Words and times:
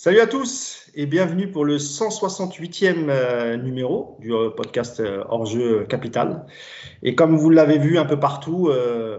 Salut 0.00 0.20
à 0.20 0.28
tous 0.28 0.88
et 0.94 1.06
bienvenue 1.06 1.50
pour 1.50 1.64
le 1.64 1.78
168e 1.78 3.08
euh, 3.08 3.56
numéro 3.56 4.16
du 4.20 4.32
euh, 4.32 4.48
podcast 4.48 5.00
euh, 5.00 5.24
hors-jeu 5.28 5.86
Capital. 5.88 6.46
Et 7.02 7.16
comme 7.16 7.36
vous 7.36 7.50
l'avez 7.50 7.78
vu 7.78 7.98
un 7.98 8.04
peu 8.04 8.16
partout, 8.20 8.70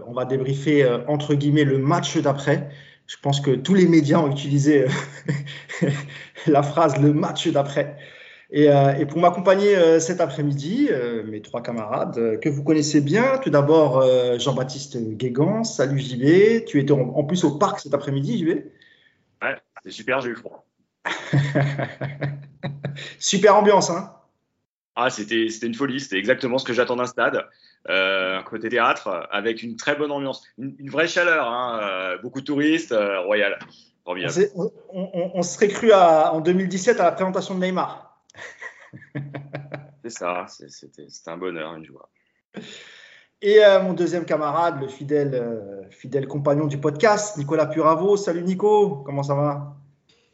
on 0.06 0.12
va 0.14 0.24
débriefer 0.24 0.88
entre 1.06 1.34
guillemets 1.34 1.64
le 1.64 1.76
match 1.76 2.16
d'après. 2.16 2.70
Je 3.06 3.16
pense 3.20 3.42
que 3.42 3.50
tous 3.50 3.74
les 3.74 3.86
médias 3.86 4.20
ont 4.20 4.30
utilisé 4.32 4.86
la 6.46 6.62
phrase 6.62 6.98
le 6.98 7.12
match 7.12 7.46
d'après. 7.48 7.98
Et, 8.50 8.70
pour 9.06 9.20
m'accompagner 9.20 10.00
cet 10.00 10.22
après-midi, 10.22 10.88
mes 11.26 11.42
trois 11.42 11.62
camarades 11.62 12.40
que 12.40 12.48
vous 12.48 12.64
connaissez 12.64 13.02
bien. 13.02 13.36
Tout 13.36 13.50
d'abord, 13.50 14.02
Jean-Baptiste 14.38 14.96
Guégan. 15.18 15.62
Salut 15.62 15.98
JB. 15.98 16.64
Tu 16.64 16.80
étais 16.80 16.92
en, 16.92 17.24
plus 17.24 17.44
au 17.44 17.58
parc 17.58 17.80
cet 17.80 17.92
après-midi, 17.92 18.38
JB 18.38 18.48
Ouais, 19.42 19.56
c'est 19.82 19.90
super, 19.90 20.20
j'ai. 20.20 20.32
Super 23.18 23.56
ambiance, 23.56 23.90
hein 23.90 24.14
ah, 24.96 25.08
c'était 25.08 25.46
une 25.46 25.74
folie, 25.74 25.98
c'était 25.98 26.18
exactement 26.18 26.58
ce 26.58 26.64
que 26.64 26.74
j'attends 26.74 26.96
d'un 26.96 27.06
stade, 27.06 27.46
euh, 27.88 28.42
côté 28.42 28.68
théâtre, 28.68 29.28
avec 29.30 29.62
une 29.62 29.76
très 29.76 29.96
bonne 29.96 30.10
ambiance, 30.10 30.42
une, 30.58 30.90
vraie 30.90 31.08
chaleur, 31.08 31.48
hein, 31.48 31.80
euh, 31.82 32.18
beaucoup 32.18 32.40
de 32.40 32.44
touristes, 32.44 32.92
euh, 32.92 33.20
royal. 33.20 33.58
On, 34.04 34.70
on, 35.34 35.42
serait 35.42 35.68
cru 35.68 35.92
à, 35.92 36.34
en 36.34 36.40
2017 36.40 37.00
à 37.00 37.04
la 37.04 37.12
présentation 37.12 37.54
de 37.54 37.60
Neymar. 37.60 38.20
C'est 40.02 40.10
ça, 40.10 40.46
c'était 40.48 41.06
un 41.26 41.36
bonheur, 41.36 41.74
une 41.76 41.84
joie. 41.84 42.10
Et 43.40 43.60
mon 43.82 43.92
deuxième 43.92 44.24
camarade, 44.24 44.80
le 44.80 44.88
fidèle, 44.88 45.86
fidèle 45.90 46.26
compagnon 46.26 46.66
du 46.66 46.78
podcast, 46.78 47.38
Nicolas 47.38 47.66
Puravo. 47.66 48.16
Salut 48.16 48.42
Nico, 48.42 48.96
comment 49.06 49.22
ça 49.22 49.34
va? 49.34 49.79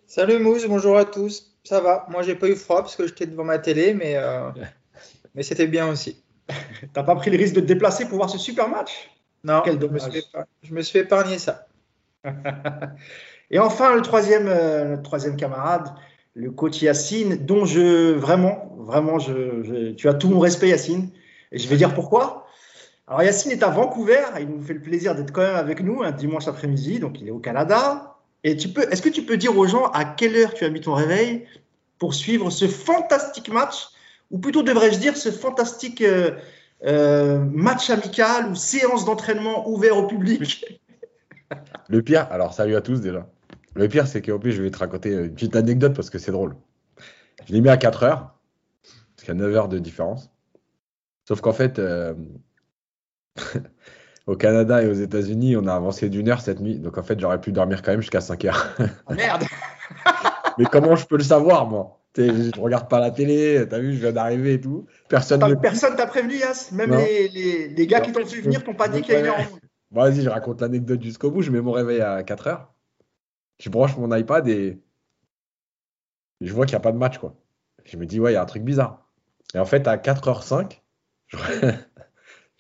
Salut 0.08 0.38
Mousse, 0.38 0.64
bonjour 0.68 0.96
à 0.96 1.04
tous. 1.04 1.52
Ça 1.64 1.80
va, 1.80 2.06
moi 2.08 2.22
j'ai 2.22 2.36
pas 2.36 2.48
eu 2.48 2.54
froid 2.54 2.80
parce 2.80 2.94
que 2.94 3.08
j'étais 3.08 3.26
devant 3.26 3.42
ma 3.42 3.58
télé, 3.58 3.92
mais, 3.92 4.14
euh, 4.14 4.50
mais 5.34 5.42
c'était 5.42 5.66
bien 5.66 5.88
aussi. 5.88 6.22
T'as 6.92 7.02
pas 7.02 7.16
pris 7.16 7.28
le 7.32 7.36
risque 7.36 7.54
de 7.56 7.60
te 7.60 7.66
déplacer 7.66 8.06
pour 8.06 8.18
voir 8.18 8.30
ce 8.30 8.38
super 8.38 8.68
match? 8.68 9.10
Non, 9.42 9.62
Quel 9.64 9.80
je, 9.80 9.86
me 9.86 9.98
suis 9.98 10.24
je 10.62 10.74
me 10.74 10.82
suis 10.82 11.00
épargné 11.00 11.38
ça. 11.38 11.66
Et 13.50 13.58
enfin, 13.58 13.96
le 13.96 14.02
troisième, 14.02 14.46
euh, 14.46 14.96
troisième 14.96 15.36
camarade, 15.36 15.88
le 16.34 16.52
coach 16.52 16.80
Yacine, 16.82 17.44
dont 17.44 17.64
je 17.64 18.12
vraiment, 18.12 18.76
vraiment, 18.78 19.18
je, 19.18 19.90
tu 19.92 20.08
as 20.08 20.14
tout 20.14 20.28
mon 20.28 20.38
respect 20.38 20.68
Yacine. 20.68 21.10
Et 21.50 21.58
je 21.58 21.68
vais 21.68 21.76
dire 21.76 21.94
pourquoi. 21.94 22.46
Alors 23.08 23.24
Yacine 23.24 23.50
est 23.50 23.64
à 23.64 23.70
Vancouver, 23.70 24.22
il 24.38 24.46
nous 24.46 24.62
fait 24.62 24.74
le 24.74 24.82
plaisir 24.82 25.16
d'être 25.16 25.32
quand 25.32 25.42
même 25.42 25.56
avec 25.56 25.80
nous 25.80 26.04
un 26.04 26.12
dimanche 26.12 26.46
après-midi, 26.46 27.00
donc 27.00 27.20
il 27.20 27.26
est 27.26 27.32
au 27.32 27.40
Canada. 27.40 28.15
Et 28.46 28.56
tu 28.56 28.68
peux, 28.68 28.82
est-ce 28.92 29.02
que 29.02 29.08
tu 29.08 29.24
peux 29.24 29.36
dire 29.36 29.58
aux 29.58 29.66
gens 29.66 29.86
à 29.86 30.04
quelle 30.04 30.36
heure 30.36 30.54
tu 30.54 30.64
as 30.64 30.70
mis 30.70 30.80
ton 30.80 30.94
réveil 30.94 31.48
pour 31.98 32.14
suivre 32.14 32.48
ce 32.50 32.68
fantastique 32.68 33.48
match, 33.48 33.88
ou 34.30 34.38
plutôt 34.38 34.62
devrais-je 34.62 35.00
dire 35.00 35.16
ce 35.16 35.32
fantastique 35.32 36.00
euh, 36.00 36.30
euh, 36.84 37.38
match 37.38 37.90
amical 37.90 38.48
ou 38.48 38.54
séance 38.54 39.04
d'entraînement 39.04 39.68
ouvert 39.68 39.96
au 39.96 40.06
public? 40.06 40.80
Le 41.88 42.02
pire, 42.02 42.28
alors 42.30 42.54
salut 42.54 42.76
à 42.76 42.80
tous 42.80 43.00
déjà. 43.00 43.28
Le 43.74 43.88
pire, 43.88 44.06
c'est 44.06 44.22
qu'en 44.22 44.38
plus, 44.38 44.52
je 44.52 44.62
vais 44.62 44.70
te 44.70 44.78
raconter 44.78 45.10
une 45.10 45.34
petite 45.34 45.56
anecdote 45.56 45.94
parce 45.96 46.08
que 46.08 46.18
c'est 46.18 46.30
drôle. 46.30 46.54
Je 47.48 47.52
l'ai 47.52 47.60
mis 47.60 47.68
à 47.68 47.76
4 47.76 48.04
heures, 48.04 48.38
parce 49.16 49.24
qu'il 49.24 49.28
y 49.28 49.30
a 49.32 49.34
9 49.34 49.56
heures 49.56 49.68
de 49.68 49.80
différence. 49.80 50.30
Sauf 51.26 51.40
qu'en 51.40 51.52
fait, 51.52 51.80
euh, 51.80 52.14
au 54.26 54.36
Canada 54.36 54.82
et 54.82 54.88
aux 54.88 54.94
États-Unis, 54.94 55.56
on 55.56 55.66
a 55.66 55.74
avancé 55.74 56.08
d'une 56.08 56.28
heure 56.28 56.40
cette 56.40 56.60
nuit. 56.60 56.78
Donc 56.78 56.98
en 56.98 57.02
fait, 57.02 57.18
j'aurais 57.18 57.40
pu 57.40 57.52
dormir 57.52 57.82
quand 57.82 57.92
même 57.92 58.00
jusqu'à 58.00 58.20
5 58.20 58.44
heures. 58.44 58.76
Oh, 59.08 59.14
merde 59.14 59.44
Mais 60.58 60.64
comment 60.64 60.96
je 60.96 61.06
peux 61.06 61.16
le 61.16 61.22
savoir, 61.22 61.66
moi? 61.66 62.00
Je 62.16 62.58
regarde 62.58 62.88
pas 62.88 62.98
la 62.98 63.10
télé, 63.10 63.66
t'as 63.68 63.78
vu, 63.78 63.92
je 63.92 64.00
viens 64.00 64.12
d'arriver 64.12 64.54
et 64.54 64.60
tout. 64.60 64.86
Personne 65.08 65.44
ne 65.46 65.54
Personne 65.54 65.96
t'a 65.96 66.06
prévenu, 66.06 66.36
Yas 66.36 66.70
Même 66.72 66.96
les, 66.96 67.68
les, 67.68 67.86
gars 67.86 68.00
qui 68.00 68.10
t'ont 68.10 68.24
vu 68.24 68.40
venir 68.40 68.64
t'ont 68.64 68.74
pas 68.74 68.88
dit 68.88 69.02
qu'il 69.02 69.12
y 69.12 69.16
a 69.16 69.20
une 69.20 69.26
heure. 69.26 69.36
Vas-y, 69.90 70.22
je 70.22 70.30
raconte 70.30 70.62
l'anecdote 70.62 71.02
jusqu'au 71.02 71.30
bout. 71.30 71.42
Je 71.42 71.50
mets 71.50 71.60
mon 71.60 71.72
réveil 71.72 72.00
à 72.00 72.22
4 72.22 72.46
heures. 72.46 72.72
Je 73.58 73.68
branche 73.68 73.96
mon 73.98 74.14
iPad 74.14 74.48
et 74.48 74.80
je 76.40 76.52
vois 76.52 76.64
qu'il 76.64 76.72
n'y 76.72 76.78
a 76.78 76.80
pas 76.80 76.92
de 76.92 76.98
match, 76.98 77.18
quoi. 77.18 77.34
Je 77.84 77.96
me 77.96 78.06
dis, 78.06 78.18
ouais, 78.18 78.32
il 78.32 78.34
y 78.34 78.38
a 78.38 78.42
un 78.42 78.46
truc 78.46 78.64
bizarre. 78.64 79.06
Et 79.54 79.58
en 79.58 79.64
fait, 79.64 79.86
à 79.86 79.96
4h05, 79.96 80.80
je 81.28 81.36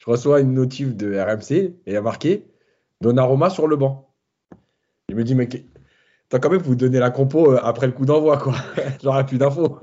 je 0.06 0.12
reçois 0.12 0.40
une 0.40 0.54
notif 0.54 0.94
de 0.94 1.18
RMC 1.18 1.52
et 1.52 1.74
il 1.86 1.92
y 1.92 1.96
a 1.96 2.02
marqué 2.02 2.46
Donnarumma 3.00 3.50
sur 3.50 3.66
le 3.66 3.76
banc. 3.76 4.14
Je 5.08 5.16
me 5.16 5.24
dis, 5.24 5.34
mais 5.34 5.48
t'as 6.28 6.38
quand 6.38 6.50
même 6.50 6.62
vous 6.62 6.76
donner 6.76 6.98
la 6.98 7.10
compo 7.10 7.52
euh, 7.52 7.60
après 7.62 7.86
le 7.86 7.92
coup 7.92 8.06
d'envoi, 8.06 8.38
quoi. 8.38 8.54
J'aurais 9.02 9.26
plus 9.26 9.38
d'infos. 9.38 9.80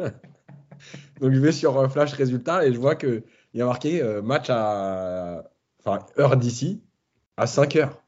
Donc 1.22 1.32
je 1.34 1.40
vais 1.40 1.52
sur 1.52 1.78
euh, 1.78 1.90
Flash 1.90 2.14
Résultat 2.14 2.66
et 2.66 2.74
je 2.74 2.80
vois 2.80 2.96
qu'il 2.96 3.24
y 3.54 3.62
a 3.62 3.66
marqué 3.66 4.02
euh, 4.02 4.22
match 4.22 4.48
à 4.50 5.44
enfin, 5.84 6.06
heure 6.18 6.38
d'ici 6.38 6.82
à 7.36 7.46
5 7.46 7.76
heures. 7.76 8.02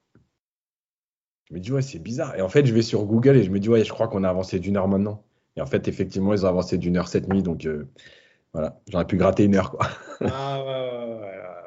Je 1.49 1.53
me 1.53 1.59
dis, 1.59 1.71
ouais, 1.71 1.81
c'est 1.81 1.99
bizarre. 1.99 2.35
Et 2.35 2.41
en 2.41 2.49
fait, 2.49 2.65
je 2.65 2.73
vais 2.73 2.81
sur 2.81 3.05
Google 3.05 3.35
et 3.35 3.43
je 3.43 3.51
me 3.51 3.59
dis, 3.59 3.69
ouais, 3.69 3.83
je 3.83 3.91
crois 3.91 4.07
qu'on 4.07 4.23
a 4.23 4.29
avancé 4.29 4.59
d'une 4.59 4.77
heure 4.77 4.87
maintenant. 4.87 5.23
Et 5.57 5.61
en 5.61 5.65
fait, 5.65 5.87
effectivement, 5.87 6.33
ils 6.33 6.45
ont 6.45 6.49
avancé 6.49 6.77
d'une 6.77 6.97
heure 6.97 7.07
cette 7.07 7.27
nuit. 7.27 7.43
Donc 7.43 7.67
voilà, 8.51 8.79
j'aurais 8.89 9.05
pu 9.05 9.17
gratter 9.17 9.43
une 9.43 9.55
heure, 9.55 9.71
quoi. 9.71 9.87
Ah 10.21 10.63
ouais, 10.63 10.65
ouais, 10.65 11.19
ouais. 11.19 11.64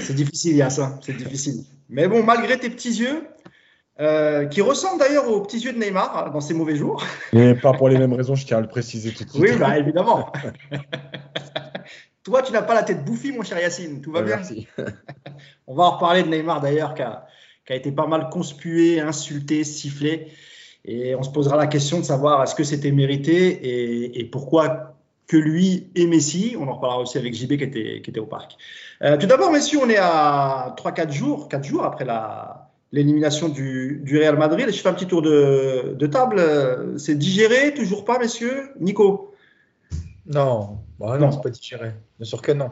C'est 0.00 0.14
difficile, 0.14 0.52
il 0.52 0.58
y 0.58 0.62
a 0.62 0.70
ça, 0.70 0.98
c'est 1.04 1.16
difficile. 1.16 1.64
Mais 1.88 2.08
bon, 2.08 2.22
malgré 2.22 2.58
tes 2.58 2.70
petits 2.70 2.94
yeux, 2.94 3.22
euh, 4.00 4.46
qui 4.46 4.62
ressemblent 4.62 4.98
d'ailleurs 4.98 5.28
aux 5.28 5.42
petits 5.42 5.58
yeux 5.58 5.72
de 5.72 5.78
Neymar 5.78 6.30
dans 6.32 6.40
ses 6.40 6.54
mauvais 6.54 6.76
jours. 6.76 7.04
Mais 7.34 7.54
pas 7.54 7.72
pour 7.72 7.88
les 7.88 7.98
mêmes 7.98 8.14
raisons, 8.14 8.34
je 8.34 8.46
tiens 8.46 8.56
à 8.56 8.60
le 8.60 8.66
préciser 8.66 9.12
tout 9.12 9.24
de 9.24 9.30
suite. 9.30 9.42
Oui, 9.42 9.56
bah, 9.56 9.78
évidemment. 9.78 10.32
Toi, 12.24 12.42
tu 12.42 12.52
n'as 12.52 12.62
pas 12.62 12.74
la 12.74 12.84
tête 12.84 13.04
bouffie, 13.04 13.32
mon 13.32 13.42
cher 13.42 13.60
Yacine. 13.60 14.00
Tout 14.00 14.10
va 14.10 14.22
bien 14.22 14.36
Merci. 14.36 14.66
On 15.66 15.74
va 15.74 15.84
en 15.84 15.90
reparler 15.92 16.22
de 16.22 16.28
Neymar 16.28 16.60
d'ailleurs, 16.60 16.94
qui 16.94 17.02
a, 17.02 17.26
été 17.68 17.92
pas 17.92 18.06
mal 18.06 18.28
conspué, 18.30 19.00
insulté, 19.00 19.62
sifflé. 19.62 20.28
Et 20.84 21.14
on 21.14 21.22
se 21.22 21.30
posera 21.30 21.56
la 21.56 21.68
question 21.68 22.00
de 22.00 22.04
savoir 22.04 22.42
est-ce 22.42 22.56
que 22.56 22.64
c'était 22.64 22.90
mérité 22.90 23.50
et, 23.50 24.20
et 24.20 24.24
pourquoi 24.24 24.91
que 25.26 25.36
lui 25.36 25.90
et 25.94 26.06
Messi. 26.06 26.56
On 26.58 26.68
en 26.68 26.74
reparlera 26.74 27.00
aussi 27.00 27.18
avec 27.18 27.34
JB 27.34 27.56
qui 27.56 27.64
était, 27.64 28.00
qui 28.02 28.10
était 28.10 28.20
au 28.20 28.26
parc. 28.26 28.56
Euh, 29.02 29.16
tout 29.16 29.26
d'abord, 29.26 29.50
messieurs, 29.50 29.80
on 29.82 29.88
est 29.88 29.98
à 29.98 30.74
3-4 30.76 31.10
jours, 31.12 31.48
4 31.48 31.64
jours 31.64 31.84
après 31.84 32.06
l'élimination 32.92 33.48
du, 33.48 34.00
du, 34.04 34.18
Real 34.18 34.36
Madrid. 34.36 34.66
Je 34.70 34.80
fais 34.80 34.88
un 34.88 34.94
petit 34.94 35.06
tour 35.06 35.22
de, 35.22 35.94
de 35.96 36.06
table. 36.06 36.98
C'est 36.98 37.16
digéré, 37.16 37.74
toujours 37.74 38.04
pas, 38.04 38.18
messieurs? 38.18 38.70
Nico? 38.80 39.34
Non, 40.26 40.78
bah 41.00 41.18
non, 41.18 41.32
c'est 41.32 41.42
pas 41.42 41.50
digéré. 41.50 41.92
Bien 42.18 42.26
sûr 42.26 42.42
que 42.42 42.52
non. 42.52 42.70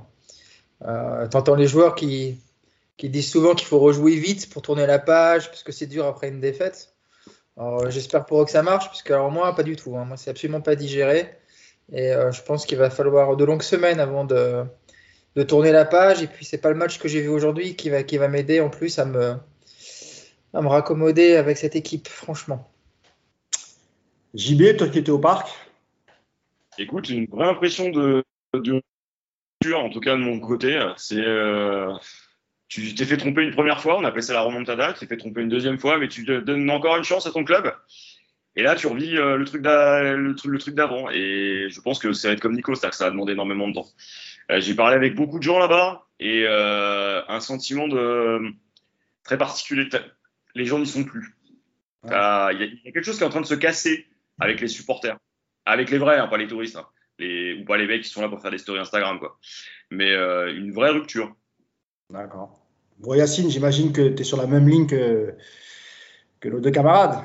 Euh, 0.86 1.26
T'entends 1.26 1.56
les 1.56 1.66
joueurs 1.66 1.94
qui, 1.94 2.38
qui 2.96 3.08
disent 3.08 3.30
souvent 3.30 3.54
qu'il 3.54 3.66
faut 3.66 3.80
rejouer 3.80 4.16
vite 4.16 4.50
pour 4.50 4.62
tourner 4.62 4.86
la 4.86 4.98
page, 4.98 5.48
parce 5.48 5.62
que 5.62 5.72
c'est 5.72 5.86
dur 5.86 6.06
après 6.06 6.28
une 6.28 6.40
défaite. 6.40 6.94
J'espère 7.88 8.24
pour 8.24 8.40
eux 8.40 8.44
que 8.46 8.50
ça 8.50 8.62
marche, 8.62 8.86
parce 8.86 9.02
que 9.02 9.12
alors 9.12 9.30
moi, 9.30 9.54
pas 9.54 9.62
du 9.62 9.76
tout. 9.76 9.96
Hein. 9.96 10.06
Moi, 10.06 10.16
c'est 10.16 10.30
absolument 10.30 10.62
pas 10.62 10.76
digéré. 10.76 11.39
Et 11.92 12.12
euh, 12.12 12.32
je 12.32 12.42
pense 12.42 12.66
qu'il 12.66 12.78
va 12.78 12.90
falloir 12.90 13.36
de 13.36 13.44
longues 13.44 13.62
semaines 13.62 14.00
avant 14.00 14.24
de, 14.24 14.64
de 15.36 15.42
tourner 15.42 15.72
la 15.72 15.84
page. 15.84 16.22
Et 16.22 16.26
puis, 16.26 16.44
c'est 16.44 16.60
pas 16.60 16.70
le 16.70 16.76
match 16.76 16.98
que 16.98 17.08
j'ai 17.08 17.20
vu 17.20 17.28
aujourd'hui 17.28 17.76
qui 17.76 17.90
va, 17.90 18.02
qui 18.02 18.16
va 18.18 18.28
m'aider 18.28 18.60
en 18.60 18.70
plus 18.70 18.98
à 18.98 19.04
me, 19.04 19.34
à 20.54 20.62
me 20.62 20.68
raccommoder 20.68 21.36
avec 21.36 21.56
cette 21.56 21.76
équipe, 21.76 22.08
franchement. 22.08 22.70
JB, 24.34 24.76
toi 24.76 24.88
qui 24.88 24.98
étais 24.98 25.10
au 25.10 25.18
parc? 25.18 25.48
Écoute, 26.78 27.06
j'ai 27.06 27.16
une 27.16 27.26
vraie 27.26 27.48
impression 27.48 27.90
de, 27.90 28.24
de 28.54 28.80
en 29.74 29.90
tout 29.90 30.00
cas 30.00 30.12
de 30.12 30.20
mon 30.20 30.40
côté. 30.40 30.80
C'est. 30.96 31.20
Euh, 31.20 31.92
tu 32.68 32.94
t'es 32.94 33.04
fait 33.04 33.16
tromper 33.16 33.42
une 33.42 33.52
première 33.52 33.80
fois, 33.80 33.98
on 33.98 34.04
appelle 34.04 34.22
ça 34.22 34.32
la 34.32 34.42
remontada, 34.42 34.92
tu 34.92 35.00
t'es 35.00 35.06
fait 35.06 35.16
tromper 35.16 35.42
une 35.42 35.48
deuxième 35.48 35.78
fois, 35.78 35.98
mais 35.98 36.08
tu 36.08 36.24
donnes 36.24 36.70
encore 36.70 36.96
une 36.96 37.04
chance 37.04 37.26
à 37.26 37.32
ton 37.32 37.44
club. 37.44 37.74
Et 38.56 38.62
là, 38.62 38.74
tu 38.74 38.86
revis 38.86 39.16
euh, 39.16 39.36
le 39.36 39.44
truc 39.44 40.74
d'avant. 40.74 41.10
Et 41.10 41.68
je 41.70 41.80
pense 41.80 41.98
que 41.98 42.12
c'est 42.12 42.32
être 42.32 42.40
comme 42.40 42.54
Nico, 42.54 42.74
ça 42.74 42.88
a 42.88 43.10
demandé 43.10 43.32
énormément 43.32 43.68
de 43.68 43.74
temps. 43.74 43.88
Euh, 44.50 44.60
j'ai 44.60 44.74
parlé 44.74 44.96
avec 44.96 45.14
beaucoup 45.14 45.38
de 45.38 45.42
gens 45.42 45.58
là-bas 45.58 46.06
et 46.18 46.44
euh, 46.46 47.22
un 47.28 47.40
sentiment 47.40 47.86
de 47.86 48.40
très 49.24 49.38
particulier. 49.38 49.88
Les 50.54 50.64
gens 50.64 50.78
n'y 50.78 50.86
sont 50.86 51.04
plus. 51.04 51.36
Il 52.04 52.10
y, 52.10 52.14
a 52.14 52.92
quelque 52.92 53.02
chose 53.02 53.18
qui 53.18 53.22
est 53.22 53.26
en 53.26 53.30
train 53.30 53.42
de 53.42 53.46
se 53.46 53.54
casser 53.54 54.06
avec 54.40 54.60
les 54.60 54.68
supporters, 54.68 55.18
avec 55.66 55.90
les 55.90 55.98
vrais, 55.98 56.18
hein, 56.18 56.28
pas 56.28 56.38
les 56.38 56.46
touristes, 56.46 56.76
hein. 56.76 56.86
les, 57.18 57.60
ou 57.60 57.64
pas 57.64 57.76
les 57.76 57.86
mecs 57.86 58.02
qui 58.02 58.08
sont 58.08 58.22
là 58.22 58.28
pour 58.28 58.40
faire 58.40 58.50
des 58.50 58.58
stories 58.58 58.80
Instagram, 58.80 59.18
quoi. 59.18 59.38
Mais 59.90 60.14
une 60.14 60.72
vraie 60.72 60.90
rupture. 60.90 61.36
D'accord. 62.08 62.58
Bon, 62.98 63.14
Yacine, 63.14 63.50
j'imagine 63.50 63.92
que 63.92 64.08
tu 64.08 64.22
es 64.22 64.24
sur 64.24 64.38
la 64.38 64.46
même 64.46 64.66
ligne 64.66 64.86
que, 64.86 65.34
que 66.40 66.48
nos 66.48 66.60
deux 66.60 66.70
camarades. 66.70 67.22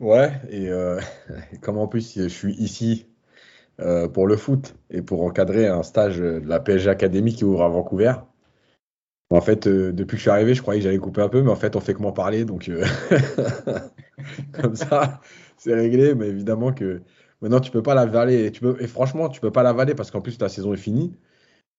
Ouais, 0.00 0.32
et 0.50 0.68
comme 1.62 1.78
en 1.78 1.88
plus 1.88 2.18
je 2.18 2.28
suis 2.28 2.52
ici 2.56 3.06
euh, 3.80 4.08
pour 4.08 4.26
le 4.28 4.36
foot 4.36 4.76
et 4.90 5.02
pour 5.02 5.22
encadrer 5.24 5.68
un 5.68 5.82
stage 5.84 6.18
de 6.18 6.42
la 6.46 6.60
PSG 6.60 6.90
Academy 6.90 7.34
qui 7.34 7.44
ouvre 7.44 7.62
à 7.64 7.68
Vancouver. 7.68 8.14
En 9.30 9.40
fait, 9.40 9.66
euh, 9.66 9.92
depuis 9.92 10.12
que 10.14 10.18
je 10.18 10.22
suis 10.22 10.30
arrivé, 10.30 10.54
je 10.54 10.60
croyais 10.60 10.80
que 10.80 10.84
j'allais 10.84 10.98
couper 10.98 11.22
un 11.22 11.28
peu, 11.30 11.40
mais 11.42 11.50
en 11.50 11.56
fait, 11.56 11.74
on 11.74 11.80
fait 11.80 11.94
que 11.94 12.02
m'en 12.02 12.12
parler. 12.12 12.44
Donc, 12.44 12.68
euh, 12.68 12.84
comme 14.52 14.76
ça, 14.76 15.20
c'est 15.56 15.74
réglé, 15.74 16.14
mais 16.14 16.28
évidemment 16.28 16.72
que 16.72 17.02
maintenant 17.40 17.60
tu 17.60 17.70
peux 17.70 17.82
pas 17.82 17.94
l'avaler. 17.94 18.44
Et, 18.46 18.50
peux, 18.50 18.76
et 18.82 18.86
franchement, 18.86 19.28
tu 19.28 19.40
peux 19.40 19.50
pas 19.52 19.62
l'avaler 19.62 19.94
parce 19.94 20.10
qu'en 20.10 20.20
plus 20.20 20.38
ta 20.38 20.48
saison 20.48 20.74
est 20.74 20.76
finie. 20.76 21.16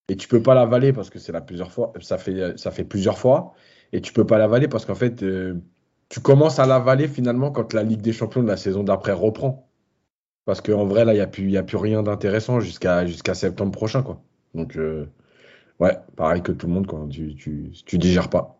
Et 0.09 0.17
tu 0.17 0.27
peux 0.27 0.41
pas 0.43 0.55
l'avaler 0.55 0.93
parce 0.93 1.09
que 1.11 1.19
c'est 1.19 1.31
la 1.33 1.41
plusieurs 1.41 1.71
fois, 1.71 1.93
ça 2.01 2.17
fait, 2.19 2.57
ça 2.59 2.71
fait 2.71 2.85
plusieurs 2.85 3.17
fois. 3.19 3.53
Et 3.93 4.01
tu 4.01 4.13
peux 4.13 4.25
pas 4.27 4.37
l'avaler 4.39 4.67
parce 4.69 4.85
qu'en 4.85 4.95
fait, 4.95 5.23
euh, 5.23 5.55
tu 6.13 6.19
commences 6.19 6.59
à 6.59 6.67
l'avaler 6.67 7.07
finalement 7.07 7.49
quand 7.49 7.73
la 7.73 7.81
Ligue 7.81 8.01
des 8.01 8.13
Champions 8.13 8.43
de 8.43 8.47
la 8.47 8.55
saison 8.55 8.83
d'après 8.83 9.13
reprend. 9.13 9.67
Parce 10.45 10.61
qu'en 10.61 10.85
vrai, 10.85 11.05
là, 11.05 11.13
il 11.13 11.15
n'y 11.15 11.21
a, 11.23 11.25
plus, 11.25 11.57
a 11.57 11.63
plus 11.63 11.77
rien 11.77 12.03
d'intéressant 12.03 12.59
jusqu'à 12.59 13.33
septembre 13.33 13.71
prochain. 13.71 14.03
Quoi. 14.03 14.21
Donc, 14.53 14.77
euh, 14.77 15.09
ouais, 15.79 15.97
pareil 16.15 16.43
que 16.43 16.51
tout 16.51 16.67
le 16.67 16.73
monde, 16.73 16.85
quoi. 16.85 17.07
Tu, 17.09 17.33
tu, 17.33 17.97
digères 17.97 18.29
pas. 18.29 18.59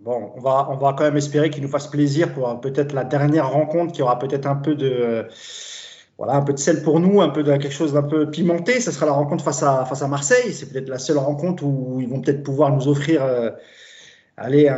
Bon, 0.00 0.32
on 0.34 0.40
va, 0.40 0.68
on 0.68 0.76
va 0.78 0.94
quand 0.94 1.04
même 1.04 1.16
espérer 1.16 1.48
qu'il 1.48 1.62
nous 1.62 1.68
fasse 1.68 1.86
plaisir 1.86 2.34
pour 2.34 2.48
euh, 2.48 2.54
peut-être 2.56 2.92
la 2.92 3.04
dernière 3.04 3.48
rencontre 3.52 3.92
qui 3.92 4.02
aura 4.02 4.18
peut-être 4.18 4.46
un 4.46 4.56
peu 4.56 4.74
de 4.74 5.28
voilà, 6.18 6.34
un 6.34 6.42
peu 6.42 6.54
de 6.54 6.58
sel 6.58 6.82
pour 6.82 6.98
nous, 6.98 7.20
un 7.20 7.28
peu 7.28 7.44
de 7.44 7.52
quelque 7.52 7.70
chose 7.70 7.92
d'un 7.92 8.02
peu 8.02 8.28
pimenté. 8.32 8.80
Ce 8.80 8.90
sera 8.90 9.06
la 9.06 9.12
rencontre 9.12 9.44
face 9.44 9.62
à, 9.62 9.84
face 9.84 10.02
à 10.02 10.08
Marseille. 10.08 10.52
C'est 10.52 10.72
peut-être 10.72 10.88
la 10.88 10.98
seule 10.98 11.18
rencontre 11.18 11.62
où 11.62 12.00
ils 12.00 12.08
vont 12.08 12.20
peut-être 12.20 12.42
pouvoir 12.42 12.74
nous 12.74 12.88
offrir 12.88 13.22
euh, 13.22 13.52
allez, 14.38 14.68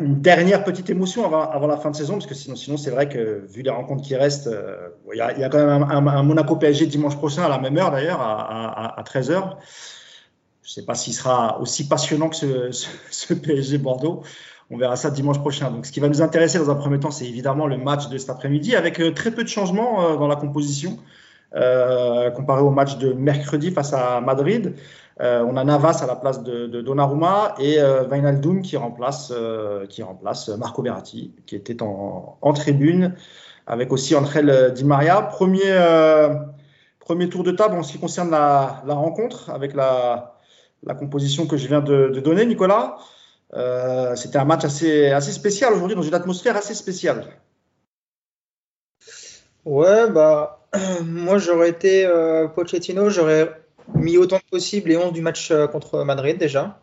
une 0.00 0.20
dernière 0.20 0.64
petite 0.64 0.90
émotion 0.90 1.24
avant, 1.24 1.48
avant, 1.48 1.66
la 1.66 1.76
fin 1.76 1.90
de 1.90 1.96
saison, 1.96 2.14
parce 2.14 2.26
que 2.26 2.34
sinon, 2.34 2.56
sinon 2.56 2.76
c'est 2.76 2.90
vrai 2.90 3.08
que 3.08 3.44
vu 3.48 3.62
les 3.62 3.70
rencontres 3.70 4.02
qui 4.02 4.16
restent, 4.16 4.48
euh, 4.48 4.88
il 5.12 5.18
y, 5.18 5.20
a, 5.20 5.36
y, 5.38 5.44
a, 5.44 5.48
quand 5.48 5.58
même 5.58 6.08
un, 6.08 6.22
Monaco 6.22 6.56
PSG 6.56 6.86
dimanche 6.86 7.16
prochain 7.16 7.44
à 7.44 7.48
la 7.48 7.58
même 7.58 7.76
heure 7.78 7.90
d'ailleurs, 7.90 8.20
à, 8.20 8.98
à, 8.98 9.02
13h. 9.02 9.56
Je 10.62 10.70
ne 10.70 10.72
sais 10.72 10.84
pas 10.84 10.94
s'il 10.94 11.12
sera 11.12 11.60
aussi 11.60 11.88
passionnant 11.88 12.28
que 12.28 12.36
ce, 12.36 12.70
ce, 13.10 13.34
PSG 13.34 13.78
Bordeaux. 13.78 14.22
On 14.70 14.78
verra 14.78 14.96
ça 14.96 15.10
dimanche 15.10 15.38
prochain. 15.38 15.70
Donc, 15.70 15.84
ce 15.84 15.92
qui 15.92 16.00
va 16.00 16.08
nous 16.08 16.22
intéresser 16.22 16.58
dans 16.58 16.70
un 16.70 16.74
premier 16.74 16.98
temps, 16.98 17.10
c'est 17.10 17.26
évidemment 17.26 17.66
le 17.66 17.76
match 17.76 18.08
de 18.08 18.16
cet 18.16 18.30
après-midi, 18.30 18.74
avec 18.74 18.98
euh, 19.00 19.12
très 19.12 19.30
peu 19.30 19.44
de 19.44 19.48
changements 19.48 20.04
euh, 20.04 20.16
dans 20.16 20.28
la 20.28 20.36
composition 20.36 20.98
comparé 22.34 22.62
au 22.62 22.70
match 22.70 22.98
de 22.98 23.12
mercredi 23.12 23.70
face 23.70 23.92
à 23.92 24.20
Madrid. 24.20 24.74
On 25.20 25.56
a 25.56 25.64
Navas 25.64 26.00
à 26.02 26.06
la 26.06 26.16
place 26.16 26.42
de, 26.42 26.80
Donnarumma 26.80 27.54
et 27.58 27.78
Wijnaldum 28.10 28.62
qui 28.62 28.76
remplace, 28.76 29.32
qui 29.88 30.02
remplace 30.02 30.48
Marco 30.48 30.82
Verratti, 30.82 31.32
qui 31.46 31.54
était 31.54 31.82
en, 31.82 32.52
tribune, 32.54 33.14
avec 33.66 33.92
aussi 33.92 34.16
Angel 34.16 34.72
Di 34.74 34.84
Maria. 34.84 35.22
Premier, 35.22 35.72
premier 36.98 37.28
tour 37.28 37.44
de 37.44 37.52
table 37.52 37.76
en 37.76 37.82
ce 37.82 37.92
qui 37.92 37.98
concerne 37.98 38.30
la, 38.30 38.82
rencontre, 38.88 39.50
avec 39.50 39.74
la, 39.74 40.36
composition 40.98 41.46
que 41.46 41.56
je 41.56 41.68
viens 41.68 41.80
de 41.80 42.20
donner, 42.20 42.44
Nicolas. 42.44 42.96
Euh, 43.56 44.16
c'était 44.16 44.38
un 44.38 44.44
match 44.44 44.64
assez, 44.64 45.10
assez 45.10 45.32
spécial 45.32 45.72
aujourd'hui, 45.72 45.96
dans 45.96 46.02
une 46.02 46.14
atmosphère 46.14 46.56
assez 46.56 46.74
spéciale. 46.74 47.24
Ouais, 49.64 50.10
bah, 50.10 50.66
moi 51.04 51.38
j'aurais 51.38 51.70
été 51.70 52.04
euh, 52.04 52.48
Pochettino, 52.48 53.10
j'aurais 53.10 53.63
mis 53.94 54.16
autant 54.16 54.38
que 54.38 54.48
possible 54.50 54.88
les 54.88 54.96
11 54.96 55.12
du 55.12 55.20
match 55.20 55.50
euh, 55.50 55.66
contre 55.66 56.04
Madrid 56.04 56.38
déjà, 56.38 56.80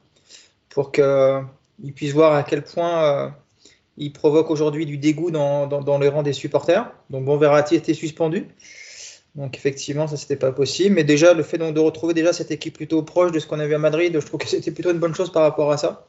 pour 0.69 0.91
qu'il 0.91 1.93
puisse 1.95 2.13
voir 2.13 2.33
à 2.33 2.43
quel 2.43 2.63
point 2.63 3.33
il 3.97 4.13
provoque 4.13 4.49
aujourd'hui 4.49 4.85
du 4.85 4.97
dégoût 4.97 5.31
dans, 5.31 5.67
dans, 5.67 5.99
les 5.99 6.07
rangs 6.07 6.23
des 6.23 6.33
supporters. 6.33 6.91
Donc 7.09 7.25
bon, 7.25 7.37
Verratti 7.37 7.75
était 7.75 7.93
suspendu. 7.93 8.47
Donc 9.35 9.55
effectivement, 9.57 10.07
ça 10.07 10.17
c'était 10.17 10.35
pas 10.35 10.51
possible. 10.51 10.95
Mais 10.95 11.03
déjà, 11.03 11.33
le 11.33 11.43
fait 11.43 11.57
donc, 11.57 11.73
de 11.73 11.79
retrouver 11.79 12.13
déjà 12.13 12.33
cette 12.33 12.51
équipe 12.51 12.75
plutôt 12.75 13.03
proche 13.03 13.31
de 13.31 13.39
ce 13.39 13.47
qu'on 13.47 13.59
a 13.59 13.67
vu 13.67 13.75
à 13.75 13.77
Madrid, 13.77 14.17
je 14.19 14.25
trouve 14.25 14.39
que 14.39 14.47
c'était 14.49 14.71
plutôt 14.71 14.91
une 14.91 14.99
bonne 14.99 15.15
chose 15.15 15.31
par 15.31 15.43
rapport 15.43 15.71
à 15.71 15.77
ça. 15.77 16.07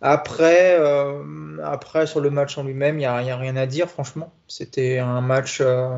Après, 0.00 0.76
euh, 0.78 1.58
après, 1.64 2.06
sur 2.06 2.20
le 2.20 2.30
match 2.30 2.56
en 2.56 2.62
lui-même, 2.62 2.96
il 2.96 2.98
n'y 2.98 3.04
a, 3.06 3.36
rien 3.36 3.56
à 3.56 3.66
dire, 3.66 3.90
franchement. 3.90 4.32
C'était 4.46 4.98
un 4.98 5.20
match 5.20 5.58
euh, 5.60 5.96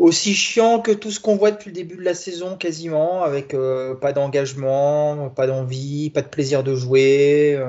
aussi 0.00 0.34
chiant 0.34 0.80
que 0.80 0.92
tout 0.92 1.10
ce 1.10 1.20
qu'on 1.20 1.36
voit 1.36 1.50
depuis 1.50 1.68
le 1.68 1.74
début 1.74 1.96
de 1.96 2.02
la 2.02 2.14
saison, 2.14 2.56
quasiment, 2.56 3.22
avec 3.22 3.54
euh, 3.54 3.94
pas 3.94 4.12
d'engagement, 4.12 5.28
pas 5.30 5.46
d'envie, 5.46 6.10
pas 6.10 6.22
de 6.22 6.28
plaisir 6.28 6.64
de 6.64 6.74
jouer, 6.74 7.62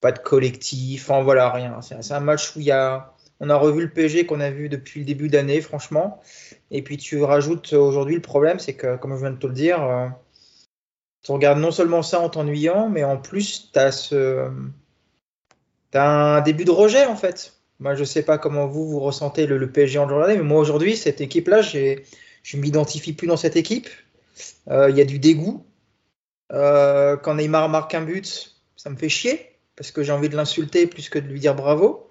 pas 0.00 0.12
de 0.12 0.18
collectif, 0.20 1.10
enfin 1.10 1.22
voilà, 1.22 1.50
rien. 1.50 1.80
C'est 1.82 2.12
un 2.12 2.20
match 2.20 2.54
où 2.56 2.60
il 2.60 2.66
y 2.66 2.70
a, 2.70 3.12
on 3.40 3.50
a 3.50 3.56
revu 3.56 3.82
le 3.82 3.90
PG 3.90 4.26
qu'on 4.26 4.40
a 4.40 4.50
vu 4.50 4.68
depuis 4.68 5.00
le 5.00 5.06
début 5.06 5.28
d'année, 5.28 5.60
franchement. 5.60 6.22
Et 6.70 6.82
puis 6.82 6.96
tu 6.98 7.22
rajoutes 7.22 7.72
aujourd'hui 7.72 8.14
le 8.14 8.22
problème, 8.22 8.58
c'est 8.60 8.74
que, 8.74 8.96
comme 8.96 9.14
je 9.16 9.20
viens 9.20 9.32
de 9.32 9.38
te 9.38 9.46
le 9.46 9.54
dire, 9.54 10.12
tu 11.24 11.32
regardes 11.32 11.58
non 11.58 11.70
seulement 11.70 12.02
ça 12.02 12.20
en 12.20 12.28
t'ennuyant, 12.28 12.88
mais 12.90 13.02
en 13.02 13.16
plus, 13.16 13.72
tu 13.72 13.78
as, 13.78 13.92
ce... 13.92 14.50
un 15.94 16.40
début 16.42 16.66
de 16.66 16.70
rejet, 16.70 17.06
en 17.06 17.16
fait. 17.16 17.53
Moi, 17.80 17.94
je 17.94 18.00
ne 18.00 18.04
sais 18.04 18.22
pas 18.22 18.38
comment 18.38 18.66
vous, 18.66 18.88
vous 18.88 19.00
ressentez 19.00 19.46
le, 19.46 19.70
PSG 19.70 19.98
en 19.98 20.08
journée, 20.08 20.36
mais 20.36 20.42
moi, 20.42 20.60
aujourd'hui, 20.60 20.96
cette 20.96 21.20
équipe-là, 21.20 21.60
je 21.62 21.98
ne 22.54 22.60
m'identifie 22.60 23.12
plus 23.12 23.26
dans 23.26 23.36
cette 23.36 23.56
équipe. 23.56 23.88
Euh, 24.70 24.90
il 24.90 24.96
y 24.96 25.00
a 25.00 25.04
du 25.04 25.18
dégoût. 25.18 25.64
Euh, 26.52 27.16
quand 27.16 27.34
Neymar 27.34 27.68
marque 27.68 27.94
un 27.94 28.02
but, 28.02 28.56
ça 28.76 28.90
me 28.90 28.96
fait 28.96 29.08
chier, 29.08 29.56
parce 29.76 29.90
que 29.90 30.02
j'ai 30.02 30.12
envie 30.12 30.28
de 30.28 30.36
l'insulter 30.36 30.86
plus 30.86 31.08
que 31.08 31.18
de 31.18 31.26
lui 31.26 31.40
dire 31.40 31.54
bravo. 31.54 32.08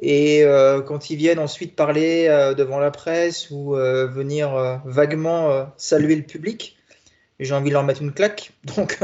Et 0.00 0.44
euh, 0.44 0.82
quand 0.82 1.10
ils 1.10 1.16
viennent 1.16 1.38
ensuite 1.38 1.74
parler 1.74 2.28
devant 2.56 2.78
la 2.78 2.90
presse 2.90 3.50
ou 3.50 3.72
venir 3.72 4.80
vaguement 4.84 5.70
saluer 5.76 6.16
le 6.16 6.22
public, 6.22 6.76
j'ai 7.38 7.54
envie 7.54 7.68
de 7.68 7.74
leur 7.74 7.84
mettre 7.84 8.00
une 8.00 8.12
claque. 8.12 8.52
Donc, 8.76 8.98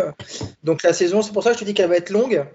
donc 0.64 0.82
la 0.82 0.94
saison, 0.94 1.20
c'est 1.20 1.32
pour 1.32 1.42
ça 1.42 1.50
que 1.50 1.56
je 1.56 1.60
te 1.60 1.64
dis 1.64 1.74
qu'elle 1.74 1.90
va 1.90 1.96
être 1.96 2.10
longue. 2.10 2.46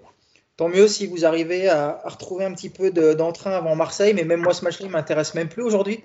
Tant 0.58 0.70
mieux 0.70 0.88
si 0.88 1.08
vous 1.08 1.26
arrivez 1.26 1.70
à, 1.70 2.02
retrouver 2.06 2.46
un 2.46 2.54
petit 2.54 2.70
peu 2.70 2.92
d'entrain 2.92 3.52
avant 3.52 3.76
Marseille, 3.76 4.14
mais 4.14 4.24
même 4.24 4.42
moi, 4.42 4.54
ce 4.54 4.64
match-là, 4.64 4.88
il 4.88 4.92
m'intéresse 4.92 5.34
même 5.36 5.50
plus 5.50 5.64
aujourd'hui. 5.64 6.04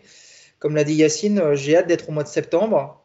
Comme 0.59 0.77
l'a 0.77 0.85
dit 0.85 0.95
Yacine, 0.95 1.39
euh, 1.39 1.55
j'ai 1.57 1.77
hâte 1.77 1.89
d'être 1.89 2.09
au 2.09 2.13
mois 2.13 2.23
de 2.23 2.29
septembre. 2.29 3.03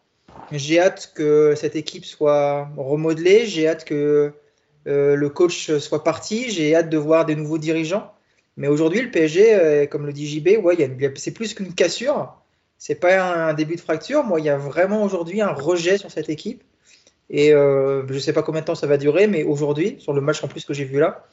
J'ai 0.51 0.79
hâte 0.79 1.13
que 1.15 1.55
cette 1.55 1.75
équipe 1.75 2.05
soit 2.05 2.69
remodelée. 2.77 3.47
J'ai 3.47 3.67
hâte 3.67 3.85
que 3.85 4.33
euh, 4.87 5.15
le 5.15 5.29
coach 5.29 5.77
soit 5.77 6.03
parti. 6.03 6.51
J'ai 6.51 6.75
hâte 6.75 6.89
de 6.89 6.97
voir 6.97 7.25
des 7.25 7.35
nouveaux 7.35 7.57
dirigeants. 7.57 8.11
Mais 8.57 8.67
aujourd'hui, 8.67 9.01
le 9.01 9.09
PSG, 9.09 9.87
comme 9.89 10.05
le 10.05 10.13
dit 10.13 10.27
JB, 10.27 10.63
ouais, 10.63 10.77
c'est 11.15 11.31
plus 11.31 11.53
qu'une 11.53 11.73
cassure 11.73 12.37
c'est 12.77 12.95
pas 12.95 13.21
un 13.21 13.53
début 13.53 13.75
de 13.75 13.81
fracture. 13.81 14.23
Moi, 14.23 14.39
il 14.39 14.45
y 14.45 14.49
a 14.49 14.57
vraiment 14.57 15.03
aujourd'hui 15.03 15.41
un 15.41 15.51
rejet 15.51 15.97
sur 15.97 16.11
cette 16.11 16.29
équipe. 16.29 16.63
Et 17.29 17.53
euh, 17.53 18.05
je 18.07 18.19
sais 18.19 18.33
pas 18.33 18.43
combien 18.43 18.61
de 18.61 18.65
temps 18.65 18.75
ça 18.75 18.87
va 18.87 18.97
durer, 18.97 19.27
mais 19.27 19.43
aujourd'hui, 19.43 19.97
sur 19.99 20.13
le 20.13 20.21
match 20.21 20.43
en 20.43 20.47
plus 20.47 20.63
que 20.63 20.73
j'ai 20.73 20.85
vu 20.85 20.99
là, 20.99 21.25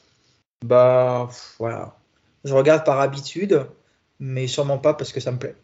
bah 0.63 1.29
voilà. 1.59 1.95
Je 2.43 2.53
regarde 2.53 2.85
par 2.85 2.99
habitude, 2.99 3.65
mais 4.19 4.47
sûrement 4.47 4.77
pas 4.77 4.93
parce 4.93 5.11
que 5.11 5.19
ça 5.19 5.31
me 5.31 5.37
plaît. 5.37 5.55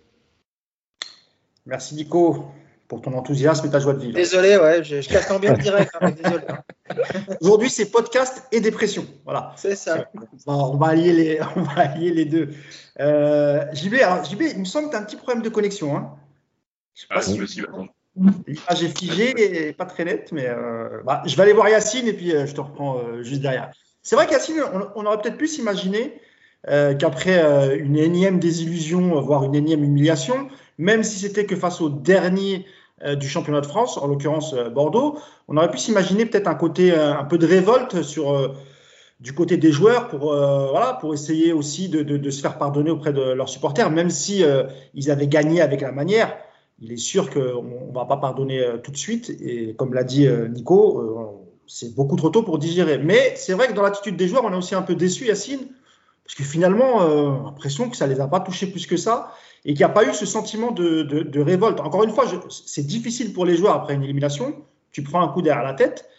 Merci 1.66 1.96
Nico 1.96 2.46
pour 2.88 3.01
ton 3.01 3.13
enthousiasme 3.13 3.68
et 3.68 3.70
ta 3.70 3.80
joie 3.80 3.94
de 3.94 4.00
vivre. 4.00 4.16
Désolé, 4.16 4.58
ouais, 4.58 4.84
je, 4.84 5.08
casse 5.08 5.30
l'ambiance 5.30 5.60
direct. 5.60 5.92
Hein, 6.01 6.12
désolé. 6.12 6.44
Aujourd'hui, 7.42 7.70
c'est 7.70 7.89
podcast 7.89 8.44
et 8.51 8.60
dépression. 8.60 9.06
Voilà. 9.24 9.54
C'est 9.56 9.75
ça. 9.75 10.10
on, 10.46 10.75
va 10.75 10.88
allier 10.88 11.13
les, 11.13 11.39
on 11.56 11.62
va 11.62 11.82
allier 11.84 12.12
les 12.12 12.25
deux. 12.25 12.50
Euh, 13.00 13.66
JB, 13.74 13.96
JB, 14.30 14.42
il 14.42 14.60
me 14.60 14.66
semble 14.66 14.88
que 14.88 14.92
tu 14.92 14.98
as 14.98 15.00
un 15.00 15.04
petit 15.04 15.16
problème 15.16 15.42
de 15.42 15.50
connexion. 15.50 15.96
Hein. 15.96 16.16
Je 16.94 17.01
sais 17.01 17.08
pas 17.08 17.16
ah, 17.18 17.22
si 17.22 17.38
possible. 17.38 17.70
L'image 18.16 18.84
est 18.84 18.98
figée 18.98 19.68
et 19.68 19.74
pas 19.74 19.86
très 19.86 20.04
nette, 20.04 20.32
mais 20.32 20.48
euh, 20.48 21.01
bah, 21.06 21.24
je 21.25 21.36
vais 21.36 21.44
aller 21.44 21.54
voir 21.54 21.70
Yacine 21.70 22.08
et 22.08 22.13
puis 22.13 22.36
euh, 22.36 22.46
je 22.46 22.54
te 22.54 22.60
reprends 22.62 22.98
euh, 22.98 23.24
juste 23.24 23.42
derrière. 23.42 23.72
C'est 24.03 24.15
vrai 24.15 24.27
qu'Yacine, 24.27 24.62
on, 24.74 25.01
on, 25.01 25.05
aurait 25.05 25.22
peut-être 25.22 25.38
pu 25.38 25.48
s'imaginer 25.48 26.20
qu'après 27.00 27.75
une 27.79 27.98
énième 27.98 28.38
désillusion, 28.38 29.20
voire 29.20 29.43
une 29.43 29.55
énième 29.55 29.84
humiliation, 29.84 30.48
même 30.77 31.03
si 31.03 31.17
c'était 31.17 31.48
que 31.48 31.55
face 31.55 31.81
au 31.81 31.89
dernier 31.89 32.67
du 33.17 33.27
championnat 33.27 33.62
de 33.62 33.65
France, 33.65 33.98
en 33.98 34.05
l'occurrence 34.05 34.53
Bordeaux, 34.72 35.17
on 35.48 35.58
aurait 35.58 35.72
pu 35.72 35.79
s'imaginer 35.79 36.27
peut-être 36.27 36.48
un 36.48 36.53
côté 36.53 36.93
un 36.93 37.24
peu 37.24 37.39
de 37.39 37.48
révolte 37.48 38.03
sur 38.03 38.53
du 39.22 39.34
côté 39.34 39.58
des 39.58 39.72
joueurs 39.72 40.08
pour 40.08 40.34
euh, 40.34 40.70
voilà 40.72 40.93
pour 40.93 41.13
essayer 41.13 41.53
aussi 41.53 41.89
de, 41.89 42.01
de, 42.01 42.17
de, 42.17 42.29
se 42.31 42.41
faire 42.41 42.58
pardonner 42.58 42.89
auprès 42.89 43.13
de 43.13 43.22
leurs 43.22 43.50
supporters, 43.50 43.89
même 43.91 44.10
si 44.10 44.43
euh, 44.43 44.63
ils 44.96 45.12
avaient 45.12 45.27
gagné 45.27 45.62
avec 45.62 45.81
la 45.81 45.91
manière. 45.91 46.36
Il 46.79 46.91
est 46.91 46.98
sûr 46.98 47.29
qu'on 47.29 47.62
ne 47.62 47.93
va 47.93 48.05
pas 48.05 48.17
pardonner 48.17 48.60
euh, 48.60 48.77
tout 48.77 48.89
de 48.89 48.98
suite. 48.98 49.29
Et 49.39 49.75
comme 49.75 49.93
l'a 49.93 50.03
dit 50.03 50.27
Nico, 50.50 51.41
c'est 51.68 51.96
beaucoup 51.96 52.15
trop 52.15 52.30
tôt 52.30 52.44
pour 52.44 52.58
digérer. 52.58 52.98
Mais 52.98 53.34
c'est 53.36 53.53
vrai 53.53 53.68
que 53.68 53.74
dans 53.74 53.82
l'attitude 53.82 54.18
des 54.18 54.27
joueurs, 54.27 54.44
on 54.46 54.51
est 54.51 54.58
aussi 54.58 54.75
un 54.75 54.82
peu 54.82 54.96
déçu, 54.96 55.25
Yacine, 55.25 55.68
parce 56.24 56.36
que 56.36 56.44
finalement, 56.44 57.01
a 57.01 57.44
l'impression 57.46 57.89
que 57.89 57.98
ça 57.98 58.08
les 58.08 58.20
a 58.20 58.27
pas 58.27 58.39
touchés 58.39 58.68
plus 58.68 58.86
que 58.88 58.98
ça 58.98 59.34
et 59.65 59.74
qu'il 59.74 59.80
n'y 59.80 59.84
a 59.84 59.89
pas 59.89 60.06
eu 60.06 60.13
ce 60.13 60.25
sentiment 60.25 60.72
de, 60.72 61.39
révolte. 61.39 61.80
Encore 61.80 62.03
une 62.03 62.12
fois, 62.12 62.25
c'est 62.50 62.86
difficile 62.86 63.34
pour 63.34 63.46
les 63.46 63.56
joueurs 63.56 63.75
après 63.75 63.94
une 63.94 64.03
élimination. 64.03 64.56
Tu 64.91 65.03
prends 65.03 65.22
un 65.22 65.27
coup 65.27 65.41
derrière 65.41 65.63
la 65.63 65.74
tête. 65.74 66.10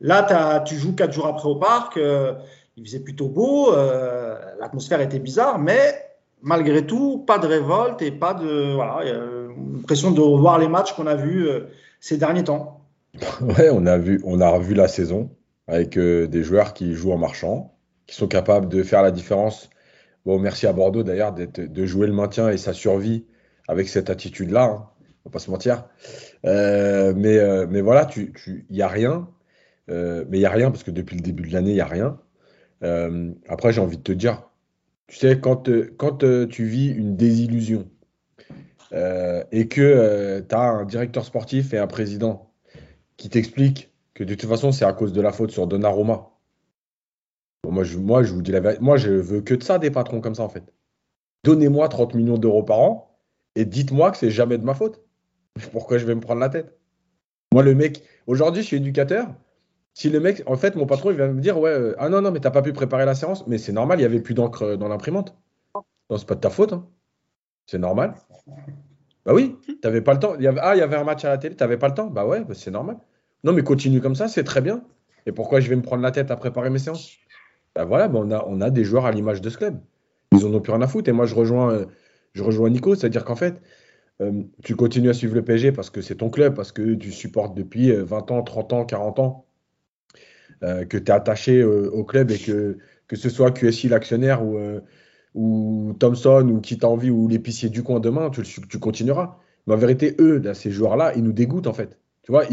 Là, 0.00 0.60
tu 0.60 0.76
joues 0.76 0.94
quatre 0.94 1.12
jours 1.12 1.26
après 1.26 1.48
au 1.48 1.56
parc. 1.56 1.96
Euh, 1.96 2.34
il 2.76 2.84
faisait 2.84 3.00
plutôt 3.00 3.28
beau. 3.28 3.72
Euh, 3.72 4.38
l'atmosphère 4.58 5.00
était 5.00 5.18
bizarre, 5.18 5.58
mais 5.58 5.94
malgré 6.42 6.86
tout, 6.86 7.18
pas 7.26 7.38
de 7.38 7.46
révolte 7.46 8.02
et 8.02 8.10
pas 8.10 8.34
de. 8.34 8.74
Voilà, 8.74 9.04
l'impression 9.74 10.10
de 10.10 10.20
revoir 10.20 10.58
les 10.58 10.68
matchs 10.68 10.94
qu'on 10.94 11.06
a 11.06 11.14
vus 11.14 11.46
euh, 11.48 11.68
ces 12.00 12.16
derniers 12.16 12.44
temps. 12.44 12.81
Ouais, 13.40 13.70
on 13.70 13.86
a 13.86 13.98
vu, 13.98 14.20
on 14.24 14.40
a 14.40 14.48
revu 14.48 14.74
la 14.74 14.88
saison 14.88 15.30
avec 15.66 15.98
des 15.98 16.42
joueurs 16.42 16.74
qui 16.74 16.94
jouent 16.94 17.12
en 17.12 17.18
marchant, 17.18 17.76
qui 18.06 18.16
sont 18.16 18.28
capables 18.28 18.68
de 18.68 18.82
faire 18.82 19.02
la 19.02 19.10
différence 19.10 19.70
Bon, 20.24 20.38
merci 20.38 20.68
à 20.68 20.72
Bordeaux 20.72 21.02
d'ailleurs 21.02 21.32
de 21.34 21.86
jouer 21.86 22.06
le 22.06 22.12
maintien 22.12 22.48
et 22.48 22.56
sa 22.56 22.72
survie 22.72 23.26
avec 23.66 23.88
cette 23.88 24.08
attitude-là. 24.08 24.64
Hein. 24.64 24.88
On 25.24 25.28
va 25.28 25.32
pas 25.32 25.38
se 25.40 25.50
mentir. 25.50 25.88
Euh, 26.46 27.12
mais, 27.16 27.38
euh, 27.38 27.66
mais 27.68 27.80
voilà, 27.80 28.08
il 28.16 28.32
tu, 28.32 28.66
n'y 28.70 28.82
a 28.82 28.88
rien. 28.88 29.28
Euh, 29.90 30.24
mais 30.28 30.36
il 30.38 30.40
n'y 30.40 30.46
a 30.46 30.50
rien 30.50 30.70
parce 30.70 30.84
que 30.84 30.92
depuis 30.92 31.16
le 31.16 31.22
début 31.22 31.48
de 31.48 31.52
l'année, 31.52 31.70
il 31.70 31.74
n'y 31.74 31.80
a 31.80 31.86
rien. 31.86 32.18
après, 33.48 33.72
j'ai 33.72 33.80
envie 33.80 33.98
de 33.98 34.02
te 34.02 34.12
dire, 34.12 34.48
tu 35.08 35.16
sais, 35.16 35.40
quand, 35.40 35.68
quand 35.96 36.24
tu 36.48 36.64
vis 36.66 36.88
une 36.88 37.16
désillusion 37.16 37.88
et 38.92 39.68
que 39.68 40.40
tu 40.48 40.54
as 40.54 40.60
un 40.60 40.84
directeur 40.84 41.24
sportif 41.24 41.74
et 41.74 41.78
un 41.78 41.86
président 41.86 42.51
qui 43.22 43.28
t'expliquent 43.28 43.92
que 44.14 44.24
de 44.24 44.34
toute 44.34 44.48
façon, 44.48 44.72
c'est 44.72 44.84
à 44.84 44.92
cause 44.92 45.12
de 45.12 45.20
la 45.20 45.30
faute 45.30 45.52
sur 45.52 45.68
Donnarumma. 45.68 46.28
moi, 47.64 47.84
je, 47.84 47.96
moi, 47.96 48.24
je 48.24 48.32
vous 48.32 48.42
dis 48.42 48.50
la 48.50 48.58
vérité. 48.58 48.82
Moi, 48.82 48.96
je 48.96 49.10
veux 49.12 49.40
que 49.42 49.54
de 49.54 49.62
ça, 49.62 49.78
des 49.78 49.92
patrons 49.92 50.20
comme 50.20 50.34
ça, 50.34 50.42
en 50.42 50.48
fait. 50.48 50.64
Donnez-moi 51.44 51.88
30 51.88 52.14
millions 52.14 52.36
d'euros 52.36 52.64
par 52.64 52.80
an 52.80 53.16
et 53.54 53.64
dites-moi 53.64 54.10
que 54.10 54.16
c'est 54.16 54.32
jamais 54.32 54.58
de 54.58 54.64
ma 54.64 54.74
faute. 54.74 55.04
Pourquoi 55.70 55.98
je 55.98 56.04
vais 56.04 56.16
me 56.16 56.20
prendre 56.20 56.40
la 56.40 56.48
tête? 56.48 56.76
Moi, 57.52 57.62
le 57.62 57.76
mec, 57.76 58.02
aujourd'hui, 58.26 58.62
je 58.62 58.66
suis 58.66 58.78
éducateur. 58.78 59.32
Si 59.94 60.10
le 60.10 60.18
mec, 60.18 60.42
en 60.46 60.56
fait, 60.56 60.74
mon 60.74 60.86
patron, 60.86 61.12
il 61.12 61.16
vient 61.16 61.28
me 61.28 61.40
dire, 61.40 61.60
ouais, 61.60 61.70
euh, 61.70 61.94
ah 61.98 62.08
non, 62.08 62.22
non, 62.22 62.32
mais 62.32 62.40
t'as 62.40 62.50
pas 62.50 62.62
pu 62.62 62.72
préparer 62.72 63.04
la 63.04 63.14
séance. 63.14 63.46
Mais 63.46 63.58
c'est 63.58 63.72
normal, 63.72 64.00
il 64.00 64.02
y 64.02 64.06
avait 64.06 64.20
plus 64.20 64.34
d'encre 64.34 64.62
euh, 64.62 64.76
dans 64.76 64.88
l'imprimante. 64.88 65.36
Non, 66.10 66.18
c'est 66.18 66.26
pas 66.26 66.34
de 66.34 66.40
ta 66.40 66.50
faute. 66.50 66.72
Hein. 66.72 66.88
C'est 67.66 67.78
normal. 67.78 68.16
Bah 69.24 69.32
oui, 69.32 69.56
t'avais 69.80 70.00
pas 70.00 70.14
le 70.14 70.18
temps. 70.18 70.34
Il 70.34 70.42
y 70.42 70.48
avait, 70.48 70.60
ah, 70.60 70.74
il 70.74 70.80
y 70.80 70.82
avait 70.82 70.96
un 70.96 71.04
match 71.04 71.24
à 71.24 71.28
la 71.28 71.38
télé, 71.38 71.54
t'avais 71.54 71.76
pas 71.76 71.86
le 71.86 71.94
temps. 71.94 72.08
Bah 72.08 72.26
ouais, 72.26 72.42
bah 72.42 72.54
c'est 72.54 72.72
normal. 72.72 72.96
Non, 73.44 73.52
mais 73.52 73.62
continue 73.62 74.00
comme 74.00 74.14
ça, 74.14 74.28
c'est 74.28 74.44
très 74.44 74.60
bien. 74.60 74.84
Et 75.26 75.32
pourquoi 75.32 75.60
je 75.60 75.68
vais 75.68 75.76
me 75.76 75.82
prendre 75.82 76.02
la 76.02 76.10
tête 76.10 76.30
à 76.30 76.36
préparer 76.36 76.70
mes 76.70 76.78
séances? 76.78 77.16
Bah 77.74 77.84
voilà, 77.84 78.08
bah 78.08 78.44
on, 78.46 78.60
a, 78.60 78.70
des 78.70 78.84
joueurs 78.84 79.06
à 79.06 79.12
l'image 79.12 79.40
de 79.40 79.50
ce 79.50 79.56
club. 79.56 79.80
Ils 80.32 80.44
en 80.44 80.52
ont 80.52 80.60
plus 80.60 80.72
rien 80.72 80.82
à 80.82 80.86
foutre. 80.86 81.08
Et 81.08 81.12
moi, 81.12 81.26
je 81.26 81.34
rejoins, 81.34 81.72
euh, 81.72 81.86
je 82.34 82.42
rejoins 82.42 82.70
Nico, 82.70 82.94
c'est-à-dire 82.94 83.24
qu'en 83.24 83.36
fait, 83.36 83.60
euh, 84.20 84.42
tu 84.62 84.76
continues 84.76 85.10
à 85.10 85.14
suivre 85.14 85.34
le 85.34 85.44
PSG 85.44 85.72
parce 85.72 85.90
que 85.90 86.02
c'est 86.02 86.16
ton 86.16 86.30
club, 86.30 86.54
parce 86.54 86.72
que 86.72 86.94
tu 86.94 87.12
supportes 87.12 87.56
depuis 87.56 87.90
20 87.92 88.30
euh, 88.30 88.34
ans, 88.34 88.42
30 88.42 88.72
ans, 88.72 88.84
40 88.84 89.18
ans, 89.18 89.46
que 90.60 90.96
tu 90.96 91.04
es 91.06 91.10
attaché 91.10 91.64
au 91.64 92.04
club 92.04 92.30
et 92.30 92.38
que, 92.38 92.78
que 93.08 93.16
ce 93.16 93.28
soit 93.28 93.50
QSI 93.50 93.88
l'actionnaire 93.88 94.44
ou, 94.44 94.56
ou 95.34 95.92
Thompson 95.98 96.48
ou 96.48 96.60
qui 96.60 96.78
t'a 96.78 96.86
envie 96.88 97.10
ou 97.10 97.26
l'épicier 97.26 97.68
du 97.68 97.82
coin 97.82 97.98
demain, 97.98 98.30
tu, 98.30 98.42
tu 98.44 98.78
continueras. 98.78 99.38
Mais 99.66 99.74
en 99.74 99.76
vérité, 99.76 100.14
eux, 100.20 100.40
ces 100.54 100.70
joueurs-là, 100.70 101.14
ils 101.16 101.24
nous 101.24 101.32
dégoûtent 101.32 101.66
en 101.66 101.72
fait. 101.72 101.98
Tu 102.22 102.30
vois, 102.30 102.44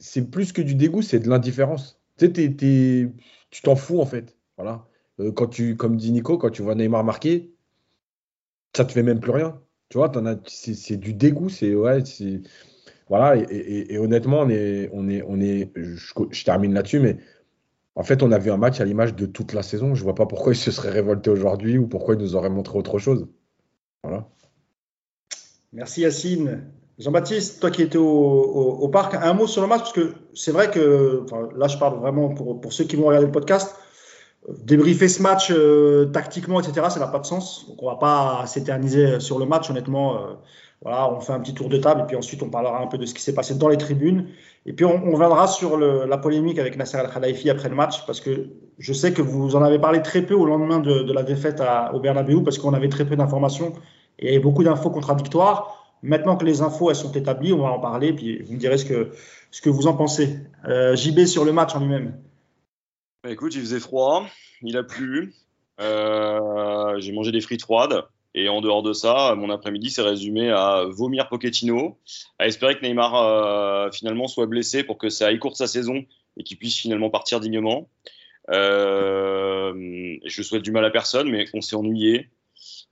c'est 0.00 0.30
plus 0.30 0.52
que 0.52 0.62
du 0.62 0.74
dégoût, 0.74 1.02
c'est 1.02 1.20
de 1.20 1.28
l'indifférence. 1.28 2.00
Tu 2.18 3.62
t'en 3.62 3.76
fous 3.76 4.00
en 4.00 4.06
fait. 4.06 4.36
Voilà. 4.56 4.86
quand 5.34 5.46
tu, 5.48 5.76
comme 5.76 5.96
dit 5.96 6.12
Nico, 6.12 6.38
quand 6.38 6.50
tu 6.50 6.62
vois 6.62 6.74
Neymar 6.74 7.04
marquer, 7.04 7.54
ça 8.76 8.84
te 8.84 8.92
fait 8.92 9.02
même 9.02 9.20
plus 9.20 9.32
rien. 9.32 9.60
Tu 9.88 9.98
vois, 9.98 10.10
c'est 10.46 10.96
du 10.96 11.12
dégoût, 11.12 11.50
c'est 11.50 11.74
ouais, 11.74 12.02
voilà. 13.08 13.36
Et, 13.50 13.98
honnêtement, 13.98 14.40
on 14.40 14.48
est, 14.48 14.88
on 14.92 15.08
est, 15.08 15.22
on 15.26 15.38
est. 15.40 15.70
Je, 15.76 16.44
termine 16.44 16.72
là-dessus, 16.72 16.98
mais 16.98 17.18
en 17.94 18.02
fait, 18.02 18.22
on 18.22 18.32
a 18.32 18.38
vu 18.38 18.50
un 18.50 18.56
match 18.56 18.80
à 18.80 18.86
l'image 18.86 19.14
de 19.14 19.26
toute 19.26 19.52
la 19.52 19.62
saison. 19.62 19.94
Je 19.94 20.02
vois 20.02 20.14
pas 20.14 20.24
pourquoi 20.24 20.52
il 20.52 20.56
se 20.56 20.70
serait 20.70 20.90
révolté 20.90 21.28
aujourd'hui 21.28 21.76
ou 21.76 21.86
pourquoi 21.86 22.14
il 22.14 22.20
nous 22.22 22.36
aurait 22.36 22.48
montré 22.48 22.78
autre 22.78 22.98
chose. 22.98 23.28
Voilà. 24.02 24.28
Merci 25.74 26.02
Yacine. 26.02 26.72
Jean-Baptiste, 26.98 27.60
toi 27.60 27.70
qui 27.70 27.82
étais 27.82 27.98
au, 27.98 28.88
parc, 28.92 29.14
un 29.14 29.32
mot 29.32 29.46
sur 29.46 29.62
le 29.62 29.68
match, 29.68 29.80
parce 29.80 29.92
que 29.92 30.14
c'est 30.34 30.52
vrai 30.52 30.70
que, 30.70 31.24
là 31.56 31.68
je 31.68 31.78
parle 31.78 31.98
vraiment 31.98 32.28
pour, 32.30 32.72
ceux 32.72 32.84
qui 32.84 32.96
vont 32.96 33.06
regarder 33.06 33.26
le 33.26 33.32
podcast, 33.32 33.74
débriefer 34.48 35.08
ce 35.08 35.22
match 35.22 35.50
euh, 35.50 36.06
tactiquement, 36.06 36.60
etc., 36.60 36.86
ça 36.90 37.00
n'a 37.00 37.06
pas 37.06 37.20
de 37.20 37.26
sens. 37.26 37.66
Donc 37.68 37.82
on 37.82 37.86
va 37.86 37.96
pas 37.96 38.44
s'éterniser 38.46 39.20
sur 39.20 39.38
le 39.38 39.46
match, 39.46 39.70
honnêtement. 39.70 40.16
Euh, 40.16 40.34
voilà, 40.82 41.12
on 41.12 41.20
fait 41.20 41.32
un 41.32 41.38
petit 41.38 41.54
tour 41.54 41.68
de 41.68 41.78
table 41.78 42.00
et 42.00 42.04
puis 42.04 42.16
ensuite 42.16 42.42
on 42.42 42.50
parlera 42.50 42.82
un 42.82 42.88
peu 42.88 42.98
de 42.98 43.06
ce 43.06 43.14
qui 43.14 43.22
s'est 43.22 43.34
passé 43.34 43.54
dans 43.54 43.68
les 43.68 43.76
tribunes. 43.76 44.26
Et 44.66 44.72
puis 44.72 44.84
on, 44.84 45.00
on 45.06 45.16
viendra 45.16 45.46
sur 45.46 45.78
la 45.78 46.18
polémique 46.18 46.58
avec 46.58 46.76
Nasser 46.76 46.96
Al-Khelaifi 46.96 47.50
après 47.50 47.68
le 47.68 47.76
match 47.76 48.04
parce 48.04 48.20
que 48.20 48.48
je 48.78 48.92
sais 48.92 49.12
que 49.12 49.22
vous 49.22 49.54
en 49.54 49.62
avez 49.62 49.78
parlé 49.78 50.02
très 50.02 50.22
peu 50.22 50.34
au 50.34 50.44
lendemain 50.44 50.80
de, 50.80 51.04
de 51.04 51.12
la 51.12 51.22
défaite 51.22 51.60
à, 51.60 51.94
au 51.94 52.00
Bernabeu 52.00 52.42
parce 52.42 52.58
qu'on 52.58 52.74
avait 52.74 52.88
très 52.88 53.04
peu 53.04 53.14
d'informations 53.14 53.74
et 54.18 54.40
beaucoup 54.40 54.64
d'infos 54.64 54.90
contradictoires. 54.90 55.81
Maintenant 56.02 56.36
que 56.36 56.44
les 56.44 56.62
infos 56.62 56.90
elles 56.90 56.96
sont 56.96 57.12
établies, 57.12 57.52
on 57.52 57.62
va 57.62 57.70
en 57.70 57.78
parler 57.78 58.12
puis 58.12 58.42
vous 58.42 58.54
me 58.54 58.58
direz 58.58 58.78
ce 58.78 58.84
que, 58.84 59.12
ce 59.50 59.60
que 59.60 59.70
vous 59.70 59.86
en 59.86 59.94
pensez. 59.94 60.36
Euh, 60.68 60.96
JB 60.96 61.26
sur 61.26 61.44
le 61.44 61.52
match 61.52 61.74
en 61.74 61.80
lui-même. 61.80 62.20
Bah, 63.22 63.30
écoute, 63.30 63.54
il 63.54 63.60
faisait 63.60 63.78
froid, 63.78 64.26
il 64.62 64.76
a 64.76 64.82
plu, 64.82 65.32
euh, 65.80 66.98
j'ai 66.98 67.12
mangé 67.12 67.30
des 67.30 67.40
frites 67.40 67.62
froides. 67.62 68.04
Et 68.34 68.48
en 68.48 68.62
dehors 68.62 68.82
de 68.82 68.94
ça, 68.94 69.34
mon 69.36 69.50
après-midi 69.50 69.90
s'est 69.90 70.00
résumé 70.00 70.50
à 70.50 70.84
vomir 70.88 71.28
Pochettino, 71.28 71.98
à 72.38 72.46
espérer 72.46 72.78
que 72.78 72.82
Neymar 72.82 73.14
euh, 73.14 73.90
finalement 73.92 74.26
soit 74.26 74.46
blessé 74.46 74.82
pour 74.84 74.96
que 74.96 75.10
ça 75.10 75.26
aille 75.26 75.38
court 75.38 75.54
sa 75.54 75.66
saison 75.66 76.02
et 76.38 76.42
qu'il 76.42 76.56
puisse 76.56 76.78
finalement 76.78 77.10
partir 77.10 77.40
dignement. 77.40 77.90
Je 78.48 80.42
souhaite 80.42 80.62
du 80.62 80.72
mal 80.72 80.84
à 80.86 80.90
personne, 80.90 81.30
mais 81.30 81.44
on 81.52 81.60
s'est 81.60 81.76
ennuyé. 81.76 82.30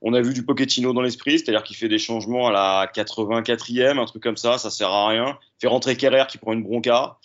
On 0.01 0.13
a 0.13 0.21
vu 0.21 0.33
du 0.33 0.43
Pochettino 0.43 0.93
dans 0.93 1.01
l'esprit, 1.01 1.37
c'est-à-dire 1.37 1.63
qu'il 1.63 1.75
fait 1.75 1.87
des 1.87 1.99
changements 1.99 2.47
à 2.47 2.51
la 2.51 2.91
84e, 2.93 3.99
un 3.99 4.05
truc 4.05 4.23
comme 4.23 4.37
ça, 4.37 4.57
ça 4.57 4.71
sert 4.71 4.89
à 4.89 5.07
rien. 5.07 5.37
Fait 5.59 5.67
rentrer 5.67 5.95
Kerrer 5.95 6.25
qui 6.27 6.39
prend 6.39 6.53
une 6.53 6.63
bronca. 6.63 7.19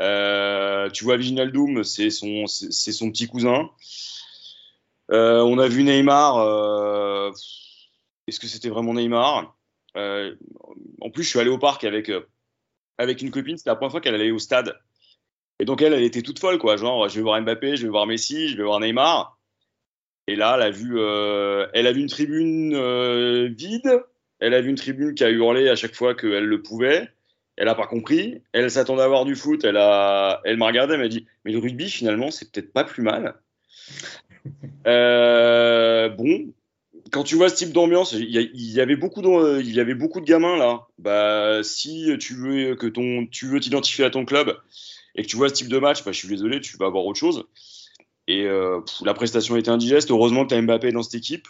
Euh, 0.00 0.88
tu 0.90 1.04
vois, 1.04 1.18
Doom, 1.18 1.84
c'est 1.84 2.10
son, 2.10 2.46
c'est 2.46 2.92
son 2.92 3.10
petit 3.10 3.26
cousin. 3.26 3.70
Euh, 5.10 5.42
on 5.42 5.58
a 5.58 5.68
vu 5.68 5.84
Neymar. 5.84 6.38
Euh, 6.38 7.30
est-ce 8.26 8.40
que 8.40 8.46
c'était 8.46 8.70
vraiment 8.70 8.94
Neymar? 8.94 9.54
En 9.94 11.10
plus, 11.12 11.24
je 11.24 11.28
suis 11.28 11.38
allé 11.38 11.50
au 11.50 11.58
parc 11.58 11.84
avec, 11.84 12.10
avec 12.96 13.20
une 13.20 13.30
copine. 13.30 13.58
C'était 13.58 13.70
la 13.70 13.76
première 13.76 13.92
fois 13.92 14.00
qu'elle 14.00 14.14
allait 14.14 14.30
au 14.30 14.38
stade. 14.38 14.74
Et 15.60 15.66
donc, 15.66 15.82
elle, 15.82 15.92
elle 15.92 16.02
était 16.02 16.22
toute 16.22 16.38
folle, 16.38 16.58
quoi. 16.58 16.76
Genre, 16.76 17.08
je 17.08 17.16
vais 17.16 17.22
voir 17.22 17.40
Mbappé, 17.40 17.76
je 17.76 17.82
vais 17.82 17.90
voir 17.90 18.06
Messi, 18.06 18.48
je 18.48 18.56
vais 18.56 18.64
voir 18.64 18.80
Neymar. 18.80 19.33
Et 20.26 20.36
là, 20.36 20.54
elle 20.56 20.62
a 20.62 20.70
vu, 20.70 20.98
elle 20.98 21.86
a 21.86 21.92
vu 21.92 22.00
une 22.00 22.08
tribune 22.08 23.48
vide. 23.48 24.02
Elle 24.40 24.54
a 24.54 24.60
vu 24.60 24.70
une 24.70 24.76
tribune 24.76 25.14
qui 25.14 25.24
a 25.24 25.30
hurlé 25.30 25.68
à 25.68 25.76
chaque 25.76 25.94
fois 25.94 26.14
qu'elle 26.14 26.46
le 26.46 26.62
pouvait. 26.62 27.08
Elle 27.56 27.66
n'a 27.66 27.74
pas 27.74 27.86
compris. 27.86 28.42
Elle 28.52 28.70
s'attendait 28.70 29.02
à 29.02 29.08
voir 29.08 29.24
du 29.24 29.36
foot. 29.36 29.64
Elle, 29.64 29.76
a, 29.76 30.40
elle 30.44 30.56
m'a 30.56 30.66
regardé. 30.66 30.94
Elle 30.94 31.00
m'a 31.00 31.08
dit 31.08 31.26
Mais 31.44 31.52
le 31.52 31.58
rugby, 31.58 31.88
finalement, 31.88 32.30
c'est 32.30 32.50
peut-être 32.50 32.72
pas 32.72 32.84
plus 32.84 33.02
mal. 33.02 33.34
Euh, 34.86 36.10
bon, 36.10 36.52
quand 37.10 37.22
tu 37.22 37.34
vois 37.36 37.48
ce 37.48 37.54
type 37.54 37.72
d'ambiance, 37.72 38.12
il 38.12 38.28
y, 38.28 38.80
avait 38.80 38.94
beaucoup 38.94 39.22
de, 39.22 39.60
il 39.60 39.74
y 39.74 39.80
avait 39.80 39.94
beaucoup 39.94 40.20
de 40.20 40.26
gamins 40.26 40.58
là. 40.58 40.86
Bah, 40.98 41.62
si 41.62 42.10
tu 42.20 42.34
veux 42.34 42.74
que 42.74 42.86
ton, 42.86 43.26
tu 43.26 43.46
veux 43.46 43.58
t'identifier 43.58 44.04
à 44.04 44.10
ton 44.10 44.26
club 44.26 44.54
et 45.14 45.22
que 45.22 45.26
tu 45.26 45.36
vois 45.36 45.48
ce 45.48 45.54
type 45.54 45.68
de 45.68 45.78
match, 45.78 46.04
bah, 46.04 46.12
je 46.12 46.18
suis 46.18 46.28
désolé, 46.28 46.60
tu 46.60 46.76
vas 46.76 46.84
avoir 46.86 47.06
autre 47.06 47.18
chose. 47.18 47.46
Et 48.26 48.44
euh, 48.44 48.80
la 49.02 49.14
prestation 49.14 49.56
était 49.56 49.70
indigeste. 49.70 50.10
Heureusement 50.10 50.44
que 50.44 50.48
tu 50.50 50.54
as 50.54 50.62
Mbappé 50.62 50.92
dans 50.92 51.02
cette 51.02 51.14
équipe. 51.14 51.46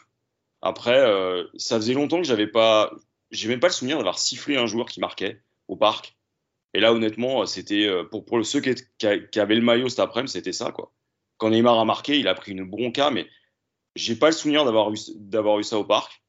Après, 0.63 0.99
euh, 0.99 1.45
ça 1.57 1.77
faisait 1.77 1.95
longtemps 1.95 2.19
que 2.19 2.27
j'avais 2.27 2.47
pas, 2.47 2.91
j'ai 3.31 3.49
même 3.49 3.61
pas 3.61 3.67
le 3.67 3.73
souvenir 3.73 3.99
d'avoir 3.99 4.19
sifflé 4.19 4.57
un 4.57 4.67
joueur 4.67 4.87
qui 4.87 4.99
marquait 4.99 5.43
au 5.69 5.77
parc. 5.77 6.17
Et 6.73 6.81
là, 6.81 6.93
honnêtement, 6.93 7.47
c'était 7.47 7.87
euh, 7.87 8.05
pour, 8.05 8.25
pour 8.25 8.45
ceux 8.45 8.61
qui, 8.61 8.75
qui, 8.99 9.41
avaient 9.41 9.55
le 9.55 9.63
maillot 9.63 9.89
cet 9.89 10.01
après-midi, 10.01 10.33
c'était 10.33 10.53
ça. 10.53 10.73
quoi. 10.73 10.93
Quand 11.37 11.51
Neymar 11.51 11.79
a 11.79 11.85
marqué, 11.85 12.19
il 12.19 12.29
a 12.29 12.35
pris 12.35 12.53
une 12.53 12.65
bronca, 12.65 13.11
mais 13.11 13.29
j'ai 13.95 14.17
pas 14.17 14.27
le 14.27 14.33
souvenir 14.33 14.65
d'avoir 14.65 14.93
eu, 14.93 14.97
d'avoir 15.17 15.59
eu 15.59 15.65
ça 15.65 15.79
au 15.79 15.85
parc. 15.85 16.23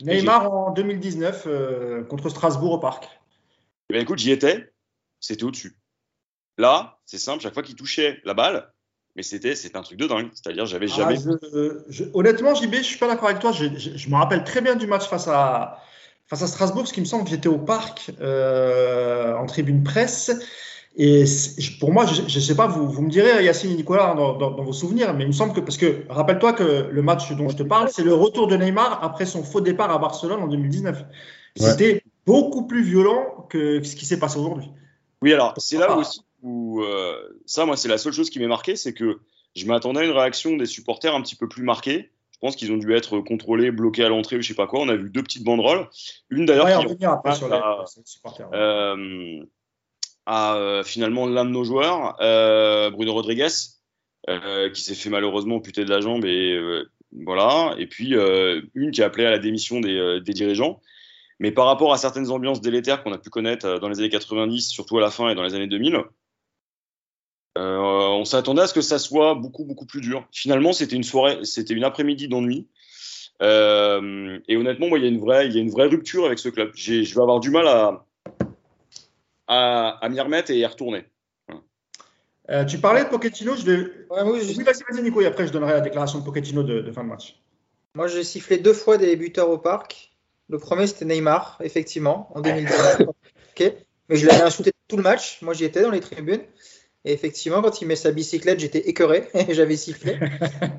Neymar 0.00 0.52
en 0.52 0.70
2019 0.72 1.44
euh, 1.46 2.04
contre 2.04 2.28
Strasbourg 2.28 2.72
au 2.72 2.78
parc. 2.78 3.08
Eh 3.90 3.94
ben, 3.94 4.02
écoute, 4.02 4.18
j'y 4.18 4.30
étais, 4.30 4.72
c'était 5.20 5.44
au-dessus. 5.44 5.76
Là, 6.56 7.00
c'est 7.04 7.18
simple, 7.18 7.42
chaque 7.42 7.54
fois 7.54 7.62
qu'il 7.62 7.76
touchait 7.76 8.20
la 8.24 8.34
balle, 8.34 8.72
mais 9.16 9.22
c'était, 9.22 9.54
c'était 9.54 9.76
un 9.76 9.82
truc 9.82 9.98
de 9.98 10.06
dingue. 10.06 10.28
C'est-à-dire, 10.32 10.66
j'avais 10.66 10.86
ah, 10.90 10.94
jamais. 10.94 11.18
honnêtement, 12.14 12.54
JB, 12.54 12.74
je 12.76 12.82
suis 12.82 12.98
pas 12.98 13.06
d'accord 13.06 13.28
avec 13.28 13.40
toi. 13.40 13.52
Je, 13.52 13.66
je, 13.76 14.08
me 14.08 14.16
rappelle 14.16 14.44
très 14.44 14.60
bien 14.60 14.74
du 14.74 14.86
match 14.86 15.06
face 15.06 15.28
à, 15.28 15.78
face 16.26 16.42
à 16.42 16.46
Strasbourg, 16.46 16.82
parce 16.82 16.92
qu'il 16.92 17.02
me 17.02 17.08
semble 17.08 17.24
que 17.24 17.30
j'étais 17.30 17.48
au 17.48 17.58
parc 17.58 18.10
euh, 18.20 19.36
en 19.36 19.46
tribune 19.46 19.84
presse. 19.84 20.32
Et 20.96 21.24
pour 21.80 21.92
moi, 21.92 22.06
je 22.06 22.22
ne 22.22 22.28
sais 22.28 22.54
pas, 22.54 22.68
vous, 22.68 22.88
vous 22.88 23.02
me 23.02 23.10
direz, 23.10 23.44
Yacine 23.44 23.72
et 23.72 23.74
Nicolas, 23.74 24.14
dans, 24.14 24.34
dans, 24.36 24.62
vos 24.62 24.72
souvenirs, 24.72 25.12
mais 25.14 25.24
il 25.24 25.28
me 25.28 25.32
semble 25.32 25.52
que, 25.52 25.60
parce 25.60 25.76
que 25.76 26.04
rappelle-toi 26.08 26.52
que 26.52 26.88
le 26.90 27.02
match 27.02 27.32
dont 27.32 27.48
je 27.48 27.56
te 27.56 27.64
parle, 27.64 27.88
c'est 27.90 28.04
le 28.04 28.14
retour 28.14 28.46
de 28.46 28.56
Neymar 28.56 29.02
après 29.02 29.26
son 29.26 29.42
faux 29.42 29.60
départ 29.60 29.90
à 29.90 29.98
Barcelone 29.98 30.40
en 30.40 30.46
2019. 30.46 31.04
C'était 31.56 32.04
beaucoup 32.26 32.66
plus 32.66 32.82
violent 32.82 33.46
que 33.48 33.82
ce 33.82 33.96
qui 33.96 34.06
s'est 34.06 34.18
passé 34.18 34.38
aujourd'hui. 34.38 34.70
Oui, 35.20 35.32
alors 35.32 35.54
c'est 35.56 35.78
là 35.78 35.96
aussi 35.96 36.20
où, 36.44 36.82
euh, 36.82 37.16
ça, 37.46 37.66
moi, 37.66 37.76
c'est 37.76 37.88
la 37.88 37.98
seule 37.98 38.12
chose 38.12 38.30
qui 38.30 38.38
m'est 38.38 38.46
marqué, 38.46 38.76
c'est 38.76 38.94
que 38.94 39.18
je 39.56 39.66
m'attendais 39.66 40.00
à 40.00 40.04
une 40.04 40.12
réaction 40.12 40.56
des 40.56 40.66
supporters 40.66 41.14
un 41.14 41.22
petit 41.22 41.36
peu 41.36 41.48
plus 41.48 41.64
marquée. 41.64 42.10
Je 42.32 42.38
pense 42.38 42.54
qu'ils 42.56 42.70
ont 42.72 42.76
dû 42.76 42.94
être 42.94 43.20
contrôlés, 43.20 43.70
bloqués 43.70 44.04
à 44.04 44.08
l'entrée 44.08 44.36
ou 44.36 44.42
je 44.42 44.48
sais 44.48 44.54
pas 44.54 44.66
quoi. 44.66 44.80
On 44.80 44.88
a 44.88 44.96
vu 44.96 45.10
deux 45.10 45.22
petites 45.22 45.44
banderoles. 45.44 45.88
Une 46.30 46.46
d'ailleurs 46.46 46.66
qui 46.66 46.72
à, 50.26 50.56
euh, 50.56 50.82
finalement 50.84 51.26
l'un 51.26 51.44
de 51.44 51.50
nos 51.50 51.64
joueurs, 51.64 52.16
euh, 52.20 52.90
Bruno 52.90 53.12
Rodriguez, 53.12 53.48
euh, 54.28 54.70
qui 54.70 54.82
s'est 54.82 54.94
fait 54.94 55.10
malheureusement 55.10 55.60
puter 55.60 55.84
de 55.84 55.90
la 55.90 56.00
jambe 56.00 56.24
et 56.24 56.84
voilà. 57.24 57.74
Et 57.78 57.86
puis 57.86 58.16
euh, 58.16 58.60
une 58.74 58.90
qui 58.90 59.02
a 59.02 59.06
appelé 59.06 59.26
à 59.26 59.30
la 59.30 59.38
démission 59.38 59.80
des, 59.80 59.96
euh, 59.96 60.20
des, 60.20 60.32
dirigeants. 60.32 60.80
Mais 61.38 61.52
par 61.52 61.66
rapport 61.66 61.92
à 61.92 61.98
certaines 61.98 62.30
ambiances 62.30 62.60
délétères 62.60 63.02
qu'on 63.02 63.12
a 63.12 63.18
pu 63.18 63.30
connaître 63.30 63.66
euh, 63.66 63.78
dans 63.78 63.88
les 63.88 63.98
années 63.98 64.08
90, 64.08 64.68
surtout 64.68 64.98
à 64.98 65.00
la 65.00 65.10
fin 65.10 65.28
et 65.28 65.34
dans 65.34 65.42
les 65.42 65.54
années 65.54 65.66
2000, 65.66 66.02
euh, 67.56 67.78
on 67.78 68.24
s'attendait 68.24 68.62
à 68.62 68.66
ce 68.66 68.74
que 68.74 68.80
ça 68.80 68.98
soit 68.98 69.34
beaucoup 69.34 69.64
beaucoup 69.64 69.86
plus 69.86 70.00
dur. 70.00 70.26
Finalement, 70.32 70.72
c'était 70.72 70.96
une 70.96 71.04
soirée, 71.04 71.44
c'était 71.44 71.74
une 71.74 71.84
après-midi 71.84 72.28
d'ennui. 72.28 72.68
Euh, 73.42 74.38
et 74.48 74.56
honnêtement, 74.56 74.88
moi, 74.88 74.98
il 74.98 75.04
y 75.04 75.06
a 75.06 75.10
une 75.10 75.20
vraie, 75.20 75.46
il 75.46 75.54
y 75.54 75.58
a 75.58 75.60
une 75.60 75.70
vraie 75.70 75.86
rupture 75.86 76.24
avec 76.26 76.38
ce 76.38 76.48
club. 76.48 76.72
Je 76.74 77.02
vais 77.02 77.20
avoir 77.20 77.40
du 77.40 77.50
mal 77.50 77.66
à, 77.68 78.04
à, 79.46 79.98
à 80.00 80.08
m'y 80.08 80.20
remettre 80.20 80.50
et 80.50 80.58
y 80.58 80.66
retourner. 80.66 81.04
Euh, 82.50 82.64
tu 82.64 82.78
parlais 82.78 83.04
de 83.04 83.08
Pochettino, 83.08 83.56
je 83.56 83.64
vais. 83.64 83.78
Ouais, 84.10 84.22
oui, 84.24 84.40
je... 84.42 84.58
oui 84.58 84.64
vas-y, 84.64 84.82
vas-y, 84.90 85.02
Nico, 85.02 85.20
et 85.20 85.26
après 85.26 85.46
je 85.46 85.52
donnerai 85.52 85.72
la 85.72 85.80
déclaration 85.80 86.18
de 86.18 86.24
Pochettino 86.24 86.62
de, 86.62 86.80
de 86.80 86.92
fin 86.92 87.02
de 87.02 87.08
match. 87.08 87.40
Moi, 87.94 88.08
j'ai 88.08 88.24
sifflé 88.24 88.58
deux 88.58 88.74
fois 88.74 88.98
des 88.98 89.14
buteurs 89.16 89.48
au 89.48 89.58
parc. 89.58 90.12
Le 90.48 90.58
premier, 90.58 90.86
c'était 90.86 91.06
Neymar, 91.06 91.58
effectivement, 91.62 92.30
en 92.34 92.40
2019. 92.40 93.00
ok, 93.00 93.72
mais 94.08 94.16
je 94.16 94.26
l'avais 94.26 94.42
insulté 94.42 94.72
tout 94.88 94.96
le 94.96 95.02
match. 95.02 95.40
Moi, 95.40 95.54
j'y 95.54 95.64
étais 95.64 95.80
dans 95.80 95.90
les 95.90 96.00
tribunes. 96.00 96.42
Et 97.04 97.12
effectivement, 97.12 97.60
quand 97.60 97.82
il 97.82 97.88
met 97.88 97.96
sa 97.96 98.12
bicyclette, 98.12 98.60
j'étais 98.60 98.88
écœuré 98.88 99.28
et 99.34 99.52
j'avais 99.54 99.76
sifflé. 99.76 100.18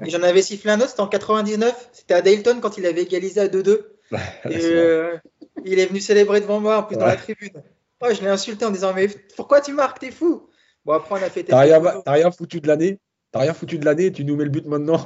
et 0.06 0.10
j'en 0.10 0.24
avais 0.24 0.42
sifflé 0.42 0.72
un 0.72 0.80
autre, 0.80 0.90
c'était 0.90 1.02
en 1.02 1.08
99. 1.08 1.90
C'était 1.94 2.16
à 2.16 2.22
Dayton 2.22 2.60
quand 2.62 2.78
il 2.78 2.86
avait 2.86 3.04
égalisé 3.04 3.42
à 3.42 3.48
2-2. 3.48 3.82
et 4.12 4.66
euh, 4.66 5.18
il 5.64 5.80
est 5.80 5.86
venu 5.86 6.00
célébrer 6.00 6.42
devant 6.42 6.60
moi, 6.60 6.78
en 6.78 6.84
plus, 6.84 6.96
ouais. 6.96 7.02
dans 7.02 7.08
la 7.08 7.16
tribune. 7.16 7.62
Oh, 8.02 8.08
je 8.14 8.22
l'ai 8.22 8.28
insulté 8.28 8.66
en 8.66 8.72
disant 8.72 8.94
Mais 8.94 9.08
pourquoi 9.36 9.62
tu 9.62 9.74
marques? 9.74 10.00
T'es 10.00 10.12
fou 10.12 10.50
Bon, 10.84 10.94
après, 10.94 11.20
on 11.20 11.24
a 11.24 11.30
fait. 11.30 11.44
T'as 11.44 11.60
rien, 11.60 11.82
rien, 12.06 12.32
foutu 12.32 12.60
de 12.60 12.68
l'année? 12.68 13.00
T'as 13.32 13.40
rien 13.42 13.54
foutu 13.54 13.78
de 13.78 13.86
l'année, 13.86 14.12
tu 14.12 14.24
nous 14.24 14.36
mets 14.36 14.46
le 14.46 14.50
but 14.50 14.66
maintenant? 14.66 15.00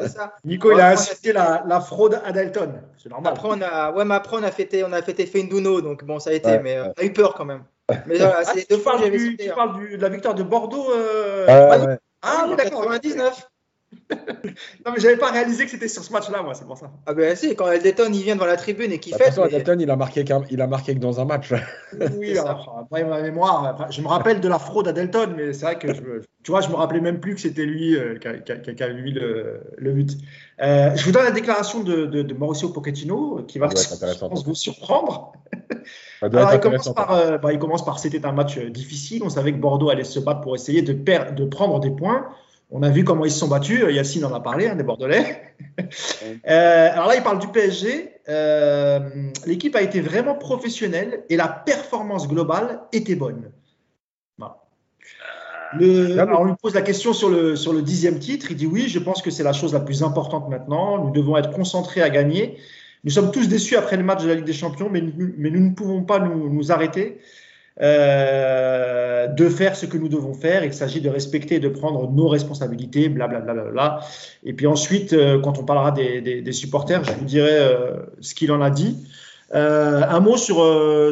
Ça. 0.00 0.34
Nico, 0.44 0.72
il 0.72 0.80
a 0.80 0.90
incité 0.90 1.32
la, 1.32 1.62
la, 1.66 1.80
fraude 1.80 2.20
à 2.24 2.32
Dalton. 2.32 2.82
C'est 3.00 3.08
normal. 3.08 3.32
Après, 3.32 3.48
on 3.50 3.62
a, 3.62 3.92
ouais, 3.92 4.04
mais 4.04 4.14
après, 4.14 4.36
on 4.36 4.42
a 4.42 4.50
fêté, 4.50 4.82
on 4.84 4.92
a 4.92 5.00
fêté 5.02 5.26
Feinduno, 5.26 5.80
donc 5.80 6.04
bon, 6.04 6.18
ça 6.18 6.30
a 6.30 6.32
été, 6.32 6.48
ouais, 6.48 6.62
mais 6.62 6.76
euh, 6.76 6.88
on 6.96 7.00
a 7.00 7.04
eu 7.04 7.12
peur 7.12 7.34
quand 7.34 7.44
même. 7.44 7.62
Mais 8.06 8.18
voilà, 8.18 8.40
ah, 8.40 8.44
c'est 8.44 8.68
deux 8.68 8.78
fois 8.78 8.96
que 8.96 9.04
j'avais 9.04 9.18
cité. 9.18 9.48
Tu 9.48 9.54
parles 9.54 9.78
du, 9.78 9.96
de 9.96 10.02
la 10.02 10.08
victoire 10.08 10.34
de 10.34 10.42
Bordeaux 10.42 10.90
euh... 10.92 11.46
ah, 11.48 11.78
ouais. 11.78 11.98
ah, 12.22 12.46
oui, 12.48 12.56
d'accord. 12.56 12.84
99. 12.84 13.47
non, 14.10 14.92
mais 14.92 15.00
j'avais 15.00 15.16
pas 15.16 15.30
réalisé 15.30 15.64
que 15.64 15.70
c'était 15.70 15.88
sur 15.88 16.04
ce 16.04 16.12
match-là, 16.12 16.42
moi, 16.42 16.54
c'est 16.54 16.66
pour 16.66 16.76
ça. 16.76 16.90
Ah, 17.06 17.14
ben 17.14 17.34
si, 17.34 17.54
quand 17.56 17.70
Eldeton 17.70 18.12
il 18.12 18.22
vient 18.22 18.34
devant 18.34 18.46
la 18.46 18.56
tribune 18.56 18.92
et 18.92 18.98
qu'il 18.98 19.14
fait. 19.14 19.34
mais... 19.36 19.52
Eldeton, 19.52 19.78
il 19.78 19.90
a 19.90 19.96
marqué, 19.96 20.24
il 20.50 20.60
a 20.60 20.66
marqué 20.66 20.94
que 20.94 21.00
dans 21.00 21.20
un 21.20 21.24
match. 21.24 21.52
oui, 22.16 22.36
alors, 22.36 22.78
après, 22.82 23.04
ma 23.04 23.22
mémoire, 23.22 23.90
je 23.90 24.00
me 24.02 24.08
rappelle 24.08 24.40
de 24.40 24.48
la 24.48 24.58
fraude 24.58 24.88
à 24.88 24.92
Delton, 24.92 25.34
mais 25.36 25.52
c'est 25.52 25.64
vrai 25.64 25.78
que 25.78 25.94
je, 25.94 26.02
tu 26.42 26.50
vois, 26.50 26.60
je 26.60 26.68
me 26.68 26.74
rappelais 26.74 27.00
même 27.00 27.20
plus 27.20 27.34
que 27.34 27.40
c'était 27.40 27.64
lui 27.64 27.96
euh, 27.96 28.18
qui, 28.18 28.28
a, 28.28 28.38
qui, 28.38 28.52
a, 28.52 28.56
qui, 28.56 28.82
a, 28.82 28.88
eu 28.88 29.10
le, 29.10 29.60
le 29.76 29.92
but. 29.92 30.16
Euh, 30.60 30.94
je 30.94 31.04
vous 31.04 31.12
donne 31.12 31.24
la 31.24 31.30
déclaration 31.30 31.82
de, 31.82 32.06
de, 32.06 32.22
de 32.22 32.34
Mauricio 32.34 32.68
Pochettino 32.70 33.42
qui 33.46 33.58
va, 33.58 33.68
je 33.68 34.18
pense, 34.18 34.44
vous 34.44 34.54
surprendre. 34.54 35.32
Alors, 36.22 36.54
il 36.54 36.60
commence, 36.60 36.92
par, 36.94 37.12
euh, 37.12 37.38
bah, 37.38 37.52
il 37.52 37.58
commence 37.58 37.84
par 37.84 37.98
c'était 37.98 38.24
un 38.26 38.32
match 38.32 38.58
difficile. 38.58 39.22
On 39.24 39.30
savait 39.30 39.52
que 39.52 39.58
Bordeaux 39.58 39.90
allait 39.90 40.04
se 40.04 40.20
battre 40.20 40.40
pour 40.40 40.54
essayer 40.54 40.82
de, 40.82 40.92
perdre, 40.92 41.34
de 41.34 41.44
prendre 41.44 41.80
des 41.80 41.90
points. 41.90 42.28
On 42.70 42.82
a 42.82 42.90
vu 42.90 43.02
comment 43.02 43.24
ils 43.24 43.30
se 43.30 43.38
sont 43.38 43.48
battus. 43.48 43.82
Yacine 43.88 44.24
en 44.26 44.34
a 44.34 44.40
parlé, 44.40 44.68
hein, 44.68 44.76
des 44.76 44.82
Bordelais. 44.82 45.54
euh, 45.80 46.92
alors 46.92 47.06
là, 47.06 47.16
il 47.16 47.22
parle 47.22 47.38
du 47.38 47.48
PSG. 47.48 48.10
Euh, 48.28 49.00
L'équipe 49.46 49.74
a 49.74 49.80
été 49.80 50.00
vraiment 50.00 50.34
professionnelle 50.34 51.24
et 51.30 51.36
la 51.36 51.48
performance 51.48 52.28
globale 52.28 52.80
était 52.92 53.14
bonne. 53.14 53.50
Voilà. 54.36 54.58
Le, 55.78 56.18
alors 56.18 56.40
on 56.40 56.44
lui 56.44 56.54
pose 56.60 56.74
la 56.74 56.82
question 56.82 57.12
sur 57.12 57.30
le, 57.30 57.56
sur 57.56 57.72
le 57.72 57.80
dixième 57.80 58.18
titre. 58.18 58.48
Il 58.50 58.56
dit 58.56 58.66
oui, 58.66 58.88
je 58.88 58.98
pense 58.98 59.22
que 59.22 59.30
c'est 59.30 59.42
la 59.42 59.54
chose 59.54 59.72
la 59.72 59.80
plus 59.80 60.02
importante 60.02 60.50
maintenant. 60.50 61.02
Nous 61.02 61.10
devons 61.10 61.38
être 61.38 61.50
concentrés 61.50 62.02
à 62.02 62.10
gagner. 62.10 62.58
Nous 63.04 63.10
sommes 63.10 63.30
tous 63.30 63.48
déçus 63.48 63.76
après 63.76 63.96
le 63.96 64.02
match 64.02 64.22
de 64.22 64.28
la 64.28 64.34
Ligue 64.34 64.44
des 64.44 64.52
Champions, 64.52 64.90
mais, 64.90 65.02
mais 65.16 65.50
nous 65.50 65.60
ne 65.60 65.70
pouvons 65.74 66.02
pas 66.02 66.18
nous, 66.18 66.52
nous 66.52 66.72
arrêter. 66.72 67.18
Euh, 67.80 69.28
de 69.28 69.48
faire 69.48 69.76
ce 69.76 69.86
que 69.86 69.96
nous 69.96 70.08
devons 70.08 70.34
faire. 70.34 70.64
Il 70.64 70.72
s'agit 70.72 71.00
de 71.00 71.08
respecter 71.08 71.56
et 71.56 71.60
de 71.60 71.68
prendre 71.68 72.10
nos 72.10 72.26
responsabilités, 72.28 73.08
blablabla. 73.08 73.52
Bla, 73.52 73.62
bla, 73.62 73.72
bla, 73.72 74.00
et 74.42 74.52
puis 74.52 74.66
ensuite, 74.66 75.12
euh, 75.12 75.40
quand 75.40 75.58
on 75.58 75.64
parlera 75.64 75.92
des, 75.92 76.20
des, 76.20 76.42
des, 76.42 76.52
supporters, 76.52 77.04
je 77.04 77.12
vous 77.12 77.24
dirai 77.24 77.52
euh, 77.52 77.98
ce 78.20 78.34
qu'il 78.34 78.50
en 78.50 78.60
a 78.60 78.70
dit. 78.70 78.96
Un 79.52 80.20
mot 80.20 80.36
sur, 80.36 80.56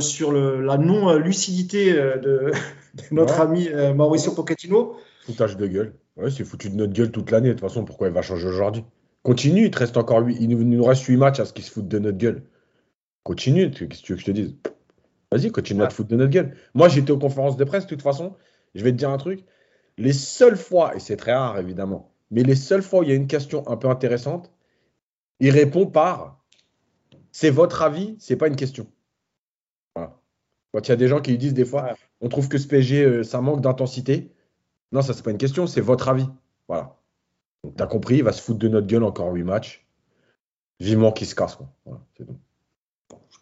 sur 0.02 0.30
le, 0.30 0.60
la 0.60 0.76
non-lucidité 0.76 1.92
de, 1.92 2.18
de, 2.94 3.02
notre 3.10 3.38
ouais. 3.38 3.72
ami 3.72 3.94
Mauricio 3.94 4.32
Pochettino. 4.32 4.96
Foutage 5.24 5.56
de 5.56 5.66
gueule. 5.66 5.94
Ouais, 6.16 6.30
c'est 6.30 6.44
foutu 6.44 6.68
de 6.68 6.76
notre 6.76 6.92
gueule 6.92 7.10
toute 7.10 7.30
l'année. 7.30 7.48
De 7.48 7.54
toute 7.54 7.62
façon, 7.62 7.84
pourquoi 7.84 8.08
il 8.08 8.12
va 8.12 8.22
changer 8.22 8.46
aujourd'hui? 8.46 8.84
Continue, 9.22 9.64
il 9.64 9.70
te 9.70 9.78
reste 9.78 9.96
encore 9.96 10.20
8, 10.20 10.36
il 10.38 10.48
nous 10.48 10.84
reste 10.84 11.04
8 11.04 11.16
matchs 11.16 11.40
à 11.40 11.44
ce 11.46 11.52
qu'il 11.52 11.64
se 11.64 11.70
fout 11.70 11.86
de 11.86 11.98
notre 11.98 12.18
gueule. 12.18 12.42
Continue, 13.22 13.70
qu'est-ce 13.70 14.02
que 14.02 14.06
tu 14.06 14.12
veux 14.12 14.16
que 14.16 14.20
je 14.20 14.26
te 14.26 14.30
dise? 14.32 14.54
Vas-y, 15.32 15.50
continue 15.50 15.80
ouais. 15.80 15.86
à 15.86 15.88
te 15.88 15.94
foutre 15.94 16.08
de 16.08 16.16
notre 16.16 16.30
gueule. 16.30 16.56
Moi, 16.74 16.88
j'étais 16.88 17.10
aux 17.10 17.18
conférences 17.18 17.56
de 17.56 17.64
presse, 17.64 17.84
de 17.84 17.88
toute 17.88 18.02
façon. 18.02 18.36
Je 18.74 18.84
vais 18.84 18.92
te 18.92 18.96
dire 18.96 19.10
un 19.10 19.18
truc. 19.18 19.44
Les 19.98 20.12
seules 20.12 20.56
fois, 20.56 20.94
et 20.94 21.00
c'est 21.00 21.16
très 21.16 21.34
rare 21.34 21.58
évidemment, 21.58 22.12
mais 22.30 22.42
les 22.42 22.54
seules 22.54 22.82
fois 22.82 23.00
où 23.00 23.02
il 23.02 23.08
y 23.08 23.12
a 23.12 23.14
une 23.14 23.26
question 23.26 23.66
un 23.68 23.76
peu 23.76 23.88
intéressante, 23.88 24.52
il 25.40 25.50
répond 25.50 25.86
par 25.86 26.44
c'est 27.32 27.50
votre 27.50 27.82
avis, 27.82 28.16
c'est 28.18 28.36
pas 28.36 28.48
une 28.48 28.56
question. 28.56 28.86
Voilà. 29.94 30.18
Quand 30.72 30.86
il 30.86 30.90
y 30.90 30.92
a 30.92 30.96
des 30.96 31.08
gens 31.08 31.20
qui 31.20 31.32
lui 31.32 31.38
disent 31.38 31.54
des 31.54 31.64
fois, 31.64 31.94
on 32.20 32.28
trouve 32.28 32.48
que 32.48 32.58
ce 32.58 32.66
PSG, 32.66 33.04
euh, 33.04 33.22
ça 33.24 33.40
manque 33.40 33.60
d'intensité. 33.60 34.32
Non, 34.92 35.02
ça, 35.02 35.12
c'est 35.12 35.22
pas 35.22 35.30
une 35.30 35.38
question, 35.38 35.66
c'est 35.66 35.80
votre 35.80 36.08
avis. 36.08 36.28
Voilà. 36.68 36.98
Donc, 37.62 37.76
t'as 37.76 37.86
compris, 37.86 38.16
il 38.16 38.22
va 38.22 38.32
se 38.32 38.40
foutre 38.40 38.58
de 38.58 38.68
notre 38.68 38.86
gueule 38.86 39.04
encore 39.04 39.32
8 39.32 39.44
matchs. 39.44 39.86
Vivement 40.80 41.12
qu'il 41.12 41.26
se 41.26 41.34
casse. 41.34 41.56
Quoi. 41.56 41.68
Voilà, 41.84 42.00
c'est 42.16 42.24
tout. 42.24 42.38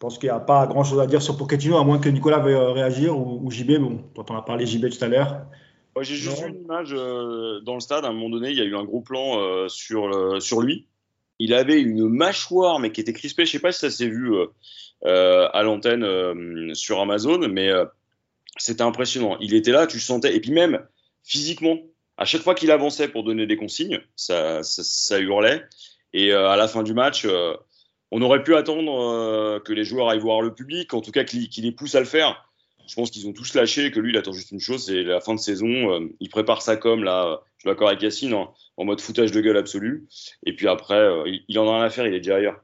Je 0.05 0.07
pense 0.07 0.19
qu'il 0.19 0.29
n'y 0.29 0.35
a 0.37 0.41
pas 0.41 0.67
grand 0.67 0.85
chose 0.85 1.01
à 1.01 1.07
dire 1.07 1.23
sur 1.23 1.35
Pochettino, 1.39 1.79
à 1.79 1.85
moins 1.85 1.99
que 1.99 2.11
Nicolas 2.11 2.39
veuille 2.39 2.57
réagir 2.75 3.17
ou, 3.17 3.41
ou 3.43 3.51
JB. 3.51 3.79
Bon, 3.79 4.05
quand 4.15 4.31
on 4.31 4.37
a 4.37 4.43
parlé 4.43 4.67
JB 4.67 4.91
tout 4.91 5.03
à 5.03 5.09
l'heure. 5.09 5.47
Ouais, 5.97 6.05
J'ai 6.05 6.15
juste 6.15 6.43
vu 6.43 6.51
une 6.51 6.61
image 6.61 6.93
euh, 6.93 7.61
dans 7.61 7.73
le 7.73 7.81
stade. 7.81 8.05
À 8.05 8.09
un 8.09 8.13
moment 8.13 8.29
donné, 8.29 8.51
il 8.51 8.59
y 8.59 8.61
a 8.61 8.65
eu 8.65 8.77
un 8.77 8.85
gros 8.85 9.01
plan 9.01 9.41
euh, 9.41 9.67
sur, 9.71 10.61
lui. 10.61 10.89
Il 11.39 11.55
avait 11.55 11.81
une 11.81 12.07
mâchoire, 12.07 12.81
mais 12.81 12.93
qui 12.93 13.01
était 13.01 13.15
crispée. 13.15 13.47
Je 13.47 13.49
ne 13.49 13.53
sais 13.53 13.61
pas 13.61 13.73
si 13.73 13.79
ça 13.79 13.89
s'est 13.89 14.11
vu 14.11 14.31
euh, 15.07 15.49
à 15.51 15.63
l'antenne 15.63 16.75
sur 16.75 17.01
Amazon, 17.01 17.39
mais 17.49 17.71
c'était 18.59 18.83
impressionnant. 18.83 19.39
Il 19.41 19.55
était 19.55 19.73
là, 19.73 19.87
tu 19.87 20.01
sentais. 20.01 20.37
Et 20.37 20.41
puis 20.41 20.53
même 20.53 20.87
physiquement, 21.23 21.79
à 22.19 22.27
chaque 22.27 22.43
fois 22.43 22.55
qu'il 22.55 22.71
avançait 22.71 23.09
pour 23.09 23.25
donner 23.25 23.47
des 23.47 23.57
consignes, 23.57 24.03
ça, 24.17 24.63
ça, 24.63 24.83
ça 24.85 25.19
hurlait. 25.19 25.65
Et 26.13 26.31
à 26.31 26.57
la 26.57 26.69
fin 26.69 26.83
du 26.83 26.93
match 26.93 27.27
on 28.17 28.23
aurait 28.23 28.45
pu 28.45 28.55
attendre 28.55 28.97
euh, 28.97 29.59
que 29.59 29.73
les 29.73 29.85
joueurs 29.85 30.09
aillent 30.09 30.21
voir 30.21 30.41
le 30.41 30.55
public, 30.55 30.95
en 30.95 31.01
tout 31.01 31.11
cas 31.11 31.25
qu'il 31.25 31.49
qu 31.49 31.61
les 31.61 31.73
pousse 31.73 31.97
à 31.97 31.99
le 31.99 32.07
faire. 32.07 32.49
Je 32.87 32.95
pense 32.95 33.11
qu'ils 33.11 33.27
ont 33.27 33.33
tous 33.33 33.55
lâché, 33.55 33.91
que 33.91 33.99
lui, 33.99 34.13
il 34.13 34.17
attend 34.17 34.31
juste 34.31 34.53
une 34.53 34.61
chose, 34.61 34.87
c'est 34.87 35.03
la 35.03 35.21
fin 35.21 35.35
de 35.35 35.41
saison. 35.41 35.67
Euh, 35.67 36.09
il 36.21 36.29
prépare 36.29 36.63
sa 36.63 36.77
com, 36.77 37.03
là, 37.03 37.41
je 37.57 37.63
suis 37.63 37.71
d'accord 37.71 37.89
avec 37.89 38.01
Yacine, 38.03 38.33
hein, 38.35 38.51
en 38.77 38.85
mode 38.85 39.01
foutage 39.01 39.33
de 39.33 39.41
gueule 39.41 39.57
absolu. 39.57 40.07
Et 40.47 40.55
puis 40.55 40.69
après, 40.69 40.95
euh, 40.95 41.25
il, 41.27 41.43
il, 41.49 41.59
en 41.59 41.67
a 41.69 41.75
rien 41.75 41.87
à 41.87 41.91
faire, 41.91 42.07
il 42.07 42.15
est 42.15 42.21
déjà 42.21 42.37
ailleurs. 42.37 42.63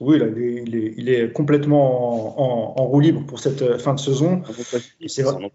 Oui, 0.00 0.18
là, 0.18 0.26
il, 0.26 0.42
est, 0.42 0.62
il, 0.66 0.76
est, 0.76 0.94
il, 0.98 1.08
est, 1.08 1.32
complètement 1.32 2.36
en, 2.38 2.76
en, 2.76 2.82
en, 2.82 2.84
roue 2.84 3.00
libre 3.00 3.24
pour 3.24 3.38
cette 3.38 3.78
fin 3.78 3.94
de 3.94 4.00
saison. 4.00 4.42
C'est 5.06 5.22
vrai. 5.22 5.48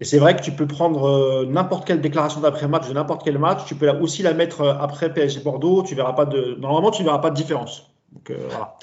Et 0.00 0.04
c'est 0.04 0.18
vrai 0.18 0.36
que 0.36 0.42
tu 0.42 0.52
peux 0.52 0.66
prendre 0.66 1.08
euh, 1.08 1.46
n'importe 1.46 1.86
quelle 1.86 2.00
déclaration 2.00 2.40
d'après-match 2.40 2.88
de 2.88 2.92
n'importe 2.92 3.22
quel 3.24 3.38
match, 3.38 3.64
tu 3.66 3.74
peux 3.74 3.88
aussi 3.88 4.22
la 4.22 4.34
mettre 4.34 4.60
euh, 4.60 4.74
après 4.78 5.12
PSG 5.12 5.40
Bordeaux, 5.40 5.82
tu 5.82 5.94
verras 5.94 6.12
pas 6.12 6.26
de 6.26 6.56
normalement 6.60 6.90
tu 6.90 7.02
verras 7.02 7.18
pas 7.18 7.30
de 7.30 7.34
différence. 7.34 7.90
Donc 8.12 8.30
euh, 8.30 8.36
voilà. 8.48 8.76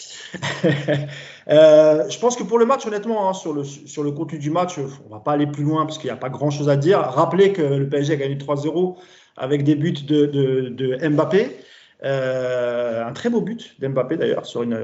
euh, 1.49 2.10
je 2.10 2.19
pense 2.19 2.36
que 2.36 2.43
pour 2.43 2.60
le 2.60 2.65
match, 2.65 2.86
honnêtement, 2.86 3.30
hein, 3.30 3.34
sur, 3.34 3.54
le, 3.54 3.63
sur 3.63 4.04
le 4.04 4.12
contenu 4.12 4.39
du 4.39 4.52
match, 4.52 4.78
on 4.78 5.13
va 5.13 5.19
pas 5.19 5.34
aller 5.34 5.47
plus 5.47 5.63
loin 5.63 5.86
parce 5.86 5.97
qu'il 5.97 6.08
n'y 6.08 6.13
a 6.13 6.17
pas 6.17 6.30
grand 6.30 6.49
chose 6.49 6.69
à 6.69 6.76
dire. 6.76 6.99
Rappelez 6.99 7.54
que 7.54 7.62
le 7.62 7.88
PSG 7.88 8.13
a 8.13 8.15
gagné 8.17 8.36
3-0 8.36 8.95
avec 9.38 9.63
des 9.63 9.76
buts 9.76 9.93
de, 9.93 10.26
de, 10.26 10.69
de 10.69 11.08
Mbappé. 11.10 11.58
Euh, 12.04 13.06
un 13.06 13.13
très 13.13 13.30
beau 13.30 13.39
but 13.41 13.80
d'Mbappé 13.80 14.17
d'ailleurs 14.17 14.45
sur 14.45 14.62
une 14.62 14.78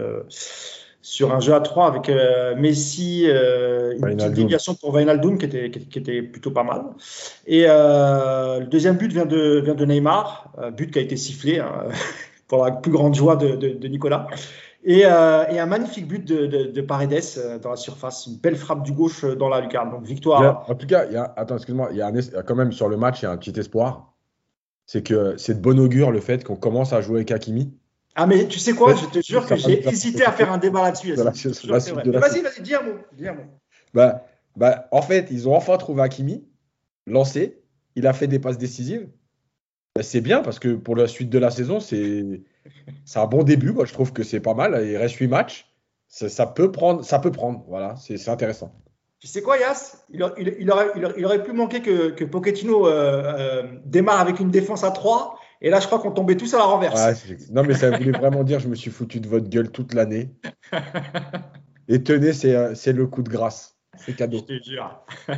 sur 1.02 1.34
un 1.34 1.40
jeu 1.40 1.54
à 1.54 1.62
3 1.62 1.88
avec 1.88 2.10
euh, 2.10 2.56
Messi, 2.56 3.24
euh, 3.28 3.94
une 3.94 4.18
petite 4.18 4.34
déviation 4.34 4.76
pour 4.76 4.94
Wijnaldum 4.94 5.38
qui 5.38 5.46
était, 5.46 5.72
qui, 5.72 5.88
qui, 5.88 6.00
était 6.00 6.22
plutôt 6.22 6.52
pas 6.52 6.64
mal. 6.64 6.84
Et 7.48 7.66
euh, 7.68 8.60
le 8.60 8.66
deuxième 8.66 8.98
but 8.98 9.12
vient 9.12 9.26
de, 9.26 9.62
vient 9.64 9.76
de 9.76 9.86
Neymar, 9.86 10.54
but 10.76 10.92
qui 10.92 11.00
a 11.00 11.02
été 11.02 11.16
sifflé 11.16 11.60
hein, 11.60 11.86
pour 12.48 12.66
la 12.66 12.72
plus 12.72 12.92
grande 12.92 13.16
joie 13.16 13.38
de, 13.38 13.56
de, 13.56 13.70
de 13.70 13.88
Nicolas. 13.88 14.28
Et, 14.84 15.00
et, 15.00 15.06
un 15.06 15.66
magnifique 15.66 16.08
but 16.08 16.26
de, 16.26 16.46
de, 16.46 16.82
Paredes 16.82 17.60
dans 17.62 17.72
la 17.72 17.76
surface, 17.76 18.28
une 18.28 18.38
belle 18.38 18.56
frappe 18.56 18.84
du 18.84 18.94
gauche 18.94 19.26
dans 19.26 19.50
la 19.50 19.60
lucarne. 19.60 19.92
Donc 19.92 20.04
victoire. 20.04 20.42
A, 20.42 20.72
en 20.72 20.76
tout 20.76 20.88
cas, 20.88 21.06
il 21.06 21.14
y 21.14 21.18
a, 21.18 21.34
attends, 21.36 21.58
excuse-moi, 21.58 21.90
il 21.92 21.98
y 21.98 22.02
a 22.02 22.08
un, 22.08 22.14
quand 22.44 22.56
même 22.56 22.72
sur 22.72 22.88
le 22.88 22.96
match, 22.96 23.22
il 23.22 23.26
y 23.26 23.28
a 23.28 23.32
un 23.32 23.38
petit 23.38 23.58
espoir. 23.60 24.14
C'est 24.86 25.04
que 25.04 25.38
c'est 25.38 25.56
de 25.56 25.60
bon 25.60 25.80
augure 25.80 26.12
le 26.12 26.20
fait 26.20 26.44
qu'on 26.44 26.56
commence 26.56 26.94
à 26.94 27.02
jouer 27.02 27.18
avec 27.18 27.32
Hakimi. 27.32 27.74
Ah, 28.16 28.26
mais 28.28 28.48
tu 28.48 28.60
sais 28.60 28.74
quoi, 28.74 28.96
je 28.96 29.06
te 29.06 29.22
jure 29.26 29.46
que 29.46 29.56
j'ai 29.56 29.88
hésité 29.88 30.26
à 30.26 30.32
faire 30.32 30.52
un 30.52 30.58
débat 30.58 30.82
là-dessus. 30.84 31.14
Vas-y, 31.14 32.42
vas-y, 32.42 32.62
dis 32.62 32.76
un 32.76 32.82
mot. 32.82 32.96
Dis 33.14 33.28
un 33.28 33.34
mot. 33.34 33.44
Bah, 33.94 34.26
bah, 34.56 34.88
en 34.92 35.02
fait, 35.02 35.28
ils 35.32 35.48
ont 35.48 35.56
enfin 35.56 35.78
trouvé 35.78 36.02
Hakimi, 36.02 36.44
lancé. 37.08 37.62
Il 37.96 38.08
a 38.08 38.14
fait 38.14 38.28
des 38.28 38.40
passes 38.40 38.58
décisives. 38.58 39.10
Bah, 39.96 40.04
c'est 40.04 40.22
bien 40.22 40.42
parce 40.42 40.60
que 40.60 40.76
pour 40.76 40.96
la 40.96 41.08
suite 41.08 41.30
de 41.30 41.40
la 41.40 41.50
saison, 41.52 41.80
c'est 41.80 42.26
un 43.16 43.26
bon 43.26 43.44
début. 43.44 43.72
Moi, 43.72 43.86
je 43.86 43.94
trouve 43.94 44.12
que 44.14 44.24
c'est 44.24 44.40
pas 44.40 44.54
mal. 44.54 44.86
Il 44.86 44.98
reste 44.98 45.16
8 45.16 45.28
matchs. 45.28 45.68
Ça, 46.08 46.28
ça 46.30 46.46
peut 46.46 46.72
prendre. 46.72 47.04
Ça 47.06 47.20
peut 47.20 47.32
prendre. 47.32 47.64
Voilà, 47.68 47.96
c'est 47.98 48.28
intéressant. 48.30 48.74
Tu 49.20 49.28
sais 49.28 49.42
quoi, 49.42 49.58
Yas? 49.58 49.98
Il, 50.12 50.24
il 50.60 50.72
aurait- 50.72 50.92
il 51.18 51.26
aurait 51.26 51.44
pu 51.44 51.52
manquer 51.52 51.82
que, 51.82 52.10
que 52.12 52.24
Pochettino 52.24 52.88
euh, 52.88 53.24
euh, 53.38 53.64
démarre 53.86 54.20
avec 54.20 54.40
une 54.40 54.50
défense 54.50 54.84
à 54.84 54.92
3. 54.92 55.39
Et 55.62 55.70
là, 55.70 55.80
je 55.80 55.88
crois 55.88 56.00
qu'on 56.00 56.12
tombait 56.12 56.38
tous 56.38 56.54
à 56.54 56.58
la 56.58 56.64
renverse. 56.64 57.00
Non, 57.52 57.64
mais 57.64 57.74
ça 57.74 57.92
voulait 57.92 58.12
vraiment 58.12 58.44
dire 58.44 58.60
je 58.60 58.68
me 58.68 58.76
suis 58.76 58.92
foutu 58.92 59.20
de 59.20 59.28
votre 59.28 59.50
gueule 59.50 59.72
toute 59.72 59.94
l'année. 59.94 60.32
Et 61.90 62.04
tenez, 62.04 62.34
c'est 62.34 62.56
euh, 62.56 62.76
c'est 62.76 62.94
le 62.94 63.08
coup 63.08 63.24
de 63.24 63.30
grâce. 63.30 63.76
C'est 63.98 64.16
cadeau. 64.16 64.38
Je 64.48 64.58
te 64.58 64.64
jure. 64.64 65.04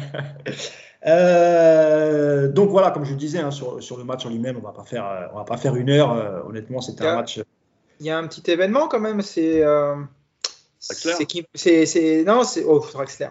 Euh, 1.07 2.47
donc 2.47 2.69
voilà, 2.69 2.91
comme 2.91 3.05
je 3.05 3.15
disais, 3.15 3.39
hein, 3.39 3.49
sur, 3.49 3.81
sur 3.81 3.97
le 3.97 4.03
match 4.03 4.23
en 4.25 4.29
lui-même, 4.29 4.57
on 4.57 4.61
va 4.61 4.71
pas 4.71 4.83
faire, 4.83 5.05
euh, 5.07 5.25
on 5.33 5.37
va 5.37 5.45
pas 5.45 5.57
faire 5.57 5.75
une 5.75 5.89
heure. 5.89 6.11
euh, 6.11 6.41
honnêtement, 6.47 6.79
c'était 6.79 7.07
un 7.07 7.15
match. 7.15 7.39
Il 7.99 8.05
y 8.05 8.11
a 8.11 8.17
un 8.17 8.27
petit 8.27 8.49
événement 8.51 8.87
quand 8.87 8.99
même, 8.99 9.21
c'est. 9.21 9.63
Euh, 9.63 9.95
c'est 10.79 11.25
qui 11.25 11.45
c'est, 11.53 11.85
c'est, 11.85 12.23
Non, 12.23 12.43
c'est. 12.43 12.63
Oh, 12.63 12.85
Draxler. 12.93 13.29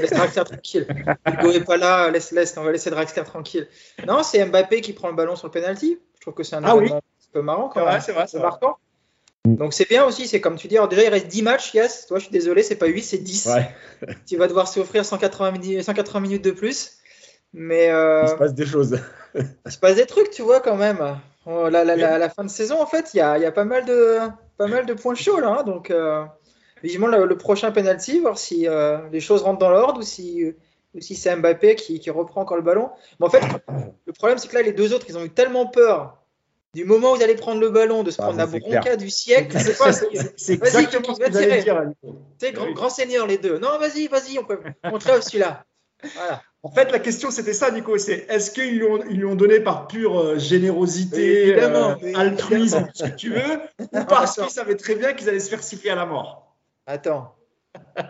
Laisse 0.00 0.10
Draxler 0.10 0.44
tranquille. 0.44 0.86
Hugo 1.26 1.52
est 1.52 1.64
pas 1.64 1.76
là, 1.76 2.10
laisse, 2.10 2.32
laisse, 2.32 2.56
on 2.56 2.64
va 2.64 2.72
laisser 2.72 2.90
Draxler 2.90 3.24
tranquille. 3.24 3.68
Non, 4.06 4.22
c'est 4.22 4.44
Mbappé 4.44 4.80
qui 4.80 4.92
prend 4.92 5.08
le 5.08 5.14
ballon 5.14 5.36
sur 5.36 5.46
le 5.46 5.52
penalty. 5.52 5.98
Je 6.22 6.26
trouve 6.26 6.34
que 6.34 6.44
c'est 6.44 6.54
un 6.54 6.62
Ah 6.62 6.76
oui. 6.76 6.88
un 6.88 7.00
peu 7.32 7.42
marrant 7.42 7.68
C'est 7.74 7.80
quand 7.80 7.86
même. 7.90 8.00
c'est 8.00 8.12
vrai, 8.12 8.26
c'est 8.28 8.38
marquant. 8.38 8.76
Donc 9.44 9.74
c'est 9.74 9.88
bien 9.88 10.04
aussi, 10.04 10.28
c'est 10.28 10.40
comme 10.40 10.54
tu 10.54 10.68
dis, 10.68 10.76
alors 10.76 10.86
déjà 10.88 11.02
il 11.02 11.08
reste 11.08 11.26
10 11.26 11.42
matchs, 11.42 11.74
yes, 11.74 12.06
toi 12.06 12.18
je 12.20 12.24
suis 12.26 12.32
désolé, 12.32 12.62
c'est 12.62 12.76
pas 12.76 12.86
8, 12.86 13.02
c'est 13.02 13.18
10. 13.18 13.46
Ouais, 13.46 13.74
Tu 14.28 14.36
vas 14.36 14.46
devoir 14.46 14.68
s'offrir 14.68 15.04
180, 15.04 15.50
minutes- 15.50 15.82
180 15.82 16.20
minutes 16.20 16.44
de 16.44 16.52
plus. 16.52 16.98
Mais 17.52 17.90
euh, 17.90 18.22
il 18.22 18.28
se 18.28 18.34
passe 18.36 18.54
des 18.54 18.64
choses. 18.66 19.00
il 19.34 19.72
se 19.72 19.78
passe 19.78 19.96
des 19.96 20.06
trucs, 20.06 20.30
tu 20.30 20.42
vois, 20.42 20.60
quand 20.60 20.76
même. 20.76 21.18
Oh, 21.44 21.68
la, 21.68 21.82
la- 21.82 21.96
la- 21.96 22.14
à 22.14 22.18
la 22.18 22.28
fin 22.28 22.44
de 22.44 22.48
saison, 22.50 22.80
en 22.80 22.86
fait, 22.86 23.10
il 23.14 23.16
y 23.16 23.20
a, 23.20 23.36
il 23.36 23.42
y 23.42 23.46
a 23.46 23.50
pas, 23.50 23.64
mal 23.64 23.84
de, 23.84 24.18
pas 24.58 24.68
mal 24.68 24.86
de 24.86 24.94
points 24.94 25.16
chauds 25.16 25.40
là. 25.40 25.56
hein. 25.58 25.62
donc, 25.64 25.90
euh, 25.90 26.24
vivement 26.84 27.08
le, 27.08 27.26
le 27.26 27.36
prochain 27.36 27.72
penalty, 27.72 28.20
voir 28.20 28.38
si 28.38 28.68
euh, 28.68 28.98
les 29.10 29.18
choses 29.20 29.42
rentrent 29.42 29.58
dans 29.58 29.70
l'ordre 29.70 29.98
ou 29.98 30.02
si, 30.04 30.54
ou 30.94 31.00
si 31.00 31.14
c'est 31.14 31.34
Mbappé 31.36 31.74
qui, 31.76 32.00
qui 32.00 32.10
reprend 32.10 32.42
encore 32.42 32.56
le 32.56 32.62
ballon. 32.62 32.90
Mais 33.20 33.26
en 33.26 33.30
fait, 33.30 33.42
le 34.06 34.12
problème, 34.12 34.38
c'est 34.38 34.48
que 34.48 34.54
là, 34.54 34.62
les 34.62 34.72
deux 34.72 34.92
autres, 34.92 35.06
ils 35.08 35.16
ont 35.18 35.24
eu 35.24 35.30
tellement 35.30 35.66
peur 35.66 36.18
du 36.74 36.84
moment 36.86 37.12
où 37.12 37.16
ils 37.16 37.22
allaient 37.22 37.34
prendre 37.34 37.60
le 37.60 37.68
ballon, 37.68 38.02
de 38.02 38.10
se 38.10 38.16
Ah, 38.20 38.24
prendre 38.24 38.38
la 38.38 38.46
c'est 38.46 38.58
bronca 38.60 38.96
du 38.96 39.10
siècle. 39.10 39.58
C'est 39.58 39.74
C'est 39.74 40.08
c'est 40.36 40.52
exactement 40.54 41.14
ce 41.14 41.20
que 41.20 41.32
j'allais 41.32 41.62
tirer. 41.62 41.80
dire. 41.86 42.12
Sais, 42.38 42.52
grand, 42.52 42.70
grand 42.72 42.88
seigneur, 42.88 43.26
les 43.26 43.36
deux. 43.38 43.58
Non, 43.58 43.78
vas-y, 43.78 44.08
vas-y, 44.08 44.38
on 44.38 44.44
peut 44.44 44.58
on 44.84 44.98
trêve 44.98 45.20
celui-là. 45.20 45.64
Voilà. 46.14 46.42
En 46.64 46.70
fait, 46.70 46.90
la 46.92 46.98
question 46.98 47.30
c'était 47.30 47.52
ça, 47.52 47.70
Nico. 47.70 47.98
C'est 47.98 48.26
est-ce 48.28 48.50
qu'ils 48.52 48.78
lui, 48.78 48.86
lui 49.10 49.24
ont 49.24 49.34
donné 49.34 49.60
par 49.60 49.86
pure 49.88 50.18
euh, 50.18 50.38
générosité, 50.38 51.54
euh, 51.60 51.94
altruisme, 52.14 52.88
ce 52.94 53.04
que 53.04 53.16
tu 53.16 53.30
veux, 53.34 53.60
ou 53.92 54.04
parce 54.08 54.36
qu'ils 54.36 54.48
savaient 54.50 54.76
très 54.76 54.94
bien 54.94 55.12
qu'ils 55.12 55.28
allaient 55.28 55.40
se 55.40 55.50
faire 55.50 55.62
siffler 55.62 55.90
à 55.90 55.94
la 55.96 56.06
mort? 56.06 56.56
Attends. 56.86 57.34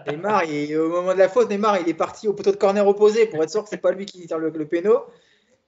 Neymar, 0.09 0.45
il- 0.45 0.77
au 0.77 0.89
moment 0.89 1.13
de 1.15 1.19
la 1.19 1.29
faute, 1.29 1.49
Neymar, 1.51 1.81
il 1.81 1.89
est 1.89 1.95
parti 1.95 2.29
au 2.29 2.33
poteau 2.33 2.51
de 2.51 2.57
corner 2.57 2.87
opposé 2.87 3.27
pour 3.27 3.43
être 3.43 3.51
sûr 3.51 3.63
que 3.63 3.69
c'est 3.69 3.77
pas 3.79 3.93
lui 3.93 4.07
qui 4.07 4.27
tire 4.27 4.39
le, 4.39 4.51
le 4.51 4.67
péno. 4.67 5.01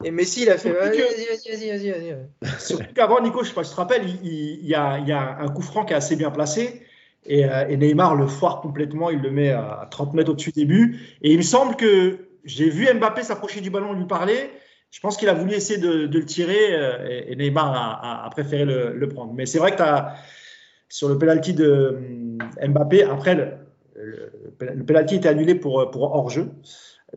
Et 0.03 0.11
Messi, 0.11 0.43
il 0.43 0.51
a 0.51 0.59
fait 0.59 0.71
vas-y, 0.73 0.99
vas-y, 0.99 1.71
vas-y, 1.71 1.91
vas-y. 1.91 2.17
Surtout 2.61 2.93
qu'avant, 2.95 3.21
Nico, 3.21 3.43
je 3.45 3.49
sais 3.49 3.55
pas 3.55 3.63
si 3.63 3.71
tu 3.71 3.77
te 3.77 3.81
rappelles, 3.81 4.03
il, 4.25 4.67
y, 4.67 4.75
a, 4.75 4.99
il 4.99 5.09
y 5.09 5.13
a 5.13 5.39
un 5.39 5.49
coup 5.49 5.63
franc 5.63 5.85
qui 5.85 5.93
est 5.93 5.97
assez 5.97 6.17
bien 6.17 6.31
placé. 6.31 6.83
Et, 7.27 7.45
euh, 7.47 7.67
et 7.69 7.77
Neymar 7.77 8.17
le 8.17 8.27
foire 8.27 8.61
complètement, 8.61 9.09
il 9.11 9.21
le 9.23 9.31
met 9.31 9.51
à 9.51 9.87
30 9.91 10.13
mètres 10.15 10.31
au-dessus 10.33 10.51
des 10.53 10.65
buts. 10.65 10.99
Et 11.23 11.31
il 11.31 11.39
me 11.39 11.43
semble 11.43 11.77
que 11.77 12.27
j'ai 12.45 12.69
vu 12.69 12.87
Mbappé 12.93 13.23
s'approcher 13.23 13.61
du 13.61 13.71
ballon, 13.71 13.93
lui 13.95 14.05
parler. 14.07 14.51
Je 14.91 15.01
pense 15.01 15.17
qu'il 15.17 15.29
a 15.29 15.35
voulu 15.35 15.55
essayer 15.55 15.79
de, 15.81 16.07
de 16.07 16.19
le 16.19 16.27
tirer 16.27 16.75
euh, 16.75 17.09
et, 17.09 17.33
et 17.33 17.37
Neymar 17.37 17.73
a, 17.73 18.23
a- 18.23 18.27
a 18.27 18.31
préféré 18.31 18.65
le, 18.65 18.93
le 18.95 19.09
prendre. 19.09 19.33
Mais 19.33 19.47
c'est 19.47 19.59
vrai 19.59 19.71
que 19.71 19.77
tu 19.77 19.83
as, 19.83 20.15
sur 20.89 21.09
le 21.09 21.17
penalty 21.19 21.55
de 21.55 21.97
hum, 21.97 22.39
Mbappé, 22.69 23.05
après, 23.05 23.35
le, 23.37 23.49
le, 24.61 24.85
penalty 24.85 25.17
était 25.17 25.29
annulé 25.29 25.55
pour, 25.55 25.91
pour 25.91 26.03
hors-jeu. 26.03 26.51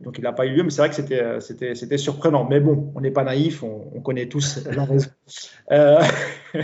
Donc 0.02 0.18
il 0.18 0.22
n'a 0.22 0.32
pas 0.32 0.46
eu 0.46 0.54
lieu, 0.54 0.62
mais 0.62 0.70
c'est 0.70 0.80
vrai 0.80 0.90
que 0.90 0.94
c'était, 0.94 1.22
euh, 1.22 1.96
surprenant. 1.96 2.44
Mais 2.48 2.60
bon, 2.60 2.92
on 2.94 3.00
n'est 3.00 3.10
pas 3.10 3.24
naïf, 3.24 3.62
on, 3.62 3.90
on 3.94 4.00
connaît 4.00 4.26
tous 4.26 4.64
la 4.72 4.84
raison. 4.84 5.10
Euh, 5.72 6.00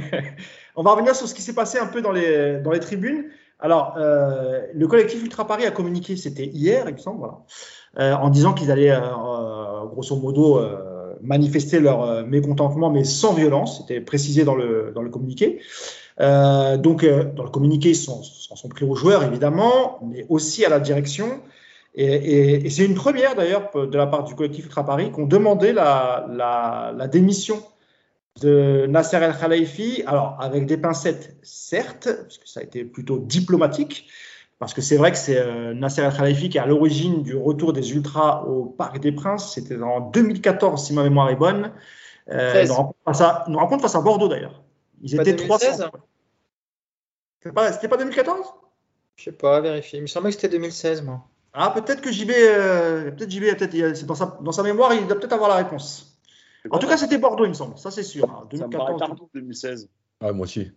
on 0.77 0.83
va 0.83 0.93
revenir 0.93 1.15
sur 1.15 1.27
ce 1.27 1.35
qui 1.35 1.43
s'est 1.43 1.55
passé 1.55 1.79
un 1.79 1.87
peu 1.87 2.01
dans 2.01 2.13
les, 2.13 2.81
tribunes. 2.81 3.27
Alors, 3.61 3.97
euh, 3.97 4.63
le 4.75 4.87
collectif 4.87 5.23
Ultra 5.23 5.47
Paris 5.47 5.65
a 5.65 5.71
communiqué, 5.71 6.17
c'était 6.17 6.47
hier, 6.47 6.85
il 6.89 6.95
me 6.95 6.99
semble, 6.99 7.29
euh, 7.99 8.13
en 8.13 8.29
disant 8.29 8.53
qu'ils 8.53 8.71
allaient, 8.71 8.91
euh, 8.91 9.01
euh, 9.85 9.87
grosso 9.87 10.17
modo, 10.17 10.59
euh, 10.59 11.15
manifester 11.23 11.81
leur 11.81 12.03
euh, 12.03 12.25
mécontentement, 12.25 12.91
mais 12.91 13.05
sans 13.05 13.33
violence. 13.33 13.79
C'était 13.79 14.01
précisé 14.01 14.45
dans 14.45 14.55
le 14.55 15.09
communiqué. 15.11 15.61
Euh, 16.21 16.77
donc, 16.77 17.03
euh, 17.05 17.25
dans 17.25 17.43
le 17.45 17.51
communiqué, 17.51 17.91
ils 17.91 17.97
s'en 17.97 18.23
s'en 18.23 18.57
sont 18.57 18.69
pris 18.69 18.85
aux 18.85 18.95
joueurs, 18.95 19.25
évidemment, 19.25 19.99
mais 20.03 20.27
aussi 20.29 20.65
à 20.65 20.69
la 20.69 20.81
direction. 20.81 21.41
Et, 21.97 22.05
et- 22.07 22.67
et 22.67 22.71
c'est 22.71 22.85
une 22.85 22.95
première, 22.95 23.35
d'ailleurs, 23.35 23.71
de 23.75 23.97
la 23.97 24.07
part 24.07 24.25
du 24.25 24.35
collectif 24.35 24.65
Ultra 24.67 24.85
Paris, 24.85 25.11
qu'on 25.11 25.27
demandait 25.27 25.73
la, 25.73 26.27
la, 26.31 26.93
la 26.97 27.09
démission 27.09 27.63
de 28.43 28.87
Nasser 28.89 29.17
El 29.19 29.33
Khalifi, 29.37 30.03
alors 30.07 30.37
avec 30.41 30.67
des 30.67 30.77
pincettes, 30.77 31.37
certes, 31.43 32.09
parce 32.23 32.39
que 32.39 32.49
ça 32.49 32.61
a 32.61 32.63
été 32.65 32.85
plutôt 32.85 33.19
diplomatique, 33.19 34.09
parce 34.59 34.75
que 34.75 34.81
c'est 34.83 34.97
vrai 34.97 35.13
que 35.13 35.19
c'est 35.19 35.37
euh, 35.39 35.73
Nasser 35.75 36.03
El 36.03 36.13
Khalifi 36.13 36.49
qui 36.49 36.59
est 36.59 36.61
à 36.61 36.67
l'origine 36.67 37.23
du 37.23 37.37
retour 37.37 37.73
des 37.73 37.93
Ultras 37.93 38.43
au 38.45 38.65
Parc 38.65 38.99
des 39.01 39.13
Princes. 39.13 39.53
C'était 39.55 39.81
en 39.81 40.01
2014, 40.11 40.85
si 40.85 40.95
ma 40.95 41.03
mémoire 41.05 41.31
est 41.31 41.37
bonne. 41.37 41.71
Euh, 42.31 42.51
13. 42.51 42.71
une, 42.71 42.75
rencontre 42.77 42.99
face 43.05 43.21
à, 43.21 43.45
une 43.49 43.57
rencontre 43.57 43.83
face 43.83 43.95
à 43.95 44.01
Bordeaux 44.01 44.29
d'ailleurs. 44.29 44.63
Ils 45.03 45.17
Pas 45.17 45.23
étaient 45.23 45.33
2016? 45.35 45.77
300. 45.79 45.91
C'était 47.41 47.53
pas, 47.55 47.73
c'était 47.73 47.89
pas 47.89 47.97
2014 47.97 48.47
Je 49.17 49.25
sais 49.25 49.33
pas, 49.33 49.61
vérifier. 49.61 49.99
Il 49.99 50.03
me 50.03 50.07
semblait 50.07 50.31
que 50.31 50.37
c'était 50.37 50.49
2016, 50.49 51.03
moi. 51.03 51.25
Ah, 51.53 51.71
peut-être 51.71 52.01
que 52.01 52.11
JB, 52.11 52.31
euh, 52.31 53.11
peut-être 53.13 53.31
JB, 53.31 53.57
peut-être, 53.57 54.07
dans 54.07 54.15
sa, 54.15 54.39
dans 54.41 54.53
sa 54.53 54.63
mémoire, 54.63 54.93
il 54.95 55.07
doit 55.07 55.19
peut-être 55.19 55.35
avoir 55.35 55.49
la 55.51 55.57
réponse. 55.57 56.19
En 56.71 56.79
tout 56.79 56.89
cas, 56.89 56.97
c'était 56.97 57.19
Bordeaux, 57.19 57.45
il 57.45 57.51
me 57.51 57.55
semble. 57.55 57.77
Ça, 57.79 57.91
c'est 57.91 58.03
sûr. 58.03 58.25
hein. 58.31 58.49
ça 58.57 58.67
me 58.67 58.73
paraît 58.73 58.93
2014. 58.95 58.99
tardif 58.99 59.25
2016. 59.35 59.89
Ouais, 60.23 60.33
moi 60.33 60.45
aussi. 60.45 60.73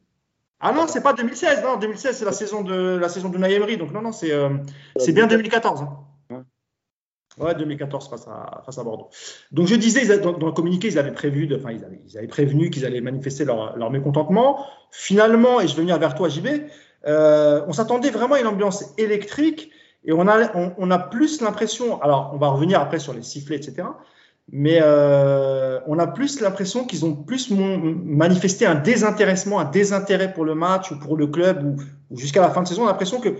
Ah 0.60 0.72
non, 0.74 0.88
c'est 0.88 1.02
pas 1.02 1.14
2016. 1.14 1.64
Non, 1.64 1.78
2016, 1.78 2.18
c'est 2.18 2.26
la 2.26 2.32
saison 2.34 2.62
de 2.62 2.98
la 2.98 3.10
saison 3.10 3.30
de 3.30 3.38
Naïmri. 3.38 3.78
Donc 3.78 3.92
non, 3.92 4.02
non, 4.02 4.12
c'est 4.12 4.32
euh, 4.34 4.50
c'est 4.98 5.14
bien 5.14 5.26
2014. 5.28 5.82
hein. 5.82 6.00
Ouais, 7.39 7.54
2014 7.54 8.10
face 8.10 8.28
à, 8.28 8.63
face 8.65 8.80
à 8.80 8.84
Bordeaux. 8.84 9.10
Donc 9.52 9.67
je 9.67 9.76
disais, 9.76 10.17
dans, 10.17 10.32
le 10.32 10.52
communiqué, 10.52 10.88
ils 10.88 10.97
avaient 10.97 11.12
prévu, 11.12 11.47
enfin 11.56 11.71
ils 11.71 11.86
avaient, 11.86 12.02
ils 12.23 12.71
qu'ils 12.71 12.86
allaient 12.86 13.02
manifester 13.02 13.45
leur, 13.45 13.78
leur 13.78 13.91
mécontentement. 13.91 14.65
Finalement, 14.89 15.62
et 15.62 15.67
je 15.67 15.76
vais 15.76 15.82
venir 15.82 16.00
vers 16.00 16.15
toi, 16.15 16.30
JB, 16.30 16.47
euh, 17.06 17.62
on 17.67 17.73
s'attendait 17.73 18.10
vraiment 18.10 18.36
à 18.36 18.39
une 18.39 18.47
ambiance 18.47 18.93
électrique 18.97 19.71
et 20.04 20.13
on 20.13 20.28
a, 20.28 20.52
on, 20.78 20.89
a 20.89 21.00
plus 21.00 21.41
l'impression, 21.41 22.02
alors 22.02 22.32
on 22.34 22.38
va 22.38 22.47
revenir 22.47 22.80
après 22.80 22.97
sur 22.97 23.13
les 23.13 23.21
sifflets, 23.21 23.58
etc. 23.58 23.88
Mais 24.52 24.80
euh, 24.82 25.80
on 25.86 26.00
a 26.00 26.08
plus 26.08 26.39
l'impression 26.39 26.86
qu'ils 26.86 27.06
ont 27.06 27.13
plus 27.13 27.52
manifesté 27.52 28.65
un 28.65 28.76
désintéressement, 28.76 29.60
un 29.60 29.65
désintérêt 29.65 30.34
pour 30.34 30.45
le 30.45 30.56
match 30.56 30.91
ou 30.91 30.97
pour 30.97 31.17
le 31.17 31.28
club 31.28 31.63
ou, 31.63 31.76
ou 32.10 32.17
jusqu'à 32.17 32.41
la 32.41 32.50
fin 32.50 32.63
de 32.63 32.67
saison. 32.67 32.84
On 32.84 32.86
a 32.86 32.91
l'impression 32.91 33.19
que 33.19 33.36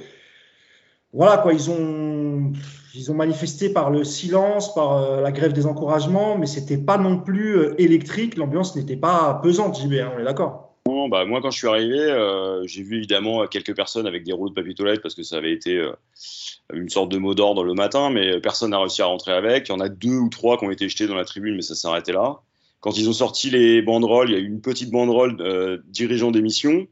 voilà 1.14 1.38
quoi, 1.38 1.54
ils 1.54 1.70
ont 1.72 2.52
ils 2.98 3.12
ont 3.12 3.16
manifesté 3.16 3.70
par 3.70 3.90
le 3.90 4.04
silence, 4.04 4.74
par 4.74 4.98
euh, 4.98 5.22
la 5.22 5.32
grève 5.32 5.54
des 5.54 5.66
encouragements, 5.66 6.38
mais 6.38 6.46
c'était 6.46 6.78
pas 6.78 6.98
non 6.98 7.20
plus 7.20 7.58
euh, 7.58 7.76
électrique. 7.82 8.36
L'ambiance 8.38 8.76
n'était 8.76 8.96
pas 8.96 9.40
pesante, 9.44 9.80
JB. 9.80 9.94
hein, 9.94 10.12
on 10.16 10.20
est 10.20 10.24
d'accord? 10.24 10.64
Bah, 11.10 11.24
moi, 11.26 11.42
quand 11.42 11.52
je 11.52 11.58
suis 11.58 11.68
arrivé, 11.68 11.98
euh, 11.98 12.66
j'ai 12.66 12.84
vu 12.84 12.98
évidemment 12.98 13.48
quelques 13.48 13.74
personnes 13.76 14.08
avec 14.08 14.24
des 14.26 14.34
rouleaux 14.34 14.50
de 14.50 14.56
papier 14.56 14.74
toilette 14.74 15.02
parce 15.02 15.16
que 15.16 15.24
ça 15.24 15.38
avait 15.38 15.54
été 15.54 15.82
une 16.74 16.90
sorte 16.90 17.10
de 17.10 17.18
mot 17.18 17.34
d'ordre 17.34 17.64
le 17.64 17.74
matin, 17.74 18.10
mais 18.10 18.42
personne 18.42 18.72
n'a 18.72 18.80
réussi 18.80 19.02
à 19.02 19.06
rentrer 19.06 19.32
avec. 19.32 19.70
Il 19.70 19.72
y 19.72 19.76
en 19.76 19.80
a 19.80 19.88
deux 19.88 20.18
ou 20.18 20.28
trois 20.28 20.58
qui 20.58 20.66
ont 20.66 20.72
été 20.72 20.90
jetés 20.90 21.08
dans 21.08 21.16
la 21.16 21.24
tribune, 21.24 21.56
mais 21.56 21.62
ça 21.62 21.76
s'est 21.76 21.88
arrêté 21.88 22.12
là. 22.12 22.42
Quand 22.82 22.98
ils 22.98 23.08
ont 23.08 23.14
sorti 23.14 23.50
les 23.50 23.82
banderoles, 23.82 24.30
il 24.30 24.34
y 24.34 24.36
a 24.36 24.40
eu 24.40 24.48
une 24.48 24.60
petite 24.60 24.92
banderole 24.92 25.82
dirigeant 25.88 26.32
d'émission. 26.32 26.88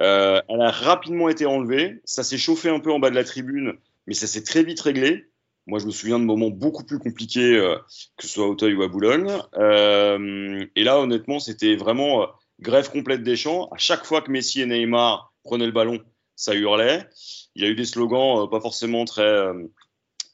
Euh, 0.00 0.40
elle 0.48 0.60
a 0.60 0.70
rapidement 0.70 1.28
été 1.28 1.46
enlevée. 1.46 2.00
Ça 2.04 2.22
s'est 2.22 2.38
chauffé 2.38 2.68
un 2.68 2.80
peu 2.80 2.92
en 2.92 2.98
bas 2.98 3.10
de 3.10 3.14
la 3.14 3.24
tribune, 3.24 3.74
mais 4.06 4.14
ça 4.14 4.26
s'est 4.26 4.42
très 4.42 4.62
vite 4.62 4.80
réglé. 4.80 5.26
Moi, 5.66 5.78
je 5.78 5.86
me 5.86 5.90
souviens 5.90 6.18
de 6.18 6.24
moments 6.24 6.50
beaucoup 6.50 6.84
plus 6.84 6.98
compliqués, 6.98 7.56
euh, 7.56 7.76
que 8.16 8.26
ce 8.26 8.28
soit 8.28 8.44
à 8.44 8.48
Auteuil 8.48 8.74
ou 8.74 8.82
à 8.82 8.88
Boulogne. 8.88 9.30
Euh, 9.56 10.66
et 10.74 10.84
là, 10.84 11.00
honnêtement, 11.00 11.38
c'était 11.38 11.76
vraiment 11.76 12.22
euh, 12.22 12.26
grève 12.60 12.90
complète 12.90 13.22
des 13.22 13.36
champs. 13.36 13.68
À 13.68 13.78
chaque 13.78 14.04
fois 14.04 14.22
que 14.22 14.30
Messi 14.30 14.60
et 14.60 14.66
Neymar 14.66 15.32
prenaient 15.44 15.66
le 15.66 15.72
ballon, 15.72 16.00
ça 16.34 16.54
hurlait. 16.54 17.08
Il 17.54 17.62
y 17.62 17.66
a 17.66 17.68
eu 17.68 17.74
des 17.76 17.84
slogans 17.84 18.48
pas 18.50 18.60
forcément 18.60 19.04
très, 19.04 19.46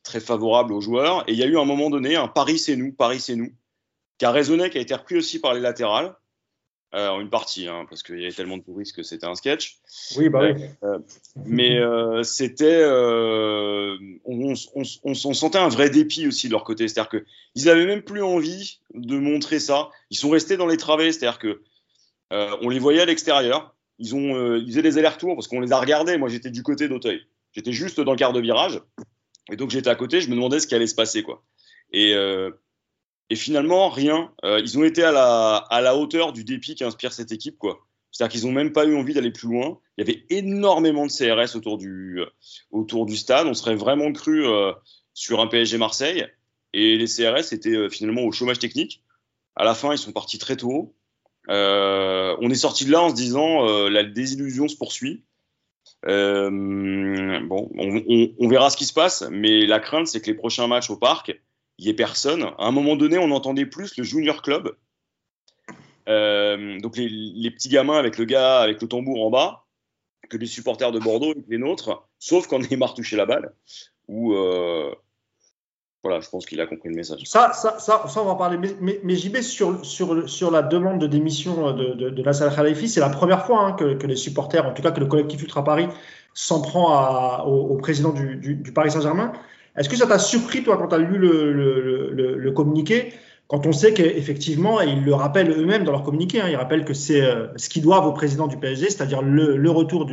très 0.02 0.20
favorables 0.20 0.72
aux 0.72 0.80
joueurs. 0.80 1.28
Et 1.28 1.32
il 1.32 1.38
y 1.38 1.42
a 1.42 1.46
eu 1.46 1.58
à 1.58 1.60
un 1.60 1.66
moment 1.66 1.90
donné 1.90 2.16
un 2.16 2.28
Paris 2.28 2.58
c'est 2.58 2.76
nous, 2.76 2.92
Paris 2.92 3.20
c'est 3.20 3.36
nous, 3.36 3.52
qui 4.16 4.24
a 4.24 4.30
résonné, 4.30 4.70
qui 4.70 4.78
a 4.78 4.80
été 4.80 4.94
repris 4.94 5.16
aussi 5.16 5.40
par 5.40 5.54
les 5.54 5.60
latérales. 5.60 6.14
Alors, 6.90 7.20
une 7.20 7.28
partie, 7.28 7.68
hein, 7.68 7.84
parce 7.88 8.02
qu'il 8.02 8.18
y 8.18 8.24
avait 8.24 8.32
tellement 8.32 8.56
de 8.56 8.62
touristes 8.62 8.96
que 8.96 9.02
c'était 9.02 9.26
un 9.26 9.34
sketch. 9.34 9.76
Oui, 10.16 10.30
bah 10.30 10.40
oui. 10.42 10.64
Euh, 10.82 10.98
mais 11.44 11.78
euh, 11.78 12.22
c'était. 12.22 12.80
Euh, 12.80 13.98
on, 14.24 14.54
on, 14.54 14.54
on, 14.74 14.82
on, 15.04 15.34
sentait 15.34 15.58
un 15.58 15.68
vrai 15.68 15.90
dépit 15.90 16.26
aussi 16.26 16.46
de 16.46 16.52
leur 16.52 16.64
côté. 16.64 16.88
C'est-à-dire 16.88 17.10
qu'ils 17.10 17.64
n'avaient 17.66 17.84
même 17.84 18.00
plus 18.00 18.22
envie 18.22 18.80
de 18.94 19.18
montrer 19.18 19.58
ça. 19.58 19.90
Ils 20.10 20.16
sont 20.16 20.30
restés 20.30 20.56
dans 20.56 20.66
les 20.66 20.78
travées. 20.78 21.12
C'est-à-dire 21.12 21.38
que 21.38 21.60
euh, 22.32 22.56
on 22.62 22.70
les 22.70 22.78
voyait 22.78 23.02
à 23.02 23.06
l'extérieur. 23.06 23.74
Ils, 23.98 24.14
ont, 24.14 24.34
euh, 24.34 24.58
ils 24.58 24.68
faisaient 24.68 24.82
des 24.82 24.96
allers-retours 24.96 25.34
parce 25.34 25.46
qu'on 25.46 25.60
les 25.60 25.72
a 25.72 25.80
regardés. 25.80 26.16
Moi, 26.16 26.30
j'étais 26.30 26.50
du 26.50 26.62
côté 26.62 26.88
d'Auteuil. 26.88 27.20
J'étais 27.52 27.72
juste 27.72 28.00
dans 28.00 28.12
le 28.12 28.18
quart 28.18 28.32
de 28.32 28.40
virage. 28.40 28.80
Et 29.52 29.56
donc, 29.56 29.68
j'étais 29.70 29.90
à 29.90 29.94
côté. 29.94 30.22
Je 30.22 30.30
me 30.30 30.36
demandais 30.36 30.58
ce 30.58 30.66
qui 30.66 30.74
allait 30.74 30.86
se 30.86 30.94
passer. 30.94 31.22
quoi. 31.22 31.42
Et. 31.92 32.14
Euh, 33.30 33.34
et 33.34 33.36
finalement, 33.36 33.88
rien. 33.88 34.32
Euh, 34.44 34.60
ils 34.60 34.78
ont 34.78 34.84
été 34.84 35.02
à 35.02 35.12
la, 35.12 35.96
hauteur 35.96 36.32
du 36.32 36.44
dépit 36.44 36.74
qu'inspire 36.74 37.12
cette 37.12 37.32
équipe. 37.32 37.62
C'est-à-dire 38.10 38.32
qu'ils 38.32 38.48
n'ont 38.48 38.54
même 38.54 38.72
pas 38.72 38.84
eu 38.86 38.96
envie 38.96 39.14
d'aller 39.14 39.30
plus 39.30 39.48
loin. 39.48 39.78
Il 39.96 40.06
y 40.06 40.10
avait 40.10 40.24
énormément 40.30 41.06
de 41.06 41.12
CRS 41.12 41.56
autour 41.56 41.78
du, 41.78 42.20
autour 42.70 43.06
du 43.06 43.16
stade. 43.16 43.46
On 43.46 43.54
serait 43.54 43.76
vraiment 43.76 44.12
cru 44.12 44.46
euh, 44.46 44.72
sur 45.14 45.40
un 45.40 45.46
PSG 45.46 45.78
Marseille. 45.78 46.26
Et 46.72 46.96
les 46.96 47.06
CRS 47.06 47.52
étaient 47.52 47.76
euh, 47.76 47.88
finalement 47.88 48.22
au 48.22 48.32
chômage 48.32 48.58
technique. 48.58 49.02
À 49.56 49.64
la 49.64 49.74
fin, 49.74 49.92
ils 49.92 49.98
sont 49.98 50.12
partis 50.12 50.38
très 50.38 50.56
tôt. 50.56 50.94
Euh, 51.48 52.36
on 52.40 52.50
est 52.50 52.54
sorti 52.54 52.84
de 52.84 52.92
là 52.92 53.02
en 53.02 53.10
se 53.10 53.14
disant 53.14 53.66
euh, 53.66 53.88
la 53.88 54.04
désillusion 54.04 54.68
se 54.68 54.76
poursuit. 54.76 55.24
Euh, 56.06 56.50
bon, 56.50 57.70
on, 57.76 58.02
on, 58.08 58.34
on, 58.38 58.48
verra 58.48 58.70
ce 58.70 58.76
qui 58.76 58.84
se 58.84 58.92
passe, 58.92 59.24
mais 59.30 59.66
la 59.66 59.80
crainte, 59.80 60.06
c'est 60.06 60.20
que 60.20 60.26
les 60.26 60.34
prochains 60.34 60.66
matchs 60.68 60.90
au 60.90 60.96
parc, 60.96 61.40
il 61.78 61.84
n'y 61.84 61.90
ait 61.90 61.94
personne. 61.94 62.42
À 62.42 62.66
un 62.66 62.72
moment 62.72 62.96
donné, 62.96 63.18
on 63.18 63.30
entendait 63.30 63.66
plus 63.66 63.96
le 63.96 64.04
junior 64.04 64.42
club. 64.42 64.74
Euh, 66.08 66.78
donc 66.80 66.96
les, 66.96 67.50
petits 67.50 67.68
gamins 67.68 67.98
avec 67.98 68.18
le 68.18 68.24
gars 68.24 68.60
avec 68.60 68.80
le 68.80 68.88
tambour 68.88 69.24
en 69.24 69.30
bas, 69.30 69.66
que 70.28 70.36
les 70.36 70.46
supporters 70.46 70.90
de 70.90 70.98
Bordeaux 70.98 71.32
et 71.32 71.44
les 71.48 71.58
nôtres, 71.58 72.08
sauf 72.18 72.46
quand 72.46 72.58
Neymar 72.58 72.94
touchait 72.94 73.16
la 73.16 73.26
balle. 73.26 73.52
Ou 74.08 74.32
euh, 74.32 74.90
voilà, 76.02 76.20
je 76.20 76.28
pense 76.28 76.46
qu'il 76.46 76.60
a 76.60 76.66
compris 76.66 76.88
le 76.88 76.94
message. 76.94 77.22
Ça, 77.24 77.52
ça, 77.52 77.78
ça, 77.78 78.04
ça 78.08 78.22
on 78.22 78.24
va 78.24 78.30
en 78.30 78.36
parler. 78.36 78.56
Mais, 78.56 78.74
mais, 78.80 79.00
mais 79.04 79.14
JB, 79.14 79.42
sur, 79.42 79.84
sur, 79.84 80.28
sur 80.28 80.50
la 80.50 80.62
demande 80.62 80.98
de 81.00 81.06
démission 81.06 81.72
de, 81.72 81.92
de, 81.92 82.10
de 82.10 82.22
Nasser 82.22 82.48
Khalifi, 82.54 82.88
c'est 82.88 83.00
la 83.00 83.10
première 83.10 83.44
fois 83.44 83.60
hein, 83.60 83.72
que, 83.72 83.94
que, 83.94 84.06
les 84.06 84.16
supporters, 84.16 84.66
en 84.66 84.72
tout 84.72 84.82
cas 84.82 84.90
que 84.90 85.00
le 85.00 85.06
collectif 85.06 85.42
Ultra 85.42 85.62
Paris, 85.62 85.88
s'en 86.34 86.62
prend 86.62 86.92
à, 86.92 87.44
au, 87.44 87.76
président 87.76 88.12
du, 88.12 88.36
du 88.36 88.72
Paris 88.72 88.90
Saint-Germain. 88.90 89.32
Est-ce 89.78 89.88
que 89.88 89.96
ça 89.96 90.06
t'a 90.06 90.18
surpris, 90.18 90.64
toi, 90.64 90.76
quand 90.76 90.88
tu 90.88 90.94
as 90.96 90.98
lu 90.98 91.18
le, 91.18 92.50
communiqué, 92.50 93.12
quand 93.46 93.64
on 93.66 93.72
sait 93.72 93.94
qu'effectivement, 93.94 94.82
et 94.82 94.88
ils 94.88 95.04
le 95.04 95.14
rappellent 95.14 95.50
eux-mêmes 95.50 95.84
dans 95.84 95.92
leur 95.92 96.02
communiqué, 96.02 96.40
hein, 96.40 96.48
ils 96.48 96.56
rappellent 96.56 96.84
que 96.84 96.94
c'est 96.94 97.22
euh, 97.22 97.46
ce 97.56 97.68
qu'ils 97.68 97.82
doivent 97.82 98.06
au 98.06 98.12
président 98.12 98.48
du 98.48 98.58
PSG, 98.58 98.90
c'est-à-dire 98.90 99.22
le, 99.22 99.70
retour 99.70 100.06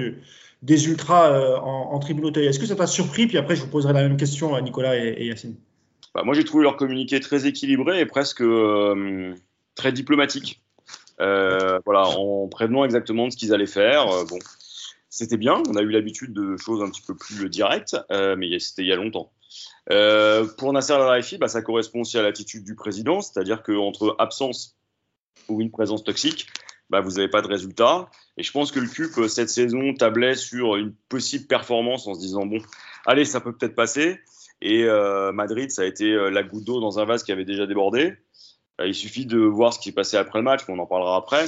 des 0.61 0.87
ultras 0.87 1.31
euh, 1.31 1.57
en, 1.57 1.93
en 1.93 1.99
tribune 1.99 2.25
Auteuil. 2.25 2.45
Est-ce 2.45 2.59
que 2.59 2.67
ça 2.67 2.75
t'a 2.75 2.87
surpris 2.87 3.25
Puis 3.27 3.37
après, 3.37 3.55
je 3.55 3.61
vous 3.61 3.67
poserai 3.67 3.93
la 3.93 4.03
même 4.03 4.17
question 4.17 4.53
à 4.53 4.61
Nicolas 4.61 4.95
et, 4.95 5.09
et 5.17 5.25
Yacine. 5.25 5.55
Bah, 6.13 6.21
moi, 6.23 6.35
j'ai 6.35 6.43
trouvé 6.43 6.63
leur 6.63 6.77
communiqué 6.77 7.19
très 7.19 7.47
équilibré 7.47 7.99
et 7.99 8.05
presque 8.05 8.41
euh, 8.41 9.33
très 9.73 9.91
diplomatique. 9.91 10.61
Voilà, 11.17 12.07
en 12.07 12.47
prévenant 12.47 12.85
exactement 12.85 13.25
de 13.25 13.31
ce 13.31 13.37
qu'ils 13.37 13.53
allaient 13.53 13.65
faire. 13.65 14.05
bon, 14.29 14.37
c'était 15.09 15.37
bien. 15.37 15.63
On 15.69 15.75
a 15.75 15.81
eu 15.81 15.89
l'habitude 15.89 16.33
de 16.33 16.55
choses 16.57 16.83
un 16.83 16.89
petit 16.89 17.01
peu 17.01 17.15
plus 17.15 17.49
directes, 17.49 17.97
mais 18.09 18.59
c'était 18.59 18.83
il 18.83 18.87
y 18.87 18.93
a 18.93 18.97
longtemps. 18.97 19.31
Euh, 19.91 20.45
pour 20.57 20.73
Nasser 20.73 20.93
Al-Raifi, 20.93 21.37
bah, 21.37 21.47
ça 21.47 21.61
correspond 21.61 22.01
aussi 22.01 22.17
à 22.17 22.23
l'attitude 22.23 22.63
du 22.63 22.75
président, 22.75 23.21
c'est-à-dire 23.21 23.61
qu'entre 23.63 24.15
absence 24.19 24.77
ou 25.47 25.61
une 25.61 25.71
présence 25.71 26.03
toxique, 26.03 26.47
bah, 26.89 27.01
vous 27.01 27.11
n'avez 27.11 27.27
pas 27.27 27.41
de 27.41 27.47
résultat. 27.47 28.09
Et 28.37 28.43
je 28.43 28.51
pense 28.51 28.71
que 28.71 28.79
le 28.79 28.87
CUP, 28.87 29.17
euh, 29.17 29.27
cette 29.27 29.49
saison, 29.49 29.93
tablait 29.93 30.35
sur 30.35 30.75
une 30.75 30.93
possible 31.09 31.45
performance 31.47 32.07
en 32.07 32.13
se 32.13 32.19
disant, 32.19 32.45
bon, 32.45 32.59
allez, 33.05 33.25
ça 33.25 33.41
peut 33.41 33.55
peut-être 33.55 33.75
passer. 33.75 34.19
Et 34.61 34.83
euh, 34.83 35.31
Madrid, 35.31 35.71
ça 35.71 35.83
a 35.83 35.85
été 35.85 36.11
euh, 36.11 36.29
la 36.29 36.43
goutte 36.43 36.63
d'eau 36.63 36.79
dans 36.79 36.99
un 36.99 37.05
vase 37.05 37.23
qui 37.23 37.31
avait 37.31 37.45
déjà 37.45 37.65
débordé. 37.65 38.13
Il 38.83 38.93
suffit 38.93 39.25
de 39.25 39.39
voir 39.39 39.73
ce 39.73 39.79
qui 39.79 39.89
s'est 39.89 39.95
passé 39.95 40.17
après 40.17 40.39
le 40.39 40.43
match, 40.43 40.61
on 40.67 40.77
en 40.79 40.85
parlera 40.85 41.15
après. 41.15 41.45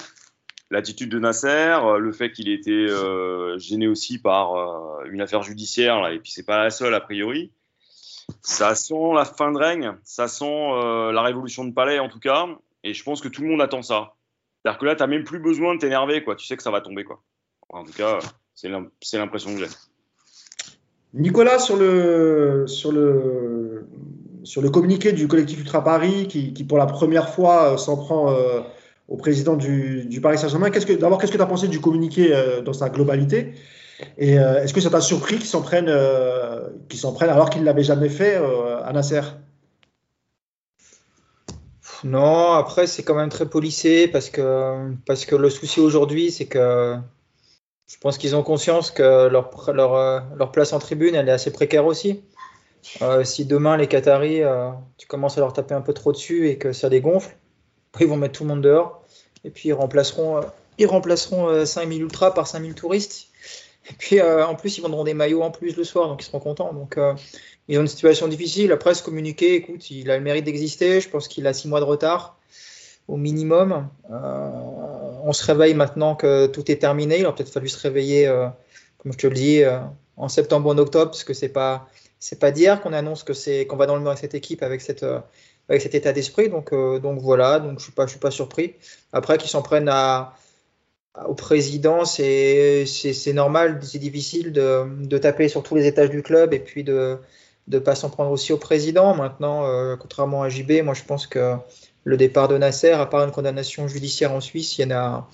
L'attitude 0.72 1.10
de 1.10 1.20
Nasser, 1.20 1.78
le 2.00 2.12
fait 2.14 2.32
qu'il 2.32 2.48
ait 2.48 2.54
été 2.54 2.72
euh, 2.72 3.58
gêné 3.58 3.88
aussi 3.88 4.18
par 4.18 5.02
une 5.06 5.20
affaire 5.20 5.44
judiciaire, 5.44 6.02
là, 6.02 6.14
et 6.14 6.20
puis 6.20 6.32
c'est 6.32 6.46
pas 6.46 6.64
la 6.64 6.70
seule 6.70 6.94
a 6.94 7.02
priori 7.02 7.52
ça 8.42 8.76
sent 8.76 9.14
la 9.14 9.26
fin 9.26 9.52
de 9.52 9.58
règne, 9.58 9.94
ça 10.04 10.28
sent 10.28 10.46
euh, 10.46 11.12
la 11.12 11.22
révolution 11.22 11.66
de 11.66 11.74
palais 11.74 12.00
en 12.00 12.10
tout 12.10 12.20
cas, 12.20 12.48
et 12.84 12.94
je 12.94 13.04
pense 13.04 13.22
que 13.22 13.28
tout 13.28 13.42
le 13.42 13.50
monde 13.50 13.62
attend 13.62 13.82
ça. 13.82 14.14
C'est-à-dire 14.62 14.80
que 14.80 14.86
là, 14.86 14.96
tu 14.96 15.04
n'as 15.04 15.08
même 15.08 15.24
plus 15.24 15.40
besoin 15.40 15.76
de 15.76 15.80
t'énerver, 15.80 16.24
quoi. 16.24 16.36
Tu 16.36 16.46
sais 16.46 16.58
que 16.58 16.64
ça 16.64 16.72
va 16.72 16.82
tomber, 16.82 17.04
quoi. 17.04 17.22
En 17.70 17.84
tout 17.84 17.94
cas, 17.94 18.20
c'est 18.54 18.70
l'impression 18.70 19.54
que 19.54 19.60
j'ai. 19.60 19.72
Nicolas, 21.14 21.60
sur 21.60 21.78
le, 21.78 22.66
communiqué 24.72 25.14
du 25.14 25.28
collectif 25.28 25.60
Ultra 25.60 25.84
Paris, 25.84 26.28
qui, 26.28 26.64
pour 26.64 26.78
la 26.78 26.86
première 26.86 27.30
fois 27.30 27.74
euh, 27.74 27.78
s'en 27.78 27.98
prend 27.98 28.32
euh, 28.32 28.62
au 29.08 29.16
président 29.16 29.56
du, 29.56 30.20
Paris 30.22 30.38
Saint-Germain, 30.38 30.70
d'abord, 30.70 31.20
qu'est-ce 31.20 31.32
que 31.32 31.38
tu 31.38 31.44
as 31.44 31.48
pensé 31.48 31.68
du 31.68 31.80
communiqué 31.80 32.34
dans 32.66 32.74
sa 32.74 32.90
globalité? 32.90 33.54
Et 34.18 34.38
euh, 34.38 34.64
est-ce 34.64 34.74
que 34.74 34.82
ça 34.82 34.90
t'a 34.90 35.02
surpris 35.02 35.38
qu'ils 35.38 35.48
s'en 35.48 35.62
prennent, 35.62 35.90
euh, 35.90 36.70
s'en 36.94 37.14
prennent 37.14 37.30
alors 37.30 37.50
qu'ils 37.50 37.62
ne 37.62 37.66
l'avaient 37.66 37.84
jamais 37.84 38.10
fait 38.10 38.36
euh, 38.36 38.84
à 38.84 38.94
Nasser? 38.94 39.22
Non, 42.04 42.52
après 42.52 42.86
c'est 42.86 43.02
quand 43.02 43.16
même 43.16 43.30
très 43.30 43.48
policé 43.48 44.08
parce 44.08 44.30
que, 44.30 44.94
parce 45.06 45.26
que 45.26 45.36
le 45.36 45.50
souci 45.50 45.80
aujourd'hui 45.80 46.32
c'est 46.32 46.46
que 46.46 46.96
je 47.88 47.98
pense 48.00 48.20
qu'ils 48.20 48.36
ont 48.36 48.44
conscience 48.44 48.92
que 48.92 49.28
leur, 49.28 49.50
leur, 49.74 50.24
leur, 50.36 50.52
place 50.52 50.74
en 50.74 50.80
tribune 50.80 51.16
elle 51.16 51.28
est 51.28 51.32
assez 51.32 51.52
précaire 51.52 51.86
aussi. 51.86 52.22
Si 53.24 53.46
demain 53.46 53.78
les 53.78 53.88
Qataris, 53.88 54.42
tu 54.98 55.08
commences 55.08 55.38
à 55.38 55.42
leur 55.42 55.54
taper 55.54 55.74
un 55.74 55.82
peu 55.82 55.94
trop 55.94 56.12
dessus 56.12 56.50
et 56.50 56.58
que 56.60 56.72
ça 56.72 56.90
dégonfle, 56.90 57.36
ils 58.00 58.08
vont 58.08 58.18
mettre 58.18 58.38
tout 58.38 58.44
le 58.44 58.50
monde 58.50 58.62
dehors. 58.62 59.04
Et 59.44 59.50
puis 59.50 59.70
ils 59.70 59.74
remplaceront, 59.74 60.42
ils 60.78 60.86
remplaceront 60.86 61.66
5000 61.66 62.04
ultras 62.04 62.32
par 62.32 62.46
5000 62.46 62.76
touristes 62.76 63.30
et 63.90 63.94
puis 63.98 64.20
euh, 64.20 64.46
en 64.46 64.56
plus, 64.56 64.78
ils 64.78 64.82
vendront 64.82 65.04
des 65.04 65.14
maillots 65.14 65.42
en 65.42 65.52
plus 65.52 65.76
le 65.76 65.84
soir, 65.84 66.08
donc 66.08 66.22
ils 66.22 66.26
seront 66.26 66.40
contents. 66.40 66.74
Donc 66.74 66.98
euh, 66.98 67.14
ils 67.68 67.78
ont 67.78 67.82
une 67.82 67.88
situation 67.88 68.28
difficile. 68.28 68.70
La 68.70 68.78
presse 68.78 69.02
communiquée, 69.02 69.56
écoute, 69.56 69.90
il 69.92 70.10
a 70.10 70.18
le 70.18 70.24
mérite 70.24 70.46
d'exister. 70.46 71.02
Je 71.02 71.10
pense 71.10 71.28
qu'il 71.28 71.48
a 71.48 71.54
six 71.54 71.68
mois 71.68 71.80
de 71.80 71.86
retard 71.86 72.38
au 73.08 73.18
minimum. 73.18 73.90
Euh, 74.12 74.50
on 75.24 75.34
se 75.34 75.46
réveille 75.46 75.74
maintenant 75.74 76.16
que 76.16 76.48
tout 76.48 76.70
est 76.72 76.78
terminé. 76.78 77.20
Il 77.20 77.26
aurait 77.26 77.36
peut-être 77.36 77.52
fallu 77.52 77.70
se 77.70 77.80
réveiller, 77.80 78.28
euh, 78.28 78.48
comme 78.98 79.14
je 79.14 79.18
te 79.18 79.28
le 79.28 79.34
dis, 79.34 79.64
euh, 79.64 79.80
en 80.18 80.30
septembre 80.30 80.68
ou 80.68 80.72
en 80.72 80.78
octobre, 80.78 81.12
parce 81.12 81.24
que 81.24 81.34
c'est 81.34 81.50
pas 81.50 81.88
c'est 82.20 82.40
pas 82.40 82.52
d'hier 82.52 82.82
qu'on 82.82 82.94
annonce 82.94 83.24
que 83.24 83.34
c'est 83.34 83.68
qu'on 83.68 83.76
va 83.76 83.86
dans 83.86 83.96
le 83.96 84.02
mur 84.02 84.10
avec 84.10 84.20
cette 84.20 84.34
équipe, 84.34 84.64
avec 84.64 84.82
cette 84.82 85.06
avec 85.70 85.82
cet 85.82 85.94
état 85.96 86.14
d'esprit. 86.14 86.50
Donc 86.50 86.74
donc 86.74 87.20
voilà. 87.20 87.60
Donc 87.60 87.80
je 87.80 87.84
suis 87.84 87.94
pas 87.94 88.06
je 88.06 88.12
suis 88.12 88.20
pas 88.20 88.32
surpris. 88.32 88.76
Après 89.14 89.38
qu'ils 89.38 89.50
s'en 89.50 89.62
prennent 89.62 89.90
à 89.90 90.34
au 91.26 91.34
président, 91.34 92.06
c'est 92.06 92.86
normal, 93.34 93.80
c'est 93.82 94.00
difficile 94.00 94.52
de, 94.52 94.86
de, 95.06 95.18
taper 95.18 95.48
sur 95.48 95.64
tous 95.64 95.76
les 95.76 95.88
étages 95.88 96.10
du 96.10 96.22
club 96.22 96.54
et 96.54 96.60
puis 96.60 96.84
de 96.84 97.18
ne 97.68 97.80
pas 97.80 97.96
s'en 97.96 98.10
prendre 98.10 98.32
aussi 98.32 98.54
au 98.54 98.58
président. 98.58 99.16
Maintenant, 99.16 99.66
euh, 99.66 99.96
contrairement 99.96 100.44
à 100.44 100.50
JB, 100.50 100.84
moi 100.84 100.94
je 100.94 101.04
pense 101.04 101.28
que 101.28 101.56
le 102.04 102.18
départ 102.18 102.48
de 102.48 102.58
Nasser, 102.58 102.92
à 102.92 103.06
part 103.06 103.24
une 103.24 103.32
condamnation 103.32 103.88
judiciaire 103.88 104.32
en 104.32 104.40
Suisse, 104.40 104.78
il 104.78 104.88
n'y 104.88 104.94
a, 104.94 105.26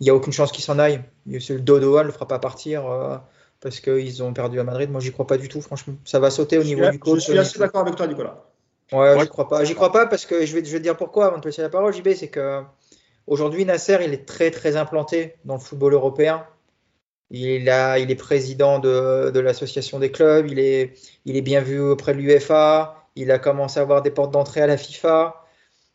y 0.00 0.10
a 0.10 0.14
aucune 0.14 0.32
chance 0.32 0.52
qu'il 0.52 0.64
s'en 0.64 0.78
aille. 0.78 1.02
Le 1.26 1.58
Dodoa 1.58 2.02
ne 2.02 2.06
le 2.06 2.12
fera 2.12 2.28
pas 2.28 2.38
partir 2.38 2.86
euh, 2.86 3.16
parce 3.60 3.80
qu'ils 3.80 4.22
ont 4.22 4.32
perdu 4.32 4.60
à 4.60 4.64
Madrid. 4.64 4.90
Moi, 4.90 5.00
j'y 5.00 5.12
crois 5.12 5.26
pas 5.26 5.38
du 5.38 5.48
tout, 5.48 5.60
franchement. 5.60 5.94
Ça 6.04 6.20
va 6.20 6.30
sauter 6.30 6.58
au 6.58 6.64
niveau 6.64 6.88
du 6.90 6.98
coach. 6.98 7.20
Je 7.20 7.30
suis 7.30 7.38
assez 7.38 7.58
d'accord 7.58 7.80
avec 7.80 7.96
toi, 7.96 8.06
Nicolas. 8.06 8.44
Ouais, 8.92 9.14
ouais. 9.14 9.20
j'y 9.20 9.28
crois 9.28 9.48
pas. 9.48 9.64
J'y 9.64 9.74
crois 9.74 9.90
pas 9.90 10.06
parce 10.06 10.26
que 10.26 10.44
je 10.44 10.54
vais, 10.54 10.64
je 10.64 10.70
vais 10.70 10.78
te 10.78 10.82
dire 10.82 10.96
pourquoi 10.96 11.26
avant 11.26 11.36
de 11.38 11.42
te 11.42 11.48
laisser 11.48 11.62
la 11.62 11.70
parole, 11.70 11.94
JB, 11.94 12.12
c'est 12.14 12.28
que 12.28 12.62
Aujourd'hui, 13.26 13.64
Nasser, 13.64 13.98
il 14.04 14.12
est 14.12 14.26
très 14.26 14.50
très 14.50 14.76
implanté 14.76 15.36
dans 15.44 15.54
le 15.54 15.60
football 15.60 15.94
européen. 15.94 16.46
Il, 17.30 17.68
est 17.68 18.14
président 18.16 18.78
de, 18.78 19.38
l'association 19.38 19.98
des 19.98 20.10
clubs, 20.10 20.46
il 20.50 20.58
est, 20.58 21.40
bien 21.40 21.62
vu 21.62 21.80
auprès 21.80 22.12
de 22.12 22.18
l'UFA, 22.18 23.06
il 23.16 23.30
a 23.30 23.38
commencé 23.38 23.80
à 23.80 23.82
avoir 23.84 24.02
des 24.02 24.10
portes 24.10 24.32
d'entrée 24.32 24.60
à 24.60 24.66
la 24.66 24.76
FIFA. 24.76 25.46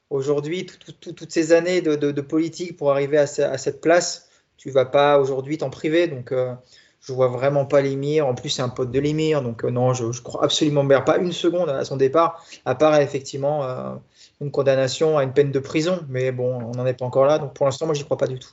Aujourd'hui, 0.10 0.66
tout, 0.66 0.94
tout, 0.94 1.12
toutes 1.12 1.32
ces 1.32 1.52
années 1.52 1.82
de, 1.82 2.22
politique 2.22 2.76
pour 2.76 2.92
arriver 2.92 3.20
à, 3.20 3.24
à, 3.24 3.58
cette 3.58 3.82
place, 3.82 4.30
tu 4.58 4.72
vas 4.72 4.86
pas 4.86 5.20
aujourd'hui 5.20 5.60
t'en 5.60 5.70
priver. 5.70 6.08
Donc, 6.08 6.32
euh, 6.32 6.56
je 7.02 7.13
vois 7.13 7.28
vraiment 7.28 7.66
pas 7.66 7.82
l'émir. 7.82 8.28
En 8.28 8.34
plus, 8.34 8.50
c'est 8.50 8.62
un 8.62 8.70
pote 8.70 8.92
de 8.92 9.00
l'émir, 9.00 9.42
donc 9.42 9.63
euh, 9.63 9.70
non, 9.70 9.94
je, 9.94 10.12
je, 10.12 10.22
crois 10.22 10.44
absolument 10.44 10.88
pas 10.88 11.18
une 11.18 11.32
seconde 11.32 11.70
à 11.70 11.86
son 11.86 11.98
départ, 11.98 12.44
à 12.66 12.76
part 12.76 13.00
effectivement 13.00 13.63
euh, 13.63 13.94
une 14.41 14.52
condamnation 14.52 15.17
à 15.17 15.23
une 15.23 15.34
peine 15.34 15.52
de 15.52 15.60
prison. 15.60 16.00
Mais 16.10 16.32
bon, 16.32 16.54
on 16.56 16.71
n'en 16.71 16.86
est 16.86 16.93
pas 16.93 17.06
encore 17.06 17.26
là. 17.26 17.39
Donc 17.39 17.54
pour 17.54 17.65
l'instant, 17.65 17.86
moi, 17.86 17.95
j'y 17.95 18.04
crois 18.04 18.17
pas 18.17 18.28
du 18.28 18.39
tout. 18.39 18.52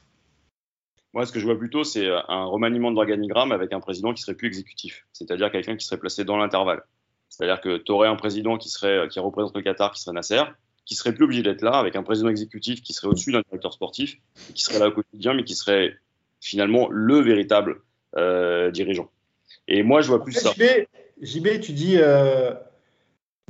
Moi, 1.12 1.26
ce 1.26 1.32
que 1.32 1.38
je 1.38 1.44
vois 1.44 1.56
plutôt, 1.56 1.84
c'est 1.84 2.08
un 2.08 2.44
remaniement 2.44 2.90
de 2.90 2.96
l'organigramme 2.96 3.52
avec 3.52 3.72
un 3.72 3.80
président 3.80 4.12
qui 4.12 4.22
serait 4.22 4.34
plus 4.34 4.48
exécutif, 4.48 5.06
c'est-à-dire 5.12 5.52
quelqu'un 5.52 5.76
qui 5.76 5.86
serait 5.86 5.98
placé 5.98 6.24
dans 6.24 6.36
l'intervalle. 6.36 6.82
C'est-à-dire 7.28 7.60
que 7.60 7.76
tu 7.78 7.92
aurais 7.92 8.08
un 8.08 8.16
président 8.16 8.58
qui, 8.58 8.68
serait, 8.68 9.06
qui 9.08 9.20
représente 9.20 9.54
le 9.54 9.62
Qatar, 9.62 9.92
qui 9.92 10.00
serait 10.00 10.12
Nasser, 10.12 10.42
qui 10.84 10.96
serait 10.96 11.14
plus 11.14 11.24
obligé 11.24 11.42
d'être 11.42 11.62
là, 11.62 11.72
avec 11.72 11.94
un 11.96 12.02
président 12.02 12.28
exécutif 12.28 12.82
qui 12.82 12.92
serait 12.92 13.06
au-dessus 13.06 13.32
d'un 13.32 13.42
directeur 13.42 13.72
sportif, 13.72 14.16
qui 14.54 14.62
serait 14.62 14.80
là 14.80 14.88
au 14.88 14.92
quotidien, 14.92 15.34
mais 15.34 15.44
qui 15.44 15.54
serait 15.54 15.96
finalement 16.40 16.88
le 16.90 17.20
véritable 17.20 17.82
euh, 18.16 18.70
dirigeant. 18.70 19.10
Et 19.68 19.82
moi, 19.82 20.00
je 20.00 20.08
vois 20.08 20.22
plus 20.22 20.32
ça. 20.32 20.52
JB, 20.52 20.86
JB, 21.20 21.60
tu 21.60 21.72
dis, 21.72 21.96
euh, 21.98 22.52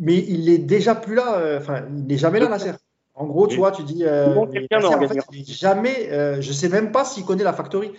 mais 0.01 0.17
il 0.29 0.49
est 0.49 0.59
déjà 0.59 0.95
plus 0.95 1.15
là, 1.15 1.39
euh, 1.39 1.59
enfin, 1.59 1.85
il 1.89 2.07
n'est 2.07 2.17
jamais 2.19 2.41
là, 2.41 2.49
Nasser. 2.49 2.73
En 3.15 3.27
gros, 3.27 3.47
tu 3.47 3.57
vois, 3.57 3.71
tu 3.71 3.83
dis, 3.85 4.05
euh, 4.05 4.25
comment 4.35 4.47
mais 4.47 4.53
quelqu'un 4.61 4.77
Nasser, 4.81 4.87
en 4.95 4.99
n'organise- 5.01 5.23
fait, 5.23 5.29
il 5.33 5.41
est 5.43 5.53
jamais, 5.55 6.09
euh, 6.11 6.41
je 6.41 6.53
sais 6.53 6.69
même 6.69 6.91
pas 6.93 7.05
s'il 7.05 7.25
connaît 7.25 7.45
la 7.45 7.53
factory. 7.53 7.93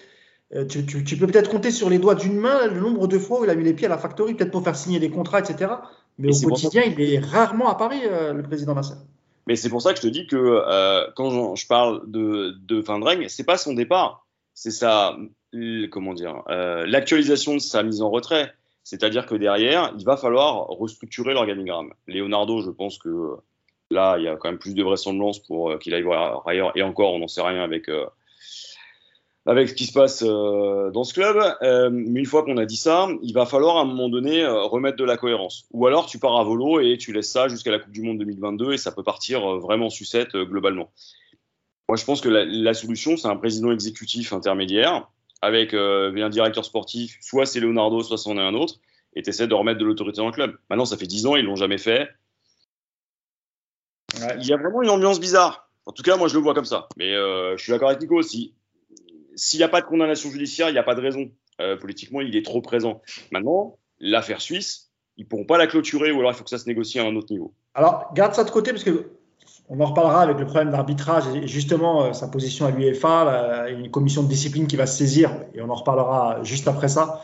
Euh, 0.53 0.65
tu, 0.65 0.85
tu- 0.85 1.03
tu 1.03 1.17
peux 1.17 1.25
peut-être 1.25 1.49
compter 1.49 1.71
sur 1.71 1.89
les 1.89 1.97
doigts 1.97 2.13
d'une 2.15 2.37
main 2.37 2.67
le 2.67 2.79
nombre 2.79 3.07
de 3.07 3.17
fois 3.17 3.39
où 3.41 3.43
il 3.45 3.49
a 3.49 3.55
mis 3.55 3.63
les 3.63 3.73
pieds 3.73 3.87
à 3.87 3.89
la 3.89 3.97
factory, 3.97 4.35
peut-être 4.35 4.51
pour 4.51 4.63
faire 4.63 4.75
signer 4.75 4.99
des 4.99 5.09
contrats, 5.09 5.39
etc. 5.39 5.71
Mais 6.19 6.27
Et 6.27 6.45
au 6.45 6.49
quotidien, 6.49 6.83
il 6.83 7.01
est 7.01 7.19
rarement 7.19 7.69
à 7.69 7.75
Paris, 7.75 8.01
euh, 8.05 8.33
le 8.33 8.43
président 8.43 8.75
Nasser. 8.75 8.93
Mais 9.47 9.55
c'est 9.55 9.69
pour 9.69 9.81
ça 9.81 9.91
que 9.93 9.97
je 9.97 10.03
te 10.03 10.07
dis 10.07 10.27
que 10.27 10.35
euh, 10.35 11.05
quand 11.15 11.55
je 11.55 11.67
parle 11.67 12.01
de, 12.09 12.55
de 12.67 12.81
fin 12.81 12.99
de 12.99 13.05
règne, 13.05 13.27
c'est 13.29 13.43
pas 13.43 13.57
son 13.57 13.73
départ, 13.73 14.25
c'est 14.53 14.71
sa, 14.71 15.15
comment 15.91 16.13
dire, 16.13 16.43
l'actualisation 16.47 17.53
de 17.55 17.59
sa 17.59 17.83
mise 17.83 18.01
en 18.01 18.09
retrait. 18.09 18.53
C'est-à-dire 18.85 19.25
que 19.25 19.33
derrière, 19.33 19.91
il 19.97 20.05
va 20.05 20.15
falloir 20.15 20.67
restructurer 20.67 21.33
l'organigramme. 21.33 21.91
Leonardo, 22.05 22.61
je 22.61 22.69
pense 22.69 22.99
que 22.99 23.09
euh, 23.09 23.35
là, 23.89 24.17
il 24.19 24.25
y 24.25 24.27
a 24.27 24.35
quand 24.35 24.47
même 24.47 24.59
plus 24.59 24.75
de 24.75 24.83
vraisemblance 24.83 25.39
pour 25.39 25.71
euh, 25.71 25.77
qu'il 25.79 25.95
aille 25.95 26.03
voir 26.03 26.47
ailleurs. 26.47 26.71
Et 26.77 26.83
encore, 26.83 27.13
on 27.13 27.17
n'en 27.17 27.27
sait 27.27 27.41
rien 27.41 27.63
avec, 27.63 27.89
euh, 27.89 28.05
avec 29.47 29.69
ce 29.69 29.73
qui 29.73 29.85
se 29.85 29.91
passe 29.91 30.21
dans 30.21 31.03
ce 31.03 31.15
club. 31.15 31.35
Mais 31.91 32.19
une 32.19 32.27
fois 32.27 32.43
qu'on 32.43 32.57
a 32.57 32.65
dit 32.65 32.77
ça, 32.77 33.07
il 33.23 33.33
va 33.33 33.47
falloir 33.47 33.77
à 33.77 33.81
un 33.81 33.85
moment 33.85 34.07
donné 34.07 34.45
remettre 34.45 34.97
de 34.97 35.03
la 35.03 35.17
cohérence. 35.17 35.67
Ou 35.71 35.87
alors 35.87 36.05
tu 36.05 36.19
pars 36.19 36.39
à 36.39 36.43
volo 36.43 36.79
et 36.79 36.97
tu 36.97 37.11
laisses 37.11 37.31
ça 37.31 37.47
jusqu'à 37.47 37.71
la 37.71 37.79
Coupe 37.79 37.91
du 37.91 38.03
Monde 38.03 38.19
2022 38.19 38.73
et 38.73 38.77
ça 38.77 38.91
peut 38.91 39.03
partir 39.03 39.57
vraiment 39.57 39.87
en 39.87 39.89
sucette 39.89 40.35
globalement. 40.35 40.91
Moi, 41.89 41.97
je 41.97 42.05
pense 42.05 42.21
que 42.21 42.29
la 42.29 42.73
solution, 42.75 43.17
c'est 43.17 43.27
un 43.27 43.35
président 43.35 43.71
exécutif 43.71 44.31
intermédiaire 44.31 45.07
avec 45.45 45.73
euh, 45.73 46.11
un 46.15 46.29
directeur 46.29 46.65
sportif, 46.65 47.17
soit 47.21 47.45
c'est 47.45 47.59
Leonardo, 47.59 48.01
soit 48.01 48.17
c'en 48.17 48.37
est 48.37 48.41
un 48.41 48.55
autre, 48.55 48.79
et 49.15 49.21
tu 49.21 49.29
essaies 49.29 49.47
de 49.47 49.53
remettre 49.53 49.79
de 49.79 49.85
l'autorité 49.85 50.17
dans 50.17 50.25
le 50.25 50.31
club. 50.31 50.57
Maintenant, 50.69 50.85
ça 50.85 50.97
fait 50.97 51.05
10 51.05 51.27
ans, 51.27 51.35
ils 51.35 51.45
l'ont 51.45 51.55
jamais 51.55 51.77
fait. 51.77 52.09
Il 54.39 54.47
y 54.47 54.53
a 54.53 54.57
vraiment 54.57 54.81
une 54.81 54.89
ambiance 54.89 55.19
bizarre. 55.19 55.69
En 55.85 55.91
tout 55.91 56.01
cas, 56.01 56.17
moi, 56.17 56.27
je 56.27 56.35
le 56.35 56.41
vois 56.41 56.55
comme 56.55 56.65
ça. 56.65 56.87
Mais 56.97 57.13
euh, 57.13 57.55
je 57.57 57.63
suis 57.63 57.71
d'accord 57.71 57.89
avec 57.89 58.01
Nico 58.01 58.15
aussi. 58.15 58.55
S'il 59.35 59.59
n'y 59.59 59.63
a 59.63 59.69
pas 59.69 59.81
de 59.81 59.85
condamnation 59.85 60.31
judiciaire, 60.31 60.69
il 60.69 60.73
n'y 60.73 60.79
a 60.79 60.83
pas 60.83 60.95
de 60.95 61.01
raison. 61.01 61.29
Euh, 61.61 61.77
politiquement, 61.77 62.21
il 62.21 62.35
est 62.35 62.45
trop 62.45 62.61
présent. 62.61 63.01
Maintenant, 63.31 63.77
l'affaire 63.99 64.41
suisse, 64.41 64.91
ils 65.17 65.25
ne 65.25 65.29
pourront 65.29 65.45
pas 65.45 65.57
la 65.57 65.67
clôturer 65.67 66.11
ou 66.11 66.19
alors 66.19 66.31
il 66.31 66.35
faut 66.35 66.43
que 66.43 66.49
ça 66.49 66.57
se 66.57 66.67
négocie 66.67 66.99
à 66.99 67.03
un 67.03 67.15
autre 67.15 67.31
niveau. 67.31 67.53
Alors, 67.75 68.11
garde 68.13 68.33
ça 68.33 68.43
de 68.43 68.49
côté 68.49 68.71
parce 68.71 68.83
que 68.83 69.11
on 69.69 69.79
en 69.79 69.85
reparlera 69.85 70.21
avec 70.21 70.39
le 70.39 70.45
problème 70.45 70.71
d'arbitrage 70.71 71.23
et 71.33 71.47
justement 71.47 72.03
euh, 72.03 72.13
sa 72.13 72.27
position 72.27 72.65
à 72.65 72.71
l'UEFA, 72.71 73.69
une 73.69 73.89
commission 73.89 74.23
de 74.23 74.27
discipline 74.27 74.67
qui 74.67 74.75
va 74.75 74.85
se 74.85 74.97
saisir 74.97 75.31
et 75.53 75.61
on 75.61 75.69
en 75.69 75.75
reparlera 75.75 76.43
juste 76.43 76.67
après 76.67 76.87
ça 76.87 77.21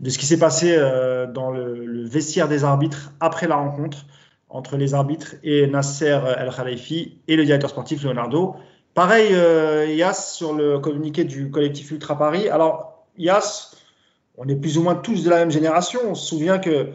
de 0.00 0.10
ce 0.10 0.18
qui 0.18 0.26
s'est 0.26 0.38
passé 0.38 0.74
euh, 0.76 1.26
dans 1.26 1.50
le, 1.50 2.04
vestiaire 2.04 2.48
des 2.48 2.64
arbitres 2.64 3.12
après 3.20 3.46
la 3.46 3.56
rencontre 3.56 4.06
entre 4.48 4.76
les 4.76 4.94
arbitres 4.94 5.36
et 5.42 5.66
Nasser 5.66 6.18
El 6.38 6.50
Khalifi 6.54 7.18
et 7.28 7.36
le 7.36 7.44
directeur 7.44 7.70
sportif 7.70 8.02
Leonardo. 8.02 8.56
Pareil, 8.94 9.28
euh, 9.32 9.86
Yas 9.86 10.34
sur 10.34 10.52
le 10.52 10.78
communiqué 10.78 11.24
du 11.24 11.50
collectif 11.50 11.90
Ultra 11.90 12.18
Paris. 12.18 12.50
Alors, 12.50 13.06
Yas, 13.16 13.74
on 14.36 14.46
est 14.48 14.56
plus 14.56 14.76
ou 14.76 14.82
moins 14.82 14.94
tous 14.94 15.24
de 15.24 15.30
la 15.30 15.36
même 15.36 15.50
génération. 15.50 16.00
On 16.06 16.14
se 16.14 16.26
souvient 16.26 16.58
que 16.58 16.88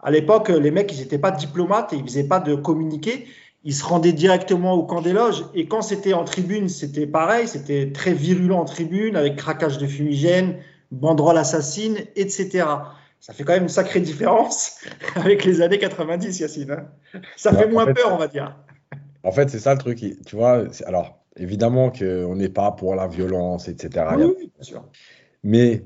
à 0.00 0.10
l'époque, 0.10 0.48
les 0.48 0.70
mecs, 0.70 0.90
ils 0.92 1.00
n'étaient 1.00 1.18
pas 1.18 1.30
diplomates 1.30 1.92
et 1.92 1.96
ils 1.96 2.04
faisaient 2.04 2.26
pas 2.26 2.40
de 2.40 2.54
communiqué. 2.54 3.26
Ils 3.64 3.74
se 3.74 3.84
rendaient 3.84 4.12
directement 4.12 4.74
au 4.74 4.82
camp 4.84 5.02
des 5.02 5.12
loges. 5.12 5.44
Et 5.54 5.66
quand 5.66 5.82
c'était 5.82 6.12
en 6.14 6.24
tribune, 6.24 6.68
c'était 6.68 7.06
pareil. 7.06 7.46
C'était 7.46 7.92
très 7.92 8.12
virulent 8.12 8.58
en 8.58 8.64
tribune, 8.64 9.14
avec 9.16 9.36
craquage 9.36 9.78
de 9.78 9.86
fumigène, 9.86 10.56
banderole 10.90 11.38
assassine, 11.38 11.96
etc. 12.16 12.64
Ça 13.20 13.32
fait 13.32 13.44
quand 13.44 13.52
même 13.52 13.62
une 13.62 13.68
sacrée 13.68 14.00
différence 14.00 14.80
avec 15.14 15.44
les 15.44 15.60
années 15.60 15.78
90, 15.78 16.40
Yacine. 16.40 16.72
hein. 16.72 17.20
Ça 17.36 17.52
Ouais, 17.52 17.58
fait 17.58 17.68
moins 17.68 17.86
fait- 17.86 17.94
peur, 17.94 18.12
on 18.12 18.16
va 18.16 18.26
dire. 18.26 18.56
En 19.22 19.30
fait, 19.30 19.48
c'est 19.48 19.60
ça 19.60 19.72
le 19.74 19.78
truc. 19.78 20.02
il- 20.02 20.18
Tu 20.24 20.34
vois, 20.34 20.64
alors, 20.86 21.20
évidemment 21.36 21.90
qu'on 21.92 22.34
n'est 22.34 22.48
pas 22.48 22.72
pour 22.72 22.96
la 22.96 23.06
violence, 23.06 23.68
etc. 23.68 24.06
Il 24.18 24.24
oui, 24.24 24.50
bien 24.56 24.62
sûr. 24.64 24.84
Mais 25.44 25.84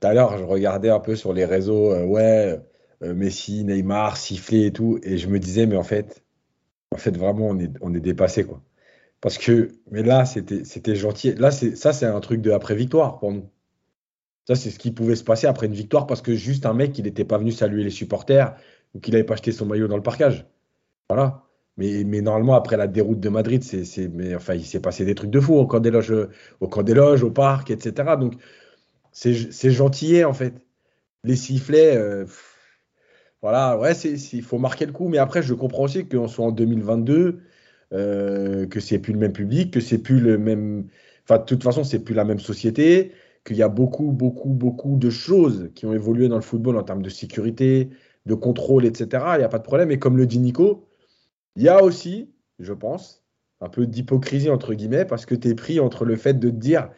tout 0.00 0.08
à 0.08 0.12
l'heure, 0.14 0.36
je 0.38 0.42
regardais 0.44 0.90
un 0.90 0.98
peu 0.98 1.14
sur 1.14 1.32
les 1.32 1.44
réseaux, 1.44 1.92
euh, 1.92 2.04
ouais, 2.04 2.58
euh, 3.04 3.14
Messi, 3.14 3.62
Neymar, 3.64 4.16
sifflé 4.16 4.66
et 4.66 4.72
tout, 4.72 4.98
et 5.04 5.18
je 5.18 5.28
me 5.28 5.38
disais, 5.38 5.66
mais 5.66 5.76
en 5.76 5.84
fait, 5.84 6.24
en 6.92 6.96
fait, 6.96 7.16
vraiment, 7.16 7.48
on 7.80 7.94
est, 7.94 8.00
dépassé, 8.00 8.44
quoi. 8.44 8.62
Parce 9.20 9.38
que, 9.38 9.70
mais 9.90 10.02
là, 10.02 10.24
c'était, 10.24 10.94
gentil. 10.96 11.34
Là, 11.34 11.50
ça, 11.50 11.92
c'est 11.92 12.06
un 12.06 12.20
truc 12.20 12.40
de 12.40 12.50
après-victoire 12.50 13.18
pour 13.18 13.32
nous. 13.32 13.48
Ça, 14.48 14.56
c'est 14.56 14.70
ce 14.70 14.78
qui 14.78 14.90
pouvait 14.90 15.14
se 15.16 15.24
passer 15.24 15.46
après 15.46 15.66
une 15.66 15.74
victoire 15.74 16.06
parce 16.06 16.20
que 16.20 16.34
juste 16.34 16.66
un 16.66 16.74
mec, 16.74 16.98
il 16.98 17.04
n'était 17.04 17.24
pas 17.24 17.38
venu 17.38 17.52
saluer 17.52 17.84
les 17.84 17.90
supporters 17.90 18.56
ou 18.94 19.00
qu'il 19.00 19.12
n'avait 19.12 19.24
pas 19.24 19.34
acheté 19.34 19.52
son 19.52 19.66
maillot 19.66 19.86
dans 19.86 19.96
le 19.96 20.02
parcage. 20.02 20.46
Voilà. 21.08 21.44
Mais, 21.76 22.04
normalement, 22.04 22.54
après 22.54 22.76
la 22.76 22.86
déroute 22.88 23.20
de 23.20 23.28
Madrid, 23.28 23.62
c'est, 23.62 24.08
mais 24.08 24.34
enfin, 24.34 24.54
il 24.54 24.64
s'est 24.66 24.80
passé 24.80 25.04
des 25.04 25.14
trucs 25.14 25.30
de 25.30 25.40
fou 25.40 25.54
au 25.54 25.66
camp 25.66 25.80
des 25.80 25.90
loges, 25.90 26.14
au 26.60 26.68
camp 26.68 26.82
des 26.82 26.94
loges, 26.94 27.22
au 27.22 27.30
parc, 27.30 27.70
etc. 27.70 28.16
Donc, 28.18 28.34
c'est, 29.12 29.70
gentillet, 29.70 30.24
en 30.24 30.34
fait. 30.34 30.54
Les 31.24 31.36
sifflets, 31.36 31.96
euh, 31.96 32.26
voilà, 33.42 33.76
ouais, 33.78 33.92
il 33.94 34.42
faut 34.42 34.58
marquer 34.58 34.86
le 34.86 34.92
coup. 34.92 35.08
Mais 35.08 35.18
après, 35.18 35.42
je 35.42 35.54
comprends 35.54 35.84
aussi 35.84 36.06
qu'on 36.08 36.28
soit 36.28 36.46
en 36.46 36.52
2022, 36.52 37.40
euh, 37.92 38.66
que 38.66 38.80
c'est 38.80 38.98
plus 39.00 39.12
le 39.12 39.18
même 39.18 39.32
public, 39.32 39.72
que 39.72 39.80
c'est 39.80 39.98
plus 39.98 40.20
le 40.20 40.38
même. 40.38 40.86
Enfin, 41.24 41.38
de 41.38 41.44
toute 41.44 41.62
façon, 41.62 41.84
c'est 41.84 42.00
plus 42.00 42.14
la 42.14 42.24
même 42.24 42.38
société, 42.40 43.12
qu'il 43.44 43.56
y 43.56 43.62
a 43.62 43.68
beaucoup, 43.68 44.12
beaucoup, 44.12 44.50
beaucoup 44.50 44.96
de 44.96 45.10
choses 45.10 45.70
qui 45.74 45.86
ont 45.86 45.92
évolué 45.92 46.28
dans 46.28 46.36
le 46.36 46.42
football 46.42 46.76
en 46.76 46.84
termes 46.84 47.02
de 47.02 47.10
sécurité, 47.10 47.90
de 48.26 48.34
contrôle, 48.34 48.84
etc. 48.86 49.24
Il 49.34 49.38
n'y 49.38 49.44
a 49.44 49.48
pas 49.48 49.58
de 49.58 49.64
problème. 49.64 49.90
Et 49.90 49.98
comme 49.98 50.16
le 50.16 50.26
dit 50.26 50.38
Nico, 50.38 50.88
il 51.56 51.62
y 51.64 51.68
a 51.68 51.82
aussi, 51.82 52.30
je 52.60 52.72
pense, 52.72 53.24
un 53.60 53.68
peu 53.68 53.86
d'hypocrisie, 53.86 54.50
entre 54.50 54.74
guillemets, 54.74 55.04
parce 55.04 55.26
que 55.26 55.34
tu 55.34 55.48
es 55.48 55.54
pris 55.54 55.80
entre 55.80 56.04
le 56.04 56.16
fait 56.16 56.34
de 56.34 56.50
te 56.50 56.56
dire, 56.56 56.90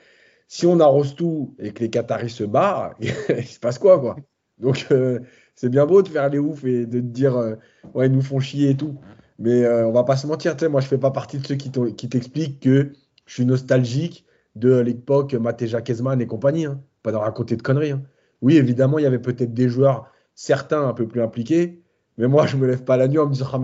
si 0.49 0.67
on 0.67 0.81
arrose 0.81 1.15
tout 1.17 1.55
et 1.59 1.73
que 1.73 1.81
les 1.81 1.91
Qataris 1.91 2.31
se 2.31 2.45
barrent, 2.45 2.95
il 3.01 3.47
se 3.47 3.61
passe 3.61 3.79
quoi, 3.79 3.99
quoi? 4.01 4.17
Donc, 4.59 4.87
euh, 4.93 5.21
c'est 5.55 5.69
bien 5.69 5.87
beau 5.87 6.03
de 6.03 6.09
faire 6.09 6.29
les 6.29 6.39
oufs 6.39 6.65
et 6.65 6.87
de 6.87 7.01
te 7.01 7.05
dire, 7.05 7.37
euh, 7.37 7.55
ouais, 7.95 8.07
ils 8.07 8.13
nous 8.13 8.23
font 8.23 8.41
chier 8.41 8.71
et 8.71 8.77
tout. 8.77 8.97
Mais 9.39 9.65
euh, 9.65 9.87
on 9.89 9.93
va 9.93 10.05
pas 10.05 10.17
se 10.17 10.27
mentir, 10.27 10.57
tu 10.57 10.65
sais, 10.65 10.69
moi, 10.69 10.81
je 10.81 10.87
fais 10.87 10.99
pas 10.99 11.11
partie 11.11 11.39
de 11.39 11.47
ceux 11.47 11.57
qui 11.57 12.09
t'expliquent 12.09 12.61
que 12.61 12.93
je 13.27 13.33
suis 13.35 13.47
nostalgique 13.47 14.25
de 14.57 14.79
l'époque 14.79 15.35
Matéja 15.35 15.81
Kezman 15.81 16.21
et 16.21 16.27
compagnie. 16.27 16.67
hein. 16.67 16.81
Pas 17.03 17.11
de 17.13 17.17
raconter 17.17 17.57
de 17.57 17.63
conneries. 17.63 17.93
hein. 17.93 18.03
Oui, 18.43 18.57
évidemment, 18.57 18.99
il 18.99 19.03
y 19.03 19.07
avait 19.07 19.19
peut-être 19.19 19.53
des 19.55 19.69
joueurs, 19.69 20.07
certains 20.35 20.87
un 20.87 20.93
peu 20.93 21.07
plus 21.09 21.21
impliqués, 21.23 21.81
mais 22.17 22.29
moi, 22.29 22.47
je 22.47 22.57
me 22.57 22.67
lève 22.67 22.85
pas 22.85 22.97
la 22.97 23.09
nuit 23.09 23.19
en 23.19 23.27
me 23.27 23.33
disant, 23.33 23.47
Ah, 23.53 23.59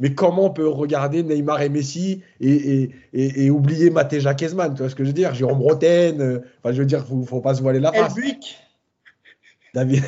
mais, 0.00 0.14
comment 0.14 0.46
on 0.46 0.50
peut 0.50 0.66
regarder 0.66 1.22
Neymar 1.22 1.60
et 1.60 1.68
Messi 1.68 2.22
et, 2.40 2.48
et, 2.82 2.90
et, 3.12 3.44
et 3.44 3.50
oublier 3.50 3.90
Matéja 3.90 4.32
Kezman 4.34 4.72
Tu 4.72 4.78
vois 4.78 4.88
ce 4.88 4.94
que 4.94 5.04
je 5.04 5.08
veux 5.10 5.14
dire? 5.14 5.34
Jérôme 5.34 5.58
Bretagne, 5.58 6.20
euh, 6.20 6.38
enfin, 6.62 6.72
je 6.72 6.80
veux 6.80 6.86
dire, 6.86 7.04
faut, 7.06 7.22
faut 7.24 7.40
pas 7.42 7.54
se 7.54 7.60
voiler 7.62 7.80
la 7.80 7.92
face. 7.92 8.14
David. 9.74 10.04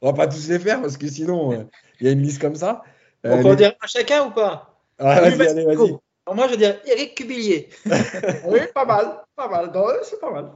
on 0.00 0.06
va 0.06 0.12
pas 0.12 0.26
tous 0.28 0.48
les 0.48 0.58
faire 0.58 0.80
parce 0.80 0.96
que 0.96 1.08
sinon, 1.08 1.52
euh, 1.52 1.64
il 2.00 2.06
y 2.06 2.08
a 2.08 2.12
une 2.12 2.22
liste 2.22 2.40
comme 2.40 2.54
ça. 2.54 2.82
On 3.24 3.30
Euh, 3.30 3.42
peut 3.42 3.48
en 3.48 3.50
les- 3.50 3.56
dire 3.56 3.72
un 3.82 3.86
chacun 3.86 4.26
ou 4.26 4.30
pas? 4.30 4.80
Ah, 4.98 5.20
vas-y, 5.20 5.34
vas-y, 5.36 5.48
allez, 5.48 5.64
vas-y. 5.64 5.96
Alors 6.26 6.36
Moi, 6.36 6.46
je 6.46 6.52
veux 6.52 6.56
dire 6.56 6.80
Eric 6.86 7.14
Cubillier. 7.16 7.68
oui, 8.46 8.60
pas 8.74 8.84
mal, 8.84 9.24
pas 9.36 9.48
mal. 9.48 9.70
C'est 10.04 10.20
pas 10.20 10.30
mal. 10.30 10.52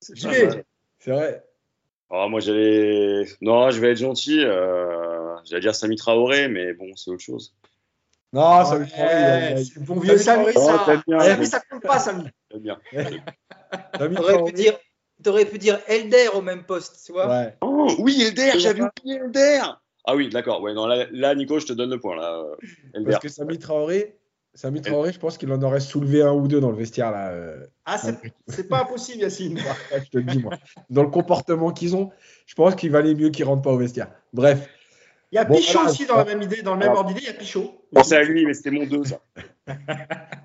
C'est 0.00 1.10
vrai. 1.10 1.44
Ah, 2.10 2.26
moi, 2.28 2.40
j'allais. 2.40 3.24
Non, 3.40 3.70
je 3.70 3.80
vais 3.80 3.90
être 3.92 3.98
gentil. 3.98 4.40
Euh... 4.44 5.34
J'allais 5.44 5.60
dire 5.62 5.74
Sami 5.74 5.96
Traoré, 5.96 6.48
mais 6.48 6.72
bon, 6.72 6.94
c'est 6.96 7.10
autre 7.10 7.22
chose. 7.22 7.54
Non, 8.32 8.62
Ouais, 8.70 8.86
prend. 8.86 9.56
c'est 9.56 9.84
bon 9.84 10.00
vieux 10.00 10.18
Samy, 10.18 10.46
Oh, 10.54 10.60
ça. 10.60 10.86
Ouais, 10.86 11.00
t'aimes 11.06 11.38
mais 11.40 11.44
ça 11.46 11.60
compte 11.70 11.82
pas, 11.82 11.98
Samy. 11.98 12.24
Très 12.48 12.60
bien. 12.60 12.78
T'aurais 13.92 14.08
pu 14.44 14.52
dire, 14.52 14.78
t'aurais 15.22 15.44
pu 15.44 15.58
dire 15.58 15.78
Elder 15.86 16.28
au 16.34 16.42
même 16.42 16.64
poste, 16.64 17.02
tu 17.06 17.12
vois. 17.12 17.28
Ouais. 17.28 17.56
Oh, 17.60 17.88
oui, 17.98 18.22
Elder, 18.22 18.52
j'avais 18.58 18.82
oublié 18.82 19.20
Elder. 19.24 19.60
Ah 20.06 20.14
oui, 20.16 20.28
d'accord. 20.28 20.60
Ouais, 20.62 20.74
non, 20.74 20.86
là, 20.86 21.06
là, 21.12 21.34
Nico, 21.34 21.58
je 21.58 21.66
te 21.66 21.72
donne 21.72 21.90
le 21.90 21.98
point. 22.00 22.16
Là, 22.16 22.38
euh, 22.38 22.54
Elder. 22.94 23.10
Parce 23.12 23.22
que 23.22 23.28
Samy 23.28 23.58
Traoré, 23.58 24.18
Samy 24.54 24.82
Traoré, 24.82 25.12
je 25.12 25.18
pense 25.18 25.38
qu'il 25.38 25.50
en 25.52 25.60
aurait 25.62 25.80
soulevé 25.80 26.22
un 26.22 26.32
ou 26.32 26.46
deux 26.46 26.60
dans 26.60 26.70
le 26.70 26.76
vestiaire 26.76 27.10
là. 27.10 27.30
euh, 27.30 27.64
Ah, 27.86 27.98
c'est 27.98 28.14
c'est 28.48 28.68
pas 28.68 28.82
impossible, 28.82 29.22
Yacine. 29.22 29.58
je 29.92 30.10
te 30.10 30.18
le 30.18 30.24
dis 30.24 30.38
moi. 30.38 30.52
Dans 30.90 31.02
le 31.02 31.10
comportement 31.10 31.72
qu'ils 31.72 31.96
ont, 31.96 32.10
je 32.46 32.54
pense 32.54 32.74
qu'il 32.74 32.90
valait 32.90 33.14
mieux 33.14 33.30
qu'ils 33.30 33.46
rentrent 33.46 33.62
pas 33.62 33.72
au 33.72 33.78
vestiaire. 33.78 34.08
Bref. 34.32 34.68
Il 35.32 35.36
y 35.36 35.38
a 35.38 35.44
Bon, 35.44 35.56
Pichot 35.56 35.72
voilà. 35.78 35.90
aussi 35.90 36.06
dans 36.06 36.16
la 36.16 36.24
même 36.26 36.42
idée, 36.42 36.62
dans 36.62 36.74
le 36.74 36.78
même 36.80 36.92
ordre 36.92 37.08
d'idée, 37.08 37.22
il 37.22 37.26
y 37.26 37.30
a 37.30 37.32
Pichot. 37.34 37.82
Pensez 37.92 38.14
à 38.14 38.22
lui, 38.22 38.46
mais 38.46 38.54
c'était 38.54 38.70
mon 38.70 38.86
2, 38.86 39.04
ça. 39.04 39.20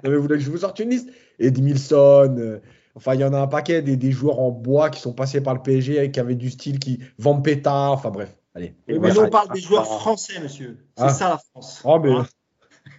Non, 0.02 0.10
mais 0.12 0.16
vous 0.16 0.22
voulez 0.24 0.38
que 0.38 0.44
je 0.44 0.50
vous 0.50 0.58
sorte 0.60 0.80
une 0.80 0.90
liste? 0.92 1.10
Edmilson, 1.38 2.36
euh, 2.40 2.60
enfin 3.00 3.16
il 3.16 3.22
y 3.22 3.24
en 3.24 3.34
a 3.34 3.40
un 3.40 3.48
paquet 3.48 3.82
des, 3.82 3.98
des 3.98 4.12
joueurs 4.12 4.40
en 4.40 4.52
bois 4.52 4.90
qui 4.90 5.00
sont 5.02 5.14
passés 5.14 5.42
par 5.42 5.54
le 5.56 5.62
PSG 5.62 6.04
et 6.04 6.12
qui 6.12 6.20
avaient 6.20 6.36
du 6.36 6.50
style 6.50 6.78
qui 6.80 7.00
Vampeta, 7.18 7.90
enfin 7.92 8.10
bref. 8.12 8.36
Allez. 8.56 8.76
Mais 8.88 9.18
on 9.18 9.30
parle 9.30 9.52
des 9.54 9.62
joueurs 9.62 9.88
Ah. 9.90 10.00
français, 10.00 10.40
monsieur. 10.42 10.78
C'est 10.98 11.04
Ah. 11.04 11.10
ça, 11.10 11.30
la 11.30 11.38
France. 11.38 11.82
Oh, 11.86 12.00
mais 12.00 12.12
Hein 12.12 12.26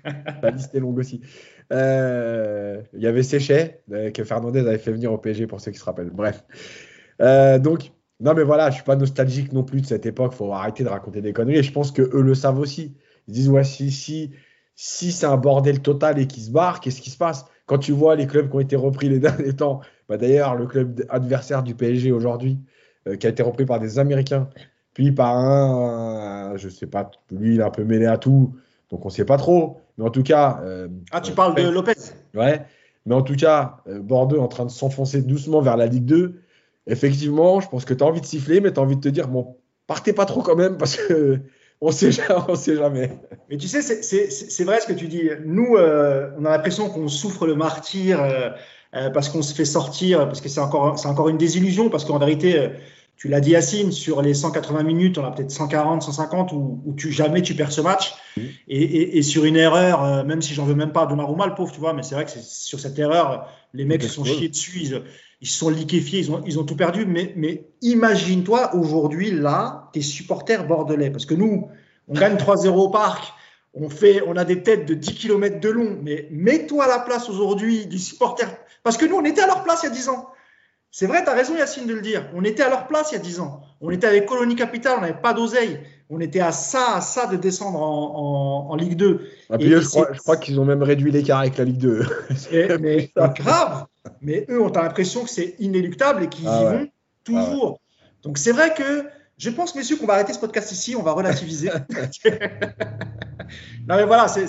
La 0.42 0.50
liste 0.50 0.74
est 0.74 0.80
longue 0.80 0.98
aussi. 0.98 1.20
Euh, 1.72 2.80
il 2.94 3.02
y 3.02 3.06
avait 3.06 3.22
Séchet, 3.22 3.82
euh, 3.92 4.10
que 4.10 4.24
Fernandez 4.24 4.60
avait 4.60 4.78
fait 4.78 4.92
venir 4.92 5.12
au 5.12 5.18
PSG 5.18 5.46
pour 5.46 5.60
ceux 5.60 5.70
qui 5.70 5.78
se 5.78 5.84
rappellent. 5.84 6.10
Bref. 6.10 6.44
Euh, 7.20 7.58
donc, 7.58 7.92
non, 8.20 8.34
mais 8.34 8.42
voilà, 8.42 8.70
je 8.70 8.76
suis 8.76 8.84
pas 8.84 8.96
nostalgique 8.96 9.52
non 9.52 9.62
plus 9.64 9.80
de 9.80 9.86
cette 9.86 10.06
époque. 10.06 10.32
faut 10.32 10.52
arrêter 10.52 10.84
de 10.84 10.88
raconter 10.88 11.20
des 11.20 11.32
conneries. 11.32 11.58
Et 11.58 11.62
je 11.62 11.72
pense 11.72 11.90
que 11.92 12.02
eux 12.02 12.22
le 12.22 12.34
savent 12.34 12.58
aussi. 12.58 12.94
Ils 13.28 13.34
disent, 13.34 13.48
ouais, 13.48 13.64
si, 13.64 13.90
si, 13.90 14.30
si 14.74 15.12
c'est 15.12 15.26
un 15.26 15.36
bordel 15.36 15.80
total 15.80 16.18
et 16.18 16.26
qu'ils 16.26 16.44
se 16.44 16.50
barrent, 16.50 16.80
qu'est-ce 16.80 17.00
qui 17.00 17.10
se 17.10 17.18
passe? 17.18 17.44
Quand 17.70 17.78
tu 17.78 17.92
vois 17.92 18.16
les 18.16 18.26
clubs 18.26 18.50
qui 18.50 18.56
ont 18.56 18.60
été 18.60 18.74
repris 18.74 19.08
les 19.08 19.18
derniers 19.20 19.54
temps, 19.54 19.80
bah, 20.08 20.16
d'ailleurs, 20.16 20.56
le 20.56 20.66
club 20.66 21.04
adversaire 21.08 21.62
du 21.62 21.76
PSG 21.76 22.10
aujourd'hui, 22.10 22.58
qui 23.20 23.28
a 23.28 23.30
été 23.30 23.44
repris 23.44 23.64
par 23.64 23.78
des 23.78 24.00
Américains, 24.00 24.48
puis 24.92 25.12
par 25.12 25.36
un, 25.36 26.56
je 26.56 26.68
sais 26.68 26.88
pas, 26.88 27.12
lui, 27.30 27.54
il 27.54 27.60
est 27.60 27.62
un 27.62 27.70
peu 27.70 27.84
mêlé 27.84 28.06
à 28.06 28.18
tout, 28.18 28.56
donc 28.90 29.06
on 29.06 29.08
sait 29.08 29.24
pas 29.24 29.36
trop. 29.36 29.80
Mais 29.96 30.04
en 30.04 30.10
tout 30.10 30.24
cas. 30.24 30.60
Euh, 30.64 30.88
ah, 31.12 31.20
tu 31.20 31.30
parles 31.30 31.54
de 31.54 31.68
Lopez 31.68 31.92
Ouais. 32.34 32.66
Mais 33.06 33.14
en 33.14 33.22
tout 33.22 33.36
cas, 33.36 33.76
euh, 33.86 34.00
Bordeaux 34.00 34.36
est 34.36 34.40
en 34.40 34.48
train 34.48 34.66
de 34.66 34.70
s'enfoncer 34.70 35.22
doucement 35.22 35.60
vers 35.60 35.76
la 35.76 35.86
Ligue 35.86 36.06
2. 36.06 36.40
Effectivement, 36.88 37.60
je 37.60 37.68
pense 37.68 37.84
que 37.84 37.94
tu 37.94 38.02
as 38.02 38.06
envie 38.06 38.20
de 38.20 38.26
siffler, 38.26 38.60
mais 38.60 38.72
tu 38.72 38.80
as 38.80 38.82
envie 38.82 38.96
de 38.96 39.00
te 39.00 39.08
dire, 39.08 39.28
bon, 39.28 39.56
partez 39.86 40.12
pas 40.12 40.26
trop 40.26 40.42
quand 40.42 40.56
même, 40.56 40.76
parce 40.76 40.96
que 40.96 41.40
on 41.80 41.90
sait 41.92 42.12
jamais, 42.12 42.40
on 42.48 42.54
sait 42.54 42.76
jamais. 42.76 43.18
Mais 43.48 43.56
tu 43.56 43.68
sais, 43.68 43.82
c'est 43.82 44.64
vrai 44.64 44.80
ce 44.80 44.86
que 44.86 44.92
tu 44.92 45.08
dis. 45.08 45.30
Nous, 45.44 45.76
euh, 45.76 46.30
on 46.38 46.44
a 46.44 46.50
l'impression 46.50 46.88
qu'on 46.88 47.08
souffre 47.08 47.46
le 47.46 47.54
martyr 47.54 48.20
parce 48.92 49.28
qu'on 49.28 49.42
se 49.42 49.54
fait 49.54 49.64
sortir, 49.64 50.26
parce 50.26 50.40
que 50.40 50.48
c'est 50.48 50.60
encore, 50.60 51.04
encore 51.06 51.28
une 51.28 51.38
désillusion, 51.38 51.90
parce 51.90 52.04
qu'en 52.04 52.18
vérité, 52.18 52.70
tu 53.20 53.28
l'as 53.28 53.40
dit 53.40 53.50
Yacine, 53.50 53.92
sur 53.92 54.22
les 54.22 54.32
180 54.32 54.82
minutes, 54.82 55.18
on 55.18 55.24
a 55.26 55.30
peut-être 55.30 55.50
140, 55.50 56.02
150 56.02 56.52
où, 56.52 56.80
où 56.86 56.94
tu, 56.94 57.12
jamais 57.12 57.42
tu 57.42 57.54
perds 57.54 57.70
ce 57.70 57.82
match. 57.82 58.14
Et, 58.66 59.20
sur 59.20 59.44
une 59.44 59.56
erreur, 59.56 60.02
euh, 60.02 60.24
même 60.24 60.40
si 60.40 60.54
j'en 60.54 60.64
veux 60.64 60.74
même 60.74 60.92
pas 60.92 61.04
de 61.04 61.10
Donnarumma, 61.10 61.46
le 61.46 61.54
pauvre, 61.54 61.70
tu 61.70 61.80
vois, 61.80 61.92
mais 61.92 62.02
c'est 62.02 62.14
vrai 62.14 62.24
que 62.24 62.30
sur 62.30 62.80
cette 62.80 62.98
erreur, 62.98 63.46
les 63.74 63.84
mecs 63.84 64.02
se 64.02 64.08
sont 64.08 64.24
chiés 64.24 64.48
dessus, 64.48 64.80
ils, 64.80 65.02
se 65.48 65.58
sont 65.58 65.70
liquéfiés, 65.70 66.20
ils 66.20 66.30
ont, 66.30 66.42
ils 66.46 66.54
tout 66.66 66.76
perdu. 66.76 67.06
Mais, 67.06 67.64
imagine-toi 67.80 68.74
aujourd'hui, 68.74 69.30
là, 69.30 69.88
tes 69.92 70.02
supporters 70.02 70.66
bordelais. 70.66 71.10
Parce 71.10 71.26
que 71.26 71.34
nous, 71.34 71.68
on 72.08 72.14
gagne 72.14 72.36
3-0 72.36 72.68
au 72.68 72.88
parc, 72.90 73.32
on, 73.72 73.88
fait, 73.88 74.22
on 74.26 74.36
a 74.36 74.44
des 74.44 74.62
têtes 74.62 74.86
de 74.86 74.94
10 74.94 75.14
km 75.14 75.60
de 75.60 75.68
long. 75.70 75.98
Mais 76.02 76.28
mets-toi 76.30 76.84
à 76.84 76.88
la 76.88 76.98
place 76.98 77.28
aujourd'hui 77.28 77.86
du 77.86 77.98
supporter. 77.98 78.46
Parce 78.82 78.96
que 78.96 79.06
nous, 79.06 79.16
on 79.16 79.24
était 79.24 79.42
à 79.42 79.46
leur 79.46 79.62
place 79.62 79.80
il 79.82 79.86
y 79.86 79.88
a 79.90 79.94
10 79.94 80.08
ans. 80.10 80.28
C'est 80.90 81.06
vrai, 81.06 81.22
tu 81.22 81.30
as 81.30 81.34
raison 81.34 81.56
Yacine 81.56 81.86
de 81.86 81.94
le 81.94 82.00
dire. 82.00 82.28
On 82.34 82.42
était 82.42 82.64
à 82.64 82.68
leur 82.68 82.88
place 82.88 83.12
il 83.12 83.14
y 83.14 83.18
a 83.18 83.20
10 83.20 83.40
ans. 83.40 83.62
On 83.80 83.90
était 83.90 84.08
avec 84.08 84.26
Colonie 84.26 84.56
Capital, 84.56 84.96
on 84.98 85.00
n'avait 85.02 85.20
pas 85.20 85.32
d'oseille. 85.32 85.80
On 86.12 86.18
était 86.18 86.40
à 86.40 86.50
ça, 86.50 86.96
à 86.96 87.00
ça 87.00 87.26
de 87.26 87.36
descendre 87.36 87.80
en, 87.80 88.74
Ligue 88.74 88.96
2. 88.96 89.28
Ah, 89.48 89.56
et, 89.60 89.68
je, 89.68 90.18
crois, 90.18 90.36
qu'ils 90.36 90.58
ont 90.58 90.64
même 90.64 90.82
réduit 90.82 91.12
l'écart 91.12 91.38
avec 91.38 91.56
la 91.56 91.64
Ligue 91.64 91.78
2. 91.78 92.04
mais 92.80 93.12
grave. 93.36 93.86
Mais 94.20 94.44
eux 94.50 94.60
ont 94.60 94.72
l'impression 94.72 95.22
que 95.22 95.30
c'est 95.30 95.54
inéluctable 95.60 96.24
et 96.24 96.28
qu'ils 96.28 96.48
ah 96.48 96.60
y 96.60 96.64
vont 96.64 96.88
toujours. 97.22 97.80
Ah 97.80 98.04
Donc 98.24 98.38
c'est 98.38 98.52
vrai 98.52 98.74
que 98.74 99.04
je 99.38 99.50
pense, 99.50 99.74
messieurs, 99.74 99.96
qu'on 99.96 100.06
va 100.06 100.14
arrêter 100.14 100.32
ce 100.32 100.40
podcast 100.40 100.72
ici. 100.72 100.96
On 100.96 101.02
va 101.02 101.12
relativiser. 101.12 101.70
non 103.88 103.96
mais 103.96 104.04
voilà, 104.04 104.26
tu 104.26 104.40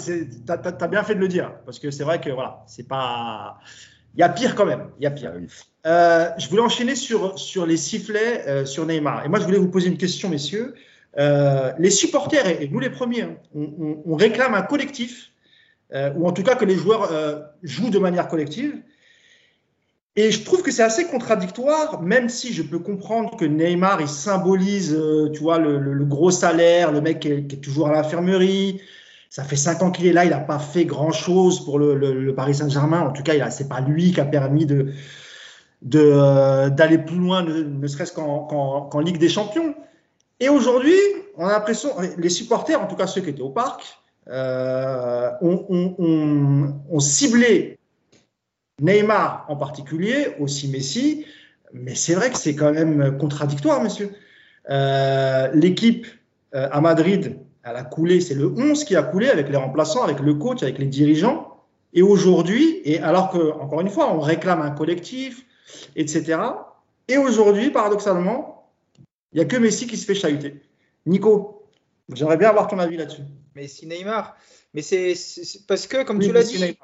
as, 0.49 0.87
bien 0.87 1.03
fait 1.03 1.15
de 1.15 1.19
le 1.19 1.27
dire. 1.27 1.53
Parce 1.63 1.77
que 1.77 1.91
c'est 1.91 2.03
vrai 2.03 2.19
que 2.19 2.31
voilà, 2.31 2.63
c'est 2.67 2.87
pas 2.87 3.59
il 4.15 4.19
y 4.19 4.23
a 4.23 4.29
pire 4.29 4.55
quand 4.55 4.65
même. 4.65 4.89
Il 4.99 5.03
y 5.03 5.07
a 5.07 5.11
pire. 5.11 5.33
Euh, 5.85 6.29
je 6.37 6.49
voulais 6.49 6.61
enchaîner 6.61 6.95
sur, 6.95 7.39
sur 7.39 7.65
les 7.65 7.77
sifflets 7.77 8.47
euh, 8.47 8.65
sur 8.65 8.85
Neymar. 8.85 9.25
Et 9.25 9.29
moi, 9.29 9.39
je 9.39 9.45
voulais 9.45 9.57
vous 9.57 9.69
poser 9.69 9.87
une 9.87 9.97
question, 9.97 10.27
messieurs. 10.27 10.75
Euh, 11.17 11.71
les 11.77 11.89
supporters, 11.89 12.47
et, 12.47 12.69
nous 12.69 12.79
les 12.79 12.89
premiers, 12.89 13.23
hein, 13.23 13.35
on, 13.53 14.15
réclame 14.15 14.53
un 14.53 14.61
collectif, 14.61 15.31
ou 16.15 16.25
en 16.25 16.31
tout 16.31 16.43
cas 16.43 16.55
que 16.55 16.63
les 16.63 16.75
joueurs 16.75 17.11
jouent 17.63 17.89
de 17.89 17.99
manière 17.99 18.29
collective. 18.29 18.81
Et 20.15 20.31
je 20.31 20.43
trouve 20.43 20.61
que 20.61 20.71
c'est 20.71 20.83
assez 20.83 21.05
contradictoire, 21.05 22.01
même 22.01 22.29
si 22.29 22.53
je 22.53 22.63
peux 22.63 22.79
comprendre 22.79 23.35
que 23.35 23.43
Neymar, 23.43 23.99
il 23.99 24.07
symbolise, 24.07 24.97
tu 25.33 25.41
vois, 25.41 25.57
le, 25.57 26.05
gros 26.05 26.31
salaire, 26.31 26.93
le 26.93 27.01
mec 27.01 27.19
qui 27.19 27.29
est 27.29 27.61
toujours 27.61 27.89
à 27.89 27.91
l'infirmerie, 27.91 28.79
ça 29.31 29.45
fait 29.45 29.55
cinq 29.55 29.81
ans 29.81 29.91
qu'il 29.91 30.05
est 30.07 30.11
là, 30.11 30.25
il 30.25 30.31
n'a 30.31 30.41
pas 30.41 30.59
fait 30.59 30.83
grand-chose 30.83 31.63
pour 31.63 31.79
le, 31.79 32.33
Paris 32.35 32.55
Saint-Germain. 32.55 32.99
En 32.99 33.11
tout 33.11 33.23
cas, 33.23 33.49
ce 33.49 33.63
n'est 33.63 33.69
pas 33.69 33.79
lui 33.79 34.11
qui 34.11 34.19
a 34.19 34.25
permis 34.25 34.67
euh, 35.95 36.69
d'aller 36.69 36.97
plus 36.97 37.15
loin, 37.15 37.41
ne, 37.41 37.87
serait-ce 37.87 38.11
qu'en, 38.11 38.99
Ligue 38.99 39.19
des 39.19 39.29
Champions. 39.29 39.73
Et 40.41 40.49
aujourd'hui, 40.49 40.97
on 41.37 41.47
a 41.47 41.51
l'impression, 41.51 41.91
les 42.17 42.29
supporters, 42.29 42.81
en 42.81 42.87
tout 42.87 42.95
cas 42.95 43.07
ceux 43.07 43.21
qui 43.21 43.29
étaient 43.29 43.41
au 43.41 43.51
parc, 43.51 43.97
euh, 44.27 45.29
ont, 45.41 46.99
ciblé 46.99 47.77
Neymar 48.81 49.45
en 49.47 49.55
particulier, 49.55 50.35
aussi 50.39 50.67
Messi, 50.67 51.25
mais 51.73 51.95
c'est 51.95 52.15
vrai 52.15 52.31
que 52.31 52.37
c'est 52.37 52.55
quand 52.55 52.73
même 52.73 53.17
contradictoire, 53.17 53.81
monsieur. 53.81 54.11
Euh, 54.69 55.49
l'équipe 55.53 56.05
à 56.53 56.81
Madrid 56.81 57.37
elle 57.63 57.75
a 57.75 57.83
coulé, 57.83 58.21
c'est 58.21 58.33
le 58.33 58.47
11 58.47 58.83
qui 58.83 58.95
a 58.95 59.03
coulé 59.03 59.29
avec 59.29 59.49
les 59.49 59.57
remplaçants, 59.57 60.03
avec 60.03 60.19
le 60.19 60.33
coach, 60.33 60.63
avec 60.63 60.79
les 60.79 60.87
dirigeants. 60.87 61.59
Et 61.93 62.01
aujourd'hui, 62.01 62.81
et 62.85 62.99
alors 62.99 63.29
que, 63.29 63.51
encore 63.59 63.81
une 63.81 63.89
fois, 63.89 64.11
on 64.13 64.19
réclame 64.19 64.61
un 64.61 64.71
collectif, 64.71 65.45
etc. 65.95 66.39
Et 67.07 67.17
aujourd'hui, 67.17 67.69
paradoxalement, 67.69 68.60
il 69.33 69.37
n'y 69.37 69.41
a 69.41 69.45
que 69.45 69.57
Messi 69.57 69.87
qui 69.87 69.97
se 69.97 70.05
fait 70.05 70.15
chahuter. 70.15 70.61
Nico, 71.05 71.67
j'aimerais 72.13 72.37
bien 72.37 72.49
avoir 72.49 72.67
ton 72.67 72.79
avis 72.79 72.97
là-dessus. 72.97 73.23
Messi 73.55 73.87
Neymar. 73.87 74.35
Mais 74.73 74.81
c'est 74.81 75.13
parce 75.67 75.87
que, 75.87 76.03
comme 76.03 76.19
tu 76.19 76.31
l'as 76.31 76.43
dit, 76.43 76.75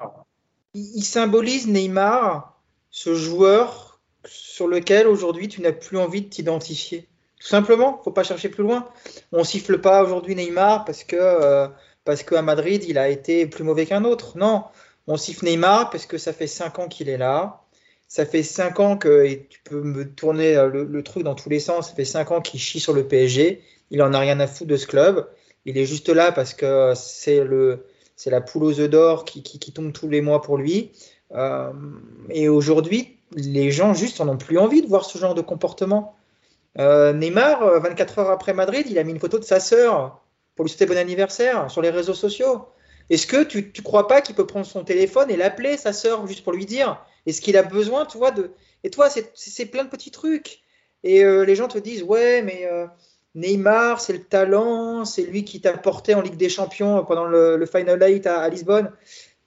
il, 0.74 1.02
symbolise 1.02 1.66
Neymar, 1.66 2.60
ce 2.90 3.14
joueur 3.14 4.00
sur 4.26 4.68
lequel 4.68 5.06
aujourd'hui 5.06 5.48
tu 5.48 5.62
n'as 5.62 5.72
plus 5.72 5.98
envie 5.98 6.22
de 6.22 6.28
t'identifier. 6.28 7.08
Tout 7.40 7.46
simplement, 7.46 8.00
faut 8.02 8.10
pas 8.10 8.24
chercher 8.24 8.48
plus 8.48 8.62
loin. 8.62 8.88
On 9.32 9.44
siffle 9.44 9.80
pas 9.80 10.02
aujourd'hui 10.02 10.34
Neymar 10.34 10.84
parce 10.84 11.04
que 11.04 11.16
euh, 11.16 11.68
parce 12.04 12.24
qu'à 12.24 12.42
Madrid 12.42 12.84
il 12.88 12.98
a 12.98 13.08
été 13.08 13.46
plus 13.46 13.62
mauvais 13.62 13.86
qu'un 13.86 14.04
autre. 14.04 14.36
Non, 14.36 14.64
on 15.06 15.16
siffle 15.16 15.44
Neymar 15.44 15.90
parce 15.90 16.06
que 16.06 16.18
ça 16.18 16.32
fait 16.32 16.48
5 16.48 16.78
ans 16.80 16.88
qu'il 16.88 17.08
est 17.08 17.16
là. 17.16 17.62
Ça 18.08 18.24
fait 18.26 18.42
5 18.42 18.80
ans 18.80 18.96
que 18.96 19.24
et 19.24 19.46
tu 19.48 19.60
peux 19.62 19.82
me 19.82 20.10
tourner 20.10 20.56
euh, 20.56 20.68
le, 20.68 21.02
truc 21.02 21.22
dans 21.22 21.34
tous 21.34 21.50
les 21.50 21.60
sens. 21.60 21.90
Ça 21.90 21.94
fait 21.94 22.04
5 22.04 22.30
ans 22.32 22.40
qu'il 22.40 22.58
chie 22.58 22.80
sur 22.80 22.92
le 22.92 23.06
PSG. 23.06 23.62
Il 23.90 24.02
en 24.02 24.12
a 24.12 24.18
rien 24.18 24.40
à 24.40 24.46
foutre 24.46 24.70
de 24.70 24.76
ce 24.76 24.86
club. 24.86 25.28
Il 25.64 25.76
est 25.78 25.84
juste 25.84 26.08
là 26.08 26.32
parce 26.32 26.54
que 26.54 26.92
c'est 26.96 27.44
le 27.44 27.84
c'est 28.18 28.30
la 28.30 28.40
poule 28.40 28.64
aux 28.64 28.80
œufs 28.80 28.90
d'or 28.90 29.24
qui, 29.24 29.72
tombe 29.72 29.92
tous 29.92 30.08
les 30.08 30.20
mois 30.20 30.42
pour 30.42 30.58
lui. 30.58 30.90
Euh, 31.34 31.70
et 32.30 32.48
aujourd'hui, 32.48 33.16
les 33.32 33.70
gens 33.70 33.94
juste 33.94 34.20
en 34.20 34.28
ont 34.28 34.36
plus 34.36 34.58
envie 34.58 34.82
de 34.82 34.88
voir 34.88 35.04
ce 35.04 35.18
genre 35.18 35.36
de 35.36 35.40
comportement. 35.40 36.16
Euh, 36.78 37.12
Neymar, 37.12 37.80
24 37.80 38.18
euh, 38.18 38.22
heures 38.22 38.30
après 38.30 38.54
Madrid, 38.54 38.86
il 38.90 38.98
a 38.98 39.04
mis 39.04 39.12
une 39.12 39.20
photo 39.20 39.38
de 39.38 39.44
sa 39.44 39.60
sœur 39.60 40.20
pour 40.56 40.64
lui 40.64 40.70
souhaiter 40.70 40.86
bon 40.86 40.98
anniversaire 40.98 41.70
sur 41.70 41.80
les 41.80 41.90
réseaux 41.90 42.14
sociaux. 42.14 42.66
Est-ce 43.08 43.28
que 43.28 43.44
tu 43.44 43.72
ne 43.76 43.82
crois 43.82 44.08
pas 44.08 44.20
qu'il 44.20 44.34
peut 44.34 44.46
prendre 44.46 44.66
son 44.66 44.82
téléphone 44.82 45.30
et 45.30 45.36
l'appeler 45.36 45.76
sa 45.76 45.92
sœur 45.92 46.26
juste 46.26 46.42
pour 46.42 46.52
lui 46.52 46.66
dire 46.66 47.00
Est-ce 47.28 47.40
qu'il 47.40 47.56
a 47.56 47.62
besoin, 47.62 48.06
tu 48.06 48.18
vois, 48.18 48.30
de. 48.30 48.50
Et 48.84 48.90
toi, 48.90 49.08
c'est 49.08 49.66
plein 49.66 49.84
de 49.84 49.88
petits 49.88 50.10
trucs. 50.10 50.62
Et 51.04 51.24
euh, 51.24 51.44
les 51.44 51.54
gens 51.54 51.68
te 51.68 51.78
disent 51.78 52.02
Ouais, 52.02 52.42
mais 52.42 52.68
Neymar, 53.34 54.00
c'est 54.00 54.12
le 54.12 54.22
talent, 54.22 55.04
c'est 55.04 55.22
lui 55.22 55.44
qui 55.44 55.60
t'a 55.60 55.76
porté 55.76 56.14
en 56.14 56.20
Ligue 56.20 56.36
des 56.36 56.48
Champions 56.48 57.04
pendant 57.04 57.24
le, 57.24 57.64
Final 57.66 58.02
Eight 58.02 58.26
à, 58.26 58.40
à 58.40 58.48
Lisbonne. 58.48 58.90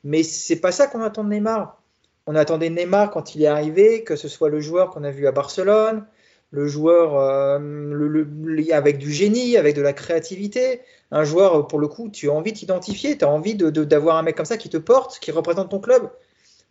Mais 0.04 0.24
c'est 0.24 0.60
pas 0.60 0.72
ça 0.72 0.88
qu'on 0.88 1.02
attend 1.02 1.24
de 1.24 1.30
Neymar. 1.30 1.82
On 2.28 2.36
attendait 2.36 2.70
Neymar 2.70 3.12
quand 3.12 3.36
il 3.36 3.44
est 3.44 3.48
arrivé, 3.48 4.04
que 4.04 4.16
ce 4.16 4.28
soit 4.28 4.50
le 4.50 4.60
joueur 4.60 4.92
qu'on 4.92 5.04
a 5.04 5.12
vu 5.12 5.28
à 5.28 5.32
Barcelone, 5.32 6.06
le 6.52 6.68
joueur 6.68 7.16
euh, 7.16 7.60
avec 8.72 8.98
du 8.98 9.12
génie, 9.12 9.58
avec 9.58 9.76
de 9.76 9.82
la 9.82 9.94
créativité, 9.94 10.82
un 11.10 11.24
joueur 11.24 11.68
pour 11.68 11.80
le 11.80 11.88
coup, 11.88 12.10
tu 12.10 12.30
as 12.30 12.34
envie 12.34 12.52
de 12.52 12.58
t'identifier, 12.58 13.18
tu 13.18 13.26
as 13.26 13.30
envie 13.30 13.56
d'avoir 13.56 14.18
un 14.18 14.24
mec 14.24 14.36
comme 14.36 14.46
ça 14.46 14.58
qui 14.58 14.70
te 14.70 14.78
porte, 14.78 15.20
qui 15.20 15.32
représente 15.32 15.70
ton 15.70 15.80
club. 15.80 16.10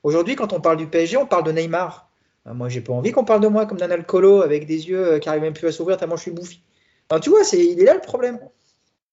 Aujourd'hui, 0.02 0.36
quand 0.36 0.52
on 0.52 0.60
parle 0.60 0.76
du 0.76 0.86
PSG, 0.86 1.16
on 1.16 1.26
parle 1.26 1.44
de 1.44 1.52
Neymar. 1.52 2.10
Ben, 2.44 2.54
moi, 2.54 2.68
j'ai 2.68 2.80
pas 2.80 2.92
envie 2.92 3.12
qu'on 3.12 3.24
parle 3.24 3.40
de 3.40 3.48
moi 3.48 3.66
comme 3.66 3.78
d'un 3.78 3.90
alcoolo 3.90 4.42
avec 4.42 4.66
des 4.66 4.88
yeux 4.88 5.14
euh, 5.14 5.18
qui 5.18 5.28
n'arrivent 5.28 5.42
même 5.42 5.52
plus 5.52 5.66
à 5.68 5.72
s'ouvrir 5.72 5.96
tellement 5.96 6.16
je 6.16 6.22
suis 6.22 6.30
bouffi. 6.30 6.62
tu 7.22 7.30
vois, 7.30 7.44
c'est, 7.44 7.64
il 7.64 7.80
est 7.80 7.84
là 7.84 7.94
le 7.94 8.00
problème. 8.00 8.38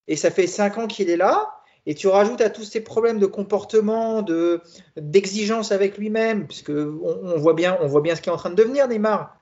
Et 0.07 0.15
ça 0.15 0.31
fait 0.31 0.47
5 0.47 0.77
ans 0.77 0.87
qu'il 0.87 1.09
est 1.09 1.17
là, 1.17 1.49
et 1.85 1.95
tu 1.95 2.07
rajoutes 2.07 2.41
à 2.41 2.49
tous 2.49 2.63
ces 2.63 2.81
problèmes 2.81 3.19
de 3.19 3.25
comportement, 3.25 4.21
de, 4.21 4.61
d'exigence 4.95 5.71
avec 5.71 5.97
lui-même, 5.97 6.47
puisque 6.47 6.69
on, 6.69 7.37
voit 7.37 7.53
bien, 7.53 7.77
on 7.81 7.87
voit 7.87 8.01
bien 8.01 8.15
ce 8.15 8.21
qui 8.21 8.29
est 8.29 8.31
en 8.31 8.37
train 8.37 8.49
de 8.49 8.55
devenir 8.55 8.87
Neymar 8.87 9.37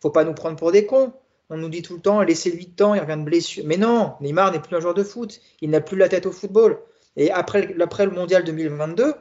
faut 0.00 0.10
pas 0.10 0.24
nous 0.24 0.34
prendre 0.34 0.56
pour 0.56 0.72
des 0.72 0.86
cons. 0.86 1.12
On 1.48 1.56
nous 1.56 1.68
dit 1.68 1.82
tout 1.82 1.94
le 1.94 2.00
temps, 2.00 2.22
laissez-lui 2.22 2.66
de 2.66 2.74
temps, 2.74 2.94
il 2.94 3.00
revient 3.00 3.16
de 3.18 3.24
blessure. 3.24 3.64
Mais 3.66 3.76
non, 3.76 4.14
Neymar 4.20 4.52
n'est 4.52 4.60
plus 4.60 4.76
un 4.76 4.80
joueur 4.80 4.94
de 4.94 5.04
foot. 5.04 5.40
Il 5.60 5.70
n'a 5.70 5.80
plus 5.80 5.96
la 5.96 6.08
tête 6.08 6.26
au 6.26 6.32
football. 6.32 6.78
Et 7.16 7.30
après, 7.30 7.74
après 7.80 8.04
le 8.04 8.12
mondial 8.12 8.44
2022, 8.44 9.14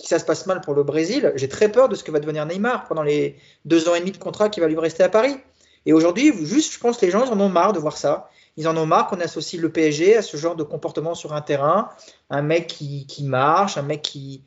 si 0.00 0.06
ça 0.06 0.18
se 0.18 0.24
passe 0.24 0.46
mal 0.46 0.60
pour 0.60 0.74
le 0.74 0.82
Brésil, 0.82 1.32
j'ai 1.36 1.48
très 1.48 1.70
peur 1.70 1.88
de 1.88 1.94
ce 1.94 2.02
que 2.02 2.10
va 2.10 2.20
devenir 2.20 2.46
Neymar 2.46 2.86
pendant 2.86 3.02
les 3.02 3.36
deux 3.64 3.88
ans 3.88 3.94
et 3.94 4.00
demi 4.00 4.12
de 4.12 4.18
contrat 4.18 4.48
qui 4.48 4.60
va 4.60 4.68
lui 4.68 4.78
rester 4.78 5.02
à 5.02 5.08
Paris. 5.08 5.36
Et 5.86 5.92
aujourd'hui, 5.92 6.32
juste, 6.44 6.72
je 6.72 6.78
pense 6.78 6.98
que 6.98 7.06
les 7.06 7.12
gens 7.12 7.30
en 7.30 7.40
ont 7.40 7.48
marre 7.48 7.72
de 7.72 7.78
voir 7.78 7.96
ça. 7.96 8.30
ils 8.56 8.68
en 8.68 8.76
ont 8.76 8.86
marre 8.86 9.06
qu'on 9.08 9.20
associe 9.20 9.60
le 9.60 9.70
PSG 9.70 10.16
à 10.16 10.22
ce 10.22 10.36
genre 10.36 10.56
de 10.56 10.62
comportement 10.62 11.14
sur 11.14 11.32
un 11.32 11.40
terrain. 11.40 11.90
Un 12.30 12.42
mec 12.42 12.66
qui 12.66 13.24
marche, 13.24 13.76
un 13.76 13.82
mec 13.82 14.02
qui 14.02 14.44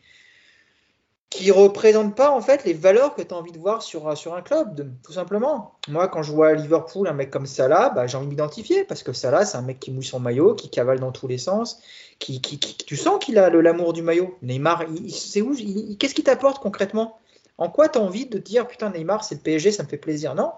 qui 1.33 1.49
représente 1.49 2.15
pas 2.15 2.29
en 2.29 2.41
fait 2.41 2.63
les 2.63 2.73
valeurs 2.73 3.15
que 3.15 3.23
tu 3.23 3.33
as 3.33 3.37
envie 3.37 3.51
de 3.51 3.57
voir 3.57 3.81
sur, 3.81 4.15
sur 4.15 4.35
un 4.35 4.43
club, 4.43 4.87
tout 5.03 5.13
simplement. 5.13 5.79
Moi, 5.87 6.07
quand 6.07 6.21
je 6.21 6.31
vois 6.31 6.49
à 6.49 6.53
Liverpool 6.53 7.07
un 7.07 7.13
mec 7.13 7.31
comme 7.31 7.47
Salah, 7.47 7.89
bah, 7.89 8.05
j'ai 8.05 8.17
envie 8.17 8.27
de 8.27 8.29
m'identifier 8.29 8.83
parce 8.83 9.01
que 9.01 9.13
Salah, 9.13 9.43
c'est 9.43 9.57
un 9.57 9.63
mec 9.63 9.79
qui 9.79 9.89
mouille 9.91 10.03
son 10.03 10.19
maillot, 10.19 10.53
qui 10.53 10.69
cavale 10.69 10.99
dans 10.99 11.11
tous 11.11 11.27
les 11.27 11.39
sens, 11.39 11.81
qui, 12.19 12.39
qui, 12.39 12.59
tu 12.59 12.95
sens 12.95 13.17
qu'il 13.23 13.39
a 13.39 13.49
l'amour 13.49 13.93
du 13.93 14.03
maillot. 14.03 14.37
Neymar, 14.43 14.85
c'est 15.09 15.41
où 15.41 15.55
Qu'est-ce 15.97 16.13
qui 16.13 16.23
t'apporte 16.23 16.61
concrètement? 16.61 17.17
En 17.57 17.69
quoi 17.69 17.89
tu 17.89 17.97
as 17.97 18.01
envie 18.01 18.27
de 18.27 18.37
dire 18.37 18.67
putain 18.67 18.91
Neymar, 18.91 19.23
c'est 19.23 19.35
le 19.35 19.41
PSG, 19.41 19.71
ça 19.71 19.81
me 19.81 19.87
fait 19.87 19.97
plaisir? 19.97 20.35
Non. 20.35 20.51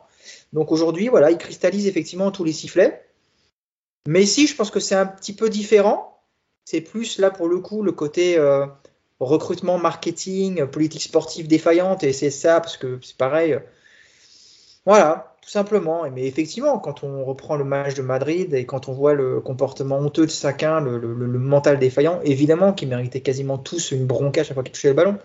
Donc 0.51 0.73
aujourd'hui, 0.73 1.07
voilà, 1.07 1.31
il 1.31 1.37
cristallise 1.37 1.87
effectivement 1.87 2.31
tous 2.31 2.43
les 2.43 2.53
sifflets. 2.53 3.05
Mais 4.07 4.23
ici, 4.23 4.45
je 4.45 4.55
pense 4.55 4.71
que 4.71 4.81
c'est 4.81 4.95
un 4.95 5.05
petit 5.05 5.33
peu 5.33 5.49
différent. 5.49 6.19
C'est 6.65 6.81
plus 6.81 7.17
là 7.17 7.31
pour 7.31 7.47
le 7.47 7.59
coup 7.59 7.81
le 7.81 7.93
côté 7.93 8.37
euh, 8.37 8.65
recrutement, 9.19 9.77
marketing, 9.77 10.65
politique 10.65 11.03
sportive 11.03 11.47
défaillante, 11.47 12.03
et 12.03 12.13
c'est 12.13 12.31
ça, 12.31 12.59
parce 12.59 12.77
que 12.77 12.99
c'est 13.01 13.17
pareil. 13.17 13.59
Voilà, 14.85 15.35
tout 15.41 15.49
simplement. 15.49 16.03
Mais 16.11 16.25
effectivement, 16.25 16.77
quand 16.79 17.03
on 17.03 17.23
reprend 17.23 17.55
le 17.55 17.63
match 17.63 17.95
de 17.95 18.01
Madrid 18.01 18.53
et 18.53 18.65
quand 18.65 18.87
on 18.89 18.93
voit 18.93 19.13
le 19.13 19.39
comportement 19.39 19.97
honteux 19.97 20.25
de 20.25 20.31
Sakin, 20.31 20.81
le, 20.81 20.99
mental 21.39 21.79
défaillant, 21.79 22.19
évidemment 22.23 22.73
qu'ils 22.73 22.89
méritaient 22.89 23.21
quasiment 23.21 23.57
tous 23.57 23.91
une 23.91 24.05
bronca 24.05 24.41
à 24.41 24.43
chaque 24.43 24.53
fois 24.53 24.63
qu'ils 24.63 24.73
touchaient 24.73 24.89
le 24.89 24.95
ballon. 24.95 25.17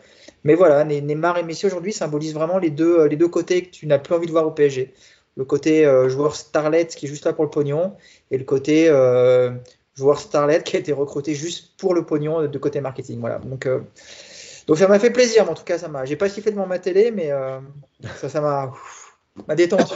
Mais 0.44 0.54
voilà, 0.54 0.84
Neymar 0.84 1.38
et 1.38 1.42
Messi 1.42 1.66
aujourd'hui 1.66 1.92
symbolisent 1.92 2.34
vraiment 2.34 2.58
les 2.58 2.70
deux, 2.70 3.06
les 3.06 3.16
deux 3.16 3.28
côtés 3.28 3.62
que 3.64 3.70
tu 3.70 3.86
n'as 3.86 3.98
plus 3.98 4.14
envie 4.14 4.26
de 4.26 4.32
voir 4.32 4.46
au 4.46 4.50
PSG. 4.50 4.94
Le 5.36 5.44
côté 5.44 5.86
euh, 5.86 6.08
joueur 6.08 6.34
starlet 6.34 6.86
qui 6.86 7.06
est 7.06 7.08
juste 7.08 7.24
là 7.24 7.32
pour 7.32 7.44
le 7.44 7.50
pognon 7.50 7.94
et 8.30 8.38
le 8.38 8.44
côté 8.44 8.88
euh, 8.88 9.52
joueur 10.00 10.18
starlet 10.18 10.62
qui 10.62 10.76
a 10.76 10.80
été 10.80 10.92
recruté 10.92 11.34
juste 11.34 11.76
pour 11.76 11.94
le 11.94 12.04
pognon 12.04 12.46
de 12.46 12.58
côté 12.58 12.80
marketing. 12.80 13.20
Voilà. 13.20 13.38
Donc, 13.38 13.66
euh, 13.66 13.80
donc 14.66 14.78
ça 14.78 14.88
m'a 14.88 14.98
fait 14.98 15.10
plaisir, 15.10 15.44
mais 15.44 15.50
en 15.50 15.54
tout 15.54 15.64
cas, 15.64 15.78
ça 15.78 15.88
m'a. 15.88 16.04
J'ai 16.04 16.16
pas 16.16 16.28
sifflé 16.28 16.50
devant 16.52 16.66
ma 16.66 16.78
télé, 16.78 17.10
mais 17.10 17.30
euh, 17.30 17.60
ça, 18.16 18.28
ça 18.28 18.40
m'a. 18.40 18.72
m'a 19.46 19.54
détendu. 19.54 19.94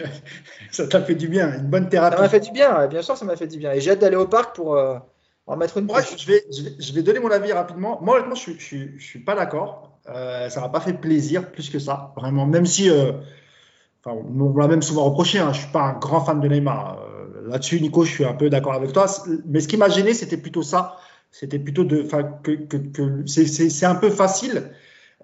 ça 0.72 0.86
t'a 0.88 1.00
fait 1.02 1.14
du 1.14 1.28
bien, 1.28 1.58
une 1.58 1.68
bonne 1.68 1.88
thérapie. 1.88 2.16
Ça 2.16 2.22
m'a 2.22 2.28
fait 2.28 2.40
du 2.40 2.50
bien, 2.50 2.86
bien 2.88 3.02
sûr, 3.02 3.16
ça 3.16 3.24
m'a 3.24 3.36
fait 3.36 3.46
du 3.46 3.58
bien. 3.58 3.72
Et 3.72 3.80
j'ai 3.80 3.92
hâte 3.92 4.00
d'aller 4.00 4.16
au 4.16 4.26
parc 4.26 4.56
pour 4.56 4.74
euh, 4.74 4.98
en 5.46 5.56
mettre 5.56 5.78
une. 5.78 5.86
Moi, 5.86 6.00
je 6.02 6.26
vais, 6.26 6.44
je 6.50 6.92
vais, 6.92 7.02
donner 7.02 7.20
mon 7.20 7.30
avis 7.30 7.52
rapidement. 7.52 8.00
Moi, 8.02 8.16
honnêtement, 8.16 8.34
je, 8.34 8.50
je, 8.58 8.76
je, 8.96 9.04
suis 9.04 9.20
pas 9.20 9.36
d'accord. 9.36 10.00
ça 10.06 10.60
m'a 10.60 10.68
pas 10.68 10.80
fait 10.80 10.94
plaisir 10.94 11.52
plus 11.52 11.70
que 11.70 11.78
ça, 11.78 12.12
vraiment. 12.16 12.46
Même 12.46 12.66
si, 12.66 12.90
enfin, 12.90 14.16
on 14.16 14.56
l'a 14.56 14.66
même 14.66 14.82
souvent 14.82 15.04
reproché. 15.04 15.38
Hein, 15.38 15.52
je 15.52 15.60
suis 15.60 15.72
pas 15.72 15.82
un 15.82 15.92
grand 15.92 16.20
fan 16.20 16.40
de 16.40 16.48
Neymar 16.48 16.98
là-dessus, 17.46 17.80
Nico, 17.80 18.04
je 18.04 18.12
suis 18.12 18.24
un 18.24 18.34
peu 18.34 18.50
d'accord 18.50 18.74
avec 18.74 18.92
toi. 18.92 19.06
Mais 19.46 19.60
ce 19.60 19.68
qui 19.68 19.76
m'a 19.76 19.88
gêné, 19.88 20.14
c'était 20.14 20.36
plutôt 20.36 20.62
ça. 20.62 20.96
C'était 21.30 21.58
plutôt 21.58 21.84
de, 21.84 22.06
que, 22.42 23.22
c'est 23.26 23.86
un 23.86 23.94
peu 23.94 24.10
facile. 24.10 24.70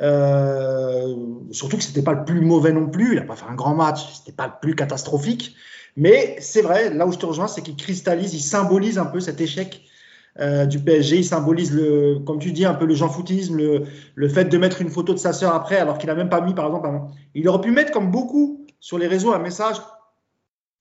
Euh, 0.01 1.15
surtout 1.51 1.77
que 1.77 1.83
c'était 1.83 2.03
pas 2.03 2.13
le 2.13 2.25
plus 2.25 2.41
mauvais 2.41 2.73
non 2.73 2.89
plus. 2.89 3.13
Il 3.13 3.17
n'a 3.17 3.27
pas 3.27 3.37
fait 3.37 3.47
un 3.49 3.55
grand 3.55 3.75
match. 3.75 4.01
C'était 4.13 4.33
pas 4.33 4.47
le 4.47 4.53
plus 4.61 4.75
catastrophique. 4.75 5.55
Mais 5.97 6.37
c'est 6.41 6.63
vrai, 6.63 6.93
là 6.93 7.07
où 7.07 7.13
je 7.13 7.19
te 7.19 7.27
rejoins, 7.27 7.49
c'est 7.49 7.63
qu'il 7.63 7.77
cristallise, 7.77 8.35
il 8.35 8.41
symbolise 8.41 8.99
un 8.99 9.07
peu 9.07 9.21
cet 9.21 9.41
échec 9.41 9.83
euh, 10.41 10.65
du 10.65 10.79
PSG. 10.79 11.19
Il 11.19 11.25
symbolise, 11.25 11.73
le, 11.73 12.21
comme 12.21 12.39
tu 12.39 12.53
dis, 12.53 12.65
un 12.65 12.75
peu 12.75 12.87
le 12.87 12.95
jean-foutisme, 12.95 13.57
le, 14.15 14.29
fait 14.29 14.47
de 14.47 14.59
mettre 14.59 14.81
une 14.81 14.89
photo 14.89 15.13
de 15.13 15.19
sa 15.19 15.33
sœur 15.33 15.55
après, 15.55 15.77
alors 15.77 15.99
qu'il 15.99 16.09
n'a 16.09 16.15
même 16.15 16.31
pas 16.31 16.41
mis, 16.41 16.55
par 16.55 16.67
exemple, 16.67 16.89
il 17.35 17.47
aurait 17.49 17.61
pu 17.61 17.71
mettre 17.71 17.93
comme 17.93 18.11
beaucoup 18.11 18.67
sur 18.81 18.99
les 18.99 19.07
réseaux 19.07 19.33
un 19.33 19.39
message 19.39 19.77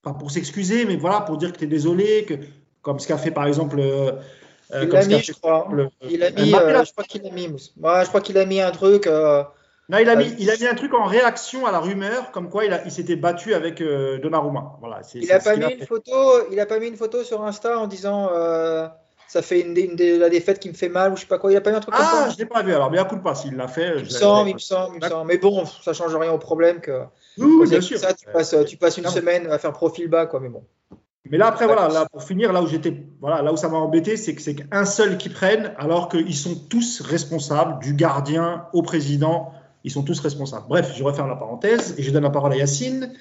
pas 0.04 0.14
pour 0.14 0.32
s'excuser, 0.32 0.86
mais 0.86 0.95
voilà, 0.95 1.22
pour 1.22 1.38
dire 1.38 1.52
que 1.52 1.58
tu 1.58 1.66
es 1.66 1.68
désolé, 1.68 2.26
que, 2.26 2.36
comme 2.82 2.99
ce 2.99 3.08
qu'a 3.08 3.18
fait 3.18 3.32
par 3.32 3.45
exemple. 3.45 3.80
Euh, 3.80 4.12
euh 4.74 4.84
il 4.84 4.89
l'a 4.89 5.06
mis, 5.06 5.20
je 5.20 5.34
crois. 5.34 5.68
Il 6.10 6.24
a 6.24 6.32
mis, 6.32 6.54
euh, 6.54 6.84
je 6.84 6.91
crois 6.91 7.04
qu'il 7.04 7.26
a 7.26 7.32
mis. 7.32 7.47
Ouais, 7.47 8.04
je 8.04 8.08
crois 8.08 8.22
qu'il 8.22 8.38
a 8.38 8.45
mis 8.45 8.62
un 8.62 8.72
truc. 8.72 9.08
Euh, 9.08 9.43
non, 9.89 9.97
il 9.97 10.10
a, 10.10 10.16
mis, 10.16 10.34
il 10.39 10.49
a 10.49 10.56
mis 10.56 10.68
un 10.68 10.76
truc 10.76 10.93
en 10.93 11.04
réaction 11.04 11.66
à 11.66 11.72
la 11.72 11.80
rumeur, 11.80 12.32
comme 12.32 12.49
quoi 12.49 12.64
il, 12.64 12.82
il 12.86 12.91
s'était 12.91 13.18
battu 13.18 13.54
avec 13.54 13.84
Donnarumma. 13.84 14.78
Voilà, 14.80 15.02
il 15.14 15.28
n'a 15.28 15.39
pas, 15.39 15.58
mis 15.58 15.74
une 15.74 15.86
photo, 15.86 16.14
il 16.49 16.60
a 16.60 16.66
pas 16.66 16.80
mis 16.80 16.88
une 16.88 16.95
photo 16.95 17.24
sur 17.24 17.43
Insta 17.43 17.78
en 17.78 17.88
disant 17.88 18.30
ça 19.32 19.42
fait 19.42 19.62
une, 19.62 19.78
une, 19.78 20.20
la 20.20 20.28
défaite 20.28 20.60
qui 20.60 20.68
me 20.68 20.74
fait 20.74 20.90
mal 20.90 21.14
ou 21.14 21.16
je 21.16 21.22
sais 21.22 21.28
pas 21.28 21.38
quoi. 21.38 21.54
Il 21.54 21.56
a 21.56 21.62
pas 21.62 21.72
mis 21.72 21.78
un 21.78 21.80
truc 21.80 21.96
comme 21.96 22.04
ça. 22.04 22.26
Ah, 22.26 22.30
je 22.30 22.38
l'ai 22.38 22.46
pas 22.46 22.64
vu. 22.64 22.74
Alors 22.74 22.90
bien 22.90 23.06
coup 23.06 23.16
pas 23.16 23.34
s'il 23.34 23.56
l'a 23.56 23.70
fait. 23.70 24.00
Il 24.00 24.04
me 24.04 24.10
semble, 24.10 24.50
il 24.50 24.56
me 24.56 24.60
semble, 24.60 24.98
il 24.98 25.02
me 25.02 25.08
semble. 25.08 25.28
Mais 25.28 25.38
bon, 25.38 25.64
ça 25.66 25.94
change 25.94 26.14
rien 26.14 26.34
au 26.34 26.38
problème 26.38 26.82
que. 26.82 27.04
Oui, 27.38 27.70
bien 27.70 27.80
sûr. 27.80 27.98
Ça, 27.98 28.14
tu 28.14 28.26
passes, 28.26 28.54
tu 28.68 28.76
passes 28.76 28.98
une 28.98 29.08
semaine 29.08 29.48
à 29.48 29.58
faire 29.58 29.72
profil 29.72 30.10
bas, 30.10 30.26
quoi. 30.26 30.42
Mais 30.42 30.50
bon. 30.50 30.66
Mais 31.30 31.38
là 31.38 31.48
après 31.48 31.66
voilà, 31.66 31.88
là 31.88 32.08
pour 32.12 32.24
finir, 32.24 32.52
là 32.52 32.62
où 32.62 32.68
j'étais, 32.68 33.06
voilà, 33.22 33.42
là 33.42 33.54
où 33.54 33.56
ça 33.56 33.70
m'a 33.70 33.78
embêté, 33.78 34.18
c'est 34.18 34.36
que 34.36 34.42
c'est 34.42 34.56
qu'un 34.56 34.84
seul 34.84 35.18
qui 35.18 35.30
prenne, 35.30 35.74
alors 35.78 36.10
qu'ils 36.10 36.36
sont 36.36 36.56
tous 36.70 37.00
responsables, 37.00 37.82
du 37.82 37.94
gardien 37.94 38.66
au 38.74 38.82
président, 38.82 39.54
ils 39.86 39.92
sont 39.92 40.04
tous 40.04 40.20
responsables. 40.20 40.66
Bref, 40.68 40.92
je 40.94 41.02
referme 41.06 41.30
la 41.30 41.38
parenthèse 41.38 41.96
et 41.98 42.04
je 42.04 42.12
donne 42.12 42.24
la 42.24 42.32
parole 42.32 42.52
à 42.52 42.58
Yacine. 42.58 43.14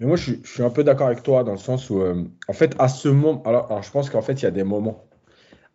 Mais 0.00 0.06
moi, 0.06 0.16
je 0.16 0.34
suis, 0.44 0.62
un 0.62 0.70
peu 0.70 0.84
d'accord 0.84 1.06
avec 1.06 1.22
toi 1.22 1.44
dans 1.44 1.52
le 1.52 1.58
sens 1.58 1.90
où, 1.90 2.00
euh, 2.00 2.24
en 2.48 2.52
fait, 2.52 2.74
à 2.78 2.88
ce 2.88 3.08
moment, 3.08 3.42
alors, 3.44 3.82
je 3.82 3.90
pense 3.90 4.10
qu'en 4.10 4.22
fait, 4.22 4.34
il 4.34 4.42
y 4.42 4.46
a 4.48 4.50
des 4.50 4.64
moments. 4.64 5.04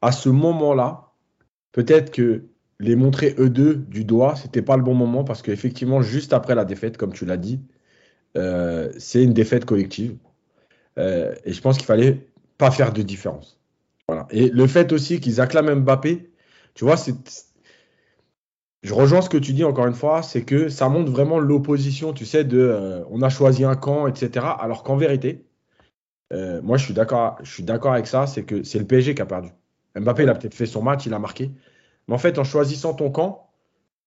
À 0.02 0.12
ce 0.12 0.30
moment-là, 0.30 1.12
peut-être 1.72 2.12
que 2.12 2.46
les 2.80 2.96
montrer 2.96 3.36
eux 3.38 3.50
deux 3.50 3.76
du 3.76 4.06
doigt, 4.06 4.36
c'était 4.36 4.62
pas 4.64 4.76
le 4.76 4.84
bon 4.84 4.96
moment 4.96 5.24
parce 5.24 5.42
qu'effectivement, 5.42 6.02
juste 6.02 6.34
après 6.34 6.56
la 6.56 6.66
défaite, 6.66 6.98
comme 6.98 7.14
tu 7.14 7.26
l'as 7.26 7.38
dit, 7.38 7.62
euh, 8.38 8.92
c'est 8.98 9.24
une 9.24 9.34
défaite 9.34 9.66
collective. 9.66 10.18
Euh, 10.98 11.34
et 11.46 11.54
je 11.54 11.62
pense 11.62 11.78
qu'il 11.78 11.86
fallait 11.86 12.28
pas 12.58 12.72
faire 12.72 12.92
de 12.92 13.02
différence. 13.04 13.60
Voilà. 14.08 14.28
Et 14.32 14.50
le 14.50 14.68
fait 14.68 14.92
aussi 14.92 15.20
qu'ils 15.20 15.40
acclament 15.42 15.82
Mbappé, 15.82 16.32
tu 16.74 16.86
vois, 16.86 16.98
c'est 16.98 17.16
je 18.84 18.94
rejoins 18.94 19.22
ce 19.22 19.30
que 19.30 19.38
tu 19.38 19.54
dis 19.54 19.64
encore 19.64 19.86
une 19.88 19.94
fois, 19.94 20.24
c'est 20.24 20.44
que 20.44 20.70
ça 20.70 20.90
montre 20.90 21.12
vraiment 21.12 21.40
l'opposition, 21.40 22.14
tu 22.14 22.26
sais, 22.26 22.44
de 22.44 22.60
euh, 22.60 23.04
on 23.10 23.22
a 23.22 23.30
choisi 23.30 23.64
un 23.64 23.76
camp, 23.76 24.08
etc. 24.08 24.46
Alors 24.60 24.84
qu'en 24.84 24.98
vérité, 24.98 25.46
euh, 26.34 26.62
moi 26.64 26.78
je 26.78 26.86
suis 26.86 26.94
d'accord, 26.94 27.38
je 27.44 27.52
suis 27.52 27.64
d'accord 27.64 27.94
avec 27.94 28.08
ça, 28.08 28.26
c'est 28.26 28.44
que 28.44 28.64
c'est 28.64 28.80
le 28.80 28.86
PSG 28.86 29.14
qui 29.14 29.22
a 29.22 29.26
perdu. 29.26 29.50
Mbappé, 29.96 30.24
il 30.24 30.30
a 30.30 30.36
peut-être 30.36 30.56
fait 30.56 30.66
son 30.66 30.82
match, 30.82 31.06
il 31.06 31.14
a 31.14 31.20
marqué. 31.20 31.52
Mais 32.08 32.16
en 32.16 32.18
fait, 32.18 32.40
en 32.40 32.44
choisissant 32.44 32.94
ton 32.94 33.12
camp, 33.12 33.50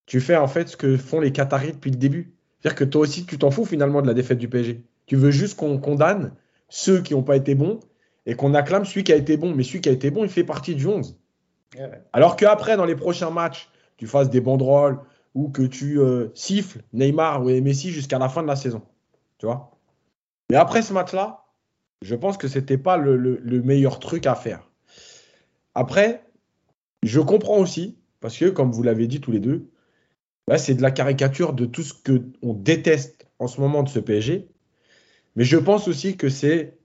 tu 0.06 0.20
fais 0.20 0.36
en 0.36 0.48
fait 0.48 0.68
ce 0.68 0.76
que 0.76 0.96
font 0.96 1.20
les 1.20 1.30
Qataris 1.30 1.72
depuis 1.72 1.90
le 1.90 1.96
début. 1.96 2.34
C'est-à-dire 2.60 2.76
que 2.76 2.84
toi 2.84 3.02
aussi, 3.02 3.26
tu 3.26 3.38
t'en 3.38 3.50
fous 3.50 3.64
finalement 3.64 4.02
de 4.02 4.06
la 4.06 4.14
défaite 4.14 4.38
du 4.38 4.48
PSG. 4.48 4.82
Tu 5.06 5.16
veux 5.16 5.30
juste 5.30 5.56
qu'on 5.56 5.78
condamne 5.78 6.32
ceux 6.68 7.00
qui 7.00 7.14
n'ont 7.14 7.22
pas 7.22 7.36
été 7.36 7.54
bons 7.54 7.80
et 8.26 8.34
qu'on 8.34 8.54
acclame 8.54 8.84
celui 8.84 9.04
qui 9.04 9.12
a 9.12 9.16
été 9.16 9.36
bon. 9.36 9.54
Mais 9.54 9.62
celui 9.62 9.82
qui 9.82 9.88
a 9.88 9.92
été 9.92 10.10
bon, 10.10 10.24
il 10.24 10.30
fait 10.30 10.44
partie 10.44 10.74
du 10.74 10.86
11. 10.86 11.16
Alors 12.12 12.36
qu'après, 12.36 12.76
dans 12.76 12.86
les 12.86 12.96
prochains 12.96 13.30
matchs, 13.30 13.68
tu 13.96 14.06
fasses 14.06 14.30
des 14.30 14.40
banderoles 14.40 15.00
ou 15.34 15.48
que 15.48 15.62
tu 15.62 16.00
euh, 16.00 16.28
siffles 16.34 16.82
Neymar 16.92 17.42
ou 17.42 17.46
Messi 17.60 17.90
jusqu'à 17.90 18.18
la 18.18 18.28
fin 18.28 18.42
de 18.42 18.48
la 18.48 18.56
saison. 18.56 18.82
Tu 19.38 19.46
vois 19.46 19.76
Mais 20.50 20.56
après 20.56 20.82
ce 20.82 20.92
match-là, 20.92 21.44
je 22.02 22.14
pense 22.14 22.36
que 22.36 22.48
ce 22.48 22.58
n'était 22.58 22.78
pas 22.78 22.96
le, 22.96 23.40
meilleur 23.62 23.98
truc 23.98 24.26
à 24.26 24.34
faire. 24.34 24.70
Après, 25.74 26.24
je 27.02 27.20
comprends 27.20 27.58
aussi, 27.58 27.98
parce 28.20 28.36
que 28.36 28.50
comme 28.50 28.70
vous 28.70 28.82
l'avez 28.82 29.06
dit 29.06 29.20
tous 29.20 29.32
les 29.32 29.40
deux, 29.40 29.70
bah, 30.46 30.58
c'est 30.58 30.74
de 30.74 30.82
la 30.82 30.90
caricature 30.90 31.54
de 31.54 31.64
tout 31.64 31.82
ce 31.82 31.94
qu'on 31.94 32.52
déteste 32.52 33.26
en 33.38 33.46
ce 33.46 33.60
moment 33.60 33.82
de 33.82 33.88
ce 33.88 33.98
PSG. 33.98 34.48
Mais 35.36 35.44
je 35.44 35.56
pense 35.56 35.88
aussi 35.88 36.16
que 36.16 36.28
c'est. 36.28 36.78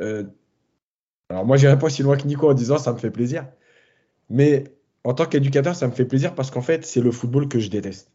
Euh, 0.00 0.24
alors 1.30 1.46
moi, 1.46 1.56
j'irai 1.56 1.78
pas 1.78 1.88
si 1.88 2.02
loin 2.02 2.16
que 2.16 2.26
Nico 2.26 2.50
en 2.50 2.54
disant 2.54 2.76
ça 2.76 2.92
me 2.92 2.98
fait 2.98 3.10
plaisir. 3.10 3.46
Mais 4.28 4.73
en 5.04 5.12
tant 5.14 5.26
qu'éducateur, 5.26 5.76
ça 5.76 5.86
me 5.86 5.92
fait 5.92 6.06
plaisir 6.06 6.34
parce 6.34 6.50
qu'en 6.50 6.62
fait, 6.62 6.84
c'est 6.84 7.00
le 7.00 7.12
football 7.12 7.48
que 7.48 7.58
je 7.58 7.68
déteste. 7.68 8.10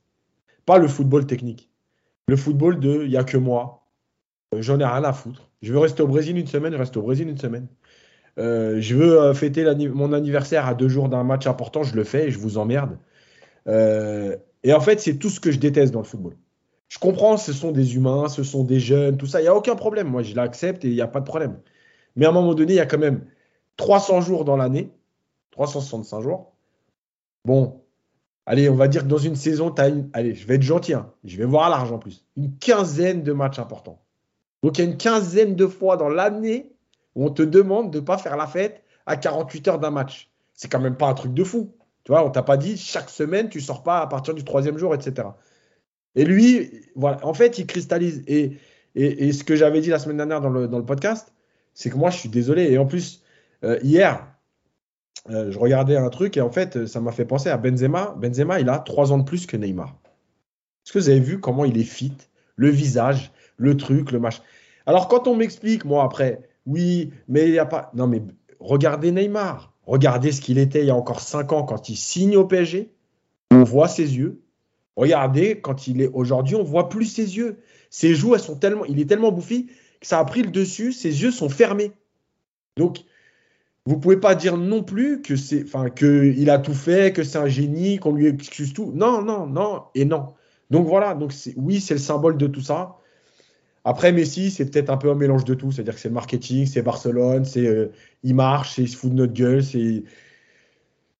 Pas 0.66 0.78
le 0.78 0.88
football 0.88 1.26
technique. 1.28 1.70
Le 2.28 2.36
football 2.36 2.80
de 2.80 3.04
il 3.04 3.10
n'y 3.10 3.18
a 3.18 3.24
que 3.24 3.38
moi. 3.38 3.88
Euh, 4.54 4.62
j'en 4.62 4.80
ai 4.80 4.86
rien 4.86 5.04
à 5.04 5.14
foutre. 5.14 5.50
Je 5.62 5.72
veux 5.72 5.80
rester 5.80 6.02
au 6.02 6.08
Brésil 6.08 6.38
une 6.38 6.48
semaine, 6.48 6.74
je 6.74 6.78
reste 6.78 6.98
au 6.98 7.02
Brésil 7.02 7.30
une 7.30 7.38
semaine. 7.38 7.68
Euh, 8.40 8.80
je 8.82 8.96
veux 8.96 9.22
euh, 9.22 9.34
fêter 9.34 9.66
mon 9.88 10.14
anniversaire 10.14 10.66
à 10.68 10.74
deux 10.74 10.88
jours 10.90 11.10
d'un 11.10 11.24
match 11.24 11.48
important, 11.48 11.84
je 11.84 11.96
le 11.96 12.04
fais 12.04 12.32
je 12.32 12.40
vous 12.40 12.58
emmerde. 12.58 12.98
et 13.68 14.74
en 14.74 14.82
fait, 14.82 15.00
c'est 15.00 15.18
tout 15.18 15.30
ce 15.30 15.40
que 15.40 15.52
je 15.52 15.60
déteste 15.60 15.94
dans 15.94 16.00
le 16.00 16.06
football. 16.06 16.36
Je 16.88 16.98
comprends, 16.98 17.38
ce 17.38 17.54
sont 17.54 17.72
des 17.72 17.96
humains, 17.96 18.30
ce 18.30 18.44
sont 18.44 18.64
des 18.64 18.80
jeunes, 18.80 19.18
tout 19.18 19.28
ça, 19.28 19.42
il 19.42 19.44
n'y 19.44 19.50
a 19.50 19.56
aucun 19.56 19.76
problème. 19.76 20.08
Moi, 20.08 20.24
je 20.24 20.36
l'accepte 20.36 20.84
et 20.86 20.90
il 20.90 20.96
n'y 20.96 21.02
a 21.02 21.08
pas 21.08 21.20
de 21.20 21.26
problème. 21.26 21.60
Mais 22.16 22.26
à 22.26 22.30
un 22.30 22.32
moment 22.32 22.56
donné, 22.56 22.74
il 22.74 22.78
y 22.78 22.80
a 22.80 22.88
quand 22.88 22.98
même 22.98 23.26
300 23.78 24.22
jours 24.22 24.46
dans 24.46 24.58
l'année, 24.58 24.92
365 25.52 26.22
jours. 26.22 26.54
Bon, 27.46 27.84
allez, 28.46 28.70
on 28.70 28.76
va 28.76 28.88
dire 28.88 29.04
que 29.04 29.08
dans 29.08 29.18
une 29.18 29.36
saison, 29.36 29.72
tu 29.72 29.82
as 29.82 29.88
une. 29.88 30.10
Allez, 30.14 30.36
je 30.36 30.46
vais 30.48 30.56
être 30.56 30.62
gentil, 30.62 30.94
hein. 30.94 31.12
je 31.24 31.38
vais 31.38 31.46
voir 31.46 31.70
l'argent 31.70 31.96
en 31.96 32.00
plus. 32.00 32.26
Une 32.38 32.58
quinzaine 32.58 33.24
de 33.24 33.34
matchs 33.34 33.60
importants. 33.60 34.02
Donc, 34.64 34.78
il 34.78 34.84
y 34.84 34.88
a 34.88 34.90
une 34.90 34.98
quinzaine 34.98 35.56
de 35.56 35.68
fois 35.68 35.98
dans 35.98 36.10
l'année 36.10 36.72
où 37.16 37.26
on 37.26 37.30
te 37.30 37.42
demande 37.44 37.92
de 37.92 38.00
ne 38.00 38.06
pas 38.06 38.18
faire 38.18 38.38
la 38.38 38.48
fête 38.48 38.84
à 39.06 39.16
48 39.16 39.68
heures 39.70 39.80
d'un 39.80 39.92
match. 39.92 40.30
C'est 40.54 40.70
quand 40.70 40.80
même 40.80 40.98
pas 40.98 41.08
un 41.08 41.14
truc 41.14 41.34
de 41.34 41.44
fou. 41.44 41.74
Tu 42.04 42.12
vois, 42.12 42.26
on 42.26 42.30
t'a 42.30 42.44
pas 42.44 42.58
dit 42.58 42.78
chaque 42.78 43.10
semaine, 43.10 43.50
tu 43.50 43.62
sors 43.62 43.84
pas 43.84 44.00
à 44.00 44.08
partir 44.08 44.34
du 44.34 44.44
troisième 44.44 44.78
jour, 44.78 44.94
etc. 44.94 45.30
Et 46.16 46.26
lui, 46.26 46.72
voilà, 46.96 47.26
en 47.26 47.34
fait, 47.34 47.58
il 47.58 47.66
cristallise. 47.66 48.24
Et 48.28 48.58
Et, 48.96 49.32
ce 49.32 49.44
que 49.44 49.56
j'avais 49.56 49.82
dit 49.82 49.90
la 49.90 50.00
semaine 50.00 50.18
dernière 50.18 50.42
dans 50.42 50.50
le, 50.50 50.68
dans 50.68 50.80
le 50.80 50.86
podcast, 50.86 51.32
c'est 51.74 51.90
que 51.90 51.96
moi, 51.96 52.10
je 52.10 52.18
suis 52.18 52.30
désolé. 52.30 52.72
Et 52.72 52.78
en 52.78 52.86
plus, 52.86 53.24
euh, 53.64 53.80
hier, 53.84 54.28
euh, 55.30 55.52
je 55.52 55.60
regardais 55.60 55.98
un 55.98 56.10
truc 56.10 56.38
et 56.38 56.42
en 56.42 56.52
fait, 56.52 56.86
ça 56.88 57.02
m'a 57.02 57.12
fait 57.12 57.26
penser 57.26 57.50
à 57.50 57.58
Benzema. 57.58 58.16
Benzema, 58.18 58.60
il 58.60 58.70
a 58.70 58.80
trois 58.80 59.12
ans 59.12 59.18
de 59.18 59.24
plus 59.24 59.46
que 59.46 59.58
Neymar. 59.58 59.96
Est-ce 60.86 60.94
que 60.94 61.00
vous 61.00 61.10
avez 61.10 61.20
vu 61.20 61.40
comment 61.40 61.66
il 61.66 61.78
est 61.78 61.84
fit? 61.84 62.14
Le 62.56 62.70
visage, 62.70 63.32
le 63.58 63.78
truc, 63.78 64.12
le 64.12 64.20
match. 64.20 64.42
Alors, 64.86 65.08
quand 65.08 65.28
on 65.28 65.36
m'explique, 65.36 65.86
moi, 65.86 66.04
après, 66.04 66.50
oui, 66.66 67.12
mais 67.28 67.46
il 67.46 67.52
n'y 67.52 67.60
a 67.60 67.66
pas. 67.66 67.92
Non, 67.94 68.08
mais 68.08 68.24
regardez 68.60 69.12
Neymar. 69.12 69.74
Regardez 69.86 70.32
ce 70.32 70.42
qu'il 70.42 70.58
était 70.58 70.82
il 70.82 70.88
y 70.88 70.92
a 70.92 70.96
encore 70.96 71.20
cinq 71.20 71.52
ans 71.52 71.64
quand 71.64 71.90
il 71.90 71.96
signe 71.96 72.38
au 72.38 72.46
PSG. 72.46 72.92
On 73.52 73.64
voit 73.64 73.88
ses 73.88 74.18
yeux. 74.18 74.42
Regardez, 74.96 75.62
quand 75.62 75.88
il 75.88 76.02
est 76.02 76.10
aujourd'hui, 76.14 76.56
on 76.56 76.64
voit 76.64 76.90
plus 76.90 77.06
ses 77.06 77.38
yeux. 77.38 77.60
Ses 77.90 78.16
joues, 78.16 78.36
elles 78.36 78.42
sont 78.42 78.56
tellement, 78.56 78.86
il 78.86 79.00
est 79.00 79.06
tellement 79.06 79.32
bouffi 79.32 79.68
que 80.00 80.08
ça 80.08 80.20
a 80.20 80.26
pris 80.26 80.44
le 80.44 80.52
dessus. 80.52 80.92
Ses 80.92 81.24
yeux 81.24 81.32
sont 81.32 81.50
fermés. 81.50 81.92
Donc, 82.78 83.00
vous 83.86 83.98
pouvez 83.98 84.18
pas 84.18 84.36
dire 84.36 84.58
non 84.58 84.84
plus 84.84 85.22
que 85.22 85.36
c'est, 85.36 85.64
enfin, 85.64 85.90
que 85.90 86.34
il 86.38 86.50
a 86.50 86.60
tout 86.60 86.74
fait, 86.74 87.14
que 87.14 87.24
c'est 87.24 87.38
un 87.38 87.48
génie, 87.48 87.98
qu'on 87.98 88.14
lui 88.14 88.28
excuse 88.28 88.74
tout. 88.74 88.92
Non, 88.94 89.22
non, 89.22 89.48
non 89.48 89.84
et 89.96 90.06
non. 90.06 90.34
Donc 90.70 90.88
voilà. 90.88 91.14
Donc 91.16 91.34
oui, 91.56 91.80
c'est 91.80 91.96
le 91.96 92.00
symbole 92.00 92.38
de 92.38 92.48
tout 92.48 92.62
ça. 92.62 92.98
Après 93.86 94.12
Messi, 94.12 94.52
c'est 94.52 94.70
peut-être 94.70 94.90
un 94.90 94.98
peu 94.98 95.10
un 95.10 95.16
mélange 95.16 95.46
de 95.46 95.54
tout. 95.54 95.72
C'est-à-dire 95.72 95.96
que 95.96 96.00
c'est 96.00 96.10
le 96.10 96.14
marketing, 96.14 96.66
c'est 96.66 96.82
Barcelone, 96.82 97.46
c'est 97.46 97.66
euh, 97.66 97.92
il 98.24 98.36
marche, 98.36 98.76
c'est 98.76 98.84
il 98.84 98.90
se 98.90 98.98
fout 98.98 99.12
de 99.12 99.16
notre 99.16 99.34
gueule, 99.34 99.64
c'est 99.64 100.04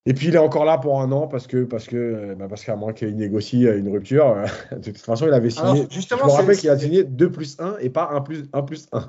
et 0.06 0.14
puis 0.14 0.28
il 0.28 0.34
est 0.34 0.38
encore 0.38 0.64
là 0.64 0.78
pour 0.78 1.00
un 1.02 1.12
an 1.12 1.26
parce 1.26 1.46
que 1.46 1.64
parce 1.64 1.86
que 1.86 1.96
euh, 1.96 2.34
bah, 2.34 2.46
parce 2.48 2.64
qu'à 2.64 2.74
moins 2.74 2.92
qu'il 2.92 3.16
négocie 3.16 3.66
euh, 3.66 3.78
une 3.78 3.88
rupture, 3.88 4.36
de 4.72 4.90
toute 4.90 4.98
façon 4.98 5.26
il 5.26 5.32
avait 5.32 5.50
signé. 5.50 5.86
justement, 5.90 6.22
je 6.22 6.26
me 6.26 6.30
rappelle 6.30 6.56
qu'il 6.56 6.70
a 6.70 6.78
signé 6.78 7.04
2 7.04 7.30
plus 7.30 7.56
1 7.58 7.78
et 7.80 7.90
pas 7.90 8.10
1 8.12 8.20
plus 8.20 8.44
1 8.52 8.62
plus 8.62 8.88
1. 8.92 9.08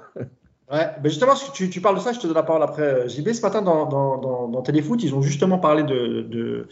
Ouais, 0.72 0.88
ben 1.04 1.10
justement, 1.10 1.34
tu, 1.54 1.70
tu, 1.70 1.82
parles 1.82 1.98
de 1.98 2.00
ça, 2.00 2.14
je 2.14 2.20
te 2.20 2.28
donne 2.28 2.36
la 2.36 2.44
parole 2.44 2.64
après. 2.64 2.82
Euh, 2.82 3.08
JB, 3.10 3.34
ce 3.34 3.42
matin, 3.42 3.62
dans, 3.62 3.86
dans, 3.88 4.48
dans, 4.48 4.62
Téléfoot, 4.62 5.04
ils 5.04 5.14
ont 5.14 5.22
justement 5.22 5.58
parlé 5.58 5.84
de, 5.84 6.22
de, 6.22 6.70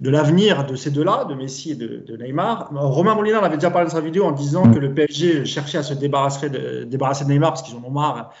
de 0.00 0.10
l'avenir 0.10 0.66
de 0.66 0.74
ces 0.74 0.90
deux-là, 0.90 1.26
de 1.26 1.34
Messi 1.34 1.70
et 1.70 1.74
de, 1.76 2.02
de, 2.04 2.16
Neymar. 2.16 2.70
Romain 2.74 3.14
Molina 3.14 3.38
avait 3.38 3.56
déjà 3.56 3.70
parlé 3.70 3.86
dans 3.88 3.94
sa 3.94 4.00
vidéo 4.00 4.24
en 4.24 4.32
disant 4.32 4.68
que 4.72 4.80
le 4.80 4.92
PSG 4.92 5.44
cherchait 5.44 5.78
à 5.78 5.84
se 5.84 5.94
débarrasser 5.94 6.50
de, 6.50 6.82
débarrasser 6.84 7.24
de 7.24 7.30
Neymar 7.30 7.52
parce 7.52 7.62
qu'ils 7.62 7.76
en 7.76 7.84
ont 7.84 7.90
marre 7.90 8.32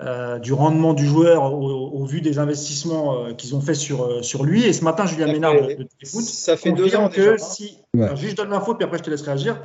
euh, 0.00 0.38
du 0.38 0.52
rendement 0.52 0.94
du 0.94 1.06
joueur 1.06 1.52
au, 1.52 2.04
vu 2.04 2.20
des 2.20 2.38
investissements 2.38 3.16
euh, 3.16 3.32
qu'ils 3.32 3.56
ont 3.56 3.60
fait 3.60 3.74
sur, 3.74 4.04
euh, 4.04 4.22
sur 4.22 4.44
lui. 4.44 4.64
Et 4.64 4.72
ce 4.72 4.84
matin, 4.84 5.06
Julien 5.06 5.26
Ménard 5.26 5.54
de, 5.54 5.58
Téléfoot 5.58 6.22
ça 6.22 6.56
fait 6.56 6.70
deux 6.70 6.94
ans 6.94 7.08
que 7.08 7.36
si. 7.36 7.78
juste 8.14 8.30
je 8.30 8.36
donne 8.36 8.50
l'info, 8.50 8.76
puis 8.76 8.84
après 8.84 8.98
je 8.98 9.02
te 9.02 9.10
laisse 9.10 9.22
réagir. 9.22 9.60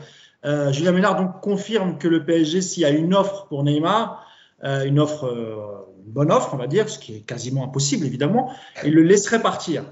Julien 0.72 0.92
Ménard 0.92 1.18
donc 1.18 1.40
confirme 1.42 2.00
que 2.00 2.08
le 2.08 2.26
PSG, 2.26 2.62
s'il 2.62 2.82
y 2.82 2.86
a 2.86 2.90
une 2.90 3.14
offre 3.14 3.46
pour 3.48 3.64
Neymar, 3.64 4.21
euh, 4.21 4.21
une 4.64 5.00
offre, 5.00 5.26
euh, 5.26 5.88
une 6.06 6.12
bonne 6.12 6.32
offre, 6.32 6.52
on 6.54 6.58
va 6.58 6.68
dire, 6.68 6.90
ce 6.90 7.00
qui 7.00 7.16
est 7.16 7.20
quasiment 7.22 7.64
impossible 7.64 8.06
évidemment, 8.06 8.52
il 8.84 8.94
le 8.94 9.02
laisserait 9.02 9.42
partir. 9.42 9.84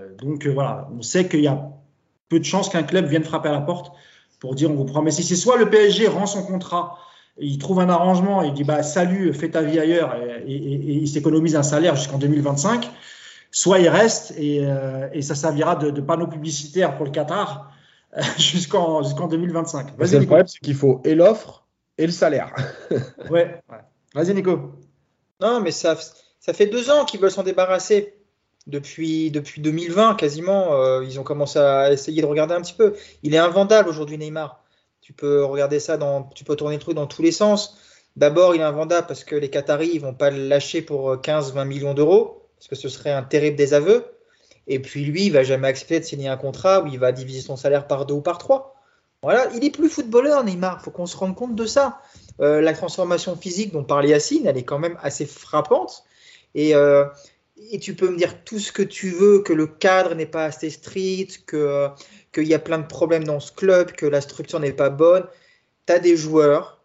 Euh, 0.00 0.14
donc 0.16 0.46
voilà, 0.46 0.88
on 0.96 1.02
sait 1.02 1.28
qu'il 1.28 1.40
y 1.40 1.48
a 1.48 1.70
peu 2.28 2.38
de 2.38 2.44
chances 2.44 2.68
qu'un 2.68 2.82
club 2.82 3.06
vienne 3.06 3.24
frapper 3.24 3.48
à 3.48 3.52
la 3.52 3.60
porte 3.60 3.92
pour 4.40 4.54
dire 4.54 4.70
on 4.70 4.74
vous 4.74 4.84
promet. 4.84 5.10
Si 5.10 5.22
c'est 5.22 5.36
soit 5.36 5.56
le 5.56 5.70
PSG 5.70 6.08
rend 6.08 6.26
son 6.26 6.42
contrat, 6.42 6.98
il 7.38 7.58
trouve 7.58 7.80
un 7.80 7.88
arrangement, 7.88 8.42
et 8.42 8.48
il 8.48 8.54
dit 8.54 8.64
bah 8.64 8.82
salut, 8.82 9.32
fais 9.34 9.50
ta 9.50 9.62
vie 9.62 9.78
ailleurs, 9.78 10.16
et, 10.16 10.44
il 10.46 11.08
s'économise 11.08 11.54
un 11.54 11.62
salaire 11.62 11.94
jusqu'en 11.94 12.18
2025, 12.18 12.90
soit 13.50 13.78
il 13.78 13.88
reste 13.88 14.34
et, 14.38 14.66
ça 15.20 15.34
servira 15.34 15.76
de, 15.76 16.00
panneau 16.00 16.26
publicitaire 16.26 16.96
pour 16.96 17.04
le 17.04 17.12
Qatar 17.12 17.70
jusqu'en 18.38 19.02
jusqu'en 19.02 19.28
2025. 19.28 19.98
Le 19.98 20.24
problème, 20.24 20.46
c'est 20.46 20.60
qu'il 20.60 20.74
faut 20.74 21.02
et 21.04 21.14
l'offre 21.14 21.66
et 21.98 22.06
le 22.06 22.12
salaire. 22.12 22.54
ouais. 23.30 23.60
ouais. 23.70 23.78
Vas-y, 24.16 24.32
Nico. 24.32 24.72
Non, 25.40 25.60
mais 25.60 25.70
ça, 25.70 25.94
fait 25.94 26.66
deux 26.66 26.88
ans 26.88 27.04
qu'ils 27.04 27.20
veulent 27.20 27.30
s'en 27.30 27.42
débarrasser. 27.42 28.14
Depuis, 28.66 29.30
depuis 29.30 29.60
2020, 29.60 30.14
quasiment, 30.14 30.72
euh, 30.72 31.04
ils 31.04 31.20
ont 31.20 31.22
commencé 31.22 31.58
à 31.58 31.92
essayer 31.92 32.22
de 32.22 32.26
regarder 32.26 32.54
un 32.54 32.62
petit 32.62 32.72
peu. 32.72 32.96
Il 33.22 33.34
est 33.34 33.38
invendable 33.38 33.90
aujourd'hui, 33.90 34.16
Neymar. 34.16 34.64
Tu 35.02 35.12
peux 35.12 35.44
regarder 35.44 35.80
ça, 35.80 35.98
dans, 35.98 36.22
tu 36.34 36.44
peux 36.44 36.56
tourner 36.56 36.76
le 36.76 36.80
truc 36.80 36.94
dans 36.94 37.06
tous 37.06 37.20
les 37.20 37.30
sens. 37.30 37.76
D'abord, 38.16 38.54
il 38.54 38.62
est 38.62 38.64
invendable 38.64 39.06
parce 39.06 39.22
que 39.22 39.36
les 39.36 39.50
Qataris 39.50 39.96
ne 39.96 40.00
vont 40.00 40.14
pas 40.14 40.30
le 40.30 40.48
lâcher 40.48 40.80
pour 40.80 41.16
15-20 41.16 41.66
millions 41.66 41.92
d'euros, 41.92 42.48
parce 42.56 42.68
que 42.68 42.74
ce 42.74 42.88
serait 42.88 43.12
un 43.12 43.22
terrible 43.22 43.56
désaveu. 43.56 44.06
Et 44.66 44.78
puis 44.78 45.04
lui, 45.04 45.26
il 45.26 45.32
va 45.32 45.42
jamais 45.42 45.68
accepter 45.68 46.00
de 46.00 46.06
signer 46.06 46.28
un 46.28 46.38
contrat 46.38 46.82
où 46.82 46.86
il 46.86 46.98
va 46.98 47.12
diviser 47.12 47.42
son 47.42 47.56
salaire 47.56 47.86
par 47.86 48.06
deux 48.06 48.14
ou 48.14 48.22
par 48.22 48.38
trois. 48.38 48.76
Voilà, 49.22 49.46
il 49.54 49.62
est 49.62 49.70
plus 49.70 49.90
footballeur, 49.90 50.42
Neymar. 50.42 50.80
Faut 50.80 50.90
qu'on 50.90 51.04
se 51.04 51.18
rende 51.18 51.36
compte 51.36 51.54
de 51.54 51.66
ça. 51.66 52.00
Euh, 52.40 52.60
la 52.60 52.72
transformation 52.74 53.36
physique 53.36 53.72
dont 53.72 53.84
parlait 53.84 54.10
Yacine, 54.10 54.46
elle 54.46 54.58
est 54.58 54.64
quand 54.64 54.78
même 54.78 54.98
assez 55.02 55.26
frappante. 55.26 56.04
Et, 56.54 56.74
euh, 56.74 57.06
et, 57.70 57.78
tu 57.78 57.94
peux 57.94 58.10
me 58.10 58.16
dire 58.16 58.44
tout 58.44 58.58
ce 58.58 58.72
que 58.72 58.82
tu 58.82 59.10
veux, 59.10 59.40
que 59.40 59.52
le 59.52 59.66
cadre 59.66 60.14
n'est 60.14 60.26
pas 60.26 60.44
assez 60.44 60.70
strict, 60.70 61.44
que 61.46 61.88
qu'il 62.32 62.46
y 62.46 62.54
a 62.54 62.58
plein 62.58 62.78
de 62.78 62.86
problèmes 62.86 63.24
dans 63.24 63.40
ce 63.40 63.52
club, 63.52 63.92
que 63.92 64.06
la 64.06 64.20
structure 64.20 64.60
n'est 64.60 64.72
pas 64.72 64.90
bonne. 64.90 65.24
Tu 65.86 65.92
as 65.92 65.98
des 65.98 66.16
joueurs, 66.16 66.82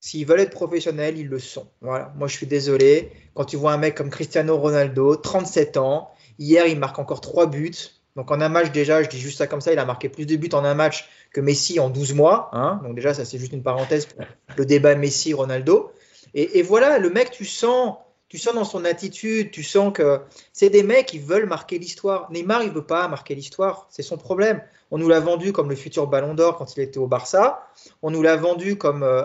s'ils 0.00 0.26
veulent 0.26 0.40
être 0.40 0.50
professionnels, 0.50 1.18
ils 1.18 1.28
le 1.28 1.38
sont. 1.38 1.68
Voilà. 1.80 2.12
Moi, 2.16 2.26
je 2.26 2.36
suis 2.36 2.46
désolé. 2.46 3.12
Quand 3.34 3.44
tu 3.44 3.56
vois 3.56 3.72
un 3.72 3.76
mec 3.76 3.94
comme 3.94 4.10
Cristiano 4.10 4.56
Ronaldo, 4.56 5.16
37 5.16 5.76
ans, 5.76 6.10
hier, 6.38 6.66
il 6.66 6.78
marque 6.78 6.98
encore 6.98 7.20
3 7.20 7.46
buts. 7.46 7.99
Donc 8.16 8.30
en 8.30 8.40
un 8.40 8.48
match 8.48 8.72
déjà, 8.72 9.02
je 9.02 9.08
dis 9.08 9.20
juste 9.20 9.38
ça 9.38 9.46
comme 9.46 9.60
ça, 9.60 9.72
il 9.72 9.78
a 9.78 9.84
marqué 9.84 10.08
plus 10.08 10.26
de 10.26 10.36
buts 10.36 10.50
en 10.52 10.64
un 10.64 10.74
match 10.74 11.08
que 11.32 11.40
Messi 11.40 11.78
en 11.78 11.90
12 11.90 12.14
mois. 12.14 12.50
Hein. 12.52 12.80
Donc 12.84 12.94
déjà, 12.94 13.14
ça 13.14 13.24
c'est 13.24 13.38
juste 13.38 13.52
une 13.52 13.62
parenthèse 13.62 14.06
pour 14.06 14.24
le 14.56 14.66
débat 14.66 14.94
Messi-Ronaldo. 14.94 15.92
Et, 16.34 16.62
voilà, 16.62 16.98
le 16.98 17.10
mec, 17.10 17.30
tu 17.30 17.44
sens, 17.44 17.96
tu 18.28 18.38
sens 18.38 18.54
dans 18.54 18.64
son 18.64 18.84
attitude, 18.84 19.50
tu 19.50 19.64
sens 19.64 19.92
que 19.92 20.20
c'est 20.52 20.70
des 20.70 20.84
mecs 20.84 21.06
qui 21.06 21.18
veulent 21.18 21.46
marquer 21.46 21.78
l'histoire. 21.78 22.30
Neymar, 22.30 22.62
il 22.62 22.70
veut 22.70 22.86
pas 22.86 23.08
marquer 23.08 23.34
l'histoire, 23.34 23.88
c'est 23.90 24.02
son 24.02 24.16
problème. 24.16 24.62
On 24.92 24.98
nous 24.98 25.08
l'a 25.08 25.20
vendu 25.20 25.52
comme 25.52 25.68
le 25.68 25.76
futur 25.76 26.06
Ballon 26.06 26.34
d'Or 26.34 26.56
quand 26.56 26.76
il 26.76 26.82
était 26.82 26.98
au 26.98 27.08
Barça. 27.08 27.66
On 28.02 28.10
nous 28.10 28.22
l'a 28.22 28.36
vendu 28.36 28.76
comme 28.76 29.02
euh, 29.02 29.24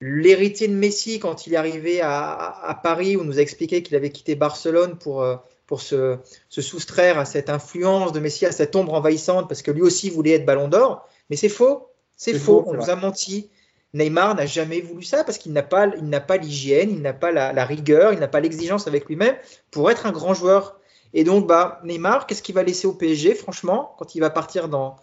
l'héritier 0.00 0.66
de 0.66 0.74
Messi 0.74 1.20
quand 1.20 1.46
il 1.46 1.54
est 1.54 1.56
arrivé 1.56 2.00
à, 2.02 2.80
Paris, 2.82 3.16
où 3.16 3.20
on 3.20 3.24
nous 3.24 3.38
a 3.38 3.42
expliqué 3.42 3.82
qu'il 3.82 3.94
avait 3.96 4.10
quitté 4.10 4.34
Barcelone 4.34 4.98
pour 4.98 5.22
euh, 5.22 5.36
pour 5.66 5.80
se, 5.80 6.18
soustraire 6.48 7.18
à 7.18 7.24
cette 7.24 7.48
influence 7.48 8.12
de 8.12 8.20
Messi, 8.20 8.46
à 8.46 8.52
cette 8.52 8.76
ombre 8.76 8.94
envahissante, 8.94 9.48
parce 9.48 9.62
que 9.62 9.70
lui 9.70 9.82
aussi 9.82 10.10
voulait 10.10 10.32
être 10.32 10.46
ballon 10.46 10.68
d'or. 10.68 11.08
Mais 11.30 11.36
c'est 11.36 11.48
faux, 11.48 11.88
c'est 12.16 12.38
faux, 12.38 12.64
on 12.66 12.74
nous 12.74 12.90
a 12.90 12.96
menti. 12.96 13.50
Neymar 13.94 14.34
n'a 14.34 14.44
jamais 14.44 14.80
voulu 14.80 15.04
ça 15.04 15.22
parce 15.22 15.38
qu'il 15.38 15.52
n'a 15.52 15.62
pas, 15.62 15.86
il 15.96 16.08
n'a 16.08 16.20
pas 16.20 16.36
l'hygiène, 16.36 16.90
il 16.90 17.00
n'a 17.00 17.12
pas 17.12 17.30
la, 17.30 17.64
rigueur, 17.64 18.12
il 18.12 18.18
n'a 18.18 18.28
pas 18.28 18.40
l'exigence 18.40 18.86
avec 18.86 19.06
lui-même 19.06 19.36
pour 19.70 19.90
être 19.90 20.06
un 20.06 20.12
grand 20.12 20.34
joueur. 20.34 20.78
Et 21.14 21.22
donc, 21.22 21.46
bah, 21.46 21.80
Neymar, 21.84 22.26
qu'est-ce 22.26 22.42
qu'il 22.42 22.56
va 22.56 22.64
laisser 22.64 22.88
au 22.88 22.92
PSG, 22.92 23.34
franchement, 23.34 23.94
quand 23.98 24.16
il 24.16 24.20
va 24.20 24.30
partir 24.30 24.68
dans, 24.68 24.96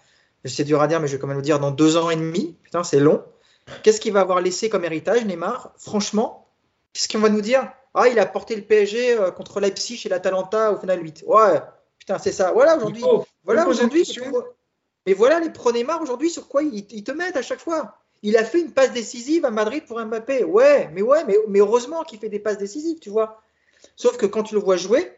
c'est 0.44 0.66
dur 0.66 0.82
à 0.82 0.88
dire, 0.88 1.00
mais 1.00 1.08
je 1.08 1.14
vais 1.14 1.20
quand 1.20 1.28
même 1.28 1.38
le 1.38 1.44
dire, 1.44 1.60
dans 1.60 1.72
deux 1.72 1.96
ans 1.96 2.10
et 2.10 2.18
demi, 2.18 2.58
putain, 2.64 2.84
c'est 2.84 3.00
long. 3.00 3.24
Qu'est-ce 3.82 4.02
qu'il 4.02 4.12
va 4.12 4.20
avoir 4.20 4.42
laissé 4.42 4.70
comme 4.70 4.84
héritage, 4.84 5.24
Neymar? 5.26 5.72
Franchement, 5.78 6.48
qu'est-ce 6.92 7.08
qu'on 7.08 7.20
va 7.20 7.30
nous 7.30 7.42
dire? 7.42 7.72
Ah, 7.94 8.08
il 8.08 8.20
a 8.20 8.26
porté 8.26 8.56
le 8.56 8.62
PSG 8.62 9.18
euh, 9.18 9.32
contre 9.32 9.60
Leipzig 9.60 10.02
et 10.06 10.10
l'Atalanta 10.10 10.72
au 10.72 10.78
final 10.78 11.04
8. 11.04 11.24
Ouais, 11.28 11.62
putain, 12.00 12.18
c'est 12.20 12.32
ça. 12.32 12.52
Voilà 12.54 12.78
aujourd'hui. 12.78 13.04
Voilà 13.44 13.68
aujourd'hui. 13.68 14.10
Mais 15.06 15.14
voilà 15.14 15.40
les 15.40 15.50
pro 15.50 15.72
Neymar 15.72 16.02
aujourd'hui 16.02 16.30
sur 16.30 16.48
quoi 16.48 16.64
ils, 16.64 17.04
te 17.04 17.12
mettent 17.12 17.36
à 17.36 17.42
chaque 17.42 17.60
fois. 17.60 17.98
Il 18.22 18.38
a 18.38 18.46
fait 18.46 18.62
une 18.62 18.72
passe 18.72 18.94
décisive 18.94 19.46
à 19.46 19.52
Madrid 19.52 19.84
pour 19.86 20.00
Mbappé. 20.00 20.44
Ouais, 20.44 20.90
mais 20.94 21.02
ouais, 21.02 21.26
mais, 21.26 21.36
mais 21.48 21.60
heureusement 21.60 22.04
qu'il 22.04 22.20
fait 22.20 22.30
des 22.30 22.40
passes 22.40 22.60
décisives, 22.60 23.00
tu 23.00 23.10
vois. 23.10 23.42
Sauf 23.96 24.18
que 24.18 24.28
quand 24.28 24.44
tu 24.44 24.54
le 24.54 24.62
vois 24.62 24.78
jouer, 24.78 25.12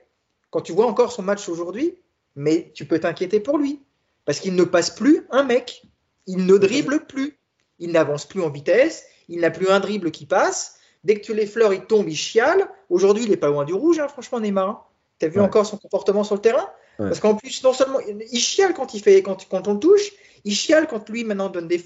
quand 0.50 0.62
tu 0.62 0.72
vois 0.72 0.86
encore 0.86 1.12
son 1.12 1.22
match 1.22 1.50
aujourd'hui, 1.50 1.98
mais 2.36 2.72
tu 2.74 2.86
peux 2.86 3.00
t'inquiéter 3.00 3.40
pour 3.40 3.58
lui. 3.58 3.82
Parce 4.26 4.40
qu'il 4.40 4.56
ne 4.56 4.64
passe 4.64 4.90
plus 4.90 5.28
un 5.32 5.44
mec. 5.44 5.84
Il 6.28 6.46
ne 6.46 6.58
dribble 6.58 7.06
plus. 7.06 7.38
Il 7.80 7.92
n'avance 7.92 8.26
plus 8.26 8.42
en 8.42 8.50
vitesse. 8.50 9.04
Il 9.28 9.42
n'a 9.42 9.52
plus 9.52 9.68
un 9.68 9.82
dribble 9.82 10.12
qui 10.12 10.26
passe. 10.26 10.78
Dès 11.04 11.16
que 11.16 11.22
tu 11.22 11.34
les 11.34 11.46
fleurs, 11.46 11.74
il 11.74 11.86
tombe, 11.86 12.08
il 12.08 12.16
chiale. 12.16 12.70
Aujourd'hui, 12.90 13.24
il 13.26 13.30
n'est 13.30 13.38
pas 13.38 13.50
loin 13.50 13.66
du 13.66 13.74
rouge, 13.74 14.00
hein, 14.00 14.08
franchement, 14.08 14.40
Neymar. 14.40 14.70
Hein. 14.70 14.82
Tu 15.20 15.26
as 15.26 15.30
vu 15.30 15.40
encore 15.40 15.66
son 15.66 15.78
comportement 15.78 16.24
sur 16.24 16.36
le 16.36 16.42
terrain 16.42 16.70
Parce 16.98 17.20
qu'en 17.20 17.36
plus, 17.36 17.64
non 17.64 17.74
seulement 17.74 18.00
il 18.00 18.40
chiale 18.40 18.74
quand, 18.74 18.94
il 18.94 19.02
fait, 19.02 19.22
quand, 19.22 19.48
quand 19.50 19.68
on 19.68 19.74
le 19.74 19.80
touche, 19.80 20.12
il 20.44 20.54
chiale 20.56 20.88
quand 20.88 21.08
lui 21.10 21.24
maintenant 21.24 21.50
donne 21.50 21.68
des. 21.68 21.84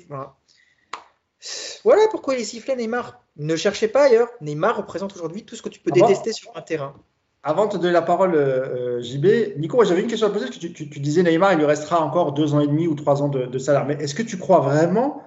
Voilà 1.84 2.02
pourquoi 2.10 2.36
il 2.36 2.42
est 2.42 2.46
sifflé, 2.46 2.76
Neymar. 2.76 3.22
Ne 3.38 3.56
cherchez 3.56 3.88
pas 3.88 4.04
ailleurs. 4.04 4.30
Neymar 4.42 4.78
représente 4.78 5.16
aujourd'hui 5.16 5.46
tout 5.46 5.56
ce 5.56 5.62
que 5.62 5.70
tu 5.70 5.80
peux 5.80 5.92
détester 5.92 6.34
sur 6.34 6.52
un 6.56 6.62
terrain. 6.62 6.96
Avant 7.44 7.68
de 7.68 7.74
te 7.74 7.78
donner 7.78 7.94
la 7.94 8.02
parole, 8.02 8.36
euh, 8.36 9.02
JB, 9.02 9.58
Nico, 9.58 9.84
j'avais 9.86 10.02
une 10.02 10.08
question 10.08 10.28
à 10.28 10.32
poser. 10.32 10.50
Tu, 10.50 10.74
tu, 10.74 11.00
disais 11.00 11.24
Neymar, 11.24 11.54
il 11.54 11.60
lui 11.60 11.66
restera 11.66 12.02
encore 12.04 12.34
deux 12.34 12.54
ans 12.54 12.60
et 12.60 12.68
demi 12.68 12.88
ou 12.88 12.96
trois 12.96 13.22
ans 13.22 13.30
de, 13.30 13.46
de 13.46 13.60
salaire. 13.60 13.86
Mais 13.86 13.94
est-ce 13.96 14.16
que 14.16 14.24
tu 14.24 14.38
crois 14.38 14.60
vraiment 14.60 15.24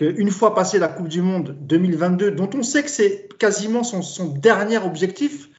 qu'une 0.00 0.30
fois 0.30 0.54
passé 0.54 0.78
la 0.78 0.88
Coupe 0.88 1.08
du 1.08 1.20
Monde 1.20 1.56
2022, 1.60 2.30
dont 2.30 2.48
on 2.54 2.62
sait 2.62 2.82
que 2.82 2.88
c'est 2.88 3.28
quasiment 3.38 3.82
son, 3.82 4.26
dernier 4.28 4.78
objectif, 4.78 5.50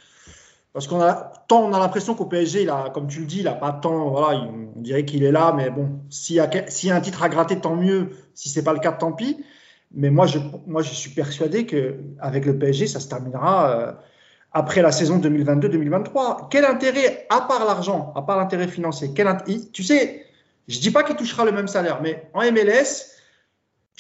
parce 0.74 0.88
qu'on 0.88 1.00
a 1.00 1.32
tant 1.48 1.64
on 1.64 1.74
a 1.74 1.80
l'impression 1.80 2.16
qu'au 2.16 2.26
PSG, 2.26 2.64
il 2.64 2.70
a, 2.72 2.90
comme 2.92 3.08
tu 3.08 3.20
le 3.20 3.26
dis, 3.28 3.40
il 3.40 3.44
n'a 3.44 3.54
pas 3.54 3.72
tant, 3.72 4.10
voilà, 4.10 4.40
on 4.40 4.82
dirait 4.82 5.06
qu'il 5.06 5.24
est 5.24 5.32
là, 5.32 5.54
mais 5.56 5.70
bon, 5.70 6.00
s'il 6.10 6.38
y, 6.38 6.40
a, 6.40 6.46
un 6.46 7.02
titre 7.02 7.22
à 7.22 7.30
gratter, 7.30 7.60
tant 7.60 7.76
mieux. 7.76 8.10
Si 8.34 8.50
c'est 8.50 8.64
pas 8.64 8.74
le 8.74 8.80
cas, 8.80 8.92
tant 8.92 9.12
pis. 9.12 9.38
Mais 9.94 10.10
moi, 10.10 10.26
je, 10.26 10.40
moi, 10.66 10.82
je 10.82 10.94
suis 10.94 11.12
persuadé 11.12 11.68
qu'avec 11.68 12.46
le 12.46 12.58
PSG, 12.58 12.88
ça 12.88 13.00
se 13.00 13.10
terminera 13.10 13.70
euh, 13.70 13.92
après 14.54 14.82
la 14.82 14.92
saison 14.92 15.20
2022-2023. 15.20 16.48
Quel 16.50 16.66
intérêt, 16.66 17.28
à 17.30 17.42
part 17.42 17.66
l'argent, 17.66 18.12
à 18.16 18.24
part 18.24 18.38
l'intérêt 18.38 18.70
financier 18.70 19.14
Tu 19.74 19.84
sais, 19.84 20.26
je 20.68 20.80
dis 20.80 20.90
pas 20.90 21.04
qu'il 21.04 21.16
touchera 21.16 21.46
le 21.46 21.52
même 21.52 21.68
salaire, 21.68 22.00
mais 22.02 22.30
en 22.34 22.42
MLS, 22.52 23.21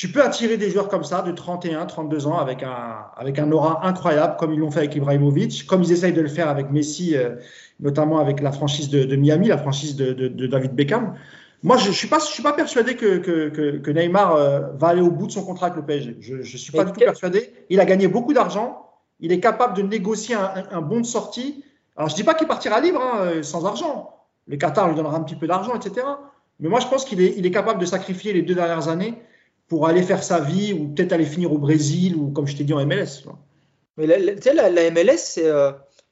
tu 0.02 0.12
peux 0.12 0.24
attirer 0.24 0.58
des 0.58 0.72
joueurs 0.72 0.88
comme 0.88 1.04
ça 1.04 1.22
de 1.22 1.32
31, 1.32 1.86
32 1.86 2.26
ans 2.26 2.40
avec 2.40 2.64
un, 2.64 3.06
avec 3.16 3.38
un 3.38 3.52
aura 3.52 3.86
incroyable, 3.86 4.36
comme 4.40 4.52
ils 4.52 4.58
l'ont 4.58 4.72
fait 4.72 4.80
avec 4.80 4.96
Ibrahimovic, 4.96 5.68
comme 5.68 5.84
ils 5.84 5.92
essayent 5.92 6.12
de 6.12 6.22
le 6.22 6.28
faire 6.28 6.50
avec 6.50 6.72
Messi, 6.72 7.16
euh, 7.16 7.36
notamment 7.80 8.18
avec 8.18 8.42
la 8.42 8.52
franchise 8.52 8.90
de, 8.90 9.16
Miami, 9.16 9.50
la 9.50 9.60
franchise 9.60 9.96
de, 9.96 10.12
de, 10.12 10.48
David 10.48 10.74
Beckham. 10.74 11.14
Moi, 11.62 11.78
je 11.78 11.90
ne 11.90 11.94
suis, 11.94 12.08
pas, 12.08 12.18
je 12.18 12.26
suis 12.26 12.42
pas 12.42 12.54
persuadé 12.54 12.96
que, 12.96 13.20
que, 13.20 13.78
que, 13.78 13.92
Neymar 13.92 14.34
euh, 14.34 14.62
va 14.74 14.88
aller 14.88 15.02
au 15.02 15.12
bout 15.12 15.28
de 15.28 15.34
son 15.34 15.46
contrat 15.46 15.68
avec 15.68 15.78
le 15.78 15.86
PSG. 15.86 16.18
Je 16.20 16.38
ne 16.38 16.42
suis 16.42 16.72
pas 16.72 16.84
du 16.84 16.94
tout 16.94 17.00
persuadé. 17.00 17.54
Il 17.70 17.80
a 17.80 17.86
gagné 17.86 18.08
beaucoup 18.08 18.34
d'argent. 18.34 18.90
Il 19.20 19.32
est 19.32 19.40
capable 19.40 19.78
de 19.78 19.84
négocier 19.84 20.34
un, 20.34 20.64
un, 20.72 20.82
bon 20.82 21.02
de 21.02 21.06
sortie. 21.06 21.64
Alors, 21.96 22.10
je 22.10 22.16
ne 22.16 22.18
dis 22.18 22.24
pas 22.24 22.34
qu'il 22.34 22.48
partira 22.48 22.82
libre 22.82 23.00
hein, 23.04 23.20
euh, 23.20 23.44
sans 23.44 23.68
argent. 23.68 24.16
Le 24.48 24.58
Qatar 24.58 24.88
lui 24.88 24.96
donnera 24.96 25.16
un 25.16 25.22
petit 25.22 25.36
peu 25.36 25.46
d'argent, 25.46 25.76
etc. 25.76 26.08
Mais 26.60 26.70
moi, 26.70 26.80
je 26.80 26.88
pense 26.88 27.06
qu'il 27.06 27.22
est, 27.22 27.36
il 27.38 27.46
est 27.46 27.52
capable 27.52 27.80
de 27.80 27.86
sacrifier 27.86 28.34
les 28.34 28.42
deux 28.42 28.56
dernières 28.56 28.88
années 28.88 29.22
pour 29.72 29.88
aller 29.88 30.04
faire 30.04 30.22
sa 30.22 30.42
vie 30.42 30.74
ou 30.74 30.90
peut-être 30.90 31.14
aller 31.14 31.26
finir 31.26 31.54
au 31.54 31.58
Brésil 31.58 32.18
ou 32.18 32.30
comme 32.32 32.46
je 32.46 32.58
t'ai 32.58 32.66
dit 32.66 32.74
en 32.74 32.86
MLS. 32.86 33.24
Mais 33.96 34.36
tu 34.36 34.42
sais, 34.42 34.54
la, 34.54 34.70
MLS, 34.92 35.16
c'est, 35.16 35.46
euh, 35.46 35.72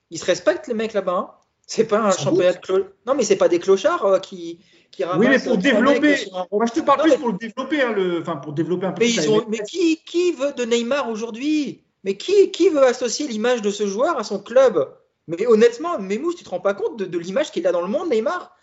ils 0.09 0.17
se 0.17 0.23
respectent 0.23 0.67
les 0.67 0.73
mecs 0.73 0.93
là-bas. 0.93 1.17
Hein. 1.17 1.29
c'est 1.67 1.83
pas 1.83 1.99
un 1.99 2.11
championnat 2.11 2.53
de 2.53 2.59
clochards. 2.59 2.87
Non, 3.05 3.15
mais 3.15 3.23
c'est 3.23 3.35
pas 3.35 3.49
des 3.49 3.59
clochards 3.59 4.05
euh, 4.05 4.19
qui, 4.19 4.59
qui 4.91 5.03
Oui, 5.17 5.27
mais 5.27 5.39
pour 5.39 5.57
développer. 5.57 6.15
Moi, 6.53 6.67
je 6.67 6.71
te 6.71 6.85
parle 6.85 7.01
plus 7.01 7.17
pour 7.17 7.33
le 7.33 7.37
développer, 7.37 7.81
hein, 7.81 7.91
le... 7.91 8.21
enfin 8.21 8.37
pour 8.37 8.53
développer 8.53 8.85
un 8.85 8.93
peu. 8.93 9.03
Mais, 9.03 9.11
ils 9.11 9.29
ont... 9.29 9.45
mais 9.49 9.59
qui, 9.59 9.97
qui 10.05 10.31
veut 10.31 10.53
de 10.53 10.63
Neymar 10.63 11.09
aujourd'hui? 11.09 11.83
Mais 12.05 12.15
qui, 12.15 12.51
qui 12.51 12.69
veut 12.69 12.83
associer 12.83 13.27
l'image 13.27 13.61
de 13.61 13.71
ce 13.71 13.87
joueur 13.87 14.17
à 14.17 14.23
son 14.23 14.39
club? 14.39 14.89
Mais 15.27 15.45
honnêtement, 15.47 15.99
Memous, 15.99 16.33
tu 16.33 16.45
te 16.45 16.49
rends 16.49 16.61
pas 16.61 16.75
compte 16.75 16.97
de, 16.97 17.03
de 17.03 17.17
l'image 17.17 17.51
qu'il 17.51 17.67
a 17.67 17.73
dans 17.73 17.81
le 17.81 17.89
monde, 17.89 18.09
Neymar? 18.09 18.39
ne 18.41 18.58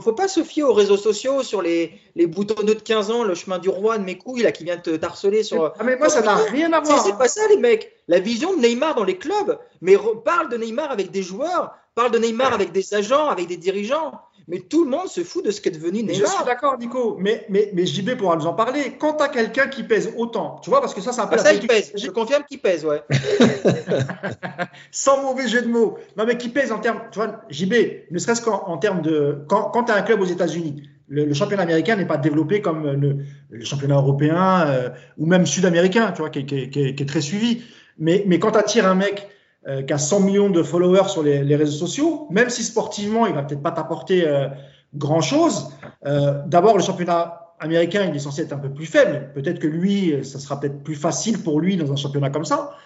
faut 0.00 0.12
pas 0.12 0.28
se 0.28 0.42
fier 0.42 0.62
aux 0.62 0.74
réseaux 0.74 0.96
sociaux 0.96 1.42
sur 1.42 1.62
les, 1.62 1.98
les 2.14 2.26
boutonneux 2.26 2.74
de 2.74 2.80
15 2.80 3.10
ans, 3.10 3.24
le 3.24 3.34
chemin 3.34 3.58
du 3.58 3.68
roi 3.68 3.98
de 3.98 4.04
mes 4.04 4.18
couilles 4.18 4.42
là, 4.42 4.52
qui 4.52 4.64
vient 4.64 4.76
te 4.76 5.02
harceler 5.02 5.42
sur. 5.42 5.72
Ah, 5.78 5.84
mais 5.84 5.96
moi, 5.96 6.08
ça 6.10 6.22
n'a 6.22 6.36
rien 6.36 6.72
à 6.72 6.80
voir. 6.80 7.02
C'est 7.02 7.16
pas 7.16 7.28
ça, 7.28 7.40
les 7.48 7.56
mecs. 7.56 7.92
La 8.06 8.20
vision 8.20 8.54
de 8.54 8.60
Neymar 8.60 8.94
dans 8.94 9.04
les 9.04 9.16
clubs, 9.16 9.58
mais 9.80 9.96
parle 10.24 10.50
de 10.50 10.56
Neymar 10.58 10.90
avec 10.90 11.10
des 11.10 11.22
joueurs, 11.22 11.74
parle 11.94 12.10
de 12.10 12.18
Neymar 12.18 12.52
avec 12.52 12.72
des 12.72 12.94
agents, 12.94 13.28
avec 13.28 13.46
des 13.46 13.56
dirigeants. 13.56 14.12
Mais 14.46 14.60
tout 14.60 14.84
le 14.84 14.90
monde 14.90 15.08
se 15.08 15.22
fout 15.22 15.44
de 15.44 15.50
ce 15.50 15.60
qu'est 15.60 15.70
devenu 15.70 16.02
Neymar. 16.02 16.16
Je 16.16 16.26
suis 16.26 16.44
d'accord, 16.44 16.78
Nico. 16.78 17.16
Mais, 17.18 17.46
mais, 17.48 17.70
mais 17.72 17.86
JB 17.86 18.16
pourra 18.16 18.36
nous 18.36 18.46
en 18.46 18.52
parler. 18.52 18.96
Quand 18.98 19.14
tu 19.14 19.22
as 19.22 19.28
quelqu'un 19.28 19.68
qui 19.68 19.84
pèse 19.84 20.12
autant, 20.18 20.60
tu 20.62 20.68
vois, 20.68 20.80
parce 20.80 20.92
que 20.92 21.00
ça, 21.00 21.12
c'est 21.12 21.22
un 21.22 21.26
peu. 21.26 21.36
Ah, 21.38 21.42
ça, 21.42 21.54
il 21.54 21.66
pèse. 21.66 21.92
Je 21.96 22.10
confirme 22.10 22.44
qu'il 22.44 22.60
pèse, 22.60 22.84
ouais. 22.84 23.02
Sans 24.90 25.22
mauvais 25.22 25.48
jeu 25.48 25.62
de 25.62 25.68
mots. 25.68 25.96
Non, 26.18 26.26
mais 26.26 26.36
qui 26.36 26.50
pèse 26.50 26.72
en 26.72 26.78
termes. 26.78 27.00
Tu 27.10 27.18
vois, 27.18 27.40
JB, 27.48 27.74
ne 28.10 28.18
serait-ce 28.18 28.42
qu'en 28.42 28.76
termes 28.76 29.00
de. 29.00 29.44
Quand, 29.48 29.70
quand 29.70 29.84
tu 29.84 29.92
as 29.92 29.96
un 29.96 30.02
club 30.02 30.20
aux 30.20 30.26
États-Unis, 30.26 30.82
le, 31.08 31.32
championnat 31.32 31.62
américain 31.62 31.96
n'est 31.96 32.06
pas 32.06 32.18
développé 32.18 32.60
comme 32.60 32.86
le, 32.90 33.24
le 33.50 33.64
championnat 33.64 33.96
européen 33.96 34.66
euh, 34.66 34.90
ou 35.16 35.26
même 35.26 35.46
sud-américain, 35.46 36.12
tu 36.12 36.20
vois, 36.20 36.30
qui, 36.30 36.44
qui, 36.44 36.68
qui, 36.70 36.80
est 36.80 37.08
très 37.08 37.20
suivi. 37.22 37.62
Mais, 37.98 38.24
mais 38.26 38.38
quand 38.38 38.52
tu 38.52 38.58
attires 38.58 38.86
un 38.86 38.94
mec 38.94 39.28
euh, 39.66 39.82
qui 39.82 39.92
a 39.92 39.98
100 39.98 40.20
millions 40.20 40.50
de 40.50 40.62
followers 40.62 41.08
sur 41.08 41.22
les, 41.22 41.42
les, 41.42 41.56
réseaux 41.56 41.86
sociaux, 41.86 42.26
même 42.30 42.50
si 42.50 42.62
sportivement, 42.62 43.26
il 43.26 43.34
va 43.34 43.42
peut-être 43.42 43.62
pas 43.62 43.72
t'apporter 43.72 44.26
euh, 44.26 44.48
grand-chose. 44.94 45.70
Euh, 46.06 46.42
D'abord, 46.46 46.76
le 46.76 46.82
championnat 46.82 47.54
américain, 47.60 48.06
il 48.08 48.14
est 48.14 48.20
censé 48.20 48.42
être 48.42 48.52
un 48.52 48.58
peu 48.58 48.70
plus 48.70 48.86
faible. 48.86 49.30
Peut-être 49.34 49.58
que 49.58 49.66
lui, 49.66 50.24
ça 50.24 50.38
sera 50.38 50.60
peut-être 50.60 50.82
plus 50.82 50.96
facile 50.96 51.42
pour 51.42 51.60
lui 51.60 51.76
dans 51.76 51.90
un 51.92 51.96
championnat 51.96 52.30
comme 52.30 52.44
ça. 52.44 52.76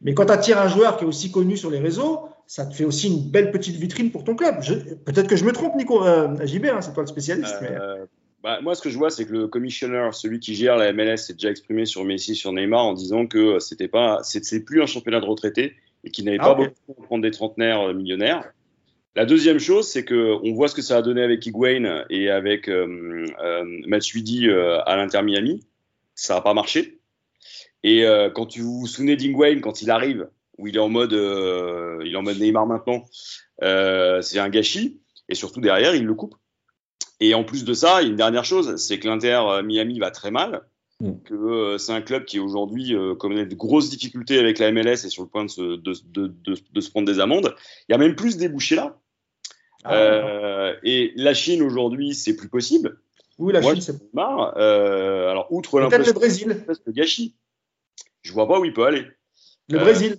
Mais 0.00 0.14
quand 0.14 0.26
tu 0.26 0.32
attires 0.32 0.60
un 0.60 0.68
joueur 0.68 0.96
qui 0.96 1.04
est 1.04 1.08
aussi 1.08 1.30
connu 1.32 1.56
sur 1.56 1.70
les 1.70 1.78
réseaux, 1.78 2.28
ça 2.46 2.64
te 2.64 2.74
fait 2.74 2.84
aussi 2.84 3.08
une 3.08 3.30
belle 3.30 3.50
petite 3.50 3.76
vitrine 3.76 4.10
pour 4.10 4.24
ton 4.24 4.34
club. 4.34 4.60
Peut-être 5.04 5.26
que 5.26 5.36
je 5.36 5.44
me 5.44 5.52
trompe, 5.52 5.74
Nico 5.76 6.04
euh, 6.04 6.34
JB, 6.46 6.66
hein, 6.66 6.80
c'est 6.80 6.94
toi 6.94 7.02
le 7.02 7.08
spécialiste. 7.08 7.56
Euh, 7.62 8.06
bah, 8.42 8.60
moi, 8.62 8.74
ce 8.74 8.80
que 8.80 8.90
je 8.90 8.96
vois, 8.96 9.10
c'est 9.10 9.26
que 9.26 9.32
le 9.32 9.48
commissioner, 9.48 10.08
celui 10.12 10.38
qui 10.38 10.54
gère 10.54 10.76
la 10.76 10.92
MLS, 10.92 11.18
s'est 11.18 11.34
déjà 11.34 11.50
exprimé 11.50 11.84
sur 11.84 12.04
Messi, 12.04 12.34
sur 12.34 12.52
Neymar, 12.52 12.84
en 12.84 12.94
disant 12.94 13.26
que 13.26 13.58
c'était 13.58 13.88
pas, 13.88 14.20
c'est 14.22 14.64
plus 14.64 14.80
un 14.80 14.86
championnat 14.86 15.20
de 15.20 15.26
retraités 15.26 15.74
et 16.04 16.10
qui 16.10 16.22
n'avait 16.22 16.38
ah, 16.40 16.44
pas 16.44 16.54
beaucoup 16.54 17.02
à 17.02 17.02
prendre 17.02 17.22
des 17.22 17.30
trentenaires 17.30 17.88
euh, 17.88 17.94
millionnaires. 17.94 18.52
La 19.18 19.26
deuxième 19.26 19.58
chose, 19.58 19.88
c'est 19.88 20.04
qu'on 20.04 20.52
voit 20.52 20.68
ce 20.68 20.76
que 20.76 20.82
ça 20.82 20.98
a 20.98 21.02
donné 21.02 21.22
avec 21.22 21.44
Higuain 21.44 22.04
et 22.08 22.30
avec 22.30 22.68
euh, 22.68 23.26
euh, 23.40 23.64
Matuidi 23.86 24.48
euh, 24.48 24.80
à 24.84 24.96
l'Inter 24.96 25.22
Miami. 25.22 25.66
Ça 26.14 26.34
n'a 26.36 26.40
pas 26.40 26.54
marché. 26.54 27.00
Et 27.82 28.06
euh, 28.06 28.30
quand 28.30 28.46
tu 28.46 28.60
vous 28.60 28.86
souvenez 28.86 29.16
d'Higuain, 29.16 29.58
quand 29.60 29.82
il 29.82 29.90
arrive, 29.90 30.28
où 30.56 30.68
il 30.68 30.76
est 30.76 30.80
en 30.80 30.88
mode, 30.88 31.12
il 31.12 32.12
est 32.12 32.16
en 32.16 32.22
mode 32.22 32.38
Neymar 32.38 32.66
maintenant, 32.66 33.06
c'est 33.60 34.38
un 34.38 34.48
gâchis. 34.48 35.00
Et 35.28 35.34
surtout 35.34 35.60
derrière, 35.60 35.96
il 35.96 36.04
le 36.04 36.14
coupe. 36.14 36.36
Et 37.18 37.34
en 37.34 37.42
plus 37.42 37.64
de 37.64 37.74
ça, 37.74 38.02
une 38.02 38.14
dernière 38.14 38.44
chose, 38.44 38.76
c'est 38.76 39.00
que 39.00 39.08
l'Inter 39.08 39.62
Miami 39.64 39.98
va 39.98 40.12
très 40.12 40.30
mal. 40.30 40.62
Mm. 41.00 41.12
que 41.24 41.34
euh, 41.34 41.78
c'est 41.78 41.92
un 41.92 42.02
club 42.02 42.24
qui 42.24 42.40
aujourd'hui 42.40 42.92
euh, 42.92 43.14
connaît 43.14 43.46
de 43.46 43.54
grosses 43.54 43.88
difficultés 43.88 44.36
avec 44.40 44.58
la 44.58 44.72
MLS 44.72 45.04
et 45.04 45.10
sur 45.10 45.22
le 45.22 45.28
point 45.28 45.44
de 45.44 45.50
se, 45.50 45.62
de, 45.76 45.92
de, 46.06 46.26
de, 46.26 46.56
de 46.72 46.80
se 46.80 46.90
prendre 46.90 47.06
des 47.06 47.20
amendes. 47.20 47.54
Il 47.88 47.92
y 47.92 47.94
a 47.94 47.98
même 47.98 48.16
plus 48.16 48.36
débouchés 48.36 48.74
là. 48.74 48.98
Ah, 49.84 49.94
euh, 49.94 50.74
et 50.82 51.12
la 51.14 51.34
Chine 51.34 51.62
aujourd'hui, 51.62 52.16
c'est 52.16 52.34
plus 52.34 52.48
possible. 52.48 52.98
Oui, 53.38 53.52
la 53.52 53.62
Chine, 53.62 53.80
c'est 53.80 54.12
marre. 54.12 54.54
Euh, 54.56 55.30
alors, 55.30 55.46
outre 55.52 55.78
l'impression 55.78 56.12
le 56.12 56.18
Brésil. 56.18 56.64
de 56.86 56.92
gâchis, 56.92 57.36
je 58.22 58.32
vois 58.32 58.48
pas 58.48 58.58
où 58.58 58.64
il 58.64 58.72
peut 58.72 58.84
aller. 58.84 59.06
Le 59.68 59.78
Brésil. 59.78 60.16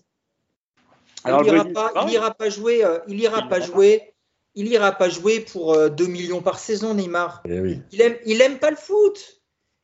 Alors, 1.26 1.44
il 1.46 1.52
n'ira 1.52 1.66
pas, 1.66 1.92
il 2.08 2.14
ira 2.14 2.34
pas 2.34 2.50
jouer. 2.50 2.86
il 3.10 3.20
ira 3.20 3.50
pas 3.50 3.60
jouer. 3.60 4.14
Il 4.56 4.68
ira 4.68 4.94
pas 4.94 5.10
jouer 5.10 5.42
pour 5.42 5.90
2 5.90 6.08
millions 6.08 6.42
par 6.42 6.58
saison, 6.58 6.94
Neymar. 6.94 7.44
Eh 7.46 7.60
oui. 7.60 7.82
Il 7.92 8.02
aime, 8.02 8.16
il 8.26 8.42
aime 8.42 8.60
pas 8.60 8.72
le 8.72 8.78
foot 8.78 9.39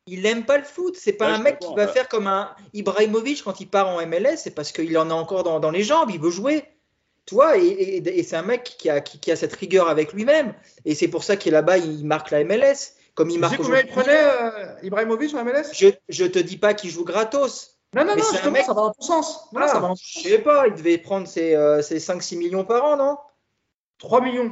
il 0.08 0.22
n'aime 0.22 0.46
pas 0.46 0.58
le 0.58 0.64
foot. 0.64 0.96
C'est 0.98 1.14
pas 1.14 1.28
un 1.28 1.40
mec 1.40 1.60
qui 1.60 1.74
va 1.76 1.88
faire 1.88 2.08
comme 2.08 2.28
un 2.28 2.56
Ibrahimovic 2.74 3.44
quand 3.44 3.60
il 3.60 3.68
part 3.68 3.90
en 3.90 4.06
MLS. 4.06 4.38
C'est 4.38 4.54
parce 4.54 4.72
qu'il 4.72 4.98
en 4.98 5.10
a 5.10 5.14
encore 5.14 5.44
dans, 5.44 5.72
les 5.72 5.84
jambes. 5.84 6.12
Il 6.12 6.20
veut 6.20 6.32
jouer. 6.32 6.64
Tu 7.26 7.34
vois, 7.34 7.58
et, 7.58 8.24
c'est 8.24 8.36
un 8.36 8.44
mec 8.44 8.64
qui 8.64 8.88
a, 8.88 9.02
qui, 9.02 9.32
a, 9.32 9.36
cette 9.36 9.56
rigueur 9.56 9.90
avec 9.90 10.14
lui-même. 10.14 10.54
Et 10.86 10.94
c'est 10.94 11.08
pour 11.08 11.24
ça 11.24 11.38
qu'il 11.38 11.54
est 11.54 11.58
là-bas, 11.58 11.80
il 11.80 12.06
marque 12.06 12.30
la 12.30 12.44
MLS. 12.44 12.94
Comme 13.16 13.30
il 13.30 13.40
marque 13.40 13.58
combien 13.58 13.80
il 13.80 13.88
prenait 13.88 14.24
euh, 14.24 14.76
Ibrahimovic 14.84 15.34
en 15.34 15.46
MLS 15.46 15.72
je, 15.72 15.88
je 16.10 16.26
te 16.26 16.38
dis 16.38 16.58
pas 16.58 16.74
qu'il 16.74 16.90
joue 16.90 17.06
gratos. 17.06 17.80
Non, 17.96 18.04
non, 18.04 18.16
non, 18.18 18.24
un 18.44 18.52
mec... 18.52 18.66
ça 18.66 18.74
va 18.74 18.82
dans 18.82 18.92
ton 18.92 19.02
sens. 19.02 19.48
Voilà, 19.54 19.70
ça 19.70 19.80
va 19.80 19.88
dans... 19.88 19.96
Je 19.96 20.20
sais 20.20 20.40
pas, 20.40 20.68
il 20.68 20.74
devait 20.74 20.98
prendre 20.98 21.26
ses, 21.26 21.56
euh, 21.56 21.82
ses 21.82 21.98
5-6 21.98 22.38
millions 22.38 22.66
par 22.66 22.84
an, 22.84 22.98
non? 22.98 23.18
3 24.00 24.20
millions. 24.20 24.52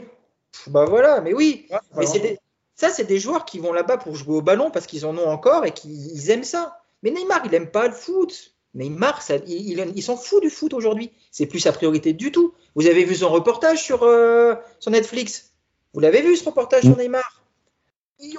Bah 0.67 0.85
voilà, 0.85 1.19
mais 1.19 1.33
oui. 1.33 1.67
mais 1.95 2.05
c'est 2.05 2.19
des, 2.19 2.39
ça, 2.83 2.89
c'est 2.89 3.05
des 3.05 3.17
joueurs 3.17 3.45
qui 3.45 3.59
vont 3.59 3.71
là-bas 3.71 3.97
pour 3.97 4.13
jouer 4.13 4.35
au 4.35 4.41
ballon 4.41 4.69
parce 4.69 4.87
qu'ils 4.87 5.05
en 5.05 5.17
ont 5.17 5.29
encore 5.29 5.65
et 5.65 5.71
qu'ils 5.71 6.29
aiment 6.29 6.43
ça. 6.43 6.81
Mais 7.01 7.11
Neymar, 7.11 7.41
il 7.45 7.51
n'aime 7.51 7.71
pas 7.71 7.87
le 7.87 7.93
foot. 7.93 8.55
Neymar, 8.73 9.21
ça, 9.21 9.35
il, 9.47 10.03
s'en 10.03 10.17
fout 10.17 10.41
du 10.41 10.49
foot 10.49 10.73
aujourd'hui. 10.73 11.09
C'est 11.31 11.45
plus 11.45 11.61
sa 11.61 11.71
priorité 11.71 12.11
du 12.11 12.33
tout. 12.33 12.53
Vous 12.75 12.87
avez 12.87 13.05
vu 13.05 13.15
son 13.15 13.29
reportage 13.29 13.81
sur, 13.81 14.03
euh, 14.03 14.55
sur 14.79 14.91
Netflix? 14.91 15.53
Vous 15.93 16.01
l'avez 16.01 16.21
vu 16.21 16.35
ce 16.35 16.43
reportage 16.43 16.83
sur 16.83 16.97
Neymar? 16.97 17.41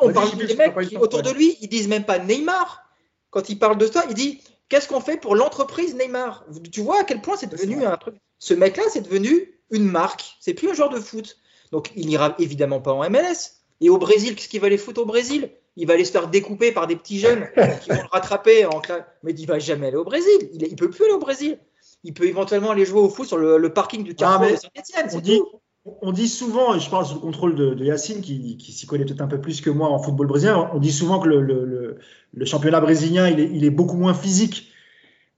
On 0.03 0.13
parle 0.13 0.37
des 0.37 0.55
mecs 0.57 0.79
qui, 0.89 0.99
autour 0.99 1.23
de 1.23 1.31
lui, 1.31 1.57
ils 1.63 1.69
disent 1.69 1.89
même 1.89 2.05
pas 2.05 2.19
Neymar. 2.19 2.87
Quand 3.31 3.49
il 3.49 3.59
parle 3.59 3.79
de 3.79 3.87
ça, 3.87 4.05
il 4.11 4.15
dit 4.15 4.43
Qu'est-ce 4.69 4.89
qu'on 4.89 5.01
fait 5.01 5.17
pour 5.17 5.37
l'entreprise 5.37 5.95
Neymar? 5.95 6.45
Tu 6.71 6.83
vois 6.83 7.01
à 7.01 7.05
quel 7.05 7.23
point 7.23 7.39
c'est 7.39 7.51
devenu 7.51 7.87
un 7.87 7.97
truc. 7.97 8.17
Ce 8.39 8.53
mec-là, 8.53 8.83
c'est 8.91 9.01
devenu 9.01 9.59
une 9.71 9.87
marque. 9.91 10.37
C'est 10.39 10.53
plus 10.53 10.69
un 10.69 10.75
joueur 10.75 10.91
de 10.91 11.01
foot. 11.01 11.39
Donc, 11.73 11.93
il 11.97 12.09
n'ira 12.09 12.35
évidemment 12.39 12.83
pas 12.83 12.93
en 12.93 13.09
MLS. 13.09 13.64
Et 13.81 13.91
au 13.91 13.99
Brésil, 13.99 14.35
qu'est-ce 14.35 14.49
qu'il 14.49 14.61
va 14.61 14.67
aller 14.67 14.79
foutre 14.79 15.03
au 15.03 15.07
Brésil? 15.07 15.51
Il 15.77 15.87
va 15.87 15.95
aller 15.95 16.05
se 16.05 16.13
faire 16.13 16.29
découper 16.29 16.73
par 16.73 16.87
des 16.87 16.97
petits 16.97 17.19
jeunes 17.19 17.47
qui 17.83 17.91
vont 17.91 18.03
le 18.03 18.09
rattraper. 18.11 18.65
En 18.67 18.81
Mais 19.23 19.33
il 19.33 19.47
va 19.47 19.59
jamais 19.59 19.89
aller 19.89 19.97
au 19.97 20.05
Brésil. 20.05 20.49
Il, 20.53 20.71
ne 20.71 20.77
peut 20.77 20.91
plus 20.91 21.05
aller 21.05 21.15
au 21.15 21.19
Brésil. 21.19 21.59
Il 22.05 22.15
peut 22.15 22.27
éventuellement 22.27 22.71
aller 22.71 22.85
jouer 22.85 23.01
au 23.01 23.09
foot 23.09 23.27
sur 23.27 23.39
le, 23.39 23.69
parking 23.73 24.05
du 24.05 24.15
Carrefour 24.15 24.53
de 24.53 24.57
Saint-Etienne. 24.57 25.09
On 25.15 25.21
dit, 25.21 25.41
on 25.85 26.13
dit 26.13 26.29
souvent, 26.29 26.75
et 26.75 26.81
je 26.81 26.89
parle 26.89 27.05
sous 27.05 27.15
le 27.15 27.21
contrôle 27.21 27.55
de, 27.55 27.85
Yacine, 27.85 28.21
qui, 28.21 28.59
s'y 28.59 28.87
connaît 28.87 29.05
peut-être 29.05 29.21
un 29.21 29.27
peu 29.27 29.41
plus 29.41 29.61
que 29.61 29.71
moi 29.71 29.89
en 29.89 29.99
football 29.99 30.27
brésilien, 30.27 30.71
on 30.73 30.79
dit 30.79 30.93
souvent 30.93 31.19
que 31.19 31.29
le, 31.29 31.99
championnat 32.45 32.81
brésilien, 32.81 33.29
il 33.29 33.65
est, 33.65 33.71
beaucoup 33.71 33.97
moins 33.97 34.15
physique. 34.15 34.71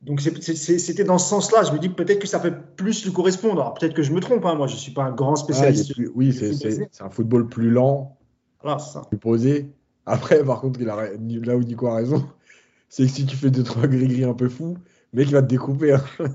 Donc 0.02 0.20
c'était 0.20 1.04
dans 1.04 1.18
ce 1.18 1.28
sens-là. 1.28 1.64
Je 1.64 1.72
me 1.72 1.78
dis 1.78 1.88
peut-être 1.88 2.20
que 2.20 2.28
ça 2.28 2.38
peut 2.38 2.54
plus 2.76 3.04
lui 3.04 3.12
correspondre. 3.12 3.74
Peut-être 3.74 3.94
que 3.94 4.02
je 4.02 4.12
me 4.12 4.20
trompe. 4.20 4.44
Hein. 4.44 4.54
Moi, 4.54 4.68
je 4.68 4.76
suis 4.76 4.92
pas 4.92 5.02
un 5.02 5.10
grand 5.10 5.34
spécialiste. 5.34 5.94
oui, 6.14 6.32
c'est 6.32 7.02
un 7.02 7.10
football 7.10 7.48
plus 7.48 7.70
lent, 7.70 8.15
voilà, 8.66 8.80
ça. 8.80 9.02
Posé. 9.20 9.68
Après, 10.06 10.42
par 10.44 10.60
contre, 10.60 10.80
il 10.80 10.88
a, 10.88 10.96
là 10.96 11.56
où 11.56 11.62
Nico 11.62 11.86
a 11.86 11.96
raison, 11.96 12.28
c'est 12.88 13.04
que 13.04 13.10
si 13.10 13.26
tu 13.26 13.36
fais 13.36 13.50
deux, 13.50 13.62
trois 13.62 13.86
gris-gris 13.86 14.24
un 14.24 14.34
peu 14.34 14.48
fous, 14.48 14.76
le 15.12 15.20
mec, 15.20 15.28
il 15.28 15.34
va 15.34 15.42
te 15.42 15.46
découper. 15.46 15.92
Hein. 15.92 16.04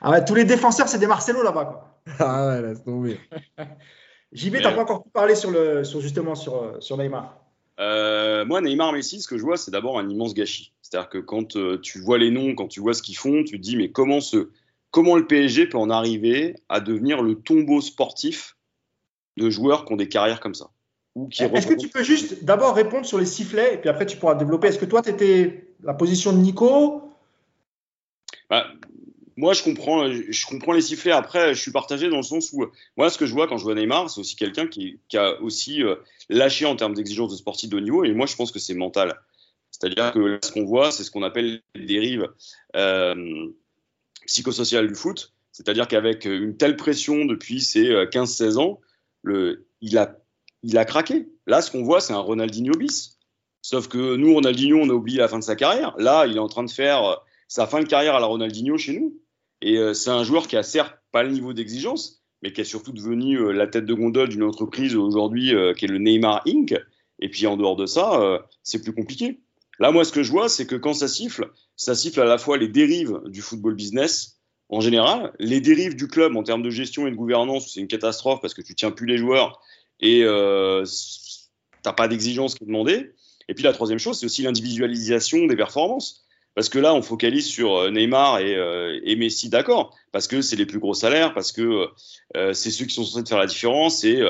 ah 0.00 0.10
ouais, 0.10 0.24
tous 0.24 0.34
les 0.34 0.44
défenseurs, 0.44 0.88
c'est 0.88 0.98
des 0.98 1.06
Marcelo 1.06 1.42
là-bas. 1.42 1.64
Quoi. 1.64 2.00
Ah 2.20 2.48
ouais, 2.48 2.62
laisse 2.62 2.84
tomber. 2.84 3.18
JB, 4.32 4.56
tu 4.56 4.62
n'as 4.62 4.72
pas 4.72 4.82
encore 4.82 5.02
pu 5.02 5.10
parler 5.10 5.34
sur, 5.34 5.50
le, 5.50 5.82
sur 5.82 6.00
justement 6.00 6.36
sur, 6.36 6.76
sur 6.80 6.96
Neymar? 6.96 7.40
Euh, 7.80 8.44
moi, 8.44 8.60
Neymar, 8.60 8.92
Messi, 8.92 9.20
ce 9.20 9.26
que 9.26 9.36
je 9.36 9.42
vois, 9.42 9.56
c'est 9.56 9.72
d'abord 9.72 9.98
un 9.98 10.08
immense 10.08 10.34
gâchis. 10.34 10.72
C'est-à-dire 10.82 11.08
que 11.08 11.18
quand 11.18 11.56
euh, 11.56 11.78
tu 11.80 11.98
vois 11.98 12.18
les 12.18 12.30
noms, 12.30 12.54
quand 12.54 12.68
tu 12.68 12.80
vois 12.80 12.94
ce 12.94 13.02
qu'ils 13.02 13.16
font, 13.16 13.42
tu 13.42 13.56
te 13.56 13.62
dis, 13.62 13.76
mais 13.76 13.90
comment, 13.90 14.20
ce, 14.20 14.50
comment 14.90 15.16
le 15.16 15.26
PSG 15.26 15.66
peut 15.66 15.78
en 15.78 15.90
arriver 15.90 16.54
à 16.68 16.78
devenir 16.80 17.22
le 17.22 17.34
tombeau 17.34 17.80
sportif 17.80 18.56
de 19.36 19.50
joueurs 19.50 19.84
qui 19.84 19.92
ont 19.92 19.96
des 19.96 20.08
carrières 20.08 20.40
comme 20.40 20.54
ça? 20.54 20.70
Est-ce 21.16 21.66
que 21.66 21.74
tu 21.74 21.88
peux 21.88 22.04
juste 22.04 22.44
d'abord 22.44 22.74
répondre 22.74 23.04
sur 23.04 23.18
les 23.18 23.26
sifflets 23.26 23.74
et 23.74 23.78
puis 23.78 23.88
après 23.88 24.06
tu 24.06 24.16
pourras 24.16 24.36
développer 24.36 24.68
Est-ce 24.68 24.78
que 24.78 24.84
toi, 24.84 25.02
tu 25.02 25.10
étais 25.10 25.64
la 25.82 25.94
position 25.94 26.32
de 26.32 26.38
Nico? 26.38 27.02
Bah, 28.48 28.66
moi, 29.40 29.54
je 29.54 29.62
comprends, 29.62 30.10
je 30.10 30.46
comprends 30.46 30.72
les 30.72 30.82
sifflets. 30.82 31.12
Après, 31.12 31.54
je 31.54 31.60
suis 31.60 31.70
partagé 31.70 32.10
dans 32.10 32.18
le 32.18 32.22
sens 32.22 32.52
où, 32.52 32.66
moi, 32.96 33.08
ce 33.08 33.16
que 33.16 33.24
je 33.24 33.32
vois 33.32 33.48
quand 33.48 33.56
je 33.56 33.64
vois 33.64 33.74
Neymar, 33.74 34.10
c'est 34.10 34.20
aussi 34.20 34.36
quelqu'un 34.36 34.66
qui, 34.66 35.00
a 35.14 35.40
aussi 35.40 35.82
euh, 35.82 35.96
lâché 36.28 36.66
en 36.66 36.76
termes 36.76 36.94
d'exigence 36.94 37.30
de 37.30 37.36
sportif 37.36 37.70
de 37.70 37.76
haut 37.76 37.80
niveau. 37.80 38.04
Et 38.04 38.12
moi, 38.12 38.26
je 38.26 38.36
pense 38.36 38.52
que 38.52 38.58
c'est 38.58 38.74
mental. 38.74 39.18
C'est-à-dire 39.70 40.12
que 40.12 40.38
ce 40.42 40.52
qu'on 40.52 40.64
voit, 40.64 40.90
c'est 40.90 41.04
ce 41.04 41.10
qu'on 41.10 41.22
appelle 41.22 41.62
les 41.74 41.86
dérives 41.86 42.28
euh, 42.76 43.46
psychosociales 44.26 44.88
du 44.88 44.94
foot. 44.94 45.32
C'est-à-dire 45.52 45.88
qu'avec 45.88 46.26
une 46.26 46.56
telle 46.58 46.76
pression 46.76 47.24
depuis 47.24 47.62
ses 47.62 47.88
15-16 47.88 48.42
euh, 48.42 48.56
ans, 48.58 48.80
le, 49.22 49.66
il, 49.80 49.96
a, 49.96 50.18
il 50.62 50.76
a 50.78 50.84
craqué. 50.84 51.28
Là, 51.46 51.62
ce 51.62 51.70
qu'on 51.70 51.82
voit, 51.82 52.00
c'est 52.00 52.12
un 52.12 52.18
Ronaldinho 52.18 52.72
bis. 52.76 53.18
Sauf 53.62 53.88
que 53.88 54.16
nous, 54.16 54.34
Ronaldinho, 54.34 54.78
on 54.78 54.88
a 54.88 54.92
oublié 54.92 55.18
la 55.18 55.28
fin 55.28 55.38
de 55.38 55.44
sa 55.44 55.56
carrière. 55.56 55.94
Là, 55.98 56.26
il 56.26 56.36
est 56.36 56.40
en 56.40 56.48
train 56.48 56.64
de 56.64 56.70
faire 56.70 57.22
sa 57.48 57.66
fin 57.66 57.80
de 57.80 57.86
carrière 57.86 58.14
à 58.14 58.20
la 58.20 58.26
Ronaldinho 58.26 58.78
chez 58.78 58.98
nous. 58.98 59.20
Et 59.62 59.76
euh, 59.76 59.92
c'est 59.94 60.10
un 60.10 60.24
joueur 60.24 60.48
qui 60.48 60.56
a 60.56 60.62
certes 60.62 60.96
pas 61.12 61.22
le 61.22 61.30
niveau 61.30 61.52
d'exigence, 61.52 62.22
mais 62.42 62.52
qui 62.52 62.60
est 62.60 62.64
surtout 62.64 62.92
devenu 62.92 63.38
euh, 63.38 63.52
la 63.52 63.66
tête 63.66 63.84
de 63.84 63.94
gondole 63.94 64.28
d'une 64.28 64.42
entreprise 64.42 64.96
aujourd'hui 64.96 65.54
euh, 65.54 65.74
qui 65.74 65.84
est 65.84 65.88
le 65.88 65.98
Neymar 65.98 66.42
Inc. 66.46 66.74
Et 67.18 67.28
puis 67.28 67.46
en 67.46 67.56
dehors 67.56 67.76
de 67.76 67.84
ça, 67.84 68.40
c'est 68.62 68.82
plus 68.82 68.94
compliqué. 68.94 69.40
Là, 69.78 69.92
moi, 69.92 70.06
ce 70.06 70.12
que 70.12 70.22
je 70.22 70.30
vois, 70.30 70.48
c'est 70.48 70.66
que 70.66 70.74
quand 70.74 70.94
ça 70.94 71.06
siffle, 71.06 71.50
ça 71.76 71.94
siffle 71.94 72.18
à 72.22 72.24
la 72.24 72.38
fois 72.38 72.56
les 72.56 72.68
dérives 72.68 73.20
du 73.26 73.42
football 73.42 73.74
business 73.74 74.40
en 74.70 74.80
général, 74.80 75.32
les 75.38 75.60
dérives 75.60 75.96
du 75.96 76.08
club 76.08 76.34
en 76.34 76.42
termes 76.44 76.62
de 76.62 76.70
gestion 76.70 77.06
et 77.06 77.10
de 77.10 77.16
gouvernance, 77.16 77.74
c'est 77.74 77.80
une 77.80 77.88
catastrophe 77.88 78.40
parce 78.40 78.54
que 78.54 78.62
tu 78.62 78.74
tiens 78.74 78.90
plus 78.90 79.06
les 79.06 79.18
joueurs 79.18 79.60
et 80.00 80.22
euh, 80.24 80.84
t'as 81.82 81.92
pas 81.92 82.08
d'exigence 82.08 82.54
qui 82.54 82.64
est 82.64 82.66
demandée. 82.66 83.12
Et 83.48 83.54
puis 83.54 83.64
la 83.64 83.72
troisième 83.72 83.98
chose, 83.98 84.18
c'est 84.18 84.26
aussi 84.26 84.42
l'individualisation 84.42 85.46
des 85.46 85.56
performances. 85.56 86.24
Parce 86.54 86.68
que 86.68 86.78
là, 86.78 86.94
on 86.94 87.02
focalise 87.02 87.46
sur 87.46 87.76
euh, 87.76 87.90
Neymar 87.90 88.38
euh, 88.42 88.98
et, 89.04 89.16
Messi, 89.16 89.48
d'accord, 89.48 89.96
parce 90.12 90.26
que 90.26 90.42
c'est 90.42 90.56
les 90.56 90.66
plus 90.66 90.80
gros 90.80 90.94
salaires, 90.94 91.32
parce 91.32 91.52
que 91.52 91.88
euh, 92.36 92.52
c'est 92.52 92.70
ceux 92.70 92.86
qui 92.86 92.94
sont 92.94 93.04
censés 93.04 93.24
faire 93.26 93.38
la 93.38 93.46
différence, 93.46 94.04
et 94.04 94.20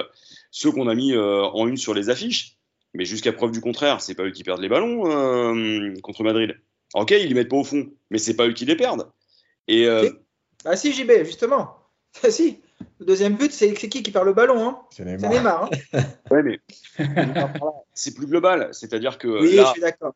ceux 0.50 0.70
qu'on 0.70 0.88
a 0.88 0.94
mis 0.94 1.16
en 1.16 1.66
une 1.66 1.76
sur 1.76 1.94
les 1.94 2.10
affiches. 2.10 2.56
Mais 2.92 3.04
jusqu'à 3.04 3.32
preuve 3.32 3.52
du 3.52 3.60
contraire, 3.60 4.00
c'est 4.00 4.14
pas 4.14 4.24
eux 4.24 4.32
qui 4.32 4.42
perdent 4.42 4.60
les 4.60 4.68
ballons 4.68 5.02
contre 6.02 6.24
Madrid. 6.24 6.56
Ok, 6.94 7.12
ils 7.12 7.28
les 7.28 7.34
mettent 7.34 7.48
pas 7.48 7.56
au 7.56 7.64
fond, 7.64 7.88
mais 8.10 8.18
c'est 8.18 8.34
pas 8.34 8.48
eux 8.48 8.52
qui 8.52 8.64
les 8.64 8.76
perdent. 8.76 9.08
Et 9.68 9.86
ah 10.64 10.76
si, 10.76 10.92
JB, 10.92 11.24
justement. 11.24 11.76
Ah 12.22 12.30
si. 12.30 12.60
Le 12.98 13.06
deuxième 13.06 13.36
but, 13.36 13.52
c'est 13.52 13.72
qui 13.72 14.02
qui 14.02 14.10
perd 14.10 14.26
le 14.26 14.32
ballon 14.32 14.68
hein? 14.68 14.78
C'est 14.90 15.04
Neymar. 15.04 15.70
Hein 15.92 16.00
ouais, 16.30 16.42
mais 16.42 16.60
c'est 17.94 18.14
plus 18.14 18.26
global. 18.26 18.68
C'est-à-dire 18.72 19.18
que. 19.18 19.28
Oui, 19.28 19.56
je 19.56 19.64
suis 19.64 19.80
d'accord. 19.80 20.14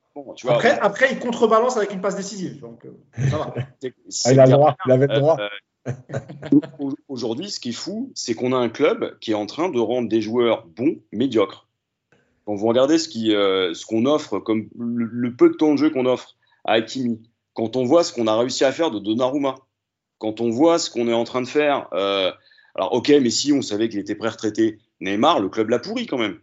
après, 0.48 0.78
après, 0.80 1.12
il 1.12 1.18
contrebalance 1.18 1.76
avec 1.76 1.92
une 1.92 2.00
passe 2.00 2.16
décisive. 2.16 2.60
Donc, 2.60 2.84
euh, 2.84 2.90
ça 3.30 3.38
va. 3.38 3.54
Ah, 4.26 4.32
il 4.32 4.40
a 4.40 4.46
le 4.46 4.52
droit. 4.52 4.76
Il 4.86 4.92
avait 4.92 5.06
le 5.06 5.18
droit. 5.18 5.36
Euh, 5.40 5.48
aujourd'hui, 7.08 7.50
ce 7.50 7.60
qui 7.60 7.70
est 7.70 7.72
fou, 7.72 8.12
c'est 8.14 8.34
qu'on 8.34 8.52
a 8.52 8.56
un 8.56 8.68
club 8.68 9.18
qui 9.18 9.32
est 9.32 9.34
en 9.34 9.46
train 9.46 9.68
de 9.68 9.78
rendre 9.78 10.08
des 10.08 10.20
joueurs 10.20 10.66
bons 10.66 10.96
médiocres. 11.12 11.66
Quand 12.46 12.54
vous 12.54 12.66
regardez 12.66 12.98
ce 12.98 13.08
qu'on 13.86 14.06
euh, 14.06 14.10
offre, 14.10 14.38
comme 14.38 14.68
le, 14.78 15.34
peu 15.34 15.50
de 15.50 15.54
temps 15.54 15.72
de 15.72 15.78
jeu 15.78 15.90
qu'on 15.90 16.06
offre 16.06 16.36
à 16.64 16.72
Hakimi, 16.72 17.22
quand 17.54 17.76
on 17.76 17.84
voit 17.84 18.04
ce 18.04 18.12
qu'on 18.12 18.26
a 18.26 18.36
réussi 18.36 18.64
à 18.64 18.72
faire 18.72 18.90
de 18.90 18.98
Donnarumma, 18.98 19.54
quand 20.18 20.40
on 20.40 20.50
voit 20.50 20.78
ce 20.78 20.90
qu'on 20.90 21.08
est 21.08 21.14
en 21.14 21.24
train 21.24 21.40
de 21.40 21.46
faire, 21.46 21.88
euh, 21.92 22.32
alors 22.74 22.92
ok, 22.92 23.08
mais 23.20 23.30
si 23.30 23.52
on 23.52 23.62
savait 23.62 23.88
qu'il 23.88 24.00
était 24.00 24.14
prêt-retraité, 24.14 24.78
Neymar, 25.00 25.40
le 25.40 25.48
club 25.48 25.70
l'a 25.70 25.78
pourri 25.78 26.06
quand 26.06 26.18
même. 26.18 26.40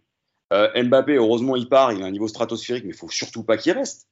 Euh, 0.54 0.84
Mbappé, 0.84 1.16
heureusement, 1.16 1.56
il 1.56 1.68
part, 1.68 1.92
il 1.94 2.04
a 2.04 2.06
un 2.06 2.12
niveau 2.12 2.28
stratosphérique, 2.28 2.84
mais 2.84 2.92
il 2.92 2.98
faut 2.98 3.10
surtout 3.10 3.44
pas 3.44 3.58
qu'il 3.58 3.74
reste. 3.74 4.08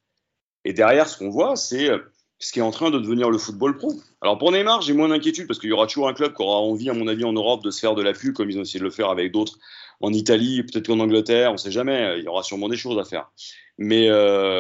Et 0.66 0.74
derrière, 0.74 1.08
ce 1.08 1.18
qu'on 1.18 1.30
voit, 1.30 1.56
c'est 1.56 1.90
euh, 1.90 2.00
ce 2.40 2.52
qui 2.52 2.60
est 2.60 2.64
en 2.64 2.72
train 2.72 2.92
de 2.92 3.00
devenir 3.00 3.30
le 3.30 3.38
football 3.38 3.78
pro. 3.78 3.94
Alors 4.22 4.38
pour 4.38 4.52
Neymar, 4.52 4.82
j'ai 4.82 4.94
moins 4.94 5.10
d'inquiétude 5.10 5.48
parce 5.48 5.60
qu'il 5.60 5.70
y 5.70 5.74
aura 5.74 5.88
toujours 5.88 6.10
un 6.10 6.14
club 6.14 6.34
qui 6.34 6.42
aura 6.42 6.58
envie, 6.58 6.90
à 6.90 6.94
mon 6.94 7.08
avis, 7.08 7.24
en 7.24 7.34
Europe, 7.34 7.64
de 7.64 7.72
se 7.72 7.80
faire 7.80 7.96
de 7.96 8.02
la 8.02 8.14
comme 8.14 8.50
ils 8.50 8.58
ont 8.58 8.62
essayé 8.62 8.80
de 8.80 8.86
le 8.86 8.92
faire 8.92 9.10
avec 9.10 9.32
d'autres 9.32 9.58
en 10.02 10.14
Italie, 10.14 10.64
peut-être 10.64 10.88
qu'en 10.88 11.00
Angleterre, 11.00 11.50
on 11.50 11.54
ne 11.54 11.58
sait 11.58 11.72
jamais. 11.72 12.20
Il 12.20 12.24
y 12.24 12.28
aura 12.28 12.44
sûrement 12.44 12.70
des 12.70 12.78
choses 12.78 12.98
à 12.98 13.04
faire. 13.04 13.32
Mais 13.78 14.10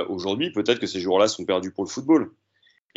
aujourd'hui, 0.09 0.51
peut-être 0.51 0.79
que 0.79 0.87
ces 0.87 0.99
jours-là 0.99 1.29
sont 1.29 1.45
perdus 1.45 1.71
pour 1.71 1.85
le 1.85 1.89
football. 1.89 2.31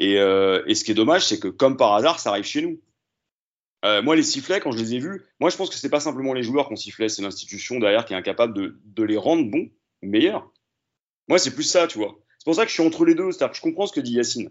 Euh, 0.01 0.63
et, 0.67 0.75
ce 0.75 0.85
qui 0.85 0.91
est 0.91 0.95
dommage, 0.95 1.27
c'est 1.27 1.39
que 1.39 1.49
comme 1.49 1.77
par 1.77 1.95
hasard, 1.95 2.19
ça 2.19 2.31
arrive 2.31 2.45
chez 2.45 2.63
nous. 2.63 2.81
Euh, 3.85 4.03
moi, 4.03 4.15
les 4.15 4.23
sifflets, 4.23 4.61
quand 4.61 4.73
je 4.73 4.79
les 4.79 4.95
ai 4.95 4.99
vus, 4.99 5.23
moi, 5.41 5.51
je 5.51 5.57
pense 5.57 5.69
que 5.69 5.77
c'est 5.77 5.89
pas 5.89 6.01
simplement 6.01 6.33
les 6.33 6.43
joueurs 6.43 6.69
qu'on 6.69 6.77
sifflait, 6.77 7.09
c'est 7.09 7.23
l'institution 7.23 7.81
derrière 7.81 8.05
qui 8.05 8.13
est 8.13 8.17
incapable 8.17 8.55
de, 8.85 9.03
les 9.03 9.17
rendre 9.17 9.51
bons, 9.51 9.71
meilleurs. 10.03 10.53
Moi, 11.29 11.39
c'est 11.39 11.55
plus 11.55 11.65
ça, 11.65 11.87
tu 11.87 11.99
vois. 11.99 12.19
C'est 12.39 12.45
pour 12.45 12.55
ça 12.55 12.63
que 12.63 12.69
je 12.69 12.75
suis 12.75 12.87
entre 12.87 13.05
les 13.05 13.15
deux. 13.15 13.31
C'est-à-dire 13.33 13.51
que 13.51 13.57
je 13.57 13.63
comprends 13.63 13.87
ce 13.87 13.93
que 13.93 14.01
dit 14.01 14.13
Yacine. 14.13 14.51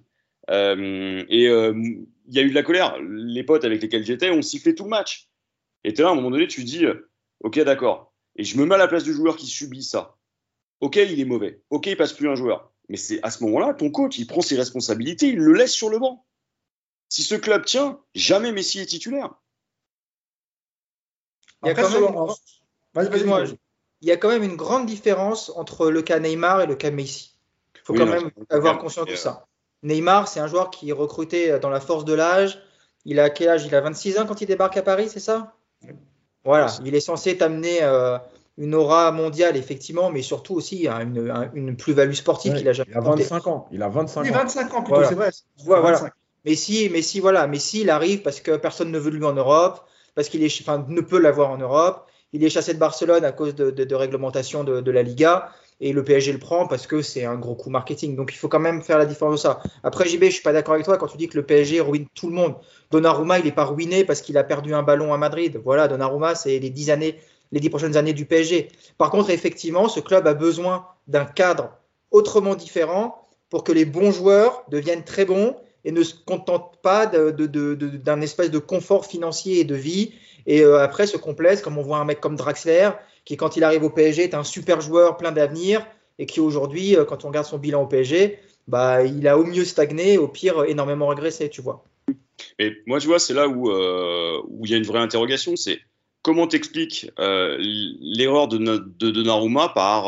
Euh, 0.49 1.23
et 1.29 1.45
il 1.45 2.07
y 2.27 2.39
a 2.39 2.41
eu 2.41 2.49
de 2.49 2.55
la 2.55 2.63
colère. 2.63 2.97
Les 3.01 3.43
potes 3.43 3.65
avec 3.65 3.81
lesquels 3.81 4.05
j'étais 4.05 4.29
ont 4.29 4.41
sifflé 4.41 4.75
tout 4.75 4.83
le 4.83 4.89
match. 4.89 5.29
Et 5.83 5.93
là, 5.93 6.09
à 6.09 6.11
un 6.11 6.15
moment 6.15 6.31
donné, 6.31 6.47
tu 6.47 6.63
dis, 6.63 6.85
ok, 7.41 7.59
d'accord. 7.59 8.13
Et 8.35 8.43
je 8.43 8.57
me 8.57 8.65
mets 8.65 8.75
à 8.75 8.77
la 8.77 8.87
place 8.87 9.03
du 9.03 9.13
joueur 9.13 9.35
qui 9.35 9.47
subit 9.47 9.83
ça. 9.83 10.17
Ok, 10.79 10.95
il 10.95 11.19
est 11.19 11.25
mauvais. 11.25 11.61
Ok, 11.69 11.87
il 11.87 11.97
passe 11.97 12.13
plus 12.13 12.29
un 12.29 12.35
joueur. 12.35 12.71
Mais 12.89 12.97
c'est 12.97 13.21
à 13.23 13.29
ce 13.29 13.43
moment-là, 13.43 13.73
ton 13.73 13.91
coach, 13.91 14.17
il 14.17 14.27
prend 14.27 14.41
ses 14.41 14.57
responsabilités, 14.57 15.27
il 15.27 15.37
le 15.37 15.53
laisse 15.53 15.71
sur 15.71 15.89
le 15.89 15.99
banc. 15.99 16.25
Si 17.11 17.23
ce 17.23 17.35
club 17.35 17.65
tient, 17.65 17.99
jamais 18.15 18.53
Messi 18.53 18.79
est 18.79 18.85
titulaire. 18.85 19.31
Il 21.61 21.67
y, 21.67 21.71
a 24.11 24.15
quand 24.17 24.29
même, 24.29 24.43
une 24.43 24.55
grande 24.55 24.85
différence 24.85 25.51
entre 25.57 25.91
le 25.91 26.01
cas 26.01 26.19
Neymar 26.19 26.61
et 26.61 26.67
le 26.67 26.75
cas 26.75 26.89
Messi. 26.89 27.37
Il 27.75 27.81
faut 27.83 27.93
quand 27.93 28.05
même 28.05 28.31
avoir 28.49 28.79
conscience 28.79 29.07
de 29.07 29.15
ça. 29.17 29.45
Neymar, 29.83 30.29
c'est 30.29 30.39
un 30.39 30.47
joueur 30.47 30.69
qui 30.69 30.89
est 30.89 30.93
recruté 30.93 31.59
dans 31.59 31.69
la 31.69 31.81
force 31.81 32.05
de 32.05 32.13
l'âge. 32.13 32.63
Il 33.03 33.19
a 33.19 33.29
quel 33.29 33.49
âge? 33.49 33.65
Il 33.65 33.75
a 33.75 33.81
26 33.81 34.17
ans 34.17 34.25
quand 34.25 34.39
il 34.39 34.47
débarque 34.47 34.77
à 34.77 34.81
Paris, 34.81 35.09
c'est 35.09 35.19
ça? 35.19 35.53
Voilà, 36.45 36.67
il 36.85 36.95
est 36.95 37.01
censé 37.01 37.37
t'amener 37.37 37.83
euh, 37.83 38.17
une 38.57 38.73
aura 38.73 39.11
mondiale, 39.11 39.57
effectivement, 39.57 40.11
mais 40.11 40.21
surtout 40.21 40.55
aussi 40.55 40.87
une, 40.87 41.49
une 41.53 41.75
plus-value 41.75 42.13
sportive 42.13 42.55
qu'il 42.55 42.69
a 42.69 42.73
jamais. 42.73 42.89
Il 42.89 42.97
a 42.97 43.01
25 43.01 43.47
ans. 43.47 43.67
Il 43.69 43.83
a 43.83 43.89
25 43.89 44.21
ans. 44.21 44.31
25 44.31 44.73
ans 44.73 44.83
plutôt, 44.83 45.03
c'est 45.03 45.15
vrai. 45.15 45.31
Voilà. 45.65 46.09
Mais 46.45 46.55
si, 46.55 46.89
mais 46.89 47.01
si, 47.01 47.19
voilà, 47.19 47.47
mais 47.47 47.59
si 47.59 47.81
il 47.81 47.89
arrive 47.89 48.21
parce 48.21 48.41
que 48.41 48.57
personne 48.57 48.91
ne 48.91 48.99
veut 48.99 49.11
de 49.11 49.17
lui 49.17 49.25
en 49.25 49.33
Europe, 49.33 49.81
parce 50.15 50.29
qu'il 50.29 50.43
est, 50.43 50.61
enfin, 50.61 50.85
ne 50.87 51.01
peut 51.01 51.19
l'avoir 51.19 51.51
en 51.51 51.57
Europe. 51.57 52.07
Il 52.33 52.43
est 52.43 52.49
chassé 52.49 52.73
de 52.73 52.79
Barcelone 52.79 53.25
à 53.25 53.31
cause 53.31 53.55
de, 53.55 53.71
de, 53.71 53.95
réglementation 53.95 54.63
de, 54.63 54.79
de, 54.79 54.91
la 54.91 55.03
Liga 55.03 55.51
et 55.81 55.91
le 55.91 56.03
PSG 56.03 56.31
le 56.31 56.39
prend 56.39 56.65
parce 56.67 56.87
que 56.87 57.01
c'est 57.01 57.25
un 57.25 57.35
gros 57.35 57.55
coup 57.55 57.69
marketing. 57.69 58.15
Donc 58.15 58.31
il 58.33 58.37
faut 58.37 58.47
quand 58.47 58.59
même 58.59 58.81
faire 58.81 58.97
la 58.97 59.05
différence 59.05 59.35
de 59.35 59.39
ça. 59.39 59.61
Après 59.83 60.07
JB, 60.07 60.25
je 60.25 60.29
suis 60.29 60.41
pas 60.41 60.53
d'accord 60.53 60.75
avec 60.75 60.85
toi 60.85 60.97
quand 60.97 61.07
tu 61.07 61.17
dis 61.17 61.27
que 61.27 61.37
le 61.37 61.45
PSG 61.45 61.81
ruine 61.81 62.05
tout 62.13 62.29
le 62.29 62.35
monde. 62.35 62.55
Donnarumma, 62.89 63.39
il 63.39 63.45
n'est 63.45 63.51
pas 63.51 63.65
ruiné 63.65 64.05
parce 64.05 64.21
qu'il 64.21 64.37
a 64.37 64.43
perdu 64.43 64.73
un 64.73 64.83
ballon 64.83 65.13
à 65.13 65.17
Madrid. 65.17 65.59
Voilà, 65.63 65.87
Donnarumma, 65.89 66.35
c'est 66.35 66.59
les 66.59 66.69
10 66.69 66.89
années 66.89 67.19
les 67.51 67.59
dix 67.59 67.69
prochaines 67.69 67.97
années 67.97 68.13
du 68.13 68.25
PSG. 68.25 68.69
Par 68.97 69.09
contre, 69.09 69.29
effectivement, 69.29 69.89
ce 69.89 69.99
club 69.99 70.25
a 70.27 70.33
besoin 70.33 70.87
d'un 71.07 71.25
cadre 71.25 71.71
autrement 72.09 72.55
différent 72.55 73.27
pour 73.49 73.63
que 73.63 73.71
les 73.71 73.85
bons 73.85 74.11
joueurs 74.11 74.63
deviennent 74.69 75.03
très 75.03 75.25
bons 75.25 75.57
et 75.83 75.91
ne 75.91 76.03
se 76.03 76.13
contentent 76.13 76.77
pas 76.81 77.05
d'un 77.05 78.21
espèce 78.21 78.51
de 78.51 78.59
confort 78.59 79.05
financier 79.05 79.59
et 79.59 79.63
de 79.63 79.75
vie 79.75 80.13
et 80.45 80.61
euh, 80.61 80.79
après 80.79 81.07
se 81.07 81.17
complaisent 81.17 81.61
comme 81.61 81.77
on 81.77 81.81
voit 81.81 81.97
un 81.97 82.05
mec 82.05 82.19
comme 82.19 82.35
Draxler 82.35 82.89
qui 83.25 83.37
quand 83.37 83.57
il 83.57 83.63
arrive 83.63 83.83
au 83.83 83.89
PSG 83.89 84.23
est 84.23 84.33
un 84.33 84.43
super 84.43 84.81
joueur 84.81 85.17
plein 85.17 85.31
d'avenir 85.31 85.85
et 86.19 86.25
qui 86.25 86.39
aujourd'hui 86.39 86.95
euh, 86.95 87.05
quand 87.05 87.25
on 87.25 87.29
regarde 87.29 87.45
son 87.45 87.57
bilan 87.57 87.83
au 87.83 87.87
PSG 87.87 88.39
bah 88.67 89.03
il 89.03 89.27
a 89.27 89.37
au 89.37 89.43
mieux 89.43 89.65
stagné 89.65 90.17
au 90.17 90.27
pire 90.27 90.63
énormément 90.65 91.07
régressé 91.07 91.49
tu 91.49 91.61
vois 91.61 91.83
et 92.59 92.77
moi 92.85 92.99
tu 92.99 93.07
vois 93.07 93.19
c'est 93.19 93.33
là 93.33 93.47
où 93.47 93.69
euh, 93.71 94.41
où 94.47 94.65
il 94.65 94.71
y 94.71 94.73
a 94.73 94.77
une 94.77 94.85
vraie 94.85 94.99
interrogation 94.99 95.55
c'est 95.55 95.79
comment 96.21 96.47
t'expliques 96.47 97.09
euh, 97.19 97.57
l'erreur 97.59 98.47
de, 98.47 98.57
de 98.57 99.73
par 99.73 100.05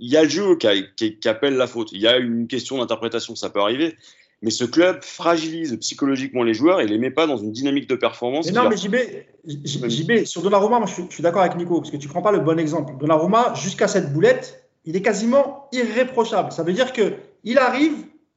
il 0.00 0.10
y 0.10 0.16
a 0.16 0.22
le 0.22 0.28
jeu 0.28 0.56
qui, 0.56 1.28
appelle 1.28 1.56
la 1.56 1.66
faute. 1.66 1.92
Il 1.92 2.00
y 2.00 2.08
a 2.08 2.16
une 2.16 2.48
question 2.48 2.78
d'interprétation, 2.78 3.36
ça 3.36 3.50
peut 3.50 3.60
arriver. 3.60 3.96
Mais 4.42 4.50
ce 4.50 4.64
club 4.64 5.02
fragilise 5.02 5.76
psychologiquement 5.80 6.42
les 6.42 6.54
joueurs 6.54 6.80
et 6.80 6.86
les 6.86 6.96
met 6.96 7.10
pas 7.10 7.26
dans 7.26 7.36
une 7.36 7.52
dynamique 7.52 7.88
de 7.88 7.94
performance. 7.94 8.46
Mais 8.46 8.52
non, 8.52 8.70
mais 8.70 8.76
JB, 8.76 8.96
JB, 9.44 10.24
sur 10.24 10.40
Donnarumma, 10.42 10.78
moi, 10.78 10.88
je, 10.88 11.02
suis, 11.12 11.22
d'accord 11.22 11.42
avec 11.42 11.56
Nico, 11.56 11.78
parce 11.78 11.90
que 11.90 11.98
tu 11.98 12.08
prends 12.08 12.22
pas 12.22 12.32
le 12.32 12.40
bon 12.40 12.58
exemple. 12.58 12.94
Donnarumma, 12.98 13.52
jusqu'à 13.54 13.86
cette 13.86 14.12
boulette, 14.14 14.64
il 14.86 14.96
est 14.96 15.02
quasiment 15.02 15.68
irréprochable. 15.72 16.52
Ça 16.52 16.62
veut 16.62 16.72
dire 16.72 16.94
que 16.94 17.14
il 17.44 17.58
arrive, 17.58 17.92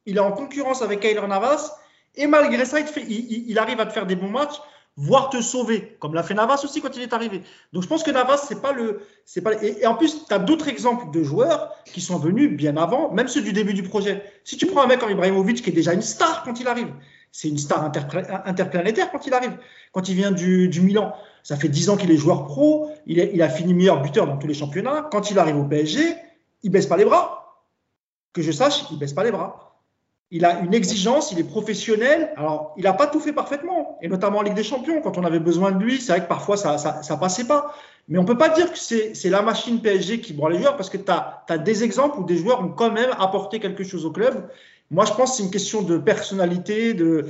il 0.06 0.18
est 0.18 0.22
en 0.22 0.34
concurrence 0.34 0.82
avec 0.82 1.00
Kyler 1.00 1.26
Navas, 1.28 1.78
et 2.16 2.28
malgré 2.28 2.66
ça, 2.66 2.82
il, 2.82 2.88
il, 3.10 3.50
il 3.50 3.58
arrive 3.58 3.80
à 3.80 3.86
te 3.86 3.94
faire 3.94 4.06
des 4.06 4.18
bons 4.18 4.30
matchs 4.30 4.60
voire 4.96 5.30
te 5.30 5.42
sauver, 5.42 5.96
comme 6.00 6.14
l'a 6.14 6.24
fait 6.24 6.34
Navas 6.34 6.62
aussi 6.64 6.82
quand 6.82 6.96
il 6.96 7.02
est 7.02 7.14
arrivé. 7.14 7.42
Donc 7.72 7.84
je 7.84 7.88
pense 7.88 8.04
que 8.04 8.12
Navas, 8.12 8.38
c'est 8.38 8.62
pas 8.62 8.74
le. 8.74 9.02
c'est 9.26 9.42
pas 9.42 9.54
Et, 9.64 9.86
en 9.88 9.96
plus, 9.96 10.26
tu 10.28 10.34
as 10.34 10.40
d'autres 10.40 10.68
exemples 10.68 11.12
de 11.12 11.24
joueurs 11.24 11.74
qui 11.86 12.02
sont 12.02 12.18
venus 12.18 12.56
bien 12.56 12.78
avant, 12.78 13.12
même 13.12 13.28
ceux 13.28 13.42
du 13.42 13.54
début 13.54 13.74
du 13.74 13.84
projet. 13.84 14.24
Si 14.44 14.58
tu 14.58 14.68
prends 14.68 14.84
un 14.84 14.88
mec 14.88 15.00
comme 15.00 15.10
Ibrahimovic, 15.10 15.64
qui 15.64 15.70
est 15.70 15.74
déjà 15.74 15.94
une 15.94 16.02
star 16.02 16.44
quand 16.44 16.60
il 16.60 16.68
arrive, 16.68 16.94
c'est 17.32 17.50
une 17.50 17.58
star 17.58 17.84
interplanétaire 18.46 19.12
quand 19.12 19.26
il 19.26 19.34
arrive, 19.34 19.58
quand 19.92 20.08
il 20.10 20.16
vient 20.16 20.32
du, 20.32 20.68
du 20.68 20.82
Milan. 20.82 21.16
Ça 21.42 21.58
fait 21.58 21.70
10 21.70 21.90
ans 21.90 21.98
qu'il 21.98 22.12
est 22.12 22.18
joueur 22.18 22.46
pro, 22.46 22.92
il, 23.08 23.18
il 23.18 23.42
a 23.42 23.50
fini 23.50 23.74
meilleur 23.74 24.02
buteur 24.02 24.28
dans 24.28 24.38
tous 24.38 24.48
les 24.48 24.54
championnats. 24.54 25.10
Quand 25.12 25.32
il 25.32 25.40
arrive 25.40 25.58
au 25.58 25.64
PSG, 25.64 26.16
il 26.62 26.70
baisse 26.70 26.86
pas 26.86 26.98
les 26.98 27.06
bras. 27.06 27.66
Que 28.32 28.42
je 28.42 28.52
sache, 28.52 28.86
il 28.92 29.00
baisse 29.00 29.14
pas 29.14 29.24
les 29.24 29.32
bras 29.32 29.73
il 30.34 30.46
a 30.46 30.62
une 30.62 30.74
exigence, 30.74 31.32
il 31.32 31.38
est 31.38 31.44
professionnel. 31.44 32.34
Alors, 32.38 32.74
il 32.76 32.86
n'a 32.86 32.94
pas 32.94 33.06
tout 33.06 33.20
fait 33.20 33.34
parfaitement, 33.34 34.00
et 34.02 34.08
notamment 34.08 34.40
en 34.40 34.42
Ligue 34.42 34.56
des 34.56 34.64
Champions, 34.64 35.00
quand 35.00 35.20
on 35.20 35.24
avait 35.24 35.40
besoin 35.40 35.72
de 35.72 35.82
lui, 35.82 36.02
c'est 36.02 36.12
vrai 36.12 36.22
que 36.24 36.28
parfois 36.28 36.58
ça, 36.58 36.80
ça, 36.80 37.18
passait 37.18 37.46
pas. 37.46 37.76
Mais 38.10 38.18
on 38.18 38.26
peut 38.26 38.38
pas 38.38 38.50
dire 38.50 38.72
que 38.74 38.78
c'est 38.80 39.30
la 39.30 39.44
machine 39.44 39.80
PSG 39.80 40.22
qui 40.22 40.34
broie 40.34 40.50
les 40.50 40.58
joueurs, 40.58 40.76
parce 40.76 40.90
que 40.90 40.98
tu 40.98 41.12
as, 41.12 41.58
des 41.60 41.84
exemples 41.84 42.20
où 42.20 42.24
des 42.26 42.38
joueurs 42.38 42.62
ont 42.62 42.70
quand 42.70 42.92
même 42.92 43.12
apporté 43.20 43.60
quelque 43.60 43.84
chose 43.84 44.08
au 44.08 44.12
club. 44.12 44.50
Moi, 44.90 45.06
je 45.06 45.14
pense 45.14 45.32
que 45.32 45.38
c'est 45.38 45.44
une 45.44 45.52
question 45.52 45.84
de 45.84 46.00
personnalité. 46.00 46.96
De... 46.96 47.28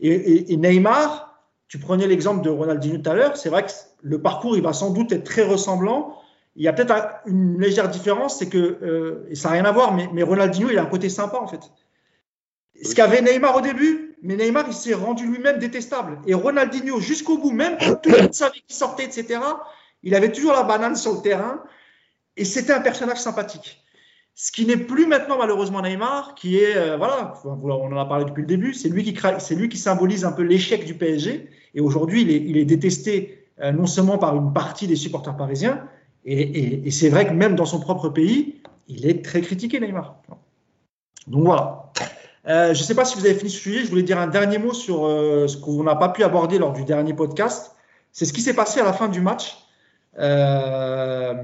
Et, 0.00 0.56
Neymar, 0.56 1.44
tu 1.68 1.78
prenais 1.78 2.06
l'exemple 2.06 2.42
de 2.42 2.48
Ronaldinho 2.48 2.96
tout 2.96 3.10
à 3.10 3.14
l'heure, 3.14 3.36
c'est 3.36 3.50
vrai 3.50 3.66
que 3.66 3.72
le 4.00 4.18
parcours, 4.18 4.56
il 4.56 4.62
va 4.62 4.72
sans 4.72 4.90
doute 4.90 5.12
être 5.12 5.24
très 5.24 5.42
ressemblant. 5.42 6.16
Il 6.56 6.64
y 6.64 6.68
a 6.68 6.72
peut-être 6.72 6.94
une 7.26 7.60
légère 7.60 7.90
différence, 7.90 8.38
c'est 8.38 8.48
que, 8.48 8.78
euh, 8.82 9.26
et 9.28 9.34
ça 9.34 9.50
n'a 9.50 9.54
rien 9.56 9.64
à 9.66 9.72
voir, 9.72 9.92
mais, 9.92 10.08
mais 10.14 10.22
Ronaldinho, 10.22 10.70
il 10.70 10.78
a 10.78 10.82
un 10.82 10.86
côté 10.86 11.10
sympa 11.10 11.36
en 11.36 11.46
fait 11.46 11.60
ce 12.82 12.94
qu'avait 12.94 13.22
Neymar 13.22 13.56
au 13.56 13.60
début, 13.60 14.16
mais 14.22 14.36
Neymar, 14.36 14.64
il 14.68 14.74
s'est 14.74 14.94
rendu 14.94 15.26
lui-même 15.26 15.58
détestable. 15.58 16.18
Et 16.26 16.34
Ronaldinho, 16.34 17.00
jusqu'au 17.00 17.38
bout, 17.38 17.52
même 17.52 17.76
quand 17.78 17.96
tout 17.96 18.10
le 18.10 18.22
monde 18.22 18.34
savait 18.34 18.60
qu'il 18.66 18.74
sortait, 18.74 19.04
etc., 19.04 19.40
il 20.02 20.14
avait 20.14 20.32
toujours 20.32 20.52
la 20.52 20.62
banane 20.62 20.96
sur 20.96 21.14
le 21.14 21.20
terrain. 21.20 21.62
Et 22.36 22.44
c'était 22.44 22.72
un 22.72 22.80
personnage 22.80 23.18
sympathique. 23.18 23.82
Ce 24.34 24.52
qui 24.52 24.64
n'est 24.64 24.76
plus 24.78 25.06
maintenant, 25.06 25.36
malheureusement, 25.36 25.82
Neymar, 25.82 26.34
qui 26.34 26.58
est, 26.58 26.76
euh, 26.76 26.96
voilà, 26.96 27.34
on 27.44 27.92
en 27.92 27.98
a 27.98 28.06
parlé 28.06 28.24
depuis 28.24 28.42
le 28.42 28.46
début, 28.46 28.72
c'est 28.72 28.88
lui 28.88 29.04
qui, 29.04 29.18
lui 29.54 29.68
qui 29.68 29.76
symbolise 29.76 30.24
un 30.24 30.32
peu 30.32 30.42
l'échec 30.42 30.86
du 30.86 30.94
PSG. 30.94 31.50
Et 31.74 31.80
aujourd'hui, 31.80 32.22
il 32.22 32.30
est, 32.30 32.42
il 32.42 32.56
est, 32.56 32.64
détesté 32.64 33.44
euh, 33.60 33.72
non 33.72 33.86
seulement 33.86 34.16
par 34.16 34.36
une 34.36 34.52
partie 34.54 34.86
des 34.86 34.96
supporters 34.96 35.36
parisiens, 35.36 35.86
et, 36.24 36.86
et 36.86 36.90
c'est 36.90 37.08
vrai 37.08 37.26
que 37.26 37.32
même 37.32 37.56
dans 37.56 37.64
son 37.64 37.80
propre 37.80 38.10
pays, 38.10 38.60
il 38.88 39.06
est 39.06 39.24
très 39.24 39.40
critiqué, 39.40 39.80
Neymar. 39.80 40.16
Donc 41.26 41.44
voilà. 41.44 41.92
Euh, 42.48 42.72
je 42.72 42.80
ne 42.80 42.84
sais 42.84 42.94
pas 42.94 43.04
si 43.04 43.18
vous 43.18 43.26
avez 43.26 43.34
fini 43.34 43.50
ce 43.50 43.58
sujet. 43.58 43.84
Je 43.84 43.90
voulais 43.90 44.02
dire 44.02 44.18
un 44.18 44.26
dernier 44.26 44.58
mot 44.58 44.72
sur 44.72 45.06
euh, 45.06 45.46
ce 45.46 45.56
qu'on 45.56 45.82
n'a 45.82 45.96
pas 45.96 46.08
pu 46.08 46.24
aborder 46.24 46.58
lors 46.58 46.72
du 46.72 46.84
dernier 46.84 47.14
podcast. 47.14 47.72
C'est 48.12 48.24
ce 48.24 48.32
qui 48.32 48.40
s'est 48.40 48.54
passé 48.54 48.80
à 48.80 48.84
la 48.84 48.92
fin 48.92 49.08
du 49.08 49.20
match 49.20 49.58
euh, 50.18 51.34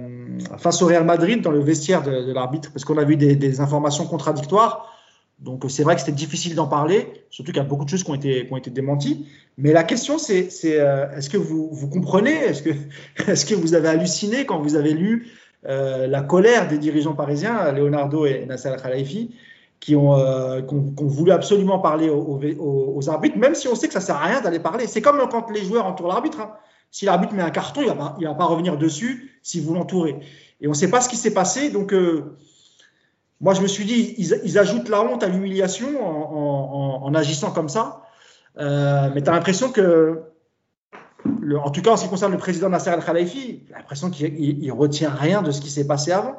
face 0.59 0.83
au 0.83 0.87
Real 0.87 1.05
Madrid 1.05 1.41
dans 1.43 1.53
le 1.53 1.61
vestiaire 1.61 2.03
de, 2.03 2.33
l'arbitre, 2.33 2.73
parce 2.73 2.85
qu'on 2.85 2.99
a 2.99 3.05
vu 3.05 3.17
des, 3.17 3.61
informations 3.61 4.07
contradictoires. 4.07 4.93
Donc 5.39 5.65
c'est 5.69 5.83
vrai 5.83 5.95
que 5.95 6.01
c'était 6.01 6.13
difficile 6.13 6.55
d'en 6.55 6.67
parler, 6.67 7.13
surtout 7.29 7.53
qu'il 7.53 7.63
y 7.63 7.65
a 7.65 7.69
beaucoup 7.69 7.85
de 7.85 7.91
choses 7.91 8.03
qui 8.03 8.11
ont 8.11 8.15
été, 8.15 8.71
démenties. 8.71 9.27
Mais 9.59 9.73
la 9.73 9.85
question, 9.85 10.17
c'est 10.17 10.49
est-ce 10.49 11.29
que 11.29 11.37
vous, 11.37 11.89
comprenez? 11.93 12.33
Est-ce 13.27 13.45
que, 13.45 13.55
vous 13.55 13.75
avez 13.75 13.89
halluciné 13.89 14.47
quand 14.47 14.61
vous 14.61 14.77
avez 14.77 14.95
lu 14.95 15.31
la 15.63 16.23
colère 16.23 16.69
des 16.69 16.79
dirigeants 16.79 17.15
parisiens, 17.15 17.71
Leonardo 17.71 18.25
et 18.25 18.47
Nasser 18.47 18.69
Al-Khelaifi 18.69 19.37
qui 19.81 19.95
ont, 19.95 20.19
euh, 20.19 20.63
voulu 20.99 21.33
absolument 21.33 21.79
parler 21.79 22.09
aux, 22.11 23.09
arbitres, 23.09 23.39
même 23.39 23.55
si 23.55 23.69
on 23.69 23.75
sait 23.75 23.89
que 23.89 23.95
ça 23.95 24.01
sert 24.01 24.17
à 24.17 24.25
rien 24.25 24.41
d'aller 24.41 24.59
parler. 24.59 24.87
C'est 24.87 25.03
comme 25.03 25.19
quand 25.29 25.51
les 25.51 25.65
joueurs 25.65 25.87
entourent 25.87 26.09
l'arbitre. 26.09 26.41
Hein. 26.41 26.53
Si 26.91 27.05
l'arbitre 27.05 27.35
met 27.35 27.43
un 27.43 27.51
carton, 27.51 27.83
il 27.83 27.89
ne 27.89 28.29
va, 28.29 28.35
pas 28.35 28.47
revenir 28.47 28.79
dessus 28.79 29.39
si 29.43 29.61
vous 29.61 29.75
l'entourez. 29.75 30.19
Et 30.61 30.67
on 30.67 30.71
ne 30.71 30.77
sait 30.77 30.91
pas 30.91 31.01
ce 31.01 31.09
qui 31.09 31.17
s'est 31.17 31.35
passé. 31.35 31.71
Donc, 31.71 31.93
euh, 31.93 32.37
moi, 33.41 33.53
je 33.53 33.61
me 33.61 33.67
suis 33.67 33.85
dit, 33.85 34.15
ils, 34.17 34.59
ajoutent 34.59 34.89
la 34.89 35.03
honte 35.03 35.23
à 35.23 35.29
l'humiliation 35.29 35.87
en, 37.05 37.15
agissant 37.15 37.51
comme 37.51 37.69
ça. 37.69 38.03
Euh, 38.59 39.11
mais 39.15 39.23
tu 39.23 39.29
as 39.29 39.33
l'impression 39.33 39.71
que, 39.71 40.23
en 41.55 41.71
tout 41.71 41.83
cas 41.83 41.91
en 41.91 41.97
ce 41.99 42.05
qui 42.05 42.09
concerne 42.09 42.33
le 42.33 42.39
président 42.39 42.71
Nasser 42.71 42.89
Al-Khalifi, 42.91 43.65
l'impression 43.71 44.11
qu'il 44.11 44.67
ne 44.67 44.73
retient 44.73 45.11
rien 45.11 45.43
de 45.43 45.51
ce 45.51 45.61
qui 45.61 45.69
s'est 45.69 45.87
passé 45.87 46.13
avant 46.13 46.37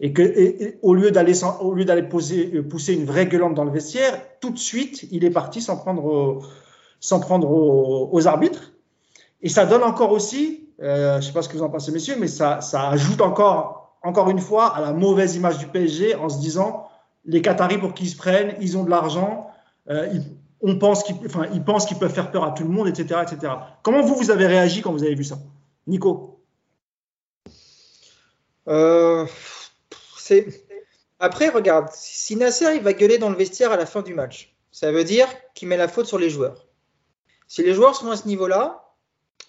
et 0.00 0.12
que 0.12 0.74
au 0.82 0.94
lieu 0.94 1.10
d'aller 1.10 1.32
au 1.60 1.72
lieu 1.72 1.84
d'aller 1.84 2.02
euh, 2.02 2.62
pousser 2.62 2.94
une 2.94 3.04
vraie 3.04 3.26
gueulante 3.26 3.54
dans 3.54 3.64
le 3.64 3.70
vestiaire, 3.70 4.20
tout 4.40 4.50
de 4.50 4.58
suite 4.58 5.06
il 5.10 5.24
est 5.24 5.30
parti 5.30 5.60
sans 5.60 5.76
prendre 5.76 6.42
sans 7.00 7.20
prendre 7.20 7.50
aux, 7.50 8.26
arbitres. 8.26 8.72
Et 9.42 9.48
ça 9.48 9.66
donne 9.66 9.82
encore 9.82 10.12
aussi, 10.12 10.68
euh, 10.82 11.12
je 11.12 11.16
ne 11.18 11.22
sais 11.22 11.32
pas 11.32 11.42
ce 11.42 11.48
que 11.48 11.56
vous 11.56 11.62
en 11.62 11.68
pensez 11.68 11.92
messieurs, 11.92 12.16
mais 12.18 12.26
ça, 12.26 12.60
ça 12.60 12.88
ajoute 12.88 13.20
encore 13.20 13.98
encore 14.02 14.30
une 14.30 14.38
fois 14.38 14.74
à 14.74 14.80
la 14.80 14.92
mauvaise 14.92 15.36
image 15.36 15.58
du 15.58 15.66
PSG 15.66 16.14
en 16.14 16.28
se 16.28 16.38
disant 16.38 16.88
les 17.24 17.42
Qataris 17.42 17.78
pour 17.78 17.92
qu'ils 17.92 18.08
se 18.08 18.16
prennent, 18.16 18.54
ils 18.60 18.76
ont 18.76 18.84
de 18.84 18.90
l'argent, 18.90 19.50
euh, 19.90 20.18
on 20.60 20.78
pense 20.78 21.02
qu'ils 21.02 21.16
enfin, 21.26 21.46
ils 21.52 21.62
pensent 21.62 21.86
qu'ils 21.86 21.98
peuvent 21.98 22.12
faire 22.12 22.30
peur 22.30 22.44
à 22.44 22.52
tout 22.52 22.62
le 22.62 22.70
monde, 22.70 22.88
etc., 22.88 23.20
etc. 23.22 23.52
Comment 23.82 24.02
vous 24.02 24.14
vous 24.14 24.30
avez 24.30 24.46
réagi 24.46 24.80
quand 24.80 24.92
vous 24.92 25.02
avez 25.02 25.14
vu 25.14 25.24
ça, 25.24 25.38
Nico? 25.86 26.40
Après, 31.18 31.48
regarde, 31.48 31.88
si 31.92 32.36
Nasser 32.36 32.78
va 32.80 32.92
gueuler 32.92 33.18
dans 33.18 33.30
le 33.30 33.36
vestiaire 33.36 33.72
à 33.72 33.76
la 33.76 33.86
fin 33.86 34.02
du 34.02 34.14
match, 34.14 34.54
ça 34.70 34.92
veut 34.92 35.04
dire 35.04 35.28
qu'il 35.54 35.68
met 35.68 35.76
la 35.76 35.88
faute 35.88 36.06
sur 36.06 36.18
les 36.18 36.28
joueurs. 36.28 36.66
Si 37.48 37.62
les 37.62 37.72
joueurs 37.72 37.94
sont 37.94 38.10
à 38.10 38.16
ce 38.16 38.28
niveau-là, 38.28 38.92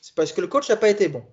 c'est 0.02 0.16
parce 0.16 0.32
que 0.32 0.42
le 0.42 0.48
coach 0.48 0.70
n'a 0.70 0.78
pas 0.78 0.90
été 0.90 1.08
bon. 1.08 1.24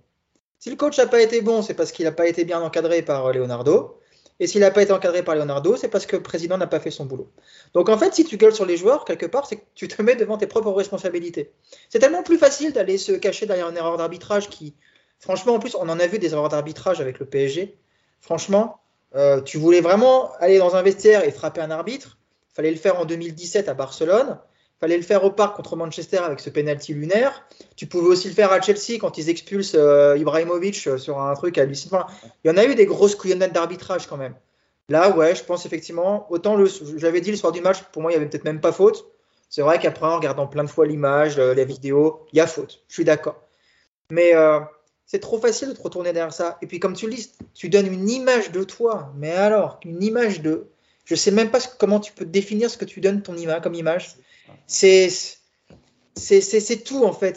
Si 0.58 0.70
le 0.70 0.76
coach 0.76 0.98
n'a 0.98 1.06
pas 1.06 1.20
été 1.20 1.42
bon, 1.42 1.62
c'est 1.62 1.74
parce 1.74 1.92
qu'il 1.92 2.04
n'a 2.04 2.12
pas 2.12 2.26
été 2.26 2.44
bien 2.44 2.60
encadré 2.60 3.02
par 3.02 3.32
Leonardo. 3.32 4.00
Et 4.40 4.48
s'il 4.48 4.62
n'a 4.62 4.72
pas 4.72 4.82
été 4.82 4.92
encadré 4.92 5.22
par 5.22 5.36
Leonardo, 5.36 5.76
c'est 5.76 5.88
parce 5.88 6.06
que 6.06 6.16
le 6.16 6.22
président 6.22 6.58
n'a 6.58 6.66
pas 6.66 6.80
fait 6.80 6.90
son 6.90 7.04
boulot. 7.04 7.30
Donc 7.72 7.88
en 7.88 7.96
fait, 7.96 8.14
si 8.14 8.24
tu 8.24 8.36
gueules 8.36 8.54
sur 8.54 8.66
les 8.66 8.76
joueurs, 8.76 9.04
quelque 9.04 9.26
part, 9.26 9.46
c'est 9.46 9.56
que 9.56 9.64
tu 9.74 9.86
te 9.86 10.02
mets 10.02 10.16
devant 10.16 10.38
tes 10.38 10.48
propres 10.48 10.72
responsabilités. 10.72 11.52
C'est 11.88 12.00
tellement 12.00 12.24
plus 12.24 12.38
facile 12.38 12.72
d'aller 12.72 12.98
se 12.98 13.12
cacher 13.12 13.46
derrière 13.46 13.68
une 13.68 13.76
erreur 13.76 13.96
d'arbitrage 13.96 14.48
qui, 14.48 14.74
franchement, 15.20 15.54
en 15.54 15.58
plus, 15.60 15.76
on 15.76 15.88
en 15.88 16.00
a 16.00 16.06
vu 16.08 16.18
des 16.18 16.32
erreurs 16.32 16.48
d'arbitrage 16.48 17.00
avec 17.00 17.20
le 17.20 17.26
PSG. 17.26 17.78
Franchement, 18.20 18.80
euh, 19.14 19.40
tu 19.40 19.58
voulais 19.58 19.80
vraiment 19.80 20.32
aller 20.40 20.58
dans 20.58 20.74
un 20.74 20.82
vestiaire 20.82 21.24
et 21.24 21.30
frapper 21.30 21.60
un 21.60 21.70
arbitre, 21.70 22.18
fallait 22.52 22.70
le 22.70 22.76
faire 22.76 22.98
en 22.98 23.04
2017 23.04 23.68
à 23.68 23.74
Barcelone, 23.74 24.38
fallait 24.80 24.96
le 24.96 25.02
faire 25.02 25.24
au 25.24 25.30
parc 25.30 25.56
contre 25.56 25.76
Manchester 25.76 26.18
avec 26.18 26.40
ce 26.40 26.50
penalty 26.50 26.94
lunaire. 26.94 27.46
Tu 27.76 27.86
pouvais 27.86 28.08
aussi 28.08 28.28
le 28.28 28.34
faire 28.34 28.52
à 28.52 28.60
Chelsea 28.60 28.98
quand 29.00 29.16
ils 29.16 29.28
expulsent 29.28 29.76
euh, 29.76 30.16
Ibrahimovic 30.18 30.86
euh, 30.86 30.98
sur 30.98 31.20
un 31.20 31.34
truc 31.34 31.58
hallucinant. 31.58 32.06
il 32.44 32.48
y 32.48 32.50
en 32.50 32.56
a 32.56 32.64
eu 32.64 32.74
des 32.74 32.86
grosses 32.86 33.14
couillonnettes 33.14 33.52
d'arbitrage 33.52 34.06
quand 34.06 34.16
même. 34.16 34.34
Là, 34.88 35.16
ouais, 35.16 35.34
je 35.34 35.44
pense 35.44 35.64
effectivement, 35.64 36.26
autant 36.30 36.56
le, 36.56 36.68
j'avais 36.96 37.20
dit 37.20 37.30
le 37.30 37.36
soir 37.36 37.52
du 37.52 37.60
match, 37.60 37.82
pour 37.92 38.02
moi, 38.02 38.10
il 38.10 38.14
y 38.14 38.16
avait 38.16 38.28
peut-être 38.28 38.44
même 38.44 38.60
pas 38.60 38.72
faute. 38.72 39.06
C'est 39.48 39.62
vrai 39.62 39.78
qu'après, 39.78 40.06
en 40.06 40.16
regardant 40.16 40.46
plein 40.46 40.64
de 40.64 40.68
fois 40.68 40.84
l'image, 40.84 41.38
la 41.38 41.64
vidéo, 41.64 42.26
il 42.32 42.38
y 42.38 42.40
a 42.40 42.46
faute. 42.46 42.82
Je 42.88 42.94
suis 42.94 43.04
d'accord. 43.04 43.40
Mais 44.10 44.32
c'est 45.14 45.20
trop 45.20 45.38
facile 45.38 45.68
de 45.68 45.74
te 45.74 45.80
retourner 45.80 46.12
derrière 46.12 46.32
ça. 46.32 46.58
Et 46.60 46.66
puis, 46.66 46.80
comme 46.80 46.94
tu 46.94 47.06
le 47.06 47.14
dis, 47.14 47.30
tu 47.54 47.68
donnes 47.68 47.86
une 47.86 48.10
image 48.10 48.50
de 48.50 48.64
toi. 48.64 49.12
Mais 49.16 49.30
alors, 49.30 49.78
une 49.84 50.02
image 50.02 50.40
de. 50.40 50.66
Je 51.04 51.14
sais 51.14 51.30
même 51.30 51.52
pas 51.52 51.60
comment 51.78 52.00
tu 52.00 52.12
peux 52.12 52.24
définir 52.24 52.68
ce 52.68 52.76
que 52.76 52.84
tu 52.84 53.00
donnes 53.00 53.22
ton 53.22 53.36
image 53.36 53.62
comme 53.62 53.74
image. 53.74 54.16
C'est 54.66 55.06
tout 56.84 57.04
en 57.04 57.12
fait. 57.12 57.34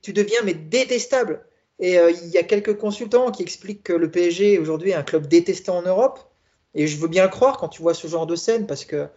Tu 0.00 0.12
deviens 0.14 0.40
mais 0.44 0.54
détestable. 0.54 1.44
Et 1.78 1.98
euh, 1.98 2.10
il 2.10 2.30
y 2.30 2.38
a 2.38 2.42
quelques 2.42 2.78
consultants 2.78 3.30
qui 3.30 3.42
expliquent 3.42 3.82
que 3.82 3.92
le 3.92 4.10
PSG 4.10 4.58
aujourd'hui 4.58 4.92
est 4.92 4.94
un 4.94 5.02
club 5.02 5.26
détesté 5.26 5.70
en 5.70 5.82
Europe. 5.82 6.20
Et 6.74 6.86
je 6.86 6.96
veux 6.96 7.08
bien 7.08 7.24
le 7.24 7.30
croire 7.30 7.58
quand 7.58 7.68
tu 7.68 7.82
vois 7.82 7.92
ce 7.92 8.06
genre 8.06 8.26
de 8.26 8.34
scène 8.34 8.66
parce 8.66 8.86
que 8.86 9.08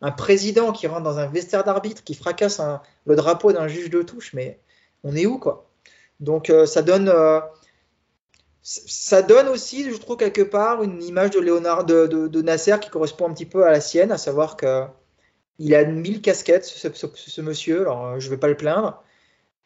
un 0.00 0.10
président 0.10 0.72
qui 0.72 0.88
rentre 0.88 1.04
dans 1.04 1.20
un 1.20 1.28
vestiaire 1.28 1.62
d'arbitre, 1.62 2.02
qui 2.02 2.14
fracasse 2.14 2.60
le 3.04 3.14
drapeau 3.14 3.52
d'un 3.52 3.68
juge 3.68 3.88
de 3.88 4.02
touche, 4.02 4.32
mais 4.34 4.58
on 5.04 5.14
est 5.14 5.26
où 5.26 5.38
quoi? 5.38 5.65
Donc 6.20 6.50
euh, 6.50 6.66
ça 6.66 6.82
donne 6.82 7.08
euh, 7.08 7.40
ça 8.62 9.22
donne 9.22 9.46
aussi, 9.48 9.88
je 9.88 9.96
trouve 9.96 10.16
quelque 10.16 10.42
part, 10.42 10.82
une 10.82 11.00
image 11.00 11.30
de 11.30 11.38
Léonard 11.38 11.84
de, 11.84 12.42
Nasser 12.42 12.76
qui 12.80 12.90
correspond 12.90 13.28
un 13.28 13.32
petit 13.32 13.46
peu 13.46 13.64
à 13.64 13.70
la 13.70 13.80
sienne, 13.80 14.10
à 14.10 14.18
savoir 14.18 14.56
que 14.56 14.84
il 15.58 15.74
a 15.74 15.84
mille 15.84 16.20
casquettes, 16.20 16.64
ce, 16.64 17.40
monsieur. 17.40 17.82
Alors 17.82 18.06
euh, 18.06 18.18
je 18.18 18.28
vais 18.28 18.36
pas 18.36 18.48
le 18.48 18.56
plaindre, 18.56 19.02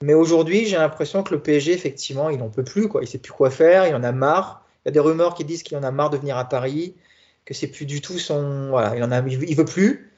mais 0.02 0.14
aujourd'hui 0.14 0.66
j'ai 0.66 0.76
l'impression 0.76 1.22
que 1.22 1.34
le 1.34 1.40
PSG 1.42 1.72
effectivement 1.72 2.30
il 2.30 2.38
n'en 2.38 2.50
peut 2.50 2.64
plus 2.64 2.88
quoi, 2.88 3.02
il 3.02 3.08
sait 3.08 3.18
plus 3.18 3.32
quoi 3.32 3.50
faire, 3.50 3.86
il 3.86 3.94
en 3.94 4.04
a 4.04 4.12
marre. 4.12 4.66
Il 4.84 4.88
y 4.88 4.90
a 4.90 4.92
des 4.92 5.00
rumeurs 5.00 5.34
qui 5.34 5.44
disent 5.44 5.62
qu'il 5.62 5.76
en 5.76 5.82
a 5.82 5.90
marre 5.90 6.10
de 6.10 6.16
venir 6.16 6.36
à 6.38 6.48
Paris, 6.48 6.94
que 7.44 7.54
c'est 7.54 7.68
plus 7.68 7.86
du 7.86 8.00
tout 8.00 8.18
son, 8.18 8.68
voilà, 8.70 8.96
il 8.96 9.02
en 9.02 9.12
a, 9.12 9.20
il 9.20 9.56
veut 9.56 9.64
plus. 9.64 10.09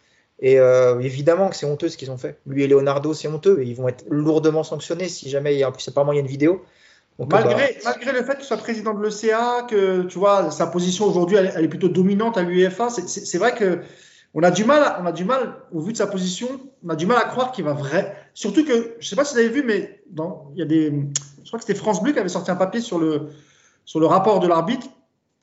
Et 0.42 0.58
euh, 0.58 0.98
évidemment 1.00 1.48
que 1.48 1.56
c'est 1.56 1.66
honteux 1.66 1.88
ce 1.88 1.96
qu'ils 1.96 2.10
ont 2.10 2.18
fait. 2.18 2.36
Lui 2.46 2.64
et 2.64 2.66
Leonardo, 2.66 3.14
c'est 3.14 3.28
honteux. 3.28 3.62
Et 3.62 3.64
ils 3.64 3.76
vont 3.76 3.86
être 3.86 4.04
lourdement 4.10 4.64
sanctionnés 4.64 5.08
si 5.08 5.30
jamais, 5.30 5.54
il 5.54 5.60
y 5.60 5.62
a, 5.62 5.68
apparemment, 5.68 6.12
il 6.12 6.16
y 6.16 6.18
a 6.18 6.20
une 6.20 6.26
vidéo. 6.26 6.64
malgré, 7.18 7.54
bah, 7.54 7.80
malgré 7.84 8.12
le 8.12 8.24
fait 8.24 8.34
qu'il 8.34 8.44
soit 8.44 8.56
président 8.56 8.92
de 8.92 9.06
l'ECA, 9.06 9.66
que 9.70 10.02
tu 10.02 10.18
vois, 10.18 10.50
sa 10.50 10.66
position 10.66 11.06
aujourd'hui, 11.06 11.36
elle, 11.36 11.64
est 11.64 11.68
plutôt 11.68 11.88
dominante 11.88 12.36
à 12.36 12.42
l'UEFA, 12.42 12.90
c'est 12.90 13.38
vrai 13.38 13.54
que 13.54 13.78
on 14.34 14.42
a 14.42 14.50
du 14.50 14.64
mal, 14.64 14.96
on 15.00 15.06
a 15.06 15.12
du 15.12 15.24
mal, 15.24 15.54
au 15.72 15.80
vu 15.80 15.92
de 15.92 15.98
sa 15.98 16.06
position, 16.06 16.48
on 16.84 16.88
a 16.88 16.96
du 16.96 17.06
mal 17.06 17.18
à 17.18 17.24
croire 17.28 17.52
qu'il 17.52 17.64
va 17.64 17.74
vrai. 17.74 18.16
Surtout 18.34 18.64
que, 18.64 18.96
je 18.98 19.06
sais 19.06 19.14
pas 19.14 19.24
si 19.24 19.34
vous 19.34 19.40
avez 19.40 19.50
vu, 19.50 19.62
mais 19.62 20.02
dans, 20.10 20.50
il 20.54 20.58
y 20.58 20.62
a 20.62 20.64
des, 20.64 20.90
je 21.42 21.48
crois 21.48 21.58
que 21.58 21.64
c'était 21.66 21.78
France 21.78 22.02
Bleu 22.02 22.12
qui 22.12 22.18
avait 22.18 22.30
sorti 22.30 22.50
un 22.50 22.56
papier 22.56 22.80
sur 22.80 22.98
le, 22.98 23.28
sur 23.84 24.00
le 24.00 24.06
rapport 24.06 24.40
de 24.40 24.48
l'arbitre, 24.48 24.86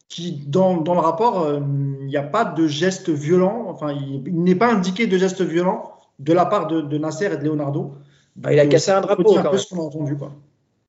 qui, 0.09 0.43
dans, 0.47 0.77
dans 0.77 0.95
le 0.95 0.99
rapport, 0.99 1.43
euh, 1.43 1.59
il 2.01 2.07
n'y 2.07 2.17
a 2.17 2.23
pas 2.23 2.43
de 2.43 2.67
geste 2.67 3.09
violent, 3.09 3.65
enfin, 3.69 3.93
il, 3.93 4.27
il 4.27 4.43
n'est 4.43 4.55
pas 4.55 4.73
indiqué 4.73 5.07
de 5.07 5.17
geste 5.17 5.41
violent 5.41 5.93
de 6.17 6.33
la 6.33 6.45
part 6.45 6.67
de, 6.67 6.81
de 6.81 6.97
Nasser 6.97 7.25
et 7.31 7.37
de 7.37 7.43
Leonardo. 7.43 7.93
Bah, 8.35 8.51
il 8.51 8.59
a 8.59 8.67
cassé 8.67 8.91
un 8.91 9.01
drapeau, 9.01 9.23
dire 9.23 9.39
un 9.39 9.43
quand 9.43 9.49
peu 9.51 9.55
même. 9.55 9.63
ce 9.63 9.69
qu'on 9.73 9.81
a 9.81 9.85
entendu, 9.85 10.17
quoi. 10.17 10.31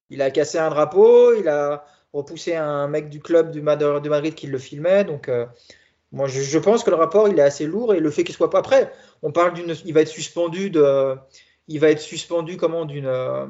Il 0.08 0.22
a 0.22 0.30
cassé 0.30 0.58
un 0.58 0.70
drapeau, 0.70 1.34
il 1.34 1.48
a 1.48 1.84
repoussé 2.12 2.56
un 2.56 2.88
mec 2.88 3.08
du 3.08 3.20
club 3.20 3.52
du 3.52 3.60
de 3.60 4.08
Madrid 4.08 4.34
qui 4.34 4.46
le 4.48 4.58
filmait. 4.58 5.04
Donc, 5.04 5.28
euh, 5.28 5.46
moi, 6.10 6.26
je, 6.26 6.40
je 6.40 6.58
pense 6.58 6.82
que 6.82 6.90
le 6.90 6.96
rapport, 6.96 7.28
il 7.28 7.38
est 7.38 7.42
assez 7.42 7.66
lourd 7.66 7.94
et 7.94 8.00
le 8.00 8.10
fait 8.10 8.24
qu'il 8.24 8.34
soit 8.34 8.50
pas 8.50 8.62
prêt. 8.62 8.90
On 9.22 9.30
parle 9.30 9.52
d'une, 9.54 9.74
il 9.84 9.94
va 9.94 10.00
être 10.00 10.08
suspendu 10.08 10.70
de, 10.70 11.14
il 11.68 11.78
va 11.78 11.90
être 11.90 12.00
suspendu 12.00 12.56
comment 12.56 12.84
d'une, 12.84 13.06
euh, 13.06 13.46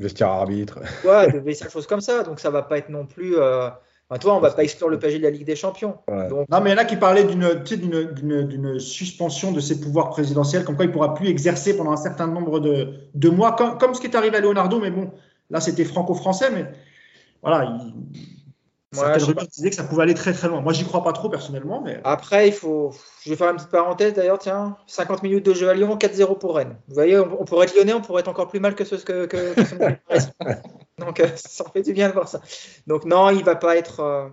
Vestiaire 0.00 0.28
arbitre. 0.28 0.80
ouais, 1.04 1.32
de 1.32 1.38
vaisselle, 1.38 1.70
chose 1.70 1.86
comme 1.86 2.00
ça. 2.00 2.22
Donc, 2.22 2.40
ça 2.40 2.50
va 2.50 2.62
pas 2.62 2.78
être 2.78 2.90
non 2.90 3.06
plus. 3.06 3.36
Euh, 3.38 3.70
enfin, 4.10 4.18
toi, 4.18 4.36
on 4.36 4.40
va 4.40 4.50
pas 4.50 4.64
exclure 4.64 4.88
le 4.88 4.98
PSG 4.98 5.18
de 5.18 5.24
la 5.24 5.30
Ligue 5.30 5.46
des 5.46 5.56
Champions. 5.56 5.96
Ouais. 6.08 6.28
Donc, 6.28 6.48
Non, 6.50 6.60
mais 6.60 6.70
il 6.70 6.72
y 6.72 6.76
en 6.76 6.78
a 6.78 6.84
qui 6.84 6.96
parlaient 6.96 7.24
d'une, 7.24 7.62
tu 7.64 7.74
sais, 7.74 7.76
d'une, 7.76 8.12
d'une, 8.12 8.42
d'une 8.42 8.80
suspension 8.80 9.52
de 9.52 9.60
ses 9.60 9.80
pouvoirs 9.80 10.10
présidentiels, 10.10 10.64
comme 10.64 10.76
quoi 10.76 10.84
il 10.84 10.88
ne 10.88 10.92
pourra 10.92 11.14
plus 11.14 11.28
exercer 11.28 11.76
pendant 11.76 11.92
un 11.92 11.96
certain 11.96 12.26
nombre 12.26 12.60
de, 12.60 12.94
de 13.14 13.28
mois, 13.28 13.52
comme, 13.52 13.78
comme 13.78 13.94
ce 13.94 14.00
qui 14.00 14.08
est 14.08 14.16
arrivé 14.16 14.36
à 14.36 14.40
Leonardo, 14.40 14.80
mais 14.80 14.90
bon, 14.90 15.10
là 15.48 15.60
c'était 15.60 15.84
franco-français, 15.84 16.50
mais 16.52 16.66
voilà, 17.42 17.78
il, 18.12 18.39
Moi, 18.92 19.04
certaines 19.04 19.22
rumeurs 19.24 19.46
disaient 19.46 19.70
que 19.70 19.76
ça 19.76 19.84
pouvait 19.84 20.02
aller 20.02 20.14
très 20.14 20.32
très 20.32 20.48
loin. 20.48 20.60
Moi, 20.60 20.72
j'y 20.72 20.84
crois 20.84 21.02
pas 21.04 21.12
trop 21.12 21.28
personnellement, 21.28 21.80
mais 21.80 22.00
Après, 22.04 22.48
il 22.48 22.52
faut. 22.52 22.92
Je 23.24 23.30
vais 23.30 23.36
faire 23.36 23.50
une 23.50 23.56
petite 23.56 23.70
parenthèse 23.70 24.14
d'ailleurs, 24.14 24.38
tiens. 24.38 24.76
50 24.88 25.22
minutes 25.22 25.44
de 25.46 25.54
jeu 25.54 25.68
à 25.68 25.74
Lyon, 25.74 25.96
4-0 25.96 26.38
pour 26.38 26.56
Rennes. 26.56 26.76
Vous 26.88 26.94
voyez, 26.94 27.18
on, 27.18 27.40
on 27.40 27.44
pourrait 27.44 27.66
être 27.66 27.76
lyonnais, 27.76 27.92
on 27.94 28.00
pourrait 28.00 28.20
être 28.20 28.28
encore 28.28 28.48
plus 28.48 28.58
mal 28.60 28.74
que 28.74 28.84
ce 28.84 28.96
que. 28.96 29.26
que, 29.26 29.54
que 29.54 29.64
ce- 29.64 30.26
Donc, 30.98 31.20
euh, 31.20 31.28
ça 31.36 31.64
fait 31.72 31.82
du 31.82 31.92
bien 31.92 32.08
de 32.08 32.12
voir 32.14 32.28
ça. 32.28 32.40
Donc, 32.86 33.04
non, 33.04 33.30
il 33.30 33.44
va 33.44 33.54
pas 33.56 33.76
être. 33.76 34.00
euh, 34.00 34.28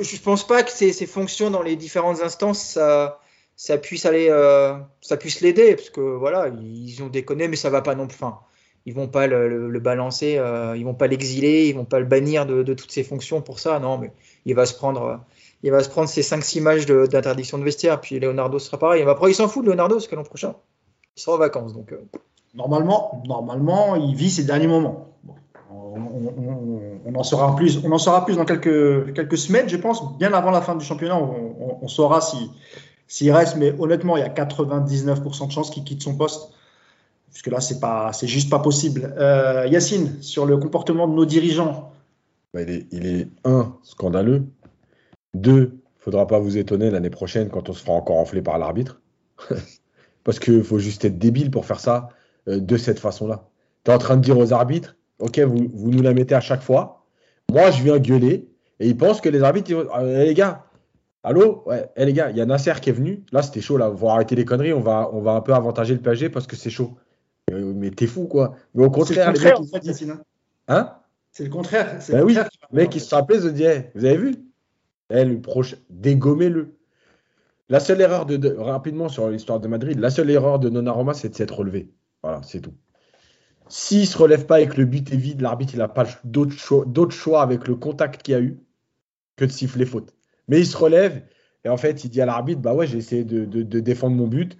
Je 0.00 0.20
pense 0.20 0.46
pas 0.46 0.62
que 0.62 0.70
ses, 0.70 0.92
ses 0.92 1.06
fonctions 1.06 1.50
dans 1.50 1.62
les 1.62 1.76
différentes 1.76 2.20
instances, 2.20 2.60
ça, 2.62 3.20
ça 3.54 3.78
puisse 3.78 4.04
aller. 4.04 4.28
euh, 4.30 4.74
ça 5.00 5.16
puisse 5.16 5.40
l'aider, 5.40 5.76
parce 5.76 5.90
que 5.90 6.00
voilà, 6.00 6.48
ils 6.48 7.02
ont 7.02 7.06
déconné, 7.08 7.48
mais 7.48 7.56
ça 7.56 7.70
va 7.70 7.82
pas 7.82 7.94
non 7.94 8.06
plus. 8.08 8.16
Enfin, 8.16 8.40
ils 8.86 8.94
vont 8.94 9.08
pas 9.08 9.26
le, 9.26 9.78
balancer, 9.80 10.36
euh, 10.38 10.76
ils 10.76 10.84
vont 10.84 10.94
pas 10.94 11.08
l'exiler, 11.08 11.68
ils 11.68 11.74
vont 11.74 11.84
pas 11.84 11.98
le 11.98 12.06
bannir 12.06 12.46
de, 12.46 12.62
toutes 12.72 12.92
ses 12.92 13.02
fonctions 13.02 13.42
pour 13.42 13.58
ça. 13.58 13.78
Non, 13.80 13.98
mais 13.98 14.12
il 14.46 14.54
va 14.54 14.64
se 14.64 14.74
prendre. 14.74 15.02
euh, 15.02 15.16
il 15.62 15.72
va 15.72 15.82
se 15.82 15.88
prendre 15.88 16.08
ses 16.08 16.22
5-6 16.22 16.60
matchs 16.60 16.86
d'interdiction 16.86 17.58
de, 17.58 17.64
vestiaire, 17.64 18.00
puis 18.00 18.20
Leonardo 18.20 18.58
sera 18.58 18.78
pareil. 18.78 19.04
Mais 19.04 19.10
après, 19.10 19.30
il 19.30 19.34
s'en 19.34 19.48
fout 19.48 19.64
de 19.64 19.70
Leonardo, 19.70 19.96
parce 19.96 20.06
que 20.06 20.14
l'an 20.14 20.22
prochain, 20.22 20.54
il 21.16 21.20
sera 21.20 21.36
en 21.36 21.38
vacances. 21.40 21.72
Donc, 21.72 21.92
euh, 21.92 21.96
normalement, 22.54 23.22
normalement, 23.26 23.96
il 23.96 24.14
vit 24.14 24.30
ses 24.30 24.44
derniers 24.44 24.68
moments. 24.68 25.08
On, 25.70 27.14
en 27.14 27.22
saura 27.22 27.56
plus, 27.56 27.80
on 27.84 27.90
en 27.90 27.98
saura 27.98 28.24
plus 28.24 28.36
dans 28.36 28.44
quelques, 28.44 29.38
semaines, 29.38 29.68
je 29.68 29.76
pense, 29.76 30.16
bien 30.18 30.32
avant 30.34 30.50
la 30.50 30.60
fin 30.60 30.76
du 30.76 30.84
championnat, 30.84 31.16
on, 31.16 31.56
on- 31.58 31.78
on 31.82 31.88
saura 31.88 32.20
si 32.20 32.50
s'il 33.08 33.30
reste, 33.32 33.56
mais 33.56 33.72
honnêtement, 33.78 34.16
il 34.16 34.20
y 34.20 34.24
a 34.24 34.28
99% 34.28 35.46
de 35.46 35.52
chances 35.52 35.70
qu'il 35.70 35.84
quitte 35.84 36.02
son 36.02 36.16
poste. 36.16 36.50
Puisque 37.36 37.48
là, 37.48 37.60
c'est 37.60 37.80
pas, 37.80 38.12
juste 38.22 38.48
pas 38.48 38.60
possible. 38.60 39.14
Euh, 39.18 39.66
Yacine, 39.66 40.22
sur 40.22 40.46
le 40.46 40.56
comportement 40.56 41.06
de 41.06 41.12
nos 41.12 41.26
dirigeants, 41.26 41.92
Bah, 42.54 42.62
il, 42.62 42.70
est, 42.70 42.86
il 42.92 43.28
un, 43.44 43.76
scandaleux. 43.82 44.46
Deux, 45.34 45.76
faudra 45.98 46.26
pas 46.26 46.38
vous 46.38 46.56
étonner 46.56 46.90
l'année 46.90 47.10
prochaine 47.10 47.50
quand 47.50 47.68
on 47.68 47.74
se 47.74 47.82
fera 47.82 47.92
encore 47.92 48.16
enfler 48.16 48.40
par 48.40 48.56
l'arbitre. 48.56 49.02
Parce 50.24 50.38
qu'il 50.38 50.64
faut 50.64 50.78
juste 50.78 51.04
être 51.04 51.18
débile 51.18 51.50
pour 51.50 51.66
faire 51.66 51.78
ça 51.78 52.08
euh, 52.48 52.58
de 52.58 52.76
cette 52.78 53.00
façon-là. 53.00 53.50
Tu 53.84 53.90
es 53.90 53.94
en 53.94 53.98
train 53.98 54.16
de 54.16 54.22
dire 54.22 54.38
aux 54.38 54.54
arbitres, 54.54 54.96
OK, 55.18 55.38
vous, 55.40 55.68
vous 55.74 55.90
nous 55.90 56.00
la 56.00 56.14
mettez 56.14 56.34
à 56.34 56.40
chaque 56.40 56.62
fois. 56.62 57.04
Moi, 57.52 57.70
je 57.70 57.82
viens 57.82 57.98
gueuler. 57.98 58.48
Et 58.80 58.88
ils 58.88 58.96
pensent 58.96 59.20
que 59.20 59.28
les 59.28 59.42
arbitres, 59.42 59.68
ils 59.68 59.76
vont, 59.76 59.88
eh, 60.00 60.24
les 60.24 60.32
gars, 60.32 60.64
allô? 61.22 61.64
Ouais, 61.66 61.84
eh, 61.96 62.06
les 62.06 62.14
gars, 62.14 62.30
il 62.30 62.38
y 62.38 62.40
a 62.40 62.46
Nasser 62.46 62.72
qui 62.80 62.88
est 62.88 62.94
venu. 62.94 63.24
Là, 63.30 63.42
c'était 63.42 63.60
chaud. 63.60 63.76
Là, 63.76 63.92
faut 63.94 64.08
arrêter 64.08 64.36
les 64.36 64.46
conneries. 64.46 64.72
On 64.72 64.80
va, 64.80 65.10
on 65.12 65.20
va 65.20 65.32
un 65.32 65.42
peu 65.42 65.52
avantager 65.52 65.92
le 65.92 66.00
PSG 66.00 66.30
parce 66.30 66.46
que 66.46 66.56
c'est 66.56 66.70
chaud. 66.70 66.96
Euh, 67.52 67.72
mais 67.74 67.90
t'es 67.90 68.06
fou, 68.06 68.26
quoi. 68.26 68.56
Mais 68.74 68.84
au 68.84 68.86
c'est 68.86 68.90
le 68.90 68.94
contraire, 68.96 69.32
les 69.32 69.40
mecs, 69.40 69.58
en 69.60 69.64
fait, 69.64 70.10
hein. 70.10 70.22
hein? 70.68 70.96
C'est 71.30 71.44
le 71.44 71.50
contraire. 71.50 71.96
c'est 72.00 72.12
Ben 72.12 72.18
le 72.20 72.24
oui, 72.24 72.34
contraire 72.34 72.50
qui 72.50 72.58
va 72.58 72.68
Le 72.72 72.76
mec, 72.76 72.92
faire. 72.92 73.02
il 73.02 73.04
se 73.04 73.14
rappelait, 73.14 73.40
se 73.40 73.48
dit, 73.48 73.64
vous 73.94 74.04
avez 74.04 74.16
vu? 74.16 74.34
Eh, 75.10 75.24
le 75.24 75.40
proche, 75.40 75.76
dégommez-le. 75.90 76.74
La 77.68 77.80
seule 77.80 78.00
erreur 78.00 78.26
de, 78.26 78.36
de- 78.36 78.54
rapidement 78.54 79.08
sur 79.08 79.28
l'histoire 79.28 79.60
de 79.60 79.68
Madrid, 79.68 79.98
la 79.98 80.10
seule 80.10 80.30
erreur 80.30 80.58
de 80.58 80.68
Donnarumma, 80.68 81.14
c'est 81.14 81.28
de 81.28 81.34
s'être 81.34 81.56
relevé. 81.56 81.90
Voilà, 82.22 82.42
c'est 82.42 82.60
tout. 82.60 82.74
S'il 83.68 84.06
se 84.06 84.16
relève 84.16 84.46
pas 84.46 84.60
et 84.60 84.68
que 84.68 84.76
le 84.76 84.84
but 84.84 85.12
est 85.12 85.16
vide, 85.16 85.40
l'arbitre, 85.40 85.74
il 85.74 85.78
n'a 85.78 85.88
pas 85.88 86.06
d'autre 86.24 87.10
choix, 87.12 87.42
avec 87.42 87.66
le 87.66 87.74
contact 87.74 88.22
qu'il 88.22 88.32
y 88.32 88.36
a 88.36 88.40
eu 88.40 88.58
que 89.36 89.44
de 89.44 89.50
siffler 89.50 89.84
faute. 89.84 90.14
Mais 90.48 90.60
il 90.60 90.66
se 90.66 90.76
relève 90.76 91.22
et 91.64 91.68
en 91.68 91.76
fait, 91.76 92.04
il 92.04 92.10
dit 92.10 92.20
à 92.20 92.26
l'arbitre, 92.26 92.60
bah 92.60 92.74
ouais, 92.74 92.86
j'ai 92.86 92.98
essayé 92.98 93.24
de, 93.24 93.44
de- 93.44 93.62
de 93.62 93.80
défendre 93.80 94.14
mon 94.16 94.28
but. 94.28 94.56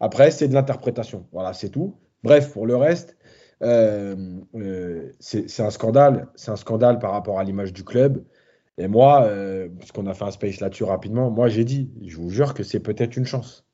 Après, 0.00 0.30
c'est 0.30 0.48
de 0.48 0.54
l'interprétation. 0.54 1.26
Voilà, 1.32 1.52
c'est 1.52 1.70
tout. 1.70 1.96
Bref, 2.22 2.52
pour 2.52 2.66
le 2.66 2.76
reste, 2.76 3.16
euh, 3.62 4.40
euh, 4.54 5.12
c'est 5.20 5.60
un 5.60 5.70
scandale. 5.70 6.28
C'est 6.34 6.50
un 6.50 6.56
scandale 6.56 6.98
par 6.98 7.12
rapport 7.12 7.38
à 7.38 7.44
l'image 7.44 7.72
du 7.72 7.84
club. 7.84 8.24
Et 8.78 8.88
moi, 8.88 9.24
euh, 9.24 9.68
puisqu'on 9.78 10.06
a 10.06 10.14
fait 10.14 10.24
un 10.24 10.30
space 10.30 10.60
là-dessus 10.60 10.84
rapidement, 10.84 11.30
moi 11.30 11.48
j'ai 11.48 11.64
dit, 11.64 11.92
je 12.04 12.16
vous 12.16 12.30
jure 12.30 12.54
que 12.54 12.64
c'est 12.64 12.80
peut-être 12.80 13.16
une 13.16 13.24
chance. 13.24 13.66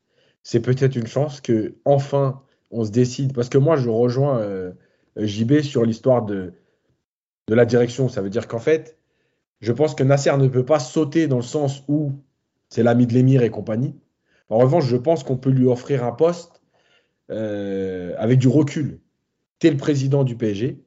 C'est 0.43 0.61
peut-être 0.61 0.95
une 0.95 1.07
chance 1.07 1.41
que 1.41 1.75
enfin 1.85 2.43
on 2.71 2.85
se 2.85 2.91
décide. 2.91 3.33
Parce 3.33 3.49
que 3.49 3.57
moi, 3.57 3.75
je 3.75 3.89
rejoins 3.89 4.39
euh, 4.39 4.71
JB 5.17 5.61
sur 5.61 5.85
l'histoire 5.85 6.23
de, 6.23 6.53
de 7.47 7.55
la 7.55 7.65
direction. 7.65 8.09
Ça 8.09 8.21
veut 8.21 8.29
dire 8.29 8.47
qu'en 8.47 8.59
fait, 8.59 8.97
je 9.59 9.71
pense 9.71 9.95
que 9.95 10.03
Nasser 10.03 10.35
ne 10.37 10.47
peut 10.47 10.65
pas 10.65 10.79
sauter 10.79 11.27
dans 11.27 11.37
le 11.37 11.41
sens 11.41 11.83
où 11.87 12.13
c'est 12.69 12.83
l'ami 12.83 13.07
de 13.07 13.13
l'émir 13.13 13.43
et 13.43 13.49
compagnie. 13.49 13.95
En 14.51 14.57
revanche, 14.57 14.85
je 14.85 14.97
pense 14.97 15.23
qu'on 15.23 15.37
peut 15.37 15.49
lui 15.49 15.65
offrir 15.65 16.03
un 16.03 16.11
poste 16.11 16.61
euh, 17.31 18.13
avec 18.17 18.37
du 18.37 18.49
recul. 18.49 18.99
Tu 19.59 19.69
le 19.69 19.77
président 19.77 20.25
du 20.25 20.35
PSG, 20.35 20.83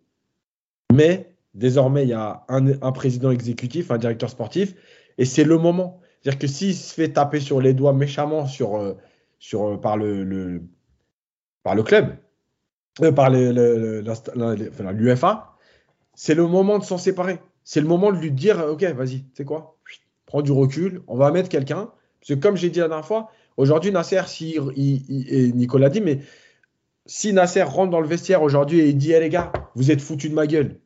mais 0.92 1.34
désormais, 1.54 2.02
il 2.02 2.10
y 2.10 2.12
a 2.12 2.44
un, 2.48 2.92
président 2.92 3.30
exécutif, 3.30 3.90
un 3.90 3.96
directeur 3.96 4.28
sportif, 4.28 4.74
et 5.16 5.24
c'est 5.24 5.44
le 5.44 5.56
moment. 5.56 6.00
C'est-à-dire 6.20 6.40
que 6.40 6.46
s'il 6.46 6.74
se 6.74 6.92
fait 6.92 7.14
taper 7.14 7.40
sur 7.40 7.62
les 7.62 7.72
doigts 7.72 7.94
méchamment 7.94 8.46
euh, 8.60 8.94
euh, 9.54 9.76
par, 9.78 9.96
le, 9.96 10.62
par 11.62 11.74
le 11.74 11.82
club, 11.82 12.16
par 13.16 13.30
l'UFA, 14.92 15.56
c'est 16.14 16.34
le 16.34 16.46
moment 16.46 16.78
de 16.78 16.84
s'en 16.84 16.98
séparer. 16.98 17.38
C'est 17.62 17.80
le 17.80 17.86
moment 17.86 18.12
de 18.12 18.18
lui 18.18 18.30
dire, 18.30 18.62
OK, 18.68 18.82
vas-y, 18.82 19.24
sais 19.32 19.46
quoi? 19.46 19.78
Prends 20.26 20.42
du 20.42 20.52
recul, 20.52 21.02
on 21.06 21.16
va 21.16 21.30
mettre 21.30 21.48
quelqu'un. 21.48 21.90
Parce 22.20 22.28
que 22.28 22.34
comme 22.34 22.56
j'ai 22.56 22.68
dit 22.70 22.80
la 22.80 22.88
dernière 22.88 23.06
fois, 23.06 23.30
aujourd'hui, 23.56 23.90
Nasser, 23.92 24.22
si, 24.26 24.56
et 24.76 25.52
Nicolas 25.52 25.90
dit, 25.90 26.00
mais 26.00 26.20
si 27.06 27.32
Nasser 27.32 27.62
rentre 27.62 27.90
dans 27.90 28.00
le 28.00 28.08
vestiaire 28.08 28.42
aujourd'hui 28.42 28.80
et 28.80 28.88
il 28.88 28.96
dit, 28.96 29.12
Eh, 29.12 29.20
les 29.20 29.28
gars, 29.28 29.52
vous 29.74 29.90
êtes 29.90 30.00
foutus 30.00 30.30
de 30.30 30.34
ma 30.34 30.46
gueule. 30.46 30.80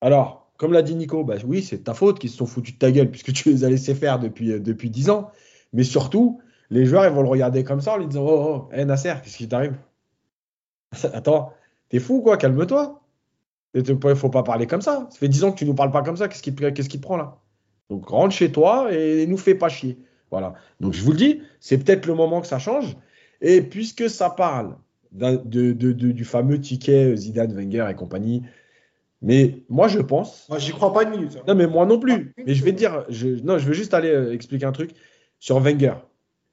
Alors, 0.00 0.46
comme 0.56 0.72
l'a 0.72 0.82
dit 0.82 0.94
Nico, 0.94 1.24
bah 1.24 1.36
oui, 1.46 1.62
c'est 1.62 1.84
ta 1.84 1.94
faute 1.94 2.18
qu'ils 2.18 2.30
se 2.30 2.36
sont 2.36 2.46
foutus 2.46 2.74
de 2.74 2.78
ta 2.78 2.90
gueule 2.90 3.10
puisque 3.10 3.32
tu 3.32 3.50
les 3.50 3.64
as 3.64 3.70
laissés 3.70 3.94
faire 3.94 4.18
depuis, 4.18 4.52
euh, 4.52 4.60
depuis 4.60 4.90
10 4.90 5.10
ans. 5.10 5.30
Mais 5.72 5.84
surtout, 5.84 6.40
les 6.70 6.86
joueurs, 6.86 7.04
ils 7.04 7.12
vont 7.12 7.22
le 7.22 7.28
regarder 7.28 7.64
comme 7.64 7.80
ça 7.80 7.94
en 7.94 7.98
lui 7.98 8.06
disant 8.06 8.24
Oh, 8.26 8.68
oh, 8.70 8.74
hé 8.74 8.84
Nasser, 8.84 9.14
qu'est-ce 9.22 9.36
qui 9.36 9.48
t'arrive? 9.48 9.76
Attends, 11.12 11.52
t'es 11.88 11.98
fou 11.98 12.22
quoi, 12.22 12.36
calme-toi. 12.36 13.02
Il 13.74 14.16
faut 14.16 14.30
pas 14.30 14.42
parler 14.42 14.66
comme 14.66 14.80
ça. 14.80 15.06
Ça 15.10 15.18
fait 15.18 15.28
10 15.28 15.44
ans 15.44 15.52
que 15.52 15.58
tu 15.58 15.66
nous 15.66 15.74
parles 15.74 15.90
pas 15.90 16.02
comme 16.02 16.16
ça. 16.16 16.28
Qu'est-ce 16.28 16.42
qui, 16.88 16.98
prend 16.98 17.16
là? 17.18 17.38
Donc 17.90 18.08
rentre 18.08 18.34
chez 18.34 18.50
toi 18.50 18.90
et 18.90 19.26
nous 19.26 19.36
fais 19.36 19.54
pas 19.54 19.68
chier. 19.68 19.98
Voilà. 20.30 20.54
Donc 20.80 20.92
je 20.92 21.02
vous 21.02 21.12
le 21.12 21.16
dis, 21.18 21.42
c'est 21.60 21.78
peut-être 21.78 22.06
le 22.06 22.14
moment 22.14 22.40
que 22.40 22.46
ça 22.46 22.58
change. 22.58 22.96
Et 23.40 23.62
puisque 23.62 24.08
ça 24.10 24.30
parle 24.30 24.76
de, 25.12 25.36
de- 25.72 25.92
de- 25.92 26.12
du 26.12 26.24
fameux 26.24 26.60
ticket 26.60 27.14
Zidane, 27.16 27.52
Wenger 27.54 27.86
et 27.90 27.94
compagnie, 27.94 28.42
mais 29.22 29.62
moi 29.68 29.88
je 29.88 30.00
pense 30.00 30.46
Moi, 30.48 30.58
j'y 30.58 30.72
crois 30.72 30.92
pas 30.92 31.04
une 31.04 31.10
minute. 31.10 31.36
hein. 31.36 31.42
non, 31.48 31.54
mais 31.54 31.66
moi 31.66 31.86
non 31.86 31.98
plus. 31.98 32.34
Mais 32.44 32.54
je 32.54 32.64
vais 32.64 32.72
te 32.72 32.78
dire, 32.78 33.04
je, 33.08 33.28
non, 33.28 33.58
je 33.58 33.66
veux 33.66 33.72
juste 33.72 33.94
aller 33.94 34.10
euh, 34.10 34.32
expliquer 34.32 34.66
un 34.66 34.72
truc 34.72 34.90
sur 35.38 35.58
Wenger. 35.60 35.94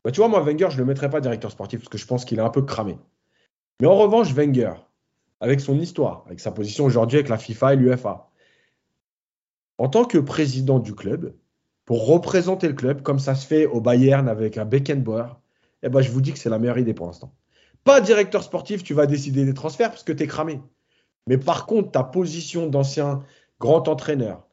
Bah, 0.03 0.11
tu 0.11 0.19
vois, 0.19 0.27
moi, 0.27 0.41
Wenger, 0.41 0.67
je 0.69 0.75
ne 0.75 0.79
le 0.81 0.85
mettrais 0.85 1.09
pas 1.09 1.21
directeur 1.21 1.51
sportif 1.51 1.79
parce 1.79 1.89
que 1.89 1.97
je 1.97 2.05
pense 2.05 2.25
qu'il 2.25 2.37
est 2.39 2.41
un 2.43 2.49
peu 2.49 2.61
cramé. 2.61 2.97
Mais 3.81 3.87
en 3.87 3.95
revanche, 3.95 4.33
Wenger, 4.33 4.73
avec 5.39 5.59
son 5.61 5.77
histoire, 5.79 6.23
avec 6.27 6.39
sa 6.39 6.51
position 6.51 6.85
aujourd'hui 6.85 7.17
avec 7.17 7.29
la 7.29 7.37
FIFA 7.37 7.73
et 7.73 7.77
l'UFA, 7.77 8.29
en 9.77 9.89
tant 9.89 10.05
que 10.05 10.17
président 10.17 10.79
du 10.79 10.93
club, 10.93 11.33
pour 11.85 12.07
représenter 12.07 12.67
le 12.67 12.73
club, 12.73 13.01
comme 13.01 13.19
ça 13.19 13.35
se 13.35 13.45
fait 13.45 13.65
au 13.65 13.81
Bayern 13.81 14.27
avec 14.29 14.57
un 14.57 14.65
Beckenbauer, 14.65 15.25
eh 15.83 15.89
ben, 15.89 16.01
je 16.01 16.11
vous 16.11 16.21
dis 16.21 16.31
que 16.31 16.39
c'est 16.39 16.49
la 16.49 16.59
meilleure 16.59 16.77
idée 16.77 16.93
pour 16.93 17.07
l'instant. 17.07 17.33
Pas 17.83 17.99
directeur 17.99 18.43
sportif, 18.43 18.83
tu 18.83 18.93
vas 18.93 19.05
décider 19.05 19.43
des 19.45 19.53
transferts 19.53 19.89
parce 19.89 20.03
que 20.03 20.13
tu 20.13 20.23
es 20.23 20.27
cramé. 20.27 20.61
Mais 21.27 21.37
par 21.37 21.65
contre, 21.65 21.91
ta 21.91 22.03
position 22.03 22.67
d'ancien 22.67 23.23
grand 23.59 23.87
entraîneur, 23.89 24.47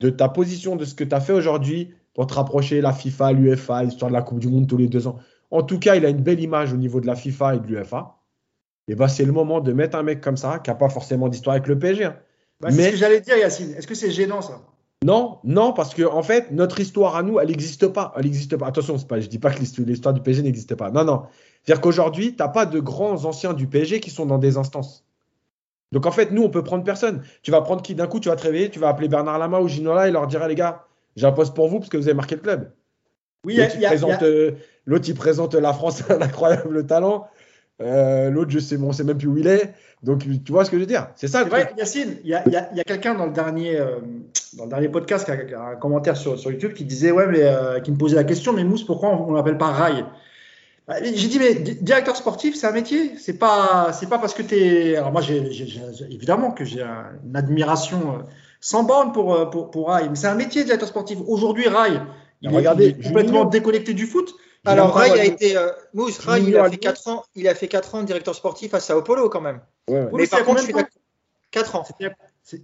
de 0.00 0.10
ta 0.10 0.28
position, 0.28 0.76
de 0.76 0.84
ce 0.84 0.94
que 0.94 1.04
tu 1.04 1.14
as 1.14 1.20
fait 1.20 1.32
aujourd'hui, 1.32 1.92
pour 2.14 2.26
te 2.26 2.34
rapprocher 2.34 2.80
la 2.80 2.92
FIFA, 2.92 3.32
l'UEFA, 3.32 3.84
l'histoire 3.84 4.10
de 4.10 4.16
la 4.16 4.22
Coupe 4.22 4.38
du 4.38 4.48
Monde 4.48 4.68
tous 4.68 4.76
les 4.76 4.88
deux 4.88 5.06
ans. 5.06 5.18
En 5.50 5.62
tout 5.62 5.78
cas, 5.78 5.96
il 5.96 6.06
a 6.06 6.08
une 6.08 6.22
belle 6.22 6.40
image 6.40 6.72
au 6.72 6.76
niveau 6.76 7.00
de 7.00 7.06
la 7.06 7.14
FIFA 7.14 7.56
et 7.56 7.60
de 7.60 7.66
l'UEFA. 7.66 8.16
Et 8.88 8.94
bah, 8.94 9.08
c'est 9.08 9.24
le 9.24 9.32
moment 9.32 9.60
de 9.60 9.72
mettre 9.72 9.96
un 9.98 10.02
mec 10.02 10.20
comme 10.20 10.36
ça, 10.36 10.60
qui 10.60 10.70
n'a 10.70 10.76
pas 10.76 10.88
forcément 10.88 11.28
d'histoire 11.28 11.56
avec 11.56 11.66
le 11.66 11.78
PSG. 11.78 12.04
hein. 12.04 12.16
Bah, 12.60 12.70
C'est 12.70 12.76
Mais- 12.76 12.84
ce 12.84 12.90
que 12.92 12.96
j'allais 12.96 13.20
dire, 13.20 13.36
Yacine. 13.36 13.74
Est-ce 13.74 13.86
que 13.86 13.94
c'est 13.94 14.10
gênant, 14.12 14.40
ça? 14.40 14.62
Non, 15.04 15.38
non, 15.44 15.72
parce 15.72 15.94
que 15.94 16.02
en 16.02 16.22
fait, 16.22 16.50
notre 16.52 16.80
histoire 16.80 17.16
à 17.16 17.22
nous, 17.22 17.38
elle 17.38 17.48
n'existe 17.48 17.88
pas. 17.88 18.12
Elle 18.16 18.24
n'existe 18.24 18.56
pas. 18.56 18.66
Attention, 18.66 18.98
pas, 18.98 19.20
je 19.20 19.28
dis 19.28 19.38
pas 19.38 19.52
que 19.52 19.60
l'histoire 19.60 20.14
du 20.14 20.22
PSG 20.22 20.42
n'existe 20.42 20.74
pas. 20.74 20.90
Non, 20.90 21.04
non. 21.04 21.24
C'est-à-dire 21.62 21.82
qu'aujourd'hui, 21.82 22.34
tu 22.34 22.42
n'as 22.42 22.48
pas 22.48 22.66
de 22.66 22.80
grands 22.80 23.24
anciens 23.24 23.52
du 23.52 23.66
PSG 23.66 24.00
qui 24.00 24.10
sont 24.10 24.26
dans 24.26 24.38
des 24.38 24.56
instances. 24.56 25.04
Donc 25.92 26.06
en 26.06 26.10
fait, 26.10 26.32
nous, 26.32 26.42
on 26.42 26.50
peut 26.50 26.64
prendre 26.64 26.82
personne. 26.82 27.22
Tu 27.42 27.50
vas 27.50 27.60
prendre 27.60 27.82
qui 27.82 27.94
d'un 27.94 28.06
coup, 28.06 28.20
tu 28.20 28.28
vas 28.28 28.36
te 28.36 28.42
réveiller, 28.42 28.70
tu 28.70 28.78
vas 28.78 28.88
appeler 28.88 29.08
Bernard 29.08 29.38
Lama 29.38 29.60
ou 29.60 29.68
Ginola 29.68 30.08
et 30.08 30.10
leur 30.10 30.26
dire, 30.26 30.46
les 30.48 30.54
gars, 30.54 30.86
j'ai 31.14 31.26
un 31.26 31.32
poste 31.32 31.54
pour 31.54 31.68
vous 31.68 31.78
parce 31.78 31.88
que 31.88 31.96
vous 31.96 32.08
avez 32.08 32.14
marqué 32.14 32.34
le 32.34 32.40
club. 32.40 32.72
Oui, 33.44 33.56
L'autre, 34.86 35.08
il 35.08 35.14
présente, 35.14 35.54
la 35.54 35.72
France 35.72 36.02
à 36.10 36.14
un 36.14 36.22
incroyable 36.22 36.86
talent. 36.86 37.28
Euh, 37.82 38.30
L'autre, 38.30 38.50
je 38.50 38.58
sais, 38.58 38.76
bon, 38.76 38.88
on 38.88 38.92
sait 38.92 39.04
même 39.04 39.18
plus 39.18 39.28
où 39.28 39.36
il 39.36 39.46
est. 39.46 39.74
Donc, 40.02 40.20
tu 40.44 40.52
vois 40.52 40.64
ce 40.64 40.70
que 40.70 40.76
je 40.76 40.80
veux 40.82 40.86
dire? 40.86 41.08
C'est 41.16 41.28
ça 41.28 41.38
C'est 41.40 41.44
le 41.44 41.50
vrai, 41.50 41.66
truc. 41.66 41.78
Yacine, 41.78 42.16
il 42.24 42.30
y 42.30 42.34
a, 42.34 42.84
quelqu'un 42.84 43.14
dans 43.14 43.26
le 43.26 43.32
dernier, 43.32 43.76
euh, 43.78 43.96
dans 44.56 44.64
le 44.64 44.70
dernier 44.70 44.88
podcast 44.88 45.24
qui 45.26 45.54
a, 45.54 45.60
un 45.72 45.76
commentaire 45.76 46.16
sur, 46.16 46.38
sur 46.38 46.50
YouTube 46.50 46.72
qui 46.74 46.84
disait 46.84 47.10
ouais 47.10 47.26
mais 47.26 47.42
euh, 47.42 47.80
qui 47.80 47.90
me 47.90 47.96
posait 47.96 48.16
la 48.16 48.24
question 48.24 48.52
mais 48.52 48.64
Mousse 48.64 48.84
pourquoi 48.84 49.10
on, 49.10 49.28
on 49.28 49.32
l'appelle 49.32 49.58
pas 49.58 49.66
Rail 49.72 50.04
Bah, 50.86 50.94
J'ai 51.02 51.28
dit 51.28 51.38
mais 51.38 51.54
di- 51.54 51.74
directeur 51.76 52.14
sportif 52.16 52.54
c'est 52.56 52.66
un 52.66 52.72
métier? 52.72 53.12
C'est 53.18 53.38
pas 53.38 53.90
c'est 53.92 54.08
pas 54.08 54.18
parce 54.18 54.32
que 54.34 54.42
t'es 54.42 54.96
alors 54.96 55.12
moi 55.12 55.20
j'ai 55.20 55.42
évidemment 56.10 56.52
que 56.52 56.64
j'ai 56.64 56.82
un- 56.82 57.06
une 57.26 57.36
admiration 57.36 58.24
sans 58.60 58.84
borne 58.84 59.12
pour 59.12 59.50
pour, 59.50 59.70
pour 59.70 59.88
Rail 59.88 60.08
mais 60.08 60.16
c'est 60.16 60.28
un 60.28 60.34
métier 60.36 60.62
directeur 60.64 60.88
sportif. 60.88 61.18
Aujourd'hui 61.26 61.68
Rail 61.68 62.00
il, 62.42 62.50
est- 62.52 62.56
Regardez, 62.56 62.84
il 62.98 63.00
est 63.00 63.08
complètement 63.08 63.44
déconnecté 63.46 63.92
du 63.94 64.06
foot 64.06 64.34
Alors, 64.66 64.94
Ray 64.94 65.10
a 65.12 65.24
été. 65.24 65.56
euh, 65.56 65.70
Mousse, 65.94 66.18
Ray, 66.18 66.44
il 66.44 66.56
a, 66.56 66.64
fait 66.64 66.70
Lyon. 66.70 66.78
4 66.82 67.08
ans, 67.08 67.24
il 67.34 67.48
a 67.48 67.54
fait 67.54 67.68
4 67.68 67.94
ans 67.94 68.00
de 68.02 68.06
directeur 68.06 68.34
sportif 68.34 68.74
à 68.74 68.80
Sao 68.80 69.02
Paulo 69.02 69.28
quand 69.28 69.40
même. 69.40 69.60
Ouais, 69.88 69.94
ouais. 69.94 70.00
Oui, 70.04 70.08
mais 70.12 70.18
mais 70.22 70.26
par 70.26 70.38
c'est 70.40 70.44
contre, 70.44 70.58
à 70.58 70.60
je 70.60 70.64
suis 70.64 70.72
combien 70.72 70.84
de 70.84 70.88
d'accord. 70.88 71.02
4 71.50 71.76
ans. 71.76 71.86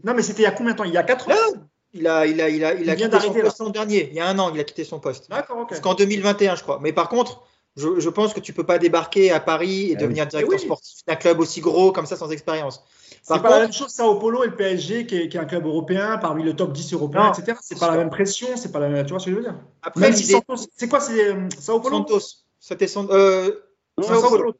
non 0.04 0.14
mais 0.14 0.22
c'était 0.22 0.42
il 0.42 0.44
y 0.44 0.46
a 0.46 0.50
combien 0.52 0.72
de 0.72 0.78
temps? 0.78 0.84
Il 0.84 0.92
y 0.92 0.96
a 0.98 1.02
4 1.02 1.28
ans 1.28 1.34
Non, 1.34 1.62
il 1.94 2.06
a, 2.06 2.26
il 2.26 2.40
a, 2.40 2.48
il 2.48 2.64
a, 2.64 2.74
il 2.74 2.90
a 2.90 2.94
Il 2.94 2.96
quitté 2.96 3.02
son 3.04 3.08
d'arriver, 3.08 3.42
poste 3.42 3.58
l'an 3.60 3.70
dernier. 3.70 4.08
Il 4.10 4.14
y 4.16 4.20
a 4.20 4.26
un 4.26 4.38
an, 4.38 4.50
il 4.54 4.60
a 4.60 4.64
quitté 4.64 4.84
son 4.84 4.98
poste. 5.00 5.30
d'accord 5.30 5.58
ok 5.58 5.70
Jusqu'en 5.70 5.94
2021, 5.94 6.56
je 6.56 6.62
crois. 6.62 6.78
Mais 6.82 6.92
par 6.92 7.08
contre, 7.08 7.42
je, 7.76 8.00
je 8.00 8.08
pense 8.08 8.34
que 8.34 8.40
tu 8.40 8.52
peux 8.52 8.64
pas 8.66 8.78
débarquer 8.78 9.30
à 9.30 9.40
Paris 9.40 9.90
et 9.92 9.96
Ah 9.96 10.00
devenir 10.00 10.26
directeur 10.26 10.52
Eh 10.52 10.60
oui. 10.60 10.66
sportif 10.66 11.04
d'un 11.06 11.16
club 11.16 11.40
aussi 11.40 11.60
gros 11.60 11.92
comme 11.92 12.06
ça 12.06 12.16
sans 12.16 12.30
expérience. 12.30 12.84
C'est 13.24 13.40
pas 13.40 13.50
la 13.50 13.60
même 13.60 13.72
chose, 13.72 13.88
Sao 13.90 14.16
Paulo 14.16 14.42
et 14.42 14.48
le 14.48 14.56
PSG, 14.56 15.06
qui 15.06 15.16
est, 15.16 15.28
qui 15.28 15.36
est 15.36 15.40
un 15.40 15.44
club 15.44 15.64
européen, 15.64 16.18
parmi 16.18 16.42
le 16.42 16.54
top 16.56 16.72
10 16.72 16.92
européen, 16.92 17.26
Non. 17.26 17.32
etc. 17.32 17.56
C'est 17.62 17.78
pas 17.78 17.88
la 17.90 17.96
même 17.96 18.10
pression, 18.10 18.48
c'est 18.56 18.72
pas 18.72 18.80
la 18.80 18.88
même. 18.88 19.06
Tu 19.06 19.10
vois 19.12 19.20
ce 19.20 19.26
que 19.26 19.30
je 19.30 19.36
veux 19.36 19.42
dire? 19.42 19.54
Après, 19.82 20.00
Même 20.00 20.12
si 20.12 20.24
Santos, 20.24 20.66
c'est 20.76 20.88
quoi 20.88 20.98
C'est 21.00 21.28
euh, 21.32 21.48
Sao 21.58 21.78
Paulo? 21.80 21.98
Santos, 21.98 22.20
c'était 22.58 22.86
euh, 22.96 23.52
Sao 24.00 24.20
Sao 24.20 24.28
Paulo. 24.28 24.52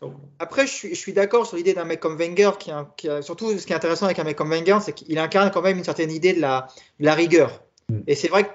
Sao. 0.00 0.12
Après, 0.40 0.66
je 0.66 0.72
suis, 0.72 0.88
je 0.90 0.94
suis 0.98 1.12
d'accord 1.12 1.46
sur 1.46 1.56
l'idée 1.56 1.72
d'un 1.74 1.84
mec 1.84 2.00
comme 2.00 2.16
Wenger, 2.16 2.50
qui, 2.58 2.70
a- 2.72 2.88
qui 2.96 3.08
a- 3.08 3.22
surtout 3.22 3.56
ce 3.56 3.64
qui 3.64 3.72
est 3.72 3.76
intéressant 3.76 4.06
avec 4.06 4.18
un 4.18 4.24
mec 4.24 4.36
comme 4.36 4.50
Wenger, 4.50 4.78
c'est 4.80 4.92
qu'il 4.92 5.16
incarne 5.18 5.50
quand 5.52 5.62
même 5.62 5.78
une 5.78 5.84
certaine 5.84 6.10
idée 6.10 6.32
de 6.32 6.40
la, 6.40 6.66
de 6.98 7.04
la 7.04 7.14
rigueur. 7.14 7.62
Mm. 7.90 7.98
Et 8.08 8.14
c'est 8.16 8.28
vrai 8.28 8.50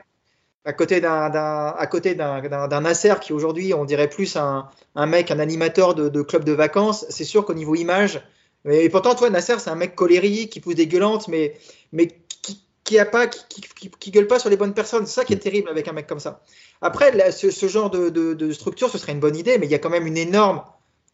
qu'à 0.65 0.73
côté 0.73 0.99
d'un, 0.99 1.29
d'un- 1.29 1.75
à 1.77 1.87
côté 1.87 2.13
d'un, 2.15 2.41
d'un 2.41 2.81
Nasser 2.81 3.13
qui 3.21 3.31
aujourd'hui, 3.31 3.73
on 3.73 3.85
dirait 3.85 4.09
plus 4.09 4.35
un, 4.35 4.67
un 4.95 5.05
mec, 5.05 5.31
un 5.31 5.39
animateur 5.39 5.93
de, 5.95 6.09
de 6.09 6.21
club 6.23 6.43
de 6.43 6.51
vacances, 6.51 7.05
c'est 7.09 7.23
sûr 7.23 7.45
qu'au 7.45 7.53
niveau 7.53 7.75
image, 7.75 8.21
et 8.69 8.89
pourtant, 8.89 9.15
toi, 9.15 9.29
Nasser, 9.29 9.59
c'est 9.59 9.69
un 9.69 9.75
mec 9.75 9.95
colérique, 9.95 10.51
qui 10.51 10.59
pousse 10.59 10.75
des 10.75 10.87
gueulantes, 10.87 11.27
mais, 11.27 11.55
mais 11.91 12.07
qui, 12.41 12.63
qui 12.83 12.97
a 12.99 13.05
pas, 13.05 13.27
qui, 13.27 13.61
qui, 13.61 13.61
qui- 13.61 13.89
qui 13.91 14.11
gueule 14.11 14.27
pas 14.27 14.39
sur 14.39 14.49
les 14.49 14.57
bonnes 14.57 14.73
personnes. 14.73 15.05
C'est 15.05 15.13
ça 15.13 15.25
qui 15.25 15.33
est 15.33 15.37
terrible 15.39 15.69
avec 15.69 15.87
un 15.87 15.93
mec 15.93 16.07
comme 16.07 16.19
ça. 16.19 16.41
Après, 16.81 17.11
là, 17.11 17.31
ce, 17.31 17.51
ce 17.51 17.67
genre 17.67 17.89
de, 17.89 18.09
de- 18.09 18.33
de 18.33 18.51
structure, 18.51 18.89
ce 18.89 18.97
serait 18.97 19.11
une 19.11 19.19
bonne 19.19 19.35
idée, 19.35 19.57
mais 19.57 19.65
il 19.67 19.71
y 19.71 19.75
a 19.75 19.79
quand 19.79 19.89
même 19.89 20.07
une 20.07 20.17
énorme 20.17 20.63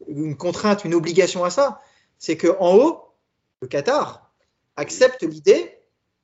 une 0.08 0.36
contrainte, 0.36 0.84
une 0.84 0.96
obligation 0.96 1.44
à 1.44 1.50
ça. 1.52 1.80
C'est 2.18 2.36
que 2.38 2.48
en 2.60 2.76
haut, 2.76 3.04
le 3.62 3.68
Qatar 3.68 4.32
accepte 4.76 5.22
l'idée 5.24 5.78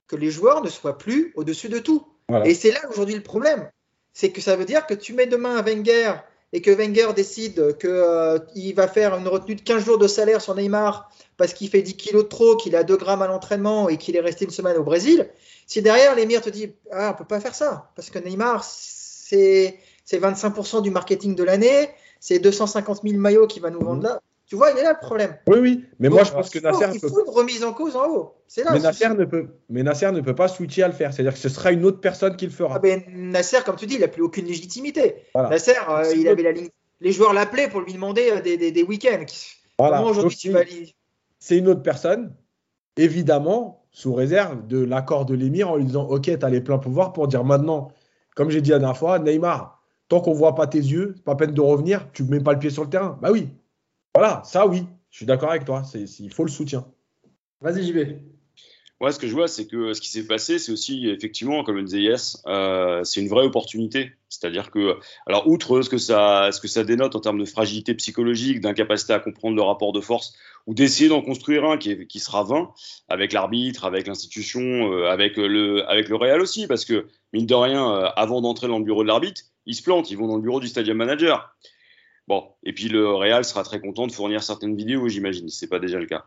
que 0.07 0.15
les 0.15 0.31
joueurs 0.31 0.63
ne 0.63 0.69
soient 0.69 0.97
plus 0.97 1.31
au-dessus 1.35 1.69
de 1.69 1.79
tout. 1.79 2.07
Voilà. 2.29 2.47
Et 2.47 2.55
c'est 2.55 2.71
là 2.71 2.79
aujourd'hui 2.89 3.15
le 3.15 3.21
problème. 3.21 3.69
C'est 4.13 4.31
que 4.31 4.41
ça 4.41 4.55
veut 4.55 4.65
dire 4.65 4.87
que 4.87 4.95
tu 4.95 5.13
mets 5.13 5.27
demain 5.27 5.57
un 5.57 5.61
Wenger 5.61 6.13
et 6.53 6.61
que 6.61 6.71
Wenger 6.71 7.13
décide 7.15 7.77
qu'il 7.77 8.75
va 8.75 8.87
faire 8.87 9.15
une 9.15 9.27
retenue 9.27 9.55
de 9.55 9.61
15 9.61 9.83
jours 9.83 9.97
de 9.97 10.07
salaire 10.07 10.41
sur 10.41 10.55
Neymar 10.55 11.11
parce 11.35 11.53
qu'il 11.53 11.69
fait 11.69 11.81
10 11.81 11.95
kilos 11.95 12.23
de 12.23 12.29
trop, 12.29 12.55
qu'il 12.55 12.75
a 12.75 12.83
2 12.83 12.97
grammes 12.97 13.21
à 13.21 13.27
l'entraînement 13.27 13.89
et 13.89 13.97
qu'il 13.97 14.15
est 14.15 14.21
resté 14.21 14.45
une 14.45 14.51
semaine 14.51 14.77
au 14.77 14.83
Brésil, 14.83 15.29
si 15.65 15.81
derrière 15.81 16.15
l'émir 16.15 16.41
te 16.41 16.49
dit 16.49 16.73
ah, 16.91 17.13
on 17.13 17.17
peut 17.17 17.27
pas 17.27 17.39
faire 17.39 17.55
ça 17.55 17.91
parce 17.95 18.09
que 18.09 18.19
Neymar 18.19 18.63
c'est 18.63 19.79
c'est 20.05 20.19
25% 20.19 20.81
du 20.81 20.89
marketing 20.89 21.35
de 21.35 21.43
l'année, 21.43 21.89
c'est 22.21 22.39
250 22.39 23.01
000 23.03 23.19
maillots 23.19 23.47
qui 23.47 23.59
va 23.59 23.69
nous 23.69 23.81
vendre 23.81 24.03
là. 24.03 24.21
Tu 24.47 24.55
vois, 24.55 24.71
il 24.71 24.77
est 24.77 24.83
là 24.83 24.93
le 24.99 25.05
problème. 25.05 25.35
Oui, 25.47 25.57
oui. 25.59 25.85
Mais 25.99 26.07
moi, 26.07 26.23
je 26.23 26.31
pense 26.31 26.49
que 26.49 26.59
Nasser 26.59 26.85
il 26.93 27.01
peut 27.01 27.09
faut 27.09 27.23
une 27.25 27.33
remise 27.33 27.63
en 27.65 27.73
cause 27.73 27.97
en 27.97 28.07
haut. 28.07 28.33
C'est 28.47 28.63
là. 28.63 28.71
Mais 28.71 28.79
Nasser, 28.79 29.09
ne 29.09 29.25
peut, 29.25 29.47
mais 29.69 29.83
Nasser 29.83 30.09
ne 30.11 30.21
peut 30.21 30.35
pas 30.35 30.47
switcher 30.47 30.83
à 30.83 30.87
le 30.87 30.93
faire. 30.93 31.13
C'est-à-dire 31.13 31.33
que 31.33 31.39
ce 31.39 31.49
sera 31.49 31.71
une 31.73 31.83
autre 31.83 31.99
personne 31.99 32.37
qui 32.37 32.45
le 32.45 32.51
fera. 32.51 32.75
Ah 32.75 32.79
ben, 32.79 33.03
Nasser, 33.13 33.57
comme 33.65 33.75
tu 33.75 33.85
dis, 33.85 33.95
il 33.95 34.01
n'a 34.01 34.07
plus 34.07 34.21
aucune 34.23 34.45
légitimité. 34.45 35.15
Voilà. 35.33 35.49
Nasser, 35.49 35.73
euh, 35.89 36.13
il 36.15 36.27
avait 36.29 36.43
la 36.43 36.53
ligne. 36.53 36.69
Les 37.01 37.11
joueurs 37.11 37.33
l'appelaient 37.33 37.67
pour 37.67 37.81
lui 37.81 37.91
demander 37.93 38.29
euh, 38.31 38.41
des, 38.41 38.55
des- 38.57 38.71
des 38.71 38.83
week-ends. 38.83 39.25
Voilà. 39.77 39.97
Comment 39.97 40.11
aujourd'hui 40.11 40.37
tu 40.37 40.47
c'est- 40.47 40.53
vas 40.53 40.59
aller- 40.61 40.95
C'est 41.39 41.57
une 41.57 41.67
autre 41.67 41.83
personne, 41.83 42.33
évidemment, 42.95 43.83
sous 43.91 44.13
réserve 44.13 44.65
de 44.67 44.83
l'accord 44.83 45.25
de 45.25 45.33
l'émir 45.35 45.69
en 45.71 45.75
lui 45.75 45.85
disant 45.85 46.05
Ok, 46.07 46.23
tu 46.23 46.45
as 46.45 46.49
les 46.49 46.61
pleins 46.61 46.77
pouvoirs 46.77 47.13
pour 47.13 47.27
dire 47.27 47.43
maintenant, 47.43 47.89
comme 48.35 48.49
j'ai 48.49 48.61
dit 48.61 48.69
la 48.71 48.79
dernière 48.79 48.97
fois, 48.97 49.19
Neymar, 49.19 49.81
tant 50.07 50.21
qu'on 50.21 50.33
voit 50.33 50.55
pas 50.55 50.67
tes 50.67 50.77
yeux, 50.79 51.15
pas 51.25 51.35
peine 51.35 51.51
de 51.51 51.61
revenir, 51.61 52.07
tu 52.13 52.23
ne 52.23 52.29
mets 52.29 52.39
pas 52.39 52.53
le 52.53 52.59
pied 52.59 52.69
sur 52.69 52.83
le 52.83 52.89
terrain. 52.89 53.17
Bah 53.21 53.29
oui. 53.31 53.49
Voilà, 54.17 54.41
ça 54.45 54.65
oui. 54.65 54.83
Je 55.11 55.17
suis 55.17 55.25
d'accord 55.27 55.51
avec 55.51 55.63
toi. 55.63 55.83
C'est, 55.83 56.07
c'est- 56.07 56.23
il 56.23 56.31
faut 56.33 56.43
le 56.43 56.49
soutien. 56.49 56.87
Vas-y, 57.61 57.83
JB. 57.85 57.97
Ouais, 58.99 59.11
ce 59.11 59.19
que 59.19 59.27
je 59.27 59.33
vois, 59.33 59.47
c'est 59.47 59.67
que 59.67 59.93
ce 59.93 60.01
qui 60.01 60.09
s'est 60.09 60.25
passé, 60.25 60.57
c'est 60.57 60.71
aussi 60.71 61.07
effectivement, 61.07 61.63
comme 61.63 61.75
le 61.75 61.83
disait 61.83 62.01
Yes, 62.01 62.41
euh, 62.47 63.03
c'est 63.03 63.21
une 63.21 63.27
vraie 63.27 63.45
opportunité. 63.45 64.13
C'est-à-dire 64.27 64.71
que, 64.71 64.97
alors, 65.27 65.47
outre 65.47 65.83
ce 65.83 65.89
que 65.91 65.99
ça, 65.99 66.49
ce 66.51 66.59
que 66.59 66.67
ça 66.67 66.83
dénote 66.83 67.15
en 67.15 67.19
termes 67.19 67.37
de 67.39 67.45
fragilité 67.45 67.93
psychologique, 67.93 68.59
d'incapacité 68.59 69.13
à 69.13 69.19
comprendre 69.19 69.55
le 69.55 69.61
rapport 69.61 69.93
de 69.93 70.01
force, 70.01 70.33
ou 70.65 70.73
d'essayer 70.73 71.09
d'en 71.09 71.21
construire 71.21 71.63
un 71.65 71.77
qui, 71.77 71.91
est- 71.91 72.07
qui 72.07 72.19
sera 72.19 72.41
vain 72.43 72.71
avec 73.07 73.33
l'arbitre, 73.33 73.85
avec 73.85 74.07
l'institution, 74.07 74.91
euh, 74.91 75.11
avec 75.11 75.37
le, 75.37 75.87
avec 75.87 76.09
le 76.09 76.15
Real 76.15 76.41
aussi, 76.41 76.65
parce 76.65 76.83
que 76.85 77.05
mine 77.33 77.45
de 77.45 77.53
rien, 77.53 77.87
euh, 77.87 78.07
avant 78.15 78.41
d'entrer 78.41 78.67
dans 78.67 78.79
le 78.79 78.83
bureau 78.83 79.03
de 79.03 79.07
l'arbitre, 79.09 79.41
ils 79.67 79.75
se 79.75 79.83
plantent, 79.83 80.09
ils 80.09 80.17
vont 80.17 80.27
dans 80.27 80.37
le 80.37 80.41
bureau 80.41 80.59
du 80.59 80.67
stadium 80.69 80.97
manager. 80.97 81.55
Bon, 82.27 82.45
et 82.63 82.73
puis 82.73 82.89
le 82.89 83.07
Real 83.13 83.45
sera 83.45 83.63
très 83.63 83.79
content 83.79 84.05
de 84.05 84.11
fournir 84.11 84.43
certaines 84.43 84.75
vidéos, 84.75 85.07
j'imagine, 85.07 85.47
si 85.47 85.57
c'est 85.57 85.69
pas 85.69 85.79
déjà 85.79 85.97
le 85.97 86.07
cas. 86.07 86.25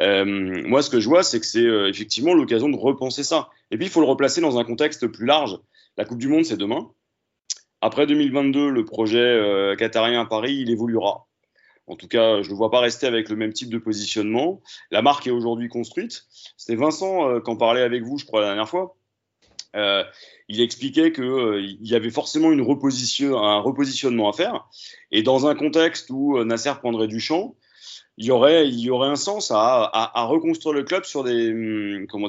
Euh, 0.00 0.24
moi, 0.24 0.82
ce 0.82 0.90
que 0.90 0.98
je 0.98 1.08
vois, 1.08 1.22
c'est 1.22 1.38
que 1.38 1.46
c'est 1.46 1.60
euh, 1.60 1.88
effectivement 1.88 2.34
l'occasion 2.34 2.68
de 2.68 2.76
repenser 2.76 3.22
ça. 3.22 3.48
Et 3.70 3.76
puis, 3.76 3.86
il 3.86 3.90
faut 3.90 4.00
le 4.00 4.08
replacer 4.08 4.40
dans 4.40 4.58
un 4.58 4.64
contexte 4.64 5.06
plus 5.06 5.24
large. 5.24 5.56
La 5.96 6.04
Coupe 6.04 6.18
du 6.18 6.26
Monde, 6.26 6.44
c'est 6.44 6.56
demain. 6.56 6.90
Après 7.80 8.08
2022, 8.08 8.70
le 8.70 8.84
projet 8.84 9.20
euh, 9.20 9.76
qatarien 9.76 10.22
à 10.22 10.26
Paris, 10.26 10.54
il 10.54 10.70
évoluera. 10.70 11.28
En 11.86 11.94
tout 11.94 12.08
cas, 12.08 12.42
je 12.42 12.48
ne 12.48 12.50
le 12.50 12.56
vois 12.56 12.72
pas 12.72 12.80
rester 12.80 13.06
avec 13.06 13.28
le 13.28 13.36
même 13.36 13.52
type 13.52 13.70
de 13.70 13.78
positionnement. 13.78 14.60
La 14.90 15.02
marque 15.02 15.28
est 15.28 15.30
aujourd'hui 15.30 15.68
construite. 15.68 16.24
C'était 16.56 16.74
Vincent 16.74 17.40
qui 17.40 17.48
en 17.48 17.56
parlait 17.56 17.82
avec 17.82 18.02
vous, 18.02 18.18
je 18.18 18.24
crois, 18.24 18.40
la 18.40 18.46
dernière 18.48 18.68
fois. 18.68 18.96
Euh, 19.76 20.04
il 20.48 20.60
expliquait 20.60 21.12
qu'il 21.12 21.24
euh, 21.24 21.60
y 21.80 21.94
avait 21.94 22.10
forcément 22.10 22.50
une 22.50 22.60
un 22.60 23.58
repositionnement 23.58 24.30
à 24.30 24.32
faire. 24.32 24.68
Et 25.10 25.22
dans 25.22 25.46
un 25.46 25.54
contexte 25.54 26.08
où 26.10 26.38
euh, 26.38 26.44
Nasser 26.44 26.72
prendrait 26.80 27.08
du 27.08 27.20
champ, 27.20 27.56
il 28.16 28.24
y 28.26 28.30
aurait, 28.30 28.64
un 29.06 29.16
sens 29.16 29.52
à, 29.54 30.26
reconstruire 30.28 30.72
le 30.72 30.84
club 30.84 31.04
sur 31.04 31.22
des, 31.22 31.52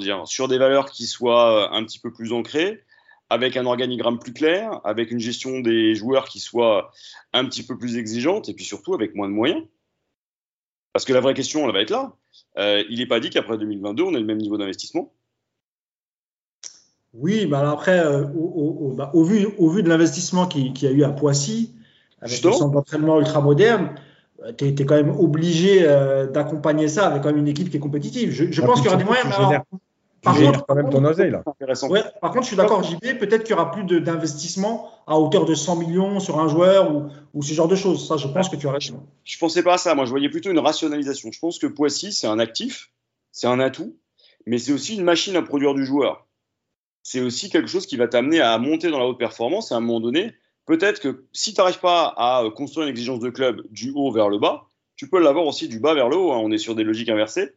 dire, 0.02 0.28
sur 0.28 0.49
des 0.49 0.57
valeurs 0.57 0.91
qui 0.91 1.07
soient 1.07 1.74
un 1.74 1.86
petit 1.86 1.99
peu 1.99 2.11
plus 2.11 2.34
ancrées, 2.34 2.84
avec 3.30 3.56
un 3.56 3.65
organigramme 3.65 4.19
plus 4.19 4.34
clair, 4.34 4.82
avec 4.84 5.11
une 5.11 5.19
gestion 5.19 5.61
des 5.61 5.95
joueurs 5.95 6.28
qui 6.28 6.41
soit 6.41 6.91
un 7.32 7.45
petit 7.45 7.64
peu 7.64 7.78
plus 7.78 7.98
exigeante, 7.98 8.49
et 8.49 8.53
puis 8.53 8.65
surtout 8.65 8.94
avec 8.94 9.15
moins 9.15 9.30
de 9.30 9.34
moyens. 9.34 9.64
Parce 10.91 11.06
que 11.06 11.14
la 11.14 11.22
vraie 11.22 11.34
question, 11.34 11.65
elle 11.65 11.74
va 11.74 11.82
être 11.82 11.91
là. 11.91 12.18
Il 12.90 12.99
n'est 12.99 13.06
pas 13.06 13.22
dit 13.22 13.30
qu'après 13.30 13.57
2022, 13.57 14.03
on 14.03 14.14
ait 14.14 14.19
le 14.19 14.26
même 14.26 14.40
niveau 14.40 14.57
d'investissement. 14.57 15.14
Oui, 17.19 17.45
bah 17.48 17.60
alors 17.60 17.73
après, 17.73 17.99
euh, 17.99 18.23
au, 18.35 18.44
au- 18.45 18.88
au- 18.88 18.94
bah, 18.94 19.10
au 19.14 19.23
vu, 19.23 19.48
au 19.57 19.69
vu 19.69 19.81
de 19.84 19.89
l'investissement 19.89 20.45
qu'il 20.45 20.77
y 20.81 20.88
a 20.88 20.91
eu 20.91 21.03
à 21.03 21.10
Poissy, 21.10 21.73
avec 22.22 22.31
Justement. 22.34 22.53
le 22.53 22.57
centre 22.60 22.73
d'entraînement 22.73 23.19
ultra 23.19 23.41
moderne, 23.41 23.95
tu 24.57 24.65
es, 24.65 24.76
quand 24.85 24.95
même 24.95 25.10
obligé 25.19 25.80
euh, 25.81 26.27
d'accompagner 26.27 26.88
ça 26.88 27.07
avec 27.07 27.23
quand 27.23 27.30
même 27.30 27.38
une 27.39 27.48
équipe 27.48 27.69
qui 27.72 27.77
est 27.77 27.80
compétitive. 27.80 28.31
Je, 28.31 28.52
je 28.52 28.61
Ah, 28.61 28.65
pense 28.65 28.77
qu'il 28.81 28.85
y 28.85 28.89
aura 28.89 28.98
des 28.98 29.03
moyens. 29.03 29.27
tu 29.27 29.34
génères- 29.41 29.64
par 30.23 30.35
Tu 30.35 30.44
contre, 30.45 30.65
quand 30.65 30.76
même 30.76 30.89
ton 30.89 31.03
oseille, 31.06 31.31
là. 31.31 31.44
Intéressant. 31.45 31.89
ouais, 31.89 32.03
par 32.22 32.31
contre, 32.31 32.44
je 32.44 32.48
suis 32.49 32.57
d'accord, 32.57 32.84
JB, 32.84 33.18
peut-être 33.19 33.44
qu'il 33.44 33.52
y 33.52 33.53
aura 33.53 33.72
plus 33.72 33.84
d'investissement 34.02 34.89
à 35.07 35.18
hauteur 35.19 35.45
de 35.45 35.56
100 35.56 35.76
millions 35.77 36.19
sur 36.19 36.39
un 36.39 36.48
joueur 36.48 36.94
ou, 36.94 37.06
ou 37.34 37.41
ce 37.44 37.53
genre 37.53 37.68
de 37.68 37.76
choses. 37.76 38.07
Ça, 38.07 38.18
je 38.18 38.27
pense 38.27 38.49
que 38.49 38.56
tu 38.56 38.68
as 38.68 38.72
raison. 38.72 39.03
Je 39.23 39.38
pensais 39.39 39.64
pas 39.64 39.76
à 39.76 39.77
ça. 39.77 39.95
Moi, 39.95 40.06
je 40.06 40.10
voyais 40.11 40.30
plutôt 40.30 40.52
une 40.52 40.60
rationalisation. 40.60 41.31
Je 41.31 41.39
pense 41.39 41.57
que 41.60 41.68
Poissy, 41.68 42.11
c'est 42.11 42.27
un 42.27 42.39
actif, 42.39 42.91
c'est 43.31 43.48
un 43.48 43.60
atout, 43.60 43.95
mais 44.45 44.57
c'est 44.60 44.72
aussi 44.73 44.95
une 44.95 45.03
machine 45.03 45.35
à 45.35 45.41
produire 45.41 45.73
du 45.73 45.85
joueur. 45.85 46.27
C'est 47.07 47.21
aussi 47.21 47.49
quelque 47.49 47.69
chose 47.69 47.85
qui 47.85 47.95
va 47.95 48.09
t'amener 48.09 48.41
à 48.41 48.57
monter 48.57 48.89
dans 48.89 48.99
la 48.99 49.05
haute 49.05 49.17
performance. 49.17 49.71
Et 49.71 49.73
à 49.73 49.77
un 49.77 49.79
moment 49.79 50.01
donné, 50.01 50.34
peut-être 50.65 50.99
que 50.99 51.23
si 51.31 51.53
tu 51.53 51.61
n'arrives 51.61 51.79
pas 51.79 52.13
à 52.17 52.43
euh, 52.43 52.51
construire 52.51 52.85
une 52.85 52.91
exigence 52.91 53.21
de 53.21 53.29
club 53.29 53.65
du 53.69 53.93
haut 53.95 54.11
vers 54.11 54.27
le 54.27 54.39
bas, 54.39 54.67
tu 54.97 55.07
peux 55.09 55.17
l'avoir 55.17 55.45
aussi 55.45 55.69
du 55.69 55.79
bas 55.79 55.93
vers 55.93 56.09
le 56.09 56.17
haut. 56.17 56.34
hein. 56.34 56.41
On 56.43 56.51
est 56.51 56.57
sur 56.57 56.75
des 56.75 56.84
logiques 56.84 57.07
inversées. 57.07 57.53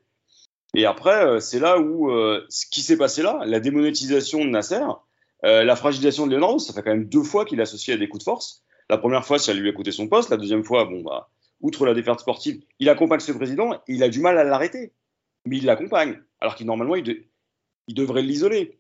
Et 0.77 0.87
après, 0.87 1.27
euh, 1.27 1.41
c'est 1.41 1.59
là 1.59 1.81
où 1.81 2.13
euh, 2.13 2.47
ce 2.49 2.65
qui 2.71 2.81
s'est 2.81 2.97
passé 2.97 3.23
là, 3.23 3.41
la 3.45 3.59
démonétisation 3.59 4.45
de 4.45 4.51
Nasser, 4.51 4.85
la 5.43 5.75
fragilisation 5.75 6.29
de 6.29 6.33
Leonardo, 6.33 6.61
ça 6.61 6.73
fait 6.73 6.85
quand 6.85 6.91
même 6.91 7.07
deux 7.07 7.25
fois 7.25 7.45
qu'il 7.45 7.59
est 7.59 7.63
associé 7.63 7.95
à 7.95 7.97
des 7.97 8.09
coups 8.09 8.21
de 8.25 8.31
force. 8.31 8.63
La 8.89 8.99
première 8.99 9.27
fois, 9.27 9.41
ça 9.41 9.53
lui 9.53 9.69
a 9.69 9.73
coûté 9.73 9.91
son 9.91 10.07
poste. 10.07 10.31
La 10.31 10.37
deuxième 10.37 10.63
fois, 10.63 10.85
bon, 10.85 11.03
bah, 11.03 11.29
outre 11.61 11.87
la 11.87 11.95
défaite 11.95 12.21
sportive, 12.21 12.63
il 12.79 12.89
accompagne 12.89 13.19
ce 13.19 13.33
président 13.33 13.81
il 13.89 14.05
a 14.05 14.11
du 14.11 14.21
mal 14.21 14.39
à 14.39 14.45
l'arrêter. 14.45 14.93
Mais 15.45 15.57
il 15.57 15.65
l'accompagne. 15.65 16.21
Alors 16.41 16.55
qu'il 16.55 16.67
normalement, 16.67 16.95
il 16.95 17.25
devrait 17.89 18.23
l'isoler. 18.23 18.80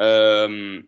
Euh, 0.00 0.80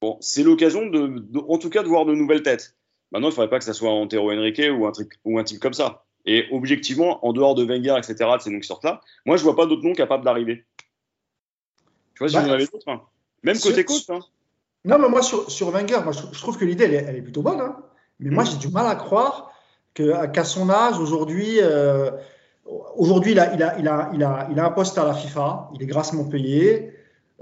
bon, 0.00 0.16
c'est 0.20 0.42
l'occasion, 0.42 0.86
de, 0.86 1.06
de- 1.18 1.40
en 1.48 1.58
tout 1.58 1.70
cas, 1.70 1.82
de 1.82 1.88
voir 1.88 2.04
de 2.06 2.14
nouvelles 2.14 2.42
têtes. 2.42 2.74
Maintenant, 3.12 3.28
il 3.28 3.30
ne 3.30 3.34
faudrait 3.34 3.50
pas 3.50 3.58
que 3.58 3.64
ça 3.64 3.72
soit 3.74 3.90
Antero 3.90 4.32
Henrique 4.32 4.60
ou 4.76 4.86
un, 4.86 4.92
truc, 4.92 5.12
ou 5.24 5.38
un 5.38 5.44
type 5.44 5.60
comme 5.60 5.74
ça. 5.74 6.04
Et 6.24 6.46
objectivement, 6.50 7.24
en 7.24 7.32
dehors 7.32 7.54
de 7.54 7.64
Wenger, 7.64 7.94
etc., 7.98 8.14
de 8.36 8.42
ces 8.42 8.50
noms 8.50 8.58
qui 8.60 8.66
sortent 8.66 8.84
là, 8.84 9.00
moi, 9.24 9.36
je 9.36 9.44
vois 9.44 9.54
pas 9.54 9.66
d'autres 9.66 9.84
noms 9.84 9.92
capables 9.94 10.24
d'arriver. 10.24 10.64
Tu 12.14 12.18
vois, 12.20 12.28
si 12.28 12.34
Bah, 12.34 12.42
vous 12.42 12.48
en 12.48 12.52
avez 12.52 12.66
d'autres, 12.66 12.88
hein. 12.88 13.02
même 13.44 13.58
côté 13.58 13.84
coach. 13.84 14.08
Hein. 14.10 14.20
Non, 14.84 14.98
mais 14.98 15.08
moi, 15.08 15.22
sur, 15.22 15.50
sur 15.50 15.70
Wenger, 15.70 16.00
moi, 16.02 16.12
je, 16.12 16.22
je 16.32 16.40
trouve 16.40 16.58
que 16.58 16.64
l'idée, 16.64 16.84
elle, 16.84 16.94
est- 16.94 17.04
elle 17.08 17.16
est 17.16 17.22
plutôt 17.22 17.42
bonne. 17.42 17.60
hein. 17.60 17.76
Mais 18.18 18.30
moi, 18.30 18.42
Mm. 18.42 18.46
j'ai 18.46 18.56
du 18.56 18.68
mal 18.68 18.86
à 18.86 18.94
croire 18.96 19.52
qu'à 19.94 20.44
son 20.44 20.68
âge, 20.70 20.98
aujourd'hui, 20.98 21.58
euh, 21.60 22.10
aujourd'hui 22.96 23.32
il, 23.32 23.38
a, 23.40 23.54
il, 23.54 23.62
a, 23.62 23.78
il, 23.78 23.88
a, 23.88 24.10
il, 24.14 24.22
a, 24.24 24.48
il 24.50 24.58
a 24.60 24.66
un 24.66 24.70
poste 24.70 24.98
à 24.98 25.04
la 25.04 25.14
FIFA, 25.14 25.70
il 25.74 25.82
est 25.82 25.86
grassement 25.86 26.24
payé. 26.24 26.92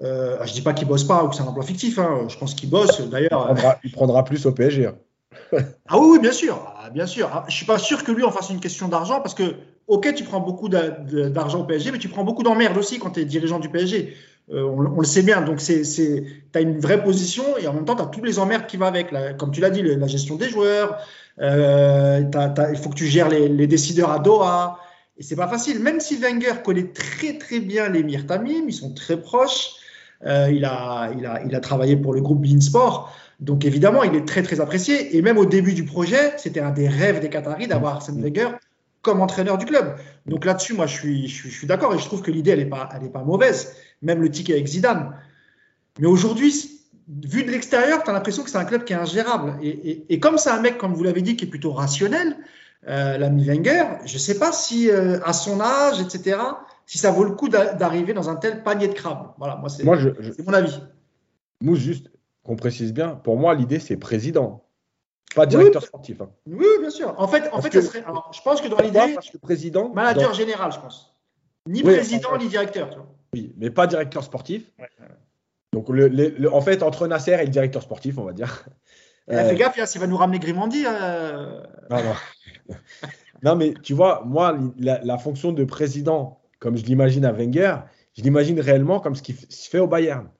Euh, 0.03 0.39
je 0.45 0.53
dis 0.53 0.62
pas 0.62 0.73
qu'il 0.73 0.89
bosse 0.89 1.05
pas 1.05 1.23
ou 1.25 1.29
que 1.29 1.37
c'est 1.37 1.43
un 1.43 1.47
emploi 1.47 1.65
fictif. 1.65 1.99
hein. 1.99 2.27
Je 2.29 2.37
pense 2.37 2.55
qu'il 2.55 2.69
bosse. 2.69 2.99
Il 2.99 3.11
D'ailleurs, 3.11 3.45
prendra, 3.47 3.79
il 3.85 3.93
prendra 3.93 4.25
plus 4.25 4.45
au 4.47 4.53
PSG. 4.53 4.87
hein. 4.87 4.97
Ah 5.89 5.99
oui, 5.99 6.07
oui, 6.12 6.19
bien 6.19 6.33
sûr, 6.33 6.57
Ah, 6.79 6.91
bien 6.91 7.07
sûr. 7.07 7.29
Ah, 7.33 7.45
Je 7.49 7.55
suis 7.55 7.66
pas 7.66 7.79
sûr 7.79 8.05
que 8.05 8.12
lui 8.12 8.25
en 8.25 8.31
fasse 8.31 8.51
une 8.51 8.61
question 8.61 8.89
d'argent 8.89 9.21
parce 9.21 9.35
que, 9.35 9.55
ok, 9.87 10.15
tu 10.15 10.25
prends 10.25 10.41
beaucoup 10.41 10.69
d'argent 10.69 11.61
au 11.61 11.65
PSG, 11.65 11.93
mais 11.93 11.99
tu 11.99 12.09
prends 12.09 12.25
beaucoup 12.25 12.43
d'emmerdes 12.43 12.77
aussi 12.79 12.99
quand 12.99 13.11
tu 13.11 13.21
es 13.21 13.25
dirigeant 13.25 13.59
du 13.61 13.69
PSG. 13.69 14.16
Euh, 14.53 14.62
on, 14.62 14.79
on 14.97 15.01
le 15.01 15.05
sait 15.07 15.23
bien. 15.23 15.43
Donc, 15.43 15.59
tu 15.59 15.73
as 16.55 16.61
une 16.61 16.79
vraie 16.81 17.03
position 17.03 17.45
et 17.59 17.66
en 17.69 17.73
même 17.75 17.85
temps, 17.85 17.97
tu 17.97 18.03
as 18.03 18.07
tous 18.07 18.25
les 18.25 18.39
emmerdes 18.39 18.66
qui 18.66 18.77
vont 18.79 18.87
avec. 18.87 19.12
Comme 19.39 19.51
tu 19.51 19.61
l'as 19.61 19.71
dit, 19.71 19.83
le- 19.83 19.95
la 19.97 20.07
gestion 20.07 20.37
des 20.37 20.49
joueurs. 20.49 20.99
euh, 21.41 22.23
il 22.73 22.79
faut 22.79 22.91
que 22.91 22.95
tu 22.95 23.07
gères 23.07 23.29
les, 23.29 23.49
les 23.49 23.66
décideurs 23.66 24.11
à 24.11 24.19
Doha. 24.19 24.79
Et 25.19 25.23
c'est 25.23 25.37
pas 25.37 25.49
facile. 25.49 25.81
Même 25.81 26.01
si 26.01 26.16
Wenger 26.16 26.62
connaît 26.65 26.93
très 26.93 27.39
très 27.39 27.61
bien 27.61 27.89
les 27.89 28.03
Tamim, 28.27 28.65
ils 28.66 28.73
sont 28.73 28.93
très 28.95 29.21
proches. 29.21 29.71
Euh, 30.27 30.51
il, 30.51 30.65
a, 30.65 31.11
il, 31.17 31.27
a, 31.27 31.43
il 31.45 31.55
a 31.55 31.61
travaillé 31.61 31.97
pour 31.97 32.15
le 32.15 32.21
groupe 32.21 32.41
Beansport. 32.43 33.15
Donc 33.41 33.65
évidemment, 33.65 34.03
il 34.05 34.15
est 34.15 34.27
très 34.27 34.43
très 34.43 34.61
apprécié. 34.61 35.17
Et 35.17 35.23
même 35.23 35.39
au 35.39 35.47
début 35.47 35.75
du 35.75 35.85
projet, 35.85 36.33
c'était 36.37 36.61
un 36.61 36.71
des 36.71 36.89
rêves 36.89 37.21
des 37.21 37.29
Qataris 37.29 37.67
d'avoir 37.67 37.97
Arsène 37.97 38.23
Wenger 38.23 38.49
comme 39.03 39.21
entraîneur 39.21 39.59
du 39.59 39.67
club. 39.67 39.97
Donc 40.27 40.45
là-dessus, 40.47 40.73
moi, 40.73 40.87
je 40.87 40.95
suis, 40.95 41.29
je 41.29 41.35
suis, 41.35 41.51
je 41.51 41.59
suis 41.59 41.67
d'accord 41.67 41.95
et 41.95 41.99
je 41.99 42.05
trouve 42.05 42.23
que 42.23 42.31
l'idée, 42.31 42.53
elle 42.53 42.61
n'est 42.61 42.65
pas, 42.65 42.89
pas 43.13 43.23
mauvaise. 43.23 43.75
Même 44.01 44.23
le 44.23 44.31
ticket 44.31 44.55
avec 44.55 44.67
Zidane. 44.67 45.15
Mais 46.01 46.07
aujourd'hui, 46.07 46.81
vu 47.23 47.45
de 47.45 47.51
l'extérieur, 47.51 48.03
tu 48.03 48.11
as 48.11 48.13
l'impression 48.15 48.43
que 48.43 48.51
c'est 48.51 48.57
un 48.57 48.65
club 48.65 48.85
qui 48.85 48.95
est 48.95 48.97
ingérable. 48.97 49.59
Et, 49.63 49.69
et, 49.69 50.05
et 50.09 50.21
comme 50.21 50.39
c'est 50.39 50.51
un 50.51 50.61
mec, 50.61 50.79
comme 50.79 50.95
vous 50.95 51.05
l'avez 51.05 51.21
dit, 51.21 51.37
qui 51.37 51.45
est 51.45 51.49
plutôt 51.49 51.73
rationnel, 51.73 52.37
euh, 52.89 53.19
l'ami 53.19 53.45
Wenger, 53.47 53.85
je 54.05 54.15
ne 54.15 54.19
sais 54.19 54.39
pas 54.39 54.53
si 54.53 54.91
euh, 54.91 55.19
à 55.25 55.33
son 55.33 55.61
âge, 55.61 56.01
etc., 56.01 56.39
si 56.86 56.98
ça 56.98 57.11
vaut 57.11 57.24
le 57.24 57.32
coup 57.32 57.48
d'a- 57.48 57.74
d'arriver 57.74 58.12
dans 58.15 58.28
un 58.28 58.36
tel 58.36 58.62
panier 58.62 58.89
de 58.89 58.93
crabes. 58.93 59.32
Voilà, 59.39 59.56
moi, 59.56 59.69
c'est 59.69 59.85
mon 59.85 60.52
avis. 60.52 60.81
Mousse, 61.61 61.78
juste 61.78 62.11
qu'on 62.43 62.56
précise 62.56 62.93
bien, 62.93 63.11
pour 63.16 63.36
moi, 63.39 63.55
l'idée, 63.55 63.78
c'est 63.78 63.97
président, 63.97 64.65
pas 65.35 65.47
directeur 65.47 65.82
Oui. 65.82 65.89
sportif. 65.89 66.20
hein. 66.20 66.31
Oui, 66.47 66.66
bien 66.81 66.90
sûr. 66.90 67.15
En 67.19 67.27
fait, 67.27 67.47
en 67.48 67.52
Parce 67.52 67.62
fait 67.65 67.70
que- 67.70 67.81
ça 67.81 67.86
serait, 67.89 68.05
alors, 68.05 68.31
je 68.35 68.40
pense 68.43 68.61
que 68.61 68.69
dans 68.69 68.77
l'idée, 68.78 69.16
président. 69.43 69.89
manager 69.94 70.28
dans- 70.28 70.35
général, 70.35 70.73
je 70.73 70.78
pense. 70.81 71.15
Ni 71.66 71.82
Oui, 71.82 71.94
président, 71.94 72.28
enfin, 72.28 72.39
ni 72.39 72.48
directeur. 72.48 72.90
tu 72.90 72.97
vois. 72.97 73.06
Oui, 73.32 73.55
mais 73.56 73.70
pas 73.70 73.86
directeur 73.86 74.23
sportif. 74.23 74.70
Donc, 75.73 75.89
le, 75.89 76.09
le- 76.09 76.28
le- 76.39 76.52
en 76.52 76.61
fait, 76.61 76.82
entre 76.82 77.06
Nasser 77.09 77.32
et 77.32 77.44
le 77.44 77.48
directeur 77.51 77.82
sportif, 77.82 78.19
on 78.19 78.24
va 78.24 78.32
dire. 78.32 78.65
Eh, 79.28 79.35
Euh, 79.35 79.48
Fais 79.48 79.56
gaffe, 79.56 79.77
là, 79.78 79.86
s'il 79.86 80.01
va 80.02 80.06
nous 80.06 80.19
ramener 80.19 80.39
Grimandi. 80.39 80.85
euh, 80.86 81.62
Non, 81.90 81.97
non. 81.97 82.15
non, 83.43 83.56
mais 83.56 83.73
tu 83.82 83.94
vois, 83.94 84.23
moi, 84.27 84.56
la, 84.78 85.01
la 85.02 85.16
fonction 85.19 85.51
de 85.52 85.65
président, 85.65 86.40
comme 86.65 86.78
je 86.78 86.85
l'imagine 86.86 87.27
à 87.27 87.32
Wenger, 87.32 87.77
je 88.16 88.23
l'imagine 88.23 88.59
réellement 88.59 88.99
comme 88.99 89.15
ce 89.15 89.20
qui 89.20 89.35
se 89.35 89.69
fait 89.69 89.81
au 89.81 89.86
Bayern. 89.86 90.31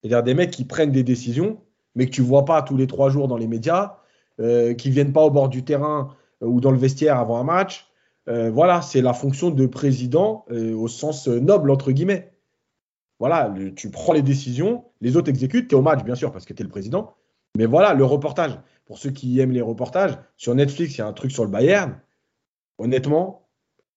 C'est-à-dire 0.00 0.22
des 0.22 0.34
mecs 0.34 0.52
qui 0.52 0.64
prennent 0.64 0.92
des 0.92 1.02
décisions, 1.02 1.60
mais 1.96 2.06
que 2.06 2.12
tu 2.12 2.22
vois 2.22 2.44
pas 2.44 2.62
tous 2.62 2.76
les 2.76 2.86
trois 2.86 3.10
jours 3.10 3.26
dans 3.26 3.36
les 3.36 3.48
médias, 3.48 3.96
euh, 4.40 4.74
qui 4.74 4.90
viennent 4.90 5.12
pas 5.12 5.22
au 5.22 5.32
bord 5.32 5.48
du 5.48 5.64
terrain 5.64 6.14
euh, 6.42 6.46
ou 6.46 6.60
dans 6.60 6.70
le 6.70 6.78
vestiaire 6.78 7.18
avant 7.18 7.38
un 7.38 7.42
match. 7.42 7.88
Euh, 8.28 8.52
voilà, 8.52 8.82
c'est 8.82 9.02
la 9.02 9.12
fonction 9.12 9.50
de 9.50 9.66
président 9.66 10.44
euh, 10.52 10.76
au 10.76 10.86
sens 10.86 11.26
noble, 11.26 11.72
entre 11.72 11.90
guillemets. 11.90 12.30
Voilà, 13.18 13.52
tu 13.74 13.90
prends 13.90 14.12
les 14.12 14.22
décisions, 14.22 14.84
les 15.00 15.16
autres 15.16 15.28
exécutent, 15.28 15.66
tu 15.66 15.74
es 15.74 15.78
au 15.78 15.82
match, 15.82 16.04
bien 16.04 16.14
sûr, 16.14 16.30
parce 16.30 16.44
que 16.44 16.52
tu 16.52 16.62
es 16.62 16.64
le 16.64 16.70
président. 16.70 17.14
Mais 17.56 17.66
voilà, 17.66 17.94
le 17.94 18.04
reportage, 18.04 18.56
pour 18.84 18.98
ceux 18.98 19.10
qui 19.10 19.40
aiment 19.40 19.52
les 19.52 19.60
reportages, 19.60 20.16
sur 20.36 20.54
Netflix, 20.54 20.94
il 20.94 20.98
y 20.98 21.00
a 21.00 21.06
un 21.08 21.12
truc 21.12 21.32
sur 21.32 21.44
le 21.44 21.50
Bayern. 21.50 21.98
Honnêtement, 22.78 23.43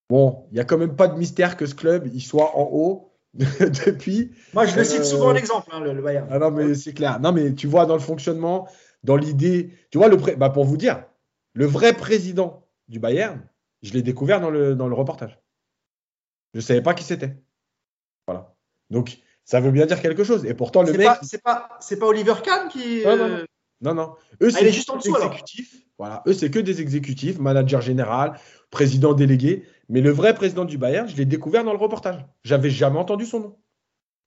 bon, 0.09 0.45
il 0.51 0.55
n'y 0.55 0.59
a 0.59 0.63
quand 0.65 0.77
même 0.77 0.95
pas 0.95 1.07
de 1.07 1.17
mystère 1.17 1.57
que 1.57 1.65
ce 1.65 1.75
club 1.75 2.07
il 2.13 2.21
soit 2.21 2.55
en 2.57 2.69
haut 2.71 3.11
depuis. 3.33 4.31
Moi, 4.53 4.65
je 4.65 4.75
le 4.75 4.83
cite 4.83 5.01
Euh, 5.01 5.03
souvent 5.03 5.27
en 5.29 5.35
exemple, 5.35 5.67
hein, 5.71 5.79
le, 5.79 5.93
le 5.93 6.01
Bayern. 6.01 6.27
Ah 6.31 6.39
non, 6.39 6.51
mais 6.51 6.73
c'est 6.75 6.93
clair. 6.93 7.19
Non, 7.19 7.31
mais 7.31 7.53
tu 7.53 7.67
vois, 7.67 7.85
dans 7.85 7.93
le 7.93 7.99
fonctionnement, 8.01 8.67
dans 9.03 9.15
l'idée, 9.15 9.71
tu 9.91 9.97
vois, 9.97 10.07
le 10.07 10.17
pré- 10.17 10.35
bah, 10.35 10.49
pour 10.49 10.65
vous 10.65 10.77
dire, 10.77 11.03
le 11.53 11.65
vrai 11.65 11.93
président 11.93 12.65
du 12.87 12.99
Bayern, 12.99 13.41
je 13.83 13.93
l'ai 13.93 14.01
découvert 14.01 14.41
dans 14.41 14.49
le, 14.49 14.75
dans 14.75 14.87
le 14.87 14.95
reportage. 14.95 15.39
Je 16.53 16.59
ne 16.59 16.63
savais 16.63 16.81
pas 16.81 16.93
qui 16.95 17.03
c'était. 17.03 17.37
Voilà. 18.27 18.55
Donc, 18.89 19.19
ça 19.45 19.59
veut 19.59 19.71
bien 19.71 19.85
dire 19.85 20.01
quelque 20.01 20.23
chose. 20.23 20.45
Et 20.45 20.53
pourtant, 20.53 20.81
le 20.81 20.91
C'est 20.91 20.97
mec. 20.97 21.09
c'est 21.21 21.41
pas, 21.43 21.69
c'est 21.79 21.99
pas 21.99 22.07
Oliver 22.07 22.33
Kahn 22.43 22.69
qui. 22.69 23.03
Non, 23.05 23.17
non, 23.17 23.45
Non, 23.81 23.93
non. 23.93 24.15
Eux, 24.41 24.49
Ah, 24.55 24.57
il 24.61 24.67
est 24.67 24.69
que 24.69 24.75
juste 24.75 24.89
en 24.89 24.93
des 24.93 24.99
dessous, 24.99 25.15
alors. 25.15 25.27
exécutifs. 25.31 25.75
Voilà. 25.99 26.23
Eux, 26.27 26.33
c'est 26.33 26.49
que 26.49 26.59
des 26.59 26.81
exécutifs, 26.81 27.37
manager 27.39 27.81
général, 27.81 28.39
président 28.71 29.13
délégué. 29.13 29.63
Mais 29.89 30.01
le 30.01 30.11
vrai 30.11 30.33
président 30.33 30.65
du 30.65 30.77
Bayern, 30.77 31.07
je 31.07 31.15
l'ai 31.15 31.25
découvert 31.25 31.63
dans 31.63 31.71
le 31.71 31.77
reportage. 31.77 32.25
J'avais 32.43 32.69
jamais 32.69 32.99
entendu 32.99 33.25
son 33.25 33.39
nom. 33.39 33.55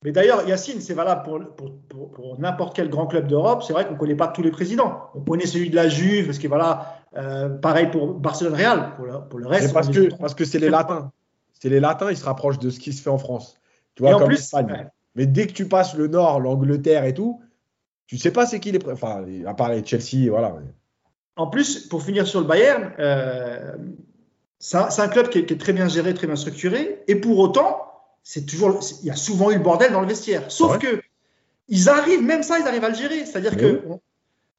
Mais 0.02 0.12
d'ailleurs, 0.12 0.48
Yacine, 0.48 0.80
c'est 0.80 0.94
valable 0.94 1.22
pour, 1.24 1.38
pour, 1.56 1.78
pour, 1.88 2.10
pour 2.12 2.40
n'importe 2.40 2.74
quel 2.74 2.88
grand 2.88 3.06
club 3.06 3.26
d'Europe. 3.26 3.62
C'est 3.62 3.74
vrai 3.74 3.84
qu'on 3.86 3.92
ne 3.92 3.98
connaît 3.98 4.14
pas 4.14 4.28
tous 4.28 4.42
les 4.42 4.50
présidents. 4.50 5.10
On 5.14 5.20
connaît 5.20 5.44
celui 5.44 5.68
de 5.68 5.76
la 5.76 5.90
Juve, 5.90 6.24
parce 6.26 6.38
que 6.38 6.48
voilà, 6.48 6.96
euh, 7.18 7.50
pareil 7.50 7.88
pour 7.90 8.14
Barcelone-Real. 8.14 8.94
Pour 8.96 9.04
le, 9.04 9.20
pour 9.28 9.38
le 9.38 9.46
reste, 9.46 9.66
C'est 9.68 9.72
parce 9.74 9.90
que 9.90 10.14
parce 10.16 10.34
que 10.34 10.46
c'est 10.46 10.58
les 10.58 10.70
latins. 10.70 11.12
C'est 11.52 11.68
les 11.68 11.80
latins, 11.80 12.10
ils 12.10 12.16
se 12.16 12.24
rapprochent 12.24 12.58
de 12.58 12.70
ce 12.70 12.80
qui 12.80 12.94
se 12.94 13.02
fait 13.02 13.10
en 13.10 13.18
France. 13.18 13.58
Tu 13.94 14.02
Et 14.02 14.06
vois, 14.06 14.14
en 14.14 14.18
comme 14.20 14.28
plus, 14.28 14.36
l'Espagne. 14.36 14.72
ouais. 14.72 14.86
Mais 15.16 15.26
dès 15.26 15.46
que 15.46 15.52
tu 15.52 15.68
passes 15.68 15.94
le 15.94 16.06
Nord, 16.06 16.40
l'Angleterre 16.40 17.04
et 17.04 17.12
tout, 17.12 17.42
tu 18.06 18.16
sais 18.16 18.30
pas 18.30 18.46
c'est 18.46 18.58
qui 18.60 18.72
les. 18.72 18.78
Enfin, 18.90 19.26
à 19.44 19.52
part 19.52 19.68
les 19.68 19.84
Chelsea, 19.84 20.30
voilà. 20.30 20.54
En 21.36 21.48
plus, 21.48 21.86
pour 21.88 22.02
finir 22.02 22.26
sur 22.26 22.40
le 22.40 22.46
Bayern, 22.46 22.92
euh, 22.98 23.76
c'est 24.60 24.76
un, 25.02 25.08
club 25.08 25.28
qui 25.30 25.38
est, 25.40 25.46
qui 25.46 25.54
est 25.54 25.58
très 25.58 25.72
bien 25.72 25.88
géré, 25.88 26.14
très 26.14 26.26
bien 26.28 26.36
structuré. 26.36 27.02
Et 27.08 27.16
pour 27.16 27.38
autant, 27.38 27.80
c'est 28.22 28.46
toujours, 28.46 28.78
il 29.02 29.06
y 29.08 29.10
a 29.10 29.16
souvent 29.16 29.50
eu 29.50 29.54
le 29.54 29.60
bordel 29.60 29.90
dans 29.92 30.00
le 30.02 30.06
vestiaire. 30.06 30.44
Sauf 30.52 30.72
Ouais. 30.72 30.78
que 30.78 31.02
ils 31.68 31.88
arrivent, 31.88 32.22
même 32.22 32.42
ça, 32.42 32.58
ils 32.58 32.66
arrivent 32.68 32.84
à 32.84 32.90
le 32.90 32.94
gérer. 32.94 33.24
C'est-à-dire 33.24 33.52
Mais 33.56 33.60
que 33.60 33.66
oui. 33.66 33.78
on, 33.88 34.00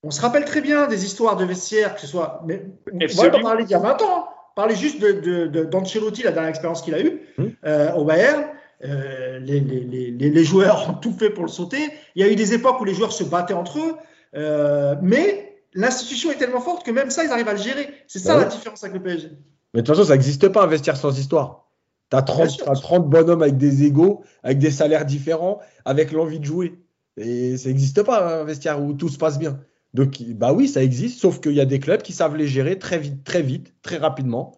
on 0.03 0.11
se 0.11 0.19
rappelle 0.22 0.44
très 0.45 0.61
bien 0.61 0.88
des 0.88 1.06
histoires 1.06 1.38
de 1.38 1.45
vestiaire, 1.45 1.94
que 1.95 2.02
ce 2.02 2.07
soit. 2.07 2.41
Mais, 2.48 2.65
on 2.91 2.98
va 3.22 3.30
pas 3.30 3.40
parler 3.41 3.64
d'il 3.64 3.72
y 3.72 3.76
a 3.76 3.80
20 3.80 4.02
ans. 4.02 4.18
hein. 4.18 4.26
Parler 4.56 4.76
juste 4.76 4.99
de, 4.99 5.11
de, 5.14 5.48
de- 5.48 5.64
d'Ancelotti, 5.64 6.23
la 6.23 6.32
dernière 6.32 6.49
expérience 6.49 6.82
qu'il 6.82 6.94
a 6.95 6.99
eue 6.99 7.22
Hum. 7.38 7.52
euh, 7.65 7.94
au 7.94 8.03
Bayern. 8.03 8.44
Euh, 8.84 9.40
les, 9.40 9.60
les, 9.60 10.11
les, 10.11 10.44
joueurs 10.44 10.90
ont 10.90 10.94
tout 10.95 11.14
fait 11.18 11.30
pour 11.30 11.44
le 11.44 11.49
sauter. 11.49 11.78
Il 12.15 12.26
y 12.26 12.28
a 12.28 12.32
eu 12.32 12.36
des 12.36 12.53
époques 12.56 12.82
où 12.82 12.84
les 12.86 12.95
joueurs 12.95 13.14
se 13.14 13.23
battaient 13.23 13.53
entre 13.53 13.78
eux. 13.80 13.95
Euh, 14.36 14.95
mais 15.03 15.56
l'institution 15.76 16.32
est 16.32 16.36
tellement 16.36 16.60
forte 16.61 16.84
que 16.86 16.91
même 16.91 17.11
ça, 17.11 17.23
ils 17.23 17.30
arrivent 17.32 17.48
à 17.48 17.53
le 17.53 17.60
gérer. 17.60 17.88
C'est 18.07 18.19
ça 18.19 18.34
Bah 18.34 18.41
la 18.41 18.48
oui. 18.48 18.53
différence 18.56 18.84
avec 18.84 18.95
le 18.95 19.03
PSG. 19.03 19.30
Mais 19.73 19.81
de 19.81 19.85
toute 19.85 19.95
façon, 19.95 20.07
ça 20.07 20.14
n'existe 20.14 20.49
pas 20.49 20.64
un 20.64 20.68
vestiaire 20.68 20.98
sans 20.98 21.18
histoire. 21.18 21.69
Tu 22.10 22.18
as 22.18 22.22
30, 22.23 22.38
Bien 22.38 22.49
sûr. 22.49 22.65
t'as 22.65 22.73
30 22.73 23.10
bonhommes 23.10 23.41
avec 23.41 23.57
des 23.57 23.84
égaux, 23.84 24.23
avec 24.43 24.60
des 24.60 24.72
salaires 24.72 25.06
différents, 25.06 25.60
avec 25.85 26.11
l'envie 26.11 26.39
de 26.39 26.45
jouer. 26.45 26.80
Et 27.18 27.57
ça 27.57 27.69
n'existe 27.69 28.03
pas 28.03 28.41
un 28.41 28.43
vestiaire 28.43 28.81
où 28.81 28.93
tout 28.93 29.10
se 29.10 29.18
passe 29.18 29.39
bien. 29.39 29.60
Donc, 29.93 30.22
bah 30.35 30.53
oui, 30.53 30.68
ça 30.68 30.84
existe, 30.84 31.19
sauf 31.19 31.39
qu'il 31.41 31.53
y 31.53 31.61
a 31.61 31.65
des 31.65 31.80
clubs 31.80 32.02
qui 32.02 32.14
savent 32.14 32.35
les 32.35 32.48
gérer 32.48 32.80
très 32.80 32.98
vite, 32.98 33.23
très 33.23 33.41
vite, 33.41 33.73
très 33.81 33.98
rapidement. 33.98 34.57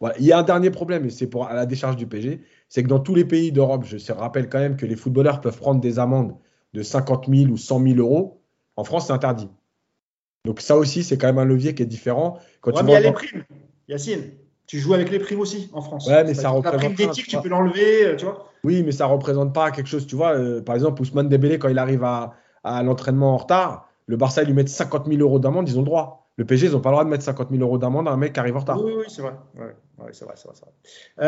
Voilà. 0.00 0.14
Il 0.18 0.24
y 0.24 0.32
a 0.32 0.38
un 0.38 0.42
dernier 0.42 0.70
problème, 0.70 1.04
et 1.06 1.10
c'est 1.10 1.26
pour 1.26 1.46
à 1.46 1.54
la 1.54 1.66
décharge 1.66 1.96
du 1.96 2.06
PSG, 2.06 2.40
c'est 2.70 2.82
que 2.82 2.88
dans 2.88 3.00
tous 3.00 3.14
les 3.14 3.26
pays 3.26 3.52
d'Europe, 3.52 3.84
je 3.84 4.12
rappelle 4.12 4.48
quand 4.48 4.58
même 4.58 4.76
que 4.76 4.86
les 4.86 4.96
footballeurs 4.96 5.42
peuvent 5.42 5.58
prendre 5.58 5.80
des 5.80 5.98
amendes 5.98 6.34
de 6.72 6.82
50 6.82 7.26
000 7.28 7.50
ou 7.50 7.58
100 7.58 7.82
000 7.82 7.96
euros. 7.98 8.40
En 8.76 8.84
France, 8.84 9.08
c'est 9.08 9.12
interdit. 9.12 9.48
Donc 10.46 10.60
ça 10.62 10.76
aussi, 10.78 11.04
c'est 11.04 11.18
quand 11.18 11.26
même 11.26 11.38
un 11.38 11.44
levier 11.44 11.74
qui 11.74 11.82
est 11.82 11.86
différent. 11.86 12.38
Quand 12.62 12.70
Ouais, 12.72 12.78
tu 12.78 12.84
mais 12.84 12.92
il 12.92 12.94
y 12.94 12.96
a 12.96 13.00
les 13.00 13.12
primes, 13.12 13.44
Yacine. 13.88 14.22
Tu 14.70 14.78
joues 14.78 14.94
avec 14.94 15.10
les 15.10 15.18
primes 15.18 15.40
aussi 15.40 15.68
en 15.72 15.82
France. 15.82 16.06
Ouais, 16.06 16.22
mais 16.22 16.32
ça 16.32 16.44
La 16.44 16.50
représente 16.50 16.78
prime 16.78 16.94
d'éthique, 16.94 17.26
tu 17.26 17.36
peux 17.40 17.48
l'enlever, 17.48 18.06
euh, 18.06 18.14
tu 18.14 18.24
vois. 18.24 18.46
Oui, 18.62 18.84
mais 18.84 18.92
ça 18.92 19.06
représente 19.06 19.52
pas 19.52 19.72
quelque 19.72 19.88
chose. 19.88 20.06
Tu 20.06 20.14
vois, 20.14 20.36
euh, 20.36 20.62
par 20.62 20.76
exemple, 20.76 21.02
Ousmane 21.02 21.28
Dembélé, 21.28 21.58
quand 21.58 21.68
il 21.68 21.78
arrive 21.80 22.04
à, 22.04 22.34
à 22.62 22.80
l'entraînement 22.84 23.34
en 23.34 23.36
retard, 23.38 23.88
le 24.06 24.16
Barça, 24.16 24.42
ils 24.42 24.46
lui 24.46 24.54
mettent 24.54 24.68
50 24.68 25.08
000 25.08 25.20
euros 25.22 25.40
d'amende, 25.40 25.68
ils 25.68 25.76
ont 25.76 25.80
le 25.80 25.86
droit. 25.86 26.28
Le 26.36 26.44
PSG, 26.44 26.68
ils 26.68 26.72
n'ont 26.74 26.80
pas 26.80 26.90
le 26.90 26.94
droit 26.94 27.04
de 27.04 27.10
mettre 27.10 27.24
50 27.24 27.50
000 27.50 27.60
euros 27.60 27.78
d'amende 27.78 28.06
à 28.06 28.12
un 28.12 28.16
mec 28.16 28.32
qui 28.32 28.38
arrive 28.38 28.56
en 28.56 28.60
retard. 28.60 28.80
Oui, 28.80 28.92
oui, 28.96 29.06
c'est 29.08 29.22
vrai. 29.22 29.32
Ouais, 29.58 29.74
ouais, 29.98 30.10
c'est 30.12 30.24
vrai, 30.24 30.34
c'est 30.36 30.46
vrai, 30.46 30.56
c'est 30.56 30.64
vrai. 30.64 30.72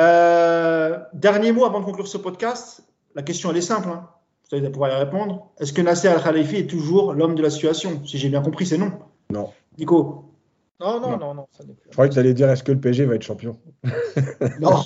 Euh, 0.00 0.98
dernier 1.12 1.50
mot 1.50 1.64
avant 1.64 1.80
de 1.80 1.84
conclure 1.84 2.06
ce 2.06 2.18
podcast. 2.18 2.84
La 3.16 3.22
question, 3.22 3.50
elle 3.50 3.56
est 3.56 3.60
simple. 3.60 3.88
Hein. 3.88 4.08
Vous 4.52 4.56
allez 4.56 4.70
pouvoir 4.70 4.92
y 4.92 4.94
répondre. 5.02 5.48
Est-ce 5.58 5.72
que 5.72 5.82
Nasser 5.82 6.06
Al-Khalifi 6.06 6.58
est 6.58 6.70
toujours 6.70 7.12
l'homme 7.12 7.34
de 7.34 7.42
la 7.42 7.50
situation? 7.50 8.02
Si 8.06 8.18
j'ai 8.18 8.28
bien 8.28 8.40
compris, 8.40 8.66
c'est 8.66 8.78
non. 8.78 8.92
Non. 9.30 9.50
Nico? 9.80 10.31
Non, 10.82 11.00
non, 11.00 11.10
Non. 11.10 11.18
non, 11.18 11.34
non, 11.34 11.46
ça 11.56 11.64
n'est 11.64 11.74
plus. 11.74 11.86
Je 11.88 11.92
croyais 11.92 12.08
que 12.08 12.14
tu 12.14 12.18
allais 12.20 12.34
dire 12.34 12.50
est-ce 12.50 12.62
que 12.64 12.72
le 12.72 12.80
PSG 12.80 13.04
va 13.06 13.14
être 13.14 13.22
champion? 13.22 13.60
Non. 14.60 14.82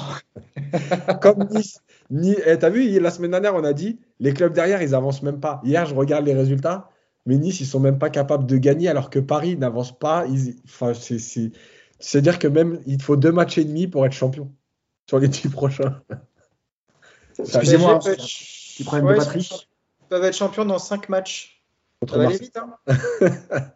Comme 1.23 1.44
Nice. 1.51 1.81
Ni... 2.10 2.36
eh, 2.44 2.59
T'as 2.59 2.68
vu, 2.70 3.01
la 3.01 3.10
semaine 3.10 3.31
dernière, 3.31 3.55
on 3.55 3.64
a 3.64 3.73
dit 3.73 3.98
les 4.20 4.35
clubs 4.35 4.52
derrière, 4.52 4.82
ils 4.82 4.94
avancent 4.94 5.23
même 5.23 5.40
pas. 5.40 5.60
Hier, 5.64 5.86
je 5.86 5.94
regarde 5.94 6.24
les 6.27 6.35
résultats, 6.35 6.90
mais 7.24 7.36
Nice, 7.39 7.60
ils 7.60 7.66
sont 7.66 7.81
même 7.81 7.98
pas 7.98 8.10
capables 8.10 8.47
de 8.47 8.56
gagner 8.59 8.89
alors 8.89 9.09
que 9.10 9.18
Paris 9.18 9.56
n'avance 9.56 9.98
pas. 9.98 10.27
Ils... 10.27 10.56
Enfin, 10.66 10.93
c'est, 10.94 11.18
c'est... 11.18 11.52
C'est-à-dire 11.98 12.39
que 12.39 12.47
même 12.48 12.81
il 12.86 13.01
faut 13.01 13.16
deux 13.16 13.32
matchs 13.32 13.56
et 13.59 13.64
demi 13.64 13.86
pour 13.89 14.05
être 14.05 14.12
champion 14.12 14.52
sur 15.09 15.18
les 15.18 15.28
dix 15.28 15.48
prochains. 15.48 16.02
Excusez-moi, 17.39 17.94
être- 18.06 18.16
petit 18.16 18.85
problème 18.85 19.06
Ouais, 19.06 19.12
de 19.14 19.16
ils 19.16 19.24
batterie. 19.24 19.43
sont- 19.44 19.56
ils 20.02 20.09
peuvent 20.09 20.24
être 20.24 20.36
champions 20.36 20.64
dans 20.64 20.78
5 20.78 21.09
matchs. 21.09 21.62
contre 22.01 22.14
Ça 22.14 22.18
va 22.20 22.27
aller 22.27 22.36
vite, 22.39 22.56
hein 22.59 22.77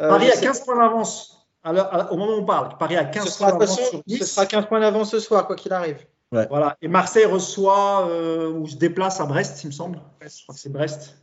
Euh, 0.00 0.08
Paris 0.08 0.30
a 0.30 0.32
sais 0.34 0.46
15 0.46 0.64
points 0.64 0.78
d'avance. 0.78 1.39
À- 1.62 2.10
Au 2.12 2.16
moment 2.16 2.32
où 2.32 2.40
on 2.40 2.44
parle, 2.44 2.76
Paris 2.78 2.96
a 2.96 3.04
pas. 3.04 3.10
15 3.10 3.24
Ce 3.26 3.30
sera, 3.32 3.50
points 3.50 3.58
d'avance 3.58 3.76
sur 3.80 3.86
ce 3.98 4.02
Nice. 4.06 4.32
sera 4.34 4.46
15 4.46 4.66
points 4.66 4.80
d'avance 4.80 5.10
ce 5.10 5.20
soir, 5.20 5.46
quoi 5.46 5.56
qu'il 5.56 5.72
arrive. 5.72 5.98
Voilà. 6.32 6.76
Et 6.80 6.88
Marseille 6.88 7.24
reçoit 7.26 8.06
euh, 8.08 8.48
ou 8.50 8.66
se 8.66 8.76
déplace 8.76 9.20
à 9.20 9.26
Brest, 9.26 9.62
il 9.64 9.66
me 9.68 9.72
semble. 9.72 10.00
Je 10.20 10.42
crois 10.44 10.54
que 10.54 10.60
c'est 10.60 10.72
Brest. 10.72 11.16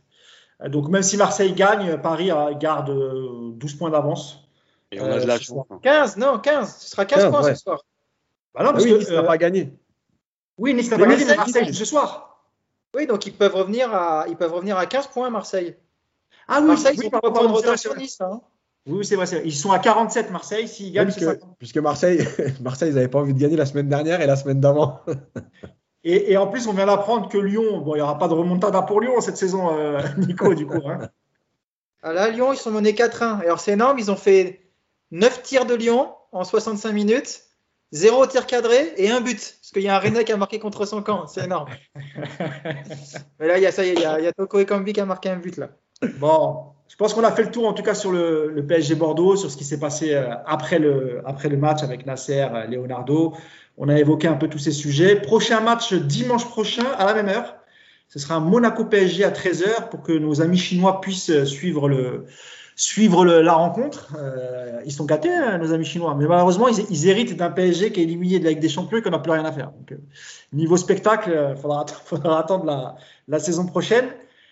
Euh, 0.62 0.68
Donc 0.68 0.88
même 0.88 1.02
si 1.02 1.16
Marseille 1.16 1.52
gagne, 1.54 1.96
Paris 1.98 2.30
euh, 2.30 2.52
garde 2.54 2.90
euh, 2.90 3.50
12 3.54 3.74
points 3.74 3.90
d'avance. 3.90 4.44
Et 4.92 5.00
on 5.00 5.06
a 5.06 5.16
Euh, 5.16 5.20
de 5.20 5.26
la 5.26 5.38
ce 5.38 5.44
chance. 5.44 5.66
soir. 5.66 5.80
15, 5.82 6.16
non, 6.18 6.38
15. 6.38 6.76
Ce 6.78 6.90
sera 6.90 7.04
15, 7.04 7.22
15, 7.24 7.30
points 7.32 7.42
ouais. 7.44 7.54
ce 7.54 7.62
soir. 7.62 7.82
Bah 8.54 8.62
non, 8.62 8.70
Ah 8.70 8.72
parce 8.74 8.84
oui, 8.84 8.90
que, 8.92 8.96
Nice 8.98 9.10
n'a 9.10 9.18
euh, 9.18 9.22
pas 9.22 9.38
gagné. 9.38 9.72
oui, 10.58 10.74
Nice 10.74 10.90
n'a 10.90 10.98
pas 10.98 11.06
gagné, 11.06 11.24
mais 11.24 11.36
Marseille, 11.36 11.74
ce 11.74 11.84
soir. 11.84 12.44
Oui, 12.94 13.06
donc 13.06 13.26
ils 13.26 13.32
peuvent 13.34 13.54
revenir 13.54 13.92
à, 13.94 14.24
ils 14.28 14.36
peuvent 14.36 14.52
revenir 14.54 14.76
à 14.78 14.86
15 14.86 15.08
points, 15.08 15.30
Marseille. 15.30 15.76
Ah 16.48 16.60
oui, 16.60 16.68
Marseille, 16.68 16.96
oui, 16.98 17.04
ils 17.04 17.06
ont 17.16 17.20
pardon, 17.20 17.32
pas 17.32 17.46
de 17.46 17.52
retard 17.52 17.78
sur. 17.78 17.94
Nice. 17.96 18.20
hein. 18.20 18.40
Oui, 18.88 19.04
c'est 19.04 19.16
vrai. 19.16 19.26
Ils 19.44 19.54
sont 19.54 19.70
à 19.70 19.78
47 19.78 20.30
Marseille. 20.30 20.66
S'ils 20.66 20.92
gagnent, 20.92 21.10
c'est 21.10 21.16
puisque, 21.20 21.32
50. 21.40 21.56
puisque 21.58 21.78
Marseille, 21.78 22.26
Marseille, 22.60 22.88
ils 22.90 22.94
n'avaient 22.94 23.08
pas 23.08 23.18
envie 23.20 23.34
de 23.34 23.38
gagner 23.40 23.56
la 23.56 23.66
semaine 23.66 23.88
dernière 23.88 24.20
et 24.20 24.26
la 24.26 24.36
semaine 24.36 24.60
d'avant. 24.60 25.00
Et, 26.04 26.32
et 26.32 26.36
en 26.36 26.46
plus, 26.46 26.66
on 26.68 26.72
vient 26.72 26.86
d'apprendre 26.86 27.28
que 27.28 27.38
Lyon, 27.38 27.78
bon, 27.80 27.94
il 27.94 27.98
n'y 27.98 28.02
aura 28.02 28.18
pas 28.18 28.28
de 28.28 28.34
remontada 28.34 28.82
pour 28.82 29.00
Lyon 29.00 29.20
cette 29.20 29.36
saison, 29.36 29.76
euh, 29.76 30.00
Nico, 30.18 30.54
du 30.54 30.66
coup. 30.66 30.80
hein. 30.88 31.08
Ah 32.02 32.12
là, 32.12 32.30
Lyon, 32.30 32.52
ils 32.52 32.58
sont 32.58 32.70
menés 32.70 32.92
4-1. 32.92 33.40
Alors 33.40 33.60
c'est 33.60 33.72
énorme, 33.72 33.98
ils 33.98 34.10
ont 34.10 34.16
fait 34.16 34.60
9 35.10 35.42
tirs 35.42 35.66
de 35.66 35.74
Lyon 35.74 36.12
en 36.32 36.44
65 36.44 36.92
minutes, 36.92 37.42
0 37.92 38.26
tir 38.26 38.46
cadré 38.46 38.92
et 38.96 39.10
un 39.10 39.20
but. 39.20 39.36
Parce 39.60 39.72
qu'il 39.72 39.82
y 39.82 39.88
a 39.88 39.96
un 39.96 39.98
Rennais 39.98 40.24
qui 40.24 40.32
a 40.32 40.36
marqué 40.36 40.58
contre 40.60 40.86
son 40.86 41.02
camp, 41.02 41.26
c'est 41.26 41.44
énorme. 41.44 41.68
Mais 43.40 43.46
là, 43.48 43.58
il 43.58 43.62
y 43.62 43.66
a 43.66 43.72
ça, 43.72 43.84
il 43.84 43.98
y 43.98 44.04
a, 44.04 44.18
il 44.20 44.24
y 44.24 44.28
a 44.28 44.32
Toko 44.32 44.60
Ekambi 44.60 44.92
qui 44.92 45.00
a 45.00 45.06
marqué 45.06 45.28
un 45.30 45.36
but 45.36 45.56
là. 45.56 45.70
Bon, 46.18 46.64
je 46.88 46.96
pense 46.96 47.12
qu'on 47.14 47.24
a 47.24 47.32
fait 47.32 47.42
le 47.42 47.50
tour 47.50 47.66
en 47.66 47.72
tout 47.72 47.82
cas 47.82 47.94
sur 47.94 48.12
le, 48.12 48.50
le 48.54 48.66
PSG 48.66 48.94
Bordeaux, 48.94 49.36
sur 49.36 49.50
ce 49.50 49.56
qui 49.56 49.64
s'est 49.64 49.80
passé 49.80 50.14
euh, 50.14 50.34
après 50.46 50.78
le, 50.78 51.22
après 51.26 51.48
le 51.48 51.56
match 51.56 51.82
avec 51.82 52.06
Nasser, 52.06 52.46
euh, 52.52 52.66
Leonardo. 52.66 53.34
On 53.76 53.88
a 53.88 53.98
évoqué 53.98 54.26
un 54.28 54.34
peu 54.34 54.48
tous 54.48 54.58
ces 54.58 54.72
sujets. 54.72 55.16
Prochain 55.20 55.60
match 55.60 55.92
dimanche 55.94 56.46
prochain 56.48 56.84
à 56.98 57.04
la 57.04 57.14
même 57.14 57.28
heure. 57.28 57.56
Ce 58.08 58.18
sera 58.18 58.36
un 58.36 58.40
Monaco 58.40 58.84
PSG 58.84 59.24
à 59.24 59.30
13h 59.30 59.88
pour 59.90 60.02
que 60.02 60.12
nos 60.12 60.40
amis 60.40 60.56
chinois 60.56 61.00
puissent 61.00 61.30
euh, 61.30 61.44
suivre, 61.44 61.88
le, 61.88 62.24
suivre 62.76 63.24
le- 63.24 63.42
la 63.42 63.52
rencontre. 63.54 64.14
Euh, 64.18 64.80
ils 64.86 64.92
sont 64.92 65.04
gâtés, 65.04 65.32
hein, 65.34 65.58
nos 65.58 65.72
amis 65.72 65.84
chinois. 65.84 66.14
Mais 66.18 66.26
malheureusement, 66.26 66.68
ils, 66.68 66.84
ils 66.90 67.08
héritent 67.08 67.36
d'un 67.36 67.50
PSG 67.50 67.92
qui 67.92 68.00
est 68.00 68.04
éliminé 68.04 68.38
de 68.38 68.44
la 68.44 68.50
Ligue 68.50 68.60
des 68.60 68.68
Champions 68.68 68.98
et 68.98 69.02
qu'on 69.02 69.10
n'a 69.10 69.18
plus 69.18 69.32
rien 69.32 69.44
à 69.44 69.52
faire. 69.52 69.72
Donc, 69.72 69.92
euh, 69.92 69.96
niveau 70.52 70.76
spectacle, 70.76 71.52
il 71.56 71.60
faudra, 71.60 71.84
faudra 72.06 72.38
attendre 72.40 72.64
la, 72.64 72.96
la 73.28 73.38
saison 73.40 73.66
prochaine. 73.66 74.06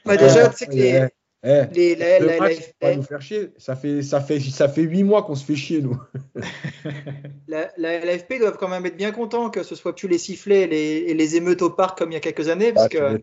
Bah, 0.05 0.17
déjà, 0.17 0.45
Euh, 0.45 0.49
tu 0.51 0.57
sais 0.57 0.67
que 0.67 0.77
les, 0.77 1.09
Eh, 1.49 1.63
les, 1.75 1.95
la, 1.95 2.19
la- 2.19 2.41
match, 2.41 2.55
la- 2.57 2.61
faut 2.61 2.73
pas 2.81 2.95
nous 2.97 3.03
faire 3.03 3.23
chier. 3.23 3.51
Ça 3.57 3.77
fait, 3.77 4.03
ça 4.03 4.21
fait, 4.21 4.41
ça 4.41 4.69
fait 4.69 4.83
8 4.83 5.05
mois 5.05 5.23
qu'on 5.23 5.37
se 5.37 5.45
fait 5.45 5.55
chier, 5.55 5.81
nous. 5.81 5.97
la- 7.49 7.71
la 7.77 7.95
LFP 8.01 8.39
doivent 8.41 8.57
quand 8.59 8.69
même 8.69 8.85
être 8.87 8.97
bien 8.97 9.13
contents 9.13 9.51
que 9.51 9.63
ce 9.63 9.75
soit 9.75 9.95
plus 9.95 10.09
les 10.09 10.19
sifflets 10.19 10.63
et 10.63 10.67
les, 10.67 11.05
et 11.09 11.15
les 11.15 11.37
émeutes 11.37 11.63
au 11.63 11.71
parc 11.71 11.99
comme 11.99 12.11
il 12.11 12.15
y 12.15 12.19
a 12.19 12.21
quelques 12.21 12.49
années, 12.49 12.73
parce 12.73 12.87
Ah, 12.87 12.89
que 12.89 13.21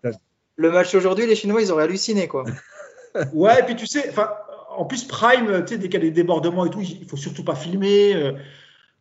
le 0.55 0.71
match 0.71 0.93
aujourd'hui, 0.95 1.25
les 1.25 1.35
Chinois, 1.35 1.61
ils 1.61 1.71
auraient 1.71 1.83
halluciné 1.83 2.27
quoi. 2.27 2.45
Ouais, 3.33 3.59
et 3.59 3.63
puis 3.63 3.75
tu 3.75 3.85
sais, 3.85 4.09
enfin, 4.09 4.31
en 4.75 4.85
plus 4.85 5.03
Prime, 5.03 5.63
tu 5.65 5.73
sais, 5.73 5.77
dès 5.77 5.87
qu'il 5.87 5.93
y 5.93 5.97
a 5.97 5.99
des 6.07 6.11
débordements 6.11 6.65
et 6.65 6.71
tout, 6.71 6.81
il 6.81 7.05
faut 7.07 7.15
surtout 7.17 7.43
pas 7.43 7.53
filmer. 7.53 8.15
euh, 8.15 8.31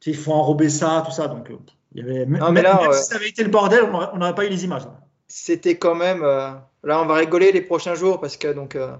tu 0.00 0.10
sais, 0.10 0.10
il 0.10 0.16
faut 0.16 0.32
enrober 0.32 0.68
ça, 0.68 1.02
tout 1.06 1.12
ça. 1.12 1.28
Donc, 1.28 1.48
euh, 1.50 1.54
il 1.94 2.04
y 2.04 2.10
avait. 2.10 2.26
Non, 2.26 2.46
même 2.46 2.52
mais 2.52 2.62
là, 2.62 2.78
même 2.78 2.90
ouais. 2.90 2.96
si 2.96 3.04
ça 3.04 3.16
avait 3.16 3.30
été 3.30 3.42
le 3.42 3.48
bordel, 3.48 3.84
on 3.84 3.94
aurait- 3.94 4.08
on 4.12 4.18
n'aurait 4.18 4.34
pas 4.34 4.44
eu 4.44 4.50
les 4.50 4.64
images. 4.64 4.82
là. 4.84 5.00
C'était 5.28 5.76
quand 5.78 5.94
même. 5.94 6.22
euh, 6.22 6.50
Là, 6.84 7.00
on 7.00 7.06
va 7.06 7.14
rigoler 7.14 7.52
les 7.52 7.62
prochains 7.62 7.94
jours 7.94 8.20
parce 8.20 8.36
que 8.36 8.48
donc 8.52 8.74
euh, 8.76 8.92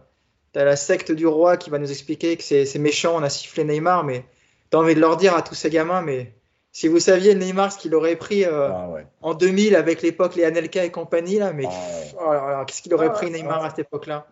t'as 0.52 0.64
la 0.64 0.76
secte 0.76 1.12
du 1.12 1.26
roi 1.26 1.56
qui 1.56 1.70
va 1.70 1.78
nous 1.78 1.90
expliquer 1.90 2.36
que 2.36 2.42
c'est 2.42 2.78
méchant, 2.78 3.14
on 3.16 3.22
a 3.22 3.28
sifflé 3.30 3.64
Neymar, 3.64 4.04
mais 4.04 4.24
t'as 4.70 4.78
envie 4.78 4.94
de 4.94 5.00
leur 5.00 5.16
dire 5.16 5.34
à 5.36 5.42
tous 5.42 5.54
ces 5.54 5.70
gamins, 5.70 6.02
mais 6.02 6.32
si 6.72 6.88
vous 6.88 7.00
saviez 7.00 7.34
Neymar 7.34 7.72
ce 7.72 7.78
qu'il 7.78 7.94
aurait 7.94 8.16
pris 8.16 8.44
euh, 8.44 8.68
Ah 8.72 8.88
ouais. 8.90 9.06
en 9.20 9.34
2000 9.34 9.76
avec 9.76 10.02
l'époque 10.02 10.34
les 10.36 10.44
Anelka 10.44 10.84
et 10.84 10.90
compagnie 10.90 11.38
là, 11.38 11.52
mais 11.52 11.64
Ah 11.66 11.70
ouais. 11.70 12.60
oh 12.60 12.64
qu'est-ce 12.66 12.82
qu'il 12.82 12.94
aurait 12.94 13.08
Ah, 13.08 13.10
pris 13.10 13.26
ah, 13.28 13.30
Neymar 13.30 13.64
à 13.64 13.70
cette 13.70 13.80
époque-là? 13.80 14.26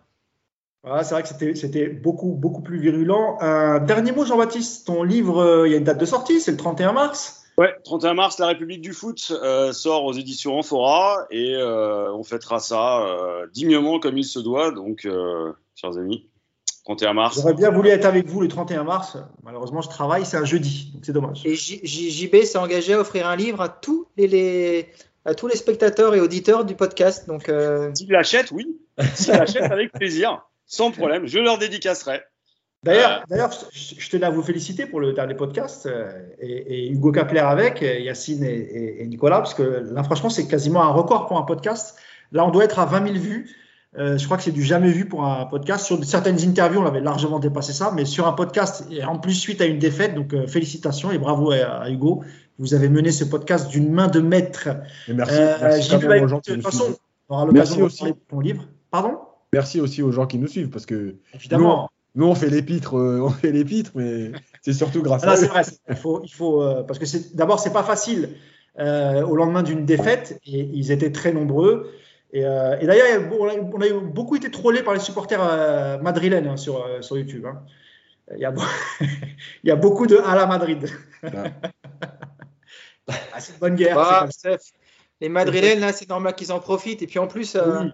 Voilà, 0.83 1.03
c'est 1.03 1.13
vrai 1.13 1.21
que 1.21 1.27
c'était- 1.55 1.89
beaucoup, 1.89 2.31
beaucoup 2.33 2.61
plus 2.61 2.79
virulent. 2.79 3.37
Un 3.39 3.79
dernier 3.79 4.11
mot, 4.13 4.25
Jean-Baptiste. 4.25 4.87
Ton 4.87 5.03
livre, 5.03 5.39
euh, 5.39 5.67
il 5.67 5.71
y 5.71 5.75
a 5.75 5.77
une 5.77 5.83
date 5.83 5.99
de 5.99 6.05
sortie, 6.05 6.41
c'est 6.41 6.49
le 6.49 6.57
31 6.57 6.91
mars. 6.93 7.43
Ouais, 7.59 7.75
31 7.83 8.15
mars, 8.15 8.39
La 8.39 8.47
République 8.47 8.81
du 8.81 8.93
foot 8.93 9.31
euh, 9.31 9.73
sort 9.73 10.05
aux 10.05 10.13
éditions 10.13 10.57
Amphora 10.57 11.27
et 11.29 11.53
euh, 11.55 12.11
on 12.13 12.23
fêtera 12.23 12.59
ça 12.59 13.05
euh, 13.05 13.45
dignement 13.53 13.99
comme 13.99 14.17
il 14.17 14.23
se 14.23 14.39
doit. 14.39 14.71
Donc, 14.71 15.05
euh, 15.05 15.53
chers 15.81 15.97
amis, 15.97 16.29
31 16.85 17.13
mars. 17.13 17.35
J'aurais 17.41 17.53
bien 17.53 17.71
voulu 17.71 17.89
être 17.89 18.05
avec 18.05 18.27
vous 18.27 18.41
le 18.41 18.47
31 18.47 18.83
mars. 18.83 19.17
Malheureusement, 19.43 19.81
je 19.81 19.89
travaille, 19.89 20.25
c'est 20.25 20.37
un 20.37 20.45
jeudi, 20.45 20.91
donc 20.93 21.03
c'est 21.05 21.13
dommage. 21.13 21.41
Et 21.45 21.55
JB 21.55 22.35
s'est 22.43 22.57
engagé 22.57 22.93
à 22.93 22.99
offrir 22.99 23.27
un 23.27 23.35
livre 23.35 23.61
à 23.61 23.69
tous 23.69 24.07
les, 24.17 24.27
les- 24.27 24.87
à 25.25 25.35
tous 25.35 25.47
les 25.47 25.55
spectateurs 25.55 26.15
et 26.15 26.19
auditeurs 26.21 26.65
du 26.65 26.75
podcast. 26.75 27.27
Donc, 27.27 27.47
euh, 27.49 27.91
S'ils 27.93 28.09
l'achètent, 28.09 28.51
oui. 28.51 28.79
S'ils 29.13 29.33
l'achètent, 29.33 29.71
avec 29.71 29.91
plaisir, 29.91 30.41
sans 30.65 30.91
problème. 30.91 31.27
Je 31.27 31.37
leur 31.39 31.57
dédicacerai. 31.59 32.21
D'ailleurs, 32.83 33.23
d'ailleurs, 33.29 33.51
je, 33.71 34.09
tenais 34.09 34.25
à 34.25 34.31
vous 34.31 34.41
féliciter 34.41 34.87
pour 34.87 34.99
le 34.99 35.13
dernier 35.13 35.35
podcast 35.35 35.85
euh, 35.85 36.11
et, 36.39 36.85
et 36.85 36.89
Hugo 36.89 37.11
Kapler 37.11 37.39
avec, 37.41 37.83
euh, 37.83 37.99
Yacine 37.99 38.43
et, 38.43 38.47
et- 38.49 39.03
et 39.03 39.07
Nicolas, 39.07 39.37
parce 39.37 39.53
que 39.53 39.61
là, 39.61 40.01
franchement, 40.03 40.31
c'est 40.31 40.47
quasiment 40.47 40.81
un 40.81 40.89
record 40.91 41.27
pour 41.27 41.37
un 41.37 41.43
podcast. 41.43 41.95
Là, 42.31 42.43
on 42.43 42.49
doit 42.49 42.63
être 42.63 42.79
à 42.79 42.85
20 42.87 43.03
000 43.13 43.19
vues. 43.19 43.55
Euh, 43.97 44.17
je 44.17 44.23
crois 44.25 44.37
que 44.37 44.43
c'est 44.43 44.51
du 44.53 44.63
jamais 44.63 44.89
vu 44.91 45.05
pour 45.05 45.25
un 45.25 45.45
podcast. 45.45 45.85
Sur 45.85 46.01
certaines 46.05 46.39
interviews, 46.47 46.79
on 46.81 46.85
avait 46.85 47.01
largement 47.01 47.39
dépassé 47.39 47.73
ça, 47.73 47.91
mais 47.93 48.05
sur 48.05 48.25
un 48.25 48.31
podcast, 48.31 48.85
et 48.89 49.03
en 49.03 49.17
plus 49.19 49.33
suite 49.33 49.59
à 49.61 49.65
une 49.65 49.79
défaite, 49.79 50.15
donc 50.15 50.33
euh, 50.33 50.47
félicitations 50.47 51.11
et 51.11 51.17
bravo 51.17 51.51
à, 51.51 51.57
à 51.57 51.89
Hugo. 51.89 52.23
Vous 52.57 52.73
avez 52.73 52.87
mené 52.89 53.11
ce 53.11 53.25
podcast 53.25 53.69
d'une 53.69 53.91
main 53.91 54.07
de 54.07 54.19
maître. 54.21 54.69
Et 55.09 55.13
merci, 55.13 55.35
Euh, 55.37 55.57
merci 55.61 55.95
aux 55.95 56.27
gens 56.27 56.37
de 56.37 56.53
toute 56.53 56.61
façon, 56.63 56.85
on 57.27 57.35
aura 57.35 57.45
l'occasion 57.45 57.77
de 57.79 57.83
aussi. 57.83 57.97
parler 57.99 58.13
de 58.13 58.19
ton 58.29 58.39
livre. 58.39 58.63
Pardon? 58.91 59.17
Merci 59.51 59.81
aussi 59.81 60.01
aux 60.01 60.11
gens 60.11 60.25
qui 60.27 60.37
nous 60.37 60.47
suivent 60.47 60.69
parce 60.69 60.85
que 60.85 61.15
Évidemment. 61.33 61.89
nous, 62.15 62.27
on 62.27 62.35
fait 62.35 62.49
l'épître, 62.49 62.97
euh, 62.97 63.19
on 63.21 63.29
fait 63.29 63.51
l'épître, 63.51 63.91
mais 63.95 64.31
c'est 64.61 64.73
surtout 64.73 65.01
grâce 65.01 65.23
Ah 65.23 65.27
non, 65.27 65.33
à 65.33 65.35
c'est 65.35 65.45
eux. 65.45 65.49
vrai. 65.49 65.63
c'est- 65.65 65.79
Il 65.89 65.95
faut, 65.95 66.21
il 66.23 66.31
faut 66.31 66.63
parce 66.87 66.97
que 66.99 67.05
c'est 67.05 67.35
d'abord 67.35 67.59
c'est 67.59 67.73
pas 67.73 67.83
facile 67.83 68.29
au 68.79 69.35
lendemain 69.35 69.63
d'une 69.63 69.83
défaite 69.85 70.39
et 70.45 70.61
ils 70.73 70.91
étaient 70.93 71.11
très 71.11 71.33
nombreux. 71.33 71.91
Et, 72.33 72.45
euh, 72.45 72.79
et 72.79 72.85
d'ailleurs, 72.87 73.21
on 73.39 73.47
a, 73.47 73.53
on 73.55 73.81
a 73.81 73.87
eu 73.87 73.99
beaucoup 73.99 74.35
été 74.37 74.49
trollés 74.49 74.83
par 74.83 74.93
les 74.93 74.99
supporters 75.01 75.41
euh, 75.43 75.97
madrilènes 75.99 76.47
hein, 76.47 76.57
sur, 76.57 76.85
euh, 76.85 77.01
sur 77.01 77.17
YouTube. 77.17 77.45
hein. 77.45 77.61
Il, 78.33 78.39
y 78.39 78.45
a, 78.45 78.51
beau- 78.51 78.61
il 79.01 79.67
y 79.67 79.71
a 79.71 79.75
beaucoup 79.75 80.07
de 80.07 80.17
à 80.17 80.35
la 80.35 80.45
Madrid. 80.45 80.87
Ah, 81.23 81.51
c'est 83.39 83.53
une 83.53 83.59
bonne 83.59 83.75
guerre. 83.75 84.29
c'est 84.31 84.49
bah, 84.49 84.57
comme 84.57 84.59
les 85.19 85.29
Madrilènes, 85.29 85.79
là, 85.81 85.93
c'est 85.93 86.09
normal 86.09 86.33
qu'ils 86.35 86.51
en 86.51 86.59
profitent. 86.59 87.01
Et 87.01 87.07
puis 87.07 87.19
en 87.19 87.27
plus, 87.27 87.55
euh, 87.55 87.81
Oui. 87.83 87.91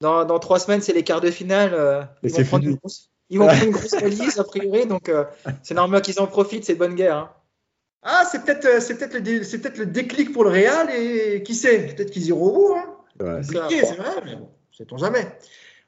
dans, 0.00 0.24
dans 0.24 0.38
trois 0.38 0.58
semaines, 0.58 0.80
c'est 0.82 0.92
les 0.92 1.02
quarts 1.02 1.20
de 1.20 1.30
finale. 1.30 1.72
euh, 1.74 2.02
ils, 2.22 2.30
vont 2.32 2.44
prendre 2.44 2.64
une 2.66 2.74
grosse, 2.76 3.10
ils 3.30 3.38
vont 3.38 3.46
prendre 3.46 3.64
une 3.64 3.70
grosse 3.72 3.94
valise, 3.94 4.38
a 4.38 4.44
priori. 4.44 4.86
Donc, 4.86 5.08
euh, 5.08 5.24
c'est 5.62 5.74
normal 5.74 6.02
qu'ils 6.02 6.20
en 6.20 6.26
profitent. 6.26 6.64
C'est 6.64 6.74
de 6.74 6.78
bonne 6.78 6.94
guerre. 6.94 7.16
hein. 7.16 7.30
Ah, 8.02 8.24
c'est 8.30 8.44
peut-être 8.44 8.82
c'est 8.82 8.96
peut-être 8.98 9.14
le, 9.14 9.20
dé- 9.22 9.44
c'est 9.44 9.60
peut-être 9.60 9.78
le 9.78 9.86
déclic 9.86 10.32
pour 10.32 10.42
le 10.44 10.50
Real 10.50 10.90
et 10.90 11.42
qui 11.44 11.54
sait 11.54 11.86
Peut-être 11.86 12.10
qu'ils 12.10 12.26
iront 12.26 12.46
au 12.46 12.52
bout. 12.52 12.74
Hein. 12.76 12.96
Ouais. 13.20 13.40
Compliqué, 13.40 13.84
c'est 13.84 13.96
vrai, 13.96 14.10
mais 14.24 14.36
bon, 14.36 14.48
sait-on 14.76 14.96
jamais. 14.96 15.26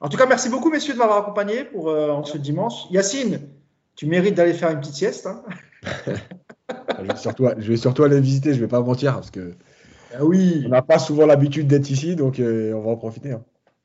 En 0.00 0.08
tout 0.08 0.16
cas, 0.16 0.26
merci 0.26 0.48
beaucoup, 0.48 0.70
messieurs, 0.70 0.92
de 0.94 0.98
m'avoir 0.98 1.18
accompagné 1.18 1.64
pour 1.64 1.88
euh, 1.88 2.10
en 2.10 2.24
ce 2.24 2.36
dimanche. 2.38 2.90
Yacine, 2.90 3.40
tu 3.96 4.06
mérites 4.06 4.34
d'aller 4.34 4.52
faire 4.54 4.70
une 4.70 4.80
petite 4.80 4.94
sieste. 4.94 5.26
hein. 5.26 5.42
je, 6.98 7.04
vais 7.04 7.16
surtout, 7.16 7.48
je 7.58 7.68
vais 7.70 7.76
surtout 7.76 8.04
aller 8.04 8.20
visiter, 8.20 8.52
je 8.54 8.60
vais 8.60 8.68
pas 8.68 8.80
mentir, 8.80 9.14
parce 9.14 9.30
que 9.30 9.54
Ah 10.14 10.24
oui, 10.24 10.62
on 10.66 10.68
n'a 10.70 10.82
pas 10.82 10.98
souvent 10.98 11.26
l'habitude 11.26 11.66
d'être 11.66 11.90
ici, 11.90 12.16
donc 12.16 12.40
euh, 12.40 12.72
on 12.74 12.80
va 12.82 12.90
en 12.90 12.96
profiter. 12.96 13.32
hein. 13.32 13.42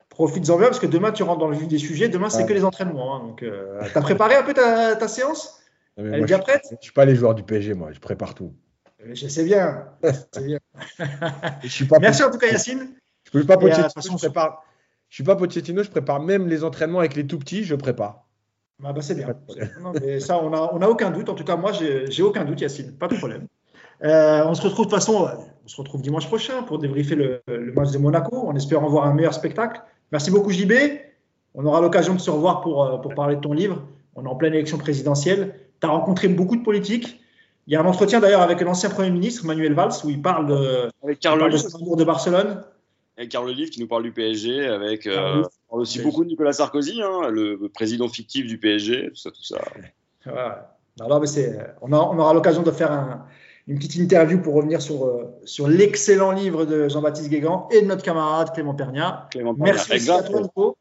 profites-en 0.10 0.58
bien 0.58 0.68
parce 0.68 0.80
que 0.80 0.88
demain 0.88 1.12
tu 1.12 1.24
rentres 1.24 1.40
dans 1.40 1.48
le 1.50 1.56
vif 1.58 1.68
des 1.68 1.78
sujets. 1.78 2.10
Demain 2.10 2.30
c'est 2.30 2.42
Ouais. 2.44 2.48
que 2.48 2.54
les 2.54 2.66
entraînements. 2.66 3.16
hein, 3.16 3.20
donc, 3.28 3.44
euh, 3.44 3.82
t'as 3.94 4.02
préparé 4.02 4.36
un 4.36 4.44
peu 4.44 4.54
ta, 4.54 4.96
ta 4.96 5.08
séance? 5.08 5.62
Mais 5.98 6.10
Elle 6.10 6.16
est 6.16 6.22
déjà 6.22 6.38
je, 6.38 6.42
prête? 6.44 6.64
je 6.72 6.76
suis 6.82 6.94
pas 6.94 7.06
les 7.06 7.16
joueurs 7.16 7.36
du 7.36 7.44
PSG, 7.44 7.74
moi, 7.74 7.92
je 7.92 8.00
prépare 8.00 8.34
tout. 8.34 8.54
Je 9.14 9.28
sais 9.28 9.44
bien. 9.46 9.86
je 10.04 10.10
sais 10.34 10.44
bien. 10.46 10.60
Je 11.64 11.68
suis 11.70 11.86
pas 11.86 12.00
Merci 12.00 12.24
en 12.24 12.32
tout 12.32 12.38
cas 12.38 12.48
Yacine. 12.48 12.96
Je 13.34 13.40
suis 13.40 13.48
pas 13.48 13.54
Et, 13.54 13.58
de 13.58 13.62
Pochettino, 13.62 13.86
toute 13.86 13.94
façon, 13.94 14.18
je 14.18 14.26
prépare. 14.26 14.64
Je 15.10 15.16
suis 15.16 15.24
pas 15.24 15.36
Pochettino, 15.36 15.84
je 15.84 15.90
prépare 15.90 16.20
même 16.20 16.48
les 16.48 16.64
entraînements 16.64 17.00
avec 17.00 17.16
les 17.16 17.26
tout 17.26 17.40
petits, 17.40 17.64
je 17.64 17.76
prépare. 17.76 18.26
Ah 18.84 18.94
bah 18.94 19.02
c'est 19.02 19.16
bien. 19.16 19.28
Non, 19.82 19.92
mais 20.00 20.20
ça, 20.20 20.42
on 20.42 20.52
n'a 20.52 20.74
on 20.74 20.82
a 20.82 20.88
aucun 20.88 21.12
doute. 21.12 21.30
En 21.30 21.36
tout 21.36 21.44
cas, 21.44 21.58
moi, 21.58 21.72
j'ai 21.74 22.24
aucun 22.24 22.46
doute, 22.46 22.62
Yacine. 22.62 22.94
Pas 22.94 23.08
de 23.08 23.18
problème. 23.18 23.48
Euh, 24.04 24.46
on 24.46 24.54
se 24.54 24.62
retrouve 24.62 24.86
de 24.86 24.92
toute 24.92 25.00
façon, 25.00 25.28
on 25.66 25.68
se 25.68 25.76
retrouve 25.76 26.02
dimanche 26.02 26.28
prochain 26.28 26.64
pour 26.64 26.80
débriefer 26.80 27.16
le, 27.16 27.42
le 27.48 27.74
match 27.74 27.92
de 27.92 27.98
Monaco, 27.98 28.48
en 28.48 28.56
espérant 28.56 28.88
voir 28.88 29.06
un 29.06 29.14
meilleur 29.14 29.34
spectacle. 29.34 29.82
Merci 30.12 30.32
beaucoup, 30.32 30.52
JB. 30.52 30.72
On 31.54 31.66
aura 31.66 31.82
l'occasion 31.82 32.14
de 32.14 32.20
se 32.20 32.30
revoir 32.30 32.62
pour, 32.62 32.84
euh, 32.84 32.98
pour 32.98 33.14
parler 33.14 33.36
de 33.36 33.42
ton 33.42 33.54
livre. 33.54 33.84
On 34.16 34.26
est 34.26 34.28
en 34.28 34.36
pleine 34.36 34.54
élection 34.54 34.78
présidentielle. 34.78 35.56
Tu 35.82 35.88
as 35.88 35.90
rencontré 35.90 36.28
beaucoup 36.28 36.56
de 36.56 36.64
politiques. 36.64 37.22
Il 37.68 37.74
y 37.74 37.76
a 37.76 37.82
un 37.82 37.86
entretien 37.86 38.20
d'ailleurs 38.20 38.42
avec 38.42 38.62
l'ancien 38.62 38.90
Premier 38.90 39.12
ministre, 39.12 39.46
Manuel 39.46 39.74
Valls, 39.74 39.92
où 40.04 40.10
il 40.10 40.22
parle 40.22 40.48
de, 40.48 40.90
Avec 41.04 41.22
de 41.22 42.04
Barcelone. 42.04 42.64
Avec 43.20 43.30
Carlo 43.32 43.52
Livre 43.52 43.70
qui 43.70 43.80
nous 43.82 43.88
parle 43.88 44.04
du 44.04 44.12
PSG, 44.14 44.66
avec 44.66 45.06
euh, 45.06 45.44
on 45.68 45.70
parle 45.70 45.82
aussi 45.82 45.98
PSG. 45.98 46.10
beaucoup 46.10 46.24
de 46.24 46.30
Nicolas 46.30 46.54
Sarkozy, 46.54 47.02
hein, 47.04 47.30
le 47.30 47.70
président 47.72 48.08
fictif 48.08 48.48
du 48.48 48.58
PSG, 48.58 49.10
tout 49.10 49.16
ça, 49.16 49.30
tout 49.30 49.44
ça. 49.44 49.58
Ouais. 50.26 51.10
Mais 51.20 51.28
c'est, 51.28 51.58
on, 51.82 51.92
a- 51.94 51.98
on 51.98 52.18
aura 52.18 52.34
l'occasion 52.34 52.62
de 52.64 52.72
faire 52.72 52.92
un- 52.92 53.26
une 53.68 53.78
petite 53.78 53.96
interview 53.98 54.42
pour 54.42 54.56
revenir 54.56 54.82
sur, 54.82 55.06
euh, 55.06 55.26
sur 55.46 55.68
l'excellent 55.68 56.32
livre 56.32 56.66
de 56.66 56.88
Jean-Baptiste 56.90 57.30
Guégan 57.30 57.68
et 57.72 57.82
de 57.82 57.86
notre 57.88 58.04
camarade 58.04 58.52
Clément 58.54 58.74
Pernia. 58.74 59.28
Clément 59.32 59.54
Merci 59.58 60.10
à 60.10 60.24
toi, 60.24 60.42
Nico. 60.42 60.78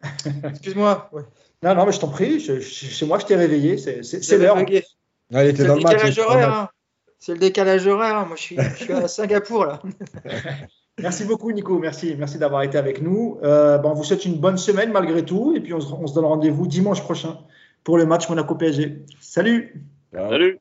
Excuse-moi. 0.50 1.08
Ouais. 1.12 1.22
Non, 1.62 1.74
non, 1.74 1.86
mais 1.86 1.92
je 1.92 2.00
t'en 2.00 2.08
prie, 2.08 2.40
je- 2.40 2.60
je- 2.60 2.86
c'est 2.86 3.06
moi, 3.06 3.18
je 3.18 3.26
t'ai 3.26 3.36
réveillé. 3.36 3.76
C'est, 3.78 4.02
l'heure. 4.38 4.56
bugué. 4.56 4.84
Il 5.30 5.38
était 5.38 5.62
C'est 5.62 5.68
dans 5.68 5.74
le 5.76 5.82
match. 5.82 6.18
hein. 6.18 6.68
C'est 7.18 7.32
le 7.32 7.38
décalage 7.38 7.86
horaire. 7.86 8.26
Moi, 8.26 8.36
je 8.36 8.42
suis, 8.42 8.56
je 8.56 8.84
suis 8.84 8.92
à 8.92 9.08
Singapour 9.08 9.64
là. 9.66 9.80
Merci 11.00 11.24
beaucoup, 11.24 11.52
Nico. 11.52 11.78
Merci, 11.78 12.14
merci 12.18 12.38
d'avoir 12.38 12.62
été 12.62 12.78
avec 12.78 13.02
nous. 13.02 13.38
Euh, 13.42 13.76
ben, 13.78 13.90
on 13.90 13.94
vous 13.94 14.04
souhaite 14.04 14.24
une 14.24 14.38
bonne 14.38 14.56
semaine 14.56 14.92
malgré 14.92 15.24
tout. 15.24 15.54
Et 15.54 15.60
puis, 15.60 15.74
on 15.74 15.80
se, 15.80 15.92
on 15.92 16.06
se 16.06 16.14
donne 16.14 16.24
rendez-vous 16.24 16.66
dimanche 16.66 17.02
prochain 17.02 17.38
pour 17.84 17.98
le 17.98 18.06
match 18.06 18.28
Monaco-PSG. 18.28 19.04
Salut! 19.20 19.82
Salut 20.12 20.60